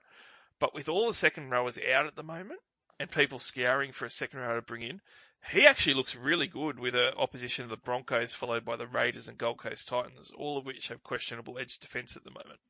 But 0.59 0.75
with 0.75 0.91
all 0.91 1.09
the 1.09 1.15
second 1.15 1.49
rowers 1.49 1.79
out 1.79 2.07
at 2.07 2.15
the 2.15 2.23
moment 2.23 2.61
and 2.99 3.11
people 3.11 3.39
scouring 3.39 3.93
for 3.93 4.05
a 4.05 4.11
second 4.11 4.41
rower 4.41 4.57
to 4.57 4.63
bring 4.63 4.83
in, 4.83 5.01
he 5.49 5.67
actually 5.67 5.95
looks 5.95 6.15
really 6.15 6.47
good 6.47 6.79
with 6.79 6.95
an 6.95 7.15
opposition 7.17 7.65
of 7.65 7.71
the 7.71 7.77
Broncos, 7.77 8.35
followed 8.35 8.65
by 8.65 8.77
the 8.77 8.87
Raiders 8.87 9.29
and 9.29 9.39
Gold 9.39 9.59
Coast 9.59 9.89
Titans, 9.89 10.33
all 10.37 10.59
of 10.59 10.67
which 10.67 10.89
have 10.89 11.03
questionable 11.03 11.59
edge 11.59 11.79
defence 11.79 12.17
at 12.17 12.25
the 12.25 12.31
moment. 12.31 12.61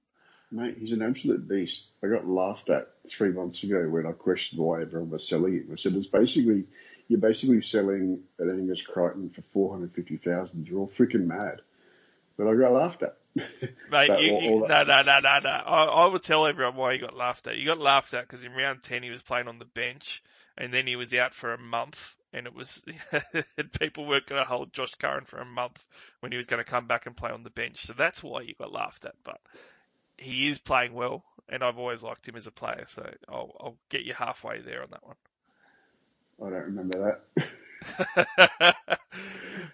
Mate, 0.52 0.78
he's 0.78 0.92
an 0.92 1.02
absolute 1.02 1.46
beast. 1.46 1.90
I 2.02 2.08
got 2.08 2.26
laughed 2.26 2.70
at 2.70 2.88
three 3.08 3.30
months 3.30 3.62
ago 3.62 3.88
when 3.88 4.06
I 4.06 4.12
questioned 4.12 4.60
why 4.60 4.82
everyone 4.82 5.10
was 5.10 5.28
selling 5.28 5.54
him. 5.54 5.68
I 5.72 5.76
said 5.76 5.94
it's 5.94 6.06
basically 6.06 6.66
you're 7.06 7.20
basically 7.20 7.60
selling 7.62 8.20
an 8.38 8.50
Angus 8.50 8.82
Crichton 8.82 9.30
for 9.30 9.42
four 9.42 9.72
hundred 9.72 9.92
fifty 9.94 10.16
thousand. 10.16 10.66
You're 10.66 10.80
all 10.80 10.88
freaking 10.88 11.26
mad. 11.26 11.60
But 12.36 12.48
I 12.48 12.54
got 12.54 12.72
laughed 12.72 13.02
at. 13.02 13.16
Mate, 13.90 14.20
you, 14.20 14.32
all, 14.32 14.62
all 14.62 14.68
no, 14.68 14.82
no, 14.82 15.02
no, 15.02 15.20
no, 15.20 15.38
no. 15.40 15.50
I, 15.50 15.84
I 15.84 16.06
will 16.06 16.18
tell 16.18 16.46
everyone 16.46 16.74
why 16.74 16.92
you 16.92 17.00
got 17.00 17.16
laughed 17.16 17.46
at. 17.46 17.56
You 17.56 17.66
got 17.66 17.78
laughed 17.78 18.14
at 18.14 18.26
because 18.26 18.42
in 18.42 18.52
round 18.52 18.82
ten 18.82 19.02
he 19.02 19.10
was 19.10 19.22
playing 19.22 19.46
on 19.46 19.58
the 19.58 19.64
bench, 19.66 20.22
and 20.56 20.72
then 20.72 20.86
he 20.86 20.96
was 20.96 21.12
out 21.12 21.34
for 21.34 21.52
a 21.52 21.58
month, 21.58 22.16
and 22.32 22.46
it 22.46 22.54
was 22.54 22.84
people 23.78 24.06
weren't 24.06 24.26
going 24.26 24.42
to 24.42 24.48
hold 24.48 24.72
Josh 24.72 24.94
Curran 24.96 25.24
for 25.24 25.38
a 25.38 25.44
month 25.44 25.84
when 26.20 26.32
he 26.32 26.36
was 26.36 26.46
going 26.46 26.62
to 26.62 26.70
come 26.70 26.86
back 26.86 27.06
and 27.06 27.16
play 27.16 27.30
on 27.30 27.42
the 27.42 27.50
bench. 27.50 27.86
So 27.86 27.92
that's 27.92 28.22
why 28.22 28.42
you 28.42 28.54
got 28.54 28.72
laughed 28.72 29.04
at. 29.04 29.14
But 29.24 29.40
he 30.16 30.48
is 30.48 30.58
playing 30.58 30.94
well, 30.94 31.24
and 31.48 31.62
I've 31.62 31.78
always 31.78 32.02
liked 32.02 32.28
him 32.28 32.36
as 32.36 32.46
a 32.46 32.52
player. 32.52 32.84
So 32.88 33.08
I'll, 33.28 33.56
I'll 33.60 33.76
get 33.88 34.02
you 34.02 34.14
halfway 34.14 34.60
there 34.60 34.82
on 34.82 34.88
that 34.90 35.06
one. 35.06 35.16
I 36.42 36.50
don't 36.50 36.74
remember 36.74 37.20
that. 37.36 38.76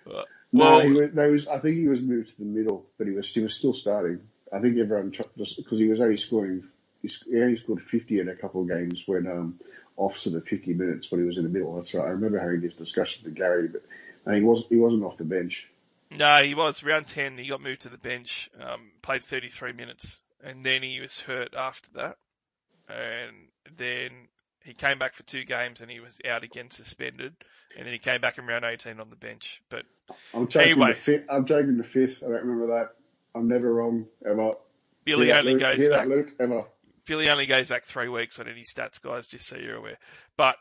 well, 0.05 0.25
no, 0.53 0.81
he 0.81 0.93
was, 0.93 1.11
no, 1.15 1.27
he 1.27 1.33
was, 1.33 1.49
I 1.49 1.59
think 1.59 1.77
he 1.77 1.89
was 1.89 2.01
moved 2.01 2.31
to 2.31 2.39
the 2.39 2.45
middle, 2.45 2.87
but 2.99 3.07
he 3.07 3.13
was 3.13 3.33
he 3.33 3.41
was 3.41 3.55
still 3.55 3.75
starting. 3.75 4.21
I 4.53 4.61
think 4.61 4.79
everyone 4.79 5.13
just 5.13 5.57
because 5.57 5.79
he 5.79 5.89
was 5.89 6.01
only 6.01 6.17
scoring. 6.17 6.65
He 7.03 7.41
only 7.41 7.57
scored 7.57 7.83
50 7.83 8.19
in 8.19 8.29
a 8.29 8.35
couple 8.35 8.63
of 8.63 8.69
games 8.69 9.05
when 9.07 9.29
um, 9.29 9.61
off 9.97 10.19
sort 10.19 10.37
of 10.37 10.47
50 10.47 10.75
minutes 10.75 11.11
when 11.11 11.21
he 11.21 11.27
was 11.27 11.39
in 11.39 11.45
the 11.45 11.49
middle. 11.49 11.75
That's 11.75 11.95
right. 11.95 12.07
I 12.07 12.11
remember 12.11 12.39
having 12.39 12.61
this 12.61 12.75
discussion 12.75 13.25
with 13.25 13.35
Gary, 13.35 13.69
but 13.69 13.83
no, 14.27 14.35
he 14.35 14.43
was 14.43 14.67
he 14.69 14.77
wasn't 14.77 15.05
off 15.05 15.17
the 15.17 15.25
bench. 15.25 15.69
No, 16.11 16.43
he 16.43 16.55
was 16.55 16.85
round 16.85 17.07
10. 17.07 17.39
He 17.39 17.49
got 17.49 17.61
moved 17.61 17.83
to 17.83 17.89
the 17.89 17.99
bench, 17.99 18.49
um, 18.61 18.93
played 19.03 19.25
33 19.25 19.73
minutes, 19.73 20.21
and 20.43 20.63
then 20.63 20.83
he 20.83 21.01
was 21.01 21.19
hurt 21.19 21.55
after 21.57 21.91
that, 21.95 22.17
and 22.89 23.49
then 23.77 24.29
he 24.67 24.75
came 24.75 24.99
back 24.99 25.15
for 25.15 25.23
two 25.23 25.45
games 25.45 25.81
and 25.81 25.91
he 25.91 26.01
was 26.01 26.21
out 26.29 26.43
again 26.43 26.71
suspended, 26.71 27.35
and 27.77 27.87
then 27.87 27.93
he 27.93 27.99
came 27.99 28.21
back 28.21 28.37
in 28.37 28.47
round 28.47 28.65
18 28.65 29.01
on 29.01 29.11
the 29.11 29.17
bench. 29.17 29.63
But 29.69 29.85
I'm 30.35 30.49
taking 30.49 30.73
anyway, 30.73 30.93
the 30.93 30.99
fifth. 30.99 31.27
I'm 31.29 31.45
taking 31.45 31.79
the 31.79 31.85
fifth. 31.85 32.23
I 32.23 32.27
don't 32.27 32.47
remember 32.47 32.67
that. 32.79 32.91
I'm 33.35 33.49
never 33.49 33.73
wrong 33.73 34.07
ever. 34.29 34.55
Billy 35.05 35.33
only 35.33 35.53
Luke, 35.53 35.61
goes 35.61 35.89
back. 35.89 36.09
Luke, 36.09 36.33
ever. 36.41 36.65
Billy 37.07 37.29
only 37.29 37.47
goes 37.47 37.69
back 37.69 37.85
three 37.85 38.09
weeks 38.09 38.39
on 38.39 38.49
any 38.49 38.63
stats, 38.63 39.01
guys, 39.01 39.27
just 39.27 39.47
so 39.47 39.57
you're 39.57 39.77
aware. 39.77 39.99
But 40.37 40.57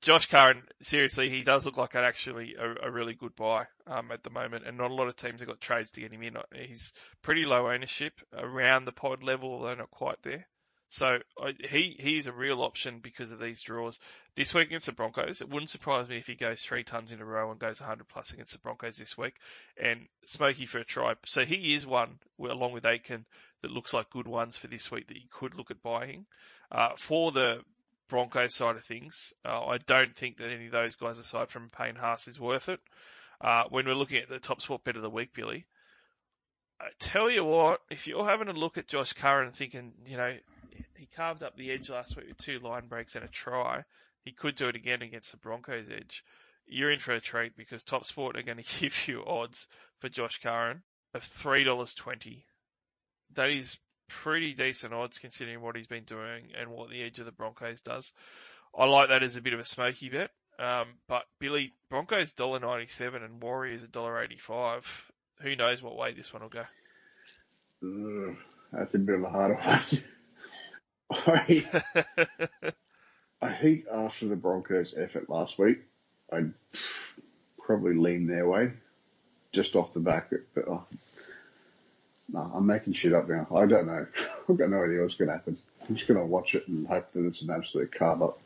Josh 0.00 0.26
Curran, 0.26 0.62
seriously, 0.82 1.28
he 1.28 1.42
does 1.42 1.66
look 1.66 1.76
like 1.76 1.94
an 1.94 2.04
actually 2.04 2.54
a, 2.58 2.88
a 2.88 2.90
really 2.90 3.14
good 3.14 3.36
buy 3.36 3.66
um, 3.86 4.10
at 4.10 4.22
the 4.22 4.30
moment, 4.30 4.66
and 4.66 4.78
not 4.78 4.90
a 4.90 4.94
lot 4.94 5.08
of 5.08 5.16
teams 5.16 5.40
have 5.40 5.48
got 5.48 5.60
trades 5.60 5.90
to 5.92 6.00
get 6.00 6.12
him 6.12 6.22
in. 6.22 6.36
He's 6.54 6.92
pretty 7.22 7.44
low 7.44 7.70
ownership 7.70 8.14
around 8.32 8.86
the 8.86 8.92
pod 8.92 9.22
level, 9.22 9.52
although 9.52 9.74
not 9.74 9.90
quite 9.90 10.22
there. 10.22 10.46
So 10.92 11.18
uh, 11.40 11.52
he 11.68 11.94
he's 12.00 12.26
a 12.26 12.32
real 12.32 12.62
option 12.62 12.98
because 12.98 13.30
of 13.30 13.38
these 13.38 13.62
draws. 13.62 14.00
This 14.34 14.52
week 14.52 14.66
against 14.66 14.86
the 14.86 14.92
Broncos, 14.92 15.40
it 15.40 15.48
wouldn't 15.48 15.70
surprise 15.70 16.08
me 16.08 16.18
if 16.18 16.26
he 16.26 16.34
goes 16.34 16.62
three 16.62 16.82
times 16.82 17.12
in 17.12 17.20
a 17.20 17.24
row 17.24 17.52
and 17.52 17.60
goes 17.60 17.80
100 17.80 18.08
plus 18.08 18.32
against 18.32 18.52
the 18.52 18.58
Broncos 18.58 18.96
this 18.96 19.16
week. 19.16 19.36
And 19.80 20.08
Smoky 20.24 20.66
for 20.66 20.78
a 20.78 20.84
try. 20.84 21.14
So 21.26 21.44
he 21.44 21.74
is 21.74 21.86
one, 21.86 22.18
along 22.40 22.72
with 22.72 22.86
Aiken, 22.86 23.24
that 23.62 23.70
looks 23.70 23.94
like 23.94 24.10
good 24.10 24.26
ones 24.26 24.56
for 24.56 24.66
this 24.66 24.90
week 24.90 25.06
that 25.06 25.16
you 25.16 25.28
could 25.30 25.54
look 25.54 25.70
at 25.70 25.80
buying. 25.80 26.26
Uh, 26.72 26.90
for 26.96 27.30
the 27.30 27.60
Broncos 28.08 28.56
side 28.56 28.74
of 28.74 28.84
things, 28.84 29.32
uh, 29.44 29.64
I 29.66 29.78
don't 29.78 30.16
think 30.16 30.38
that 30.38 30.50
any 30.50 30.66
of 30.66 30.72
those 30.72 30.96
guys, 30.96 31.20
aside 31.20 31.50
from 31.50 31.70
Payne 31.70 31.94
Haas, 31.94 32.26
is 32.26 32.40
worth 32.40 32.68
it. 32.68 32.80
Uh, 33.40 33.62
when 33.68 33.86
we're 33.86 33.94
looking 33.94 34.18
at 34.18 34.28
the 34.28 34.40
top 34.40 34.60
sport 34.60 34.82
bet 34.82 34.96
of 34.96 35.02
the 35.02 35.08
week, 35.08 35.32
Billy, 35.34 35.66
I 36.80 36.88
tell 36.98 37.30
you 37.30 37.44
what, 37.44 37.80
if 37.90 38.08
you're 38.08 38.28
having 38.28 38.48
a 38.48 38.52
look 38.52 38.76
at 38.76 38.88
Josh 38.88 39.12
Curran 39.12 39.46
and 39.46 39.54
thinking, 39.54 39.92
you 40.04 40.16
know, 40.16 40.36
he 40.96 41.06
carved 41.06 41.42
up 41.42 41.56
the 41.56 41.70
edge 41.70 41.90
last 41.90 42.16
week 42.16 42.28
with 42.28 42.38
two 42.38 42.58
line 42.58 42.86
breaks 42.86 43.16
and 43.16 43.24
a 43.24 43.28
try, 43.28 43.84
he 44.24 44.32
could 44.32 44.54
do 44.54 44.68
it 44.68 44.76
again 44.76 45.02
against 45.02 45.30
the 45.30 45.38
Broncos 45.38 45.88
edge. 45.88 46.24
You're 46.66 46.92
in 46.92 46.98
for 46.98 47.12
a 47.12 47.20
treat 47.20 47.56
because 47.56 47.82
Top 47.82 48.04
Sport 48.04 48.36
are 48.36 48.42
going 48.42 48.58
to 48.62 48.80
give 48.80 49.08
you 49.08 49.24
odds 49.24 49.66
for 49.98 50.08
Josh 50.08 50.40
Curran 50.42 50.82
of 51.14 51.24
three 51.24 51.64
dollars 51.64 51.94
twenty. 51.94 52.44
That 53.34 53.50
is 53.50 53.78
pretty 54.08 54.54
decent 54.54 54.92
odds 54.92 55.18
considering 55.18 55.60
what 55.60 55.76
he's 55.76 55.86
been 55.86 56.04
doing 56.04 56.48
and 56.58 56.70
what 56.70 56.90
the 56.90 57.02
edge 57.02 57.18
of 57.20 57.26
the 57.26 57.32
Broncos 57.32 57.80
does. 57.80 58.12
I 58.76 58.84
like 58.84 59.08
that 59.08 59.22
as 59.22 59.36
a 59.36 59.40
bit 59.40 59.52
of 59.52 59.60
a 59.60 59.64
smoky 59.64 60.08
bet. 60.08 60.30
Um, 60.58 60.88
but 61.08 61.22
Billy, 61.38 61.72
Broncos 61.88 62.34
$1.97 62.34 63.24
and 63.24 63.42
Warriors 63.42 63.82
$1.85. 63.82 64.84
Who 65.40 65.56
knows 65.56 65.82
what 65.82 65.96
way 65.96 66.12
this 66.12 66.32
one 66.32 66.42
will 66.42 66.50
go? 66.50 66.64
Ugh, 67.82 68.36
that's 68.72 68.94
a 68.94 68.98
bit 68.98 69.14
of 69.14 69.22
a 69.22 69.30
harder 69.30 69.54
one. 69.64 69.80
I, 71.10 71.66
I 73.42 73.54
think 73.54 73.86
after 73.92 74.28
the 74.28 74.36
Broncos' 74.36 74.94
effort 74.96 75.28
last 75.28 75.58
week, 75.58 75.80
I'd 76.32 76.52
probably 77.58 77.94
lean 77.94 78.26
their 78.26 78.46
way, 78.48 78.72
just 79.52 79.76
off 79.76 79.92
the 79.92 80.00
back. 80.00 80.30
But 80.54 80.68
oh, 80.68 80.84
no, 82.32 82.50
I'm 82.54 82.66
making 82.66 82.92
shit 82.92 83.12
up 83.12 83.28
now. 83.28 83.46
I 83.54 83.66
don't 83.66 83.86
know. 83.86 84.06
I've 84.48 84.56
got 84.56 84.70
no 84.70 84.84
idea 84.84 85.02
what's 85.02 85.16
going 85.16 85.28
to 85.28 85.34
happen. 85.34 85.58
I'm 85.88 85.94
just 85.96 86.08
going 86.08 86.20
to 86.20 86.26
watch 86.26 86.54
it 86.54 86.68
and 86.68 86.86
hope 86.86 87.12
that 87.12 87.26
it's 87.26 87.42
an 87.42 87.50
absolute 87.50 87.92
carve 87.92 88.22
up. 88.22 88.40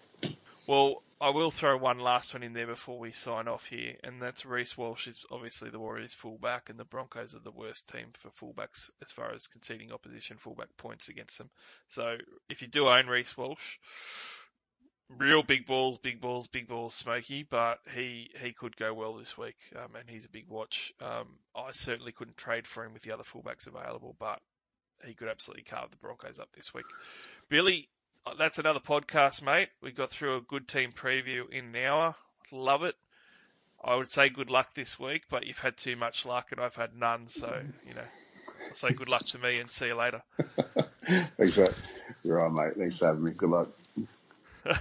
Well, 0.67 1.03
I 1.21 1.31
will 1.31 1.51
throw 1.51 1.77
one 1.77 1.99
last 1.99 2.35
one 2.35 2.43
in 2.43 2.53
there 2.53 2.67
before 2.67 2.99
we 2.99 3.13
sign 3.13 3.49
off 3.49 3.67
here, 3.67 3.95
and 4.03 4.21
that's 4.21 4.45
Reece 4.45 4.77
Walsh 4.77 5.07
is 5.07 5.25
obviously 5.31 5.71
the 5.71 5.79
Warriors 5.79 6.15
fullback, 6.15 6.71
and 6.71 6.79
the 6.79 6.85
Broncos 6.85 7.35
are 7.35 7.41
the 7.41 7.51
worst 7.51 7.89
team 7.89 8.09
for 8.15 8.31
fullbacks 8.31 8.91
as 9.03 9.13
far 9.13 9.33
as 9.33 9.47
conceding 9.47 9.93
opposition 9.93 10.37
fullback 10.37 10.77
points 10.77 11.09
against 11.09 11.39
them. 11.39 11.51
So 11.89 12.17
if 12.49 12.63
you 12.63 12.69
do 12.69 12.89
own 12.89 13.07
Reece 13.07 13.37
Walsh, 13.37 13.79
real 15.09 15.43
big 15.43 15.67
balls, 15.67 15.99
big 15.99 16.21
balls, 16.21 16.49
big 16.49 16.69
balls, 16.69 16.95
smoky, 16.95 17.47
but 17.49 17.79
he 17.95 18.31
he 18.41 18.53
could 18.53 18.77
go 18.77 18.93
well 18.93 19.15
this 19.15 19.39
week, 19.39 19.57
um, 19.77 19.95
and 19.99 20.09
he's 20.09 20.25
a 20.25 20.31
big 20.31 20.49
watch. 20.49 20.93
Um, 21.01 21.39
I 21.55 21.73
certainly 21.73 22.13
couldn't 22.13 22.37
trade 22.37 22.67
for 22.67 22.85
him 22.85 22.93
with 22.93 23.03
the 23.03 23.13
other 23.13 23.25
fullbacks 23.25 23.67
available, 23.67 24.17
but 24.19 24.41
he 25.05 25.15
could 25.15 25.29
absolutely 25.29 25.65
carve 25.65 25.91
the 25.91 25.97
Broncos 25.97 26.39
up 26.39 26.49
this 26.53 26.73
week. 26.73 26.87
Billy, 27.49 27.89
Oh, 28.27 28.33
that's 28.39 28.59
another 28.59 28.81
podcast, 28.81 29.43
mate. 29.43 29.69
We 29.83 29.93
got 29.93 30.11
through 30.11 30.37
a 30.37 30.41
good 30.41 30.67
team 30.67 30.93
preview 30.93 31.51
in 31.51 31.67
an 31.67 31.85
hour. 31.85 32.15
Love 32.51 32.83
it. 32.83 32.95
I 33.83 33.97
would 33.97 34.11
say 34.11 34.31
good 34.31 34.49
luck 34.49 34.73
this 34.75 34.99
week, 34.99 35.25
but 35.29 35.47
you've 35.47 35.59
had 35.59 35.77
too 35.77 35.95
much 35.97 36.25
luck 36.25 36.47
and 36.51 36.61
I've 36.61 36.75
had 36.75 36.97
none, 36.97 37.29
so 37.29 37.49
you 37.87 37.95
know. 37.95 38.05
I'll 38.67 38.75
say 38.75 38.91
good 38.91 39.11
luck 39.11 39.27
to 39.27 39.39
me 39.39 39.59
and 39.59 39.69
see 39.71 39.87
you 39.87 39.95
later. 39.95 40.23
Thanks, 41.37 41.59
mate. 41.59 41.91
You're 42.23 42.43
on, 42.43 42.55
mate. 42.55 42.77
Thanks 42.79 42.97
for 42.99 43.07
having 43.09 43.25
me. 43.25 43.33
Good 43.37 43.51
luck. 43.51 43.69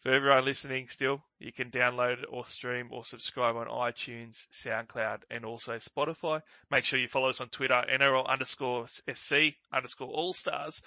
For 0.00 0.12
everyone 0.12 0.44
listening 0.44 0.88
still, 0.88 1.22
you 1.38 1.52
can 1.52 1.70
download 1.70 2.24
or 2.28 2.44
stream 2.46 2.88
or 2.90 3.04
subscribe 3.04 3.56
on 3.56 3.66
iTunes, 3.66 4.46
SoundCloud, 4.50 5.20
and 5.30 5.44
also 5.44 5.76
Spotify. 5.76 6.42
Make 6.70 6.84
sure 6.84 6.98
you 6.98 7.08
follow 7.08 7.28
us 7.28 7.40
on 7.40 7.48
Twitter, 7.48 7.82
NRL 7.90 8.26
underscore 8.26 8.86
SC 8.88 9.54
underscore 9.72 10.08
All 10.08 10.32
Stars. 10.34 10.82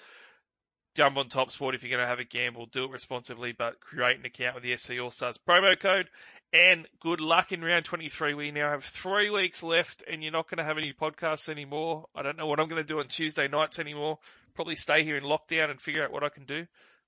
Jump 0.94 1.16
on 1.16 1.28
Top 1.28 1.50
Sport 1.50 1.74
if 1.74 1.82
you're 1.82 1.90
going 1.90 2.04
to 2.04 2.08
have 2.08 2.20
a 2.20 2.24
gamble. 2.24 2.66
Do 2.66 2.84
it 2.84 2.90
responsibly, 2.90 3.52
but 3.52 3.80
create 3.80 4.18
an 4.18 4.24
account 4.24 4.54
with 4.54 4.64
the 4.64 4.76
SC 4.76 4.92
All 5.02 5.10
Stars 5.10 5.38
promo 5.38 5.78
code. 5.78 6.08
And 6.52 6.86
good 7.00 7.20
luck 7.20 7.50
in 7.50 7.62
round 7.62 7.84
23. 7.84 8.34
We 8.34 8.52
now 8.52 8.70
have 8.70 8.84
three 8.84 9.28
weeks 9.28 9.64
left, 9.64 10.04
and 10.08 10.22
you're 10.22 10.30
not 10.30 10.48
going 10.48 10.58
to 10.58 10.64
have 10.64 10.78
any 10.78 10.92
podcasts 10.92 11.48
anymore. 11.48 12.06
I 12.14 12.22
don't 12.22 12.38
know 12.38 12.46
what 12.46 12.60
I'm 12.60 12.68
going 12.68 12.82
to 12.82 12.86
do 12.86 13.00
on 13.00 13.08
Tuesday 13.08 13.48
nights 13.48 13.80
anymore. 13.80 14.18
Probably 14.54 14.76
stay 14.76 15.02
here 15.02 15.16
in 15.16 15.24
lockdown 15.24 15.70
and 15.70 15.80
figure 15.80 16.04
out 16.04 16.12
what 16.12 16.22
I 16.22 16.28
can 16.28 16.44
do. 16.44 16.64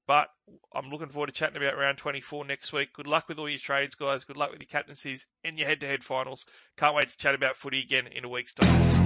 But 0.09 0.29
I'm 0.75 0.91
looking 0.91 1.09
forward 1.09 1.29
to 1.29 1.33
chatting 1.33 1.57
about 1.57 1.79
round 1.79 1.99
24 1.99 2.45
next 2.45 2.73
week. 2.73 2.93
Good 2.93 3.07
luck 3.07 3.29
with 3.29 3.39
all 3.39 3.49
your 3.49 3.59
trades, 3.59 3.95
guys. 3.95 4.25
Good 4.25 4.37
luck 4.37 4.51
with 4.51 4.61
your 4.61 4.69
captaincies 4.69 5.27
and 5.45 5.59
your 5.59 5.69
head-to-head 5.69 6.03
finals. 6.03 6.45
Can't 6.77 6.95
wait 6.97 7.09
to 7.09 7.17
chat 7.17 7.35
about 7.35 7.57
footy 7.57 7.81
again 7.81 8.09
in 8.09 8.25
a 8.25 8.29
week's 8.29 8.55
time. 8.55 9.06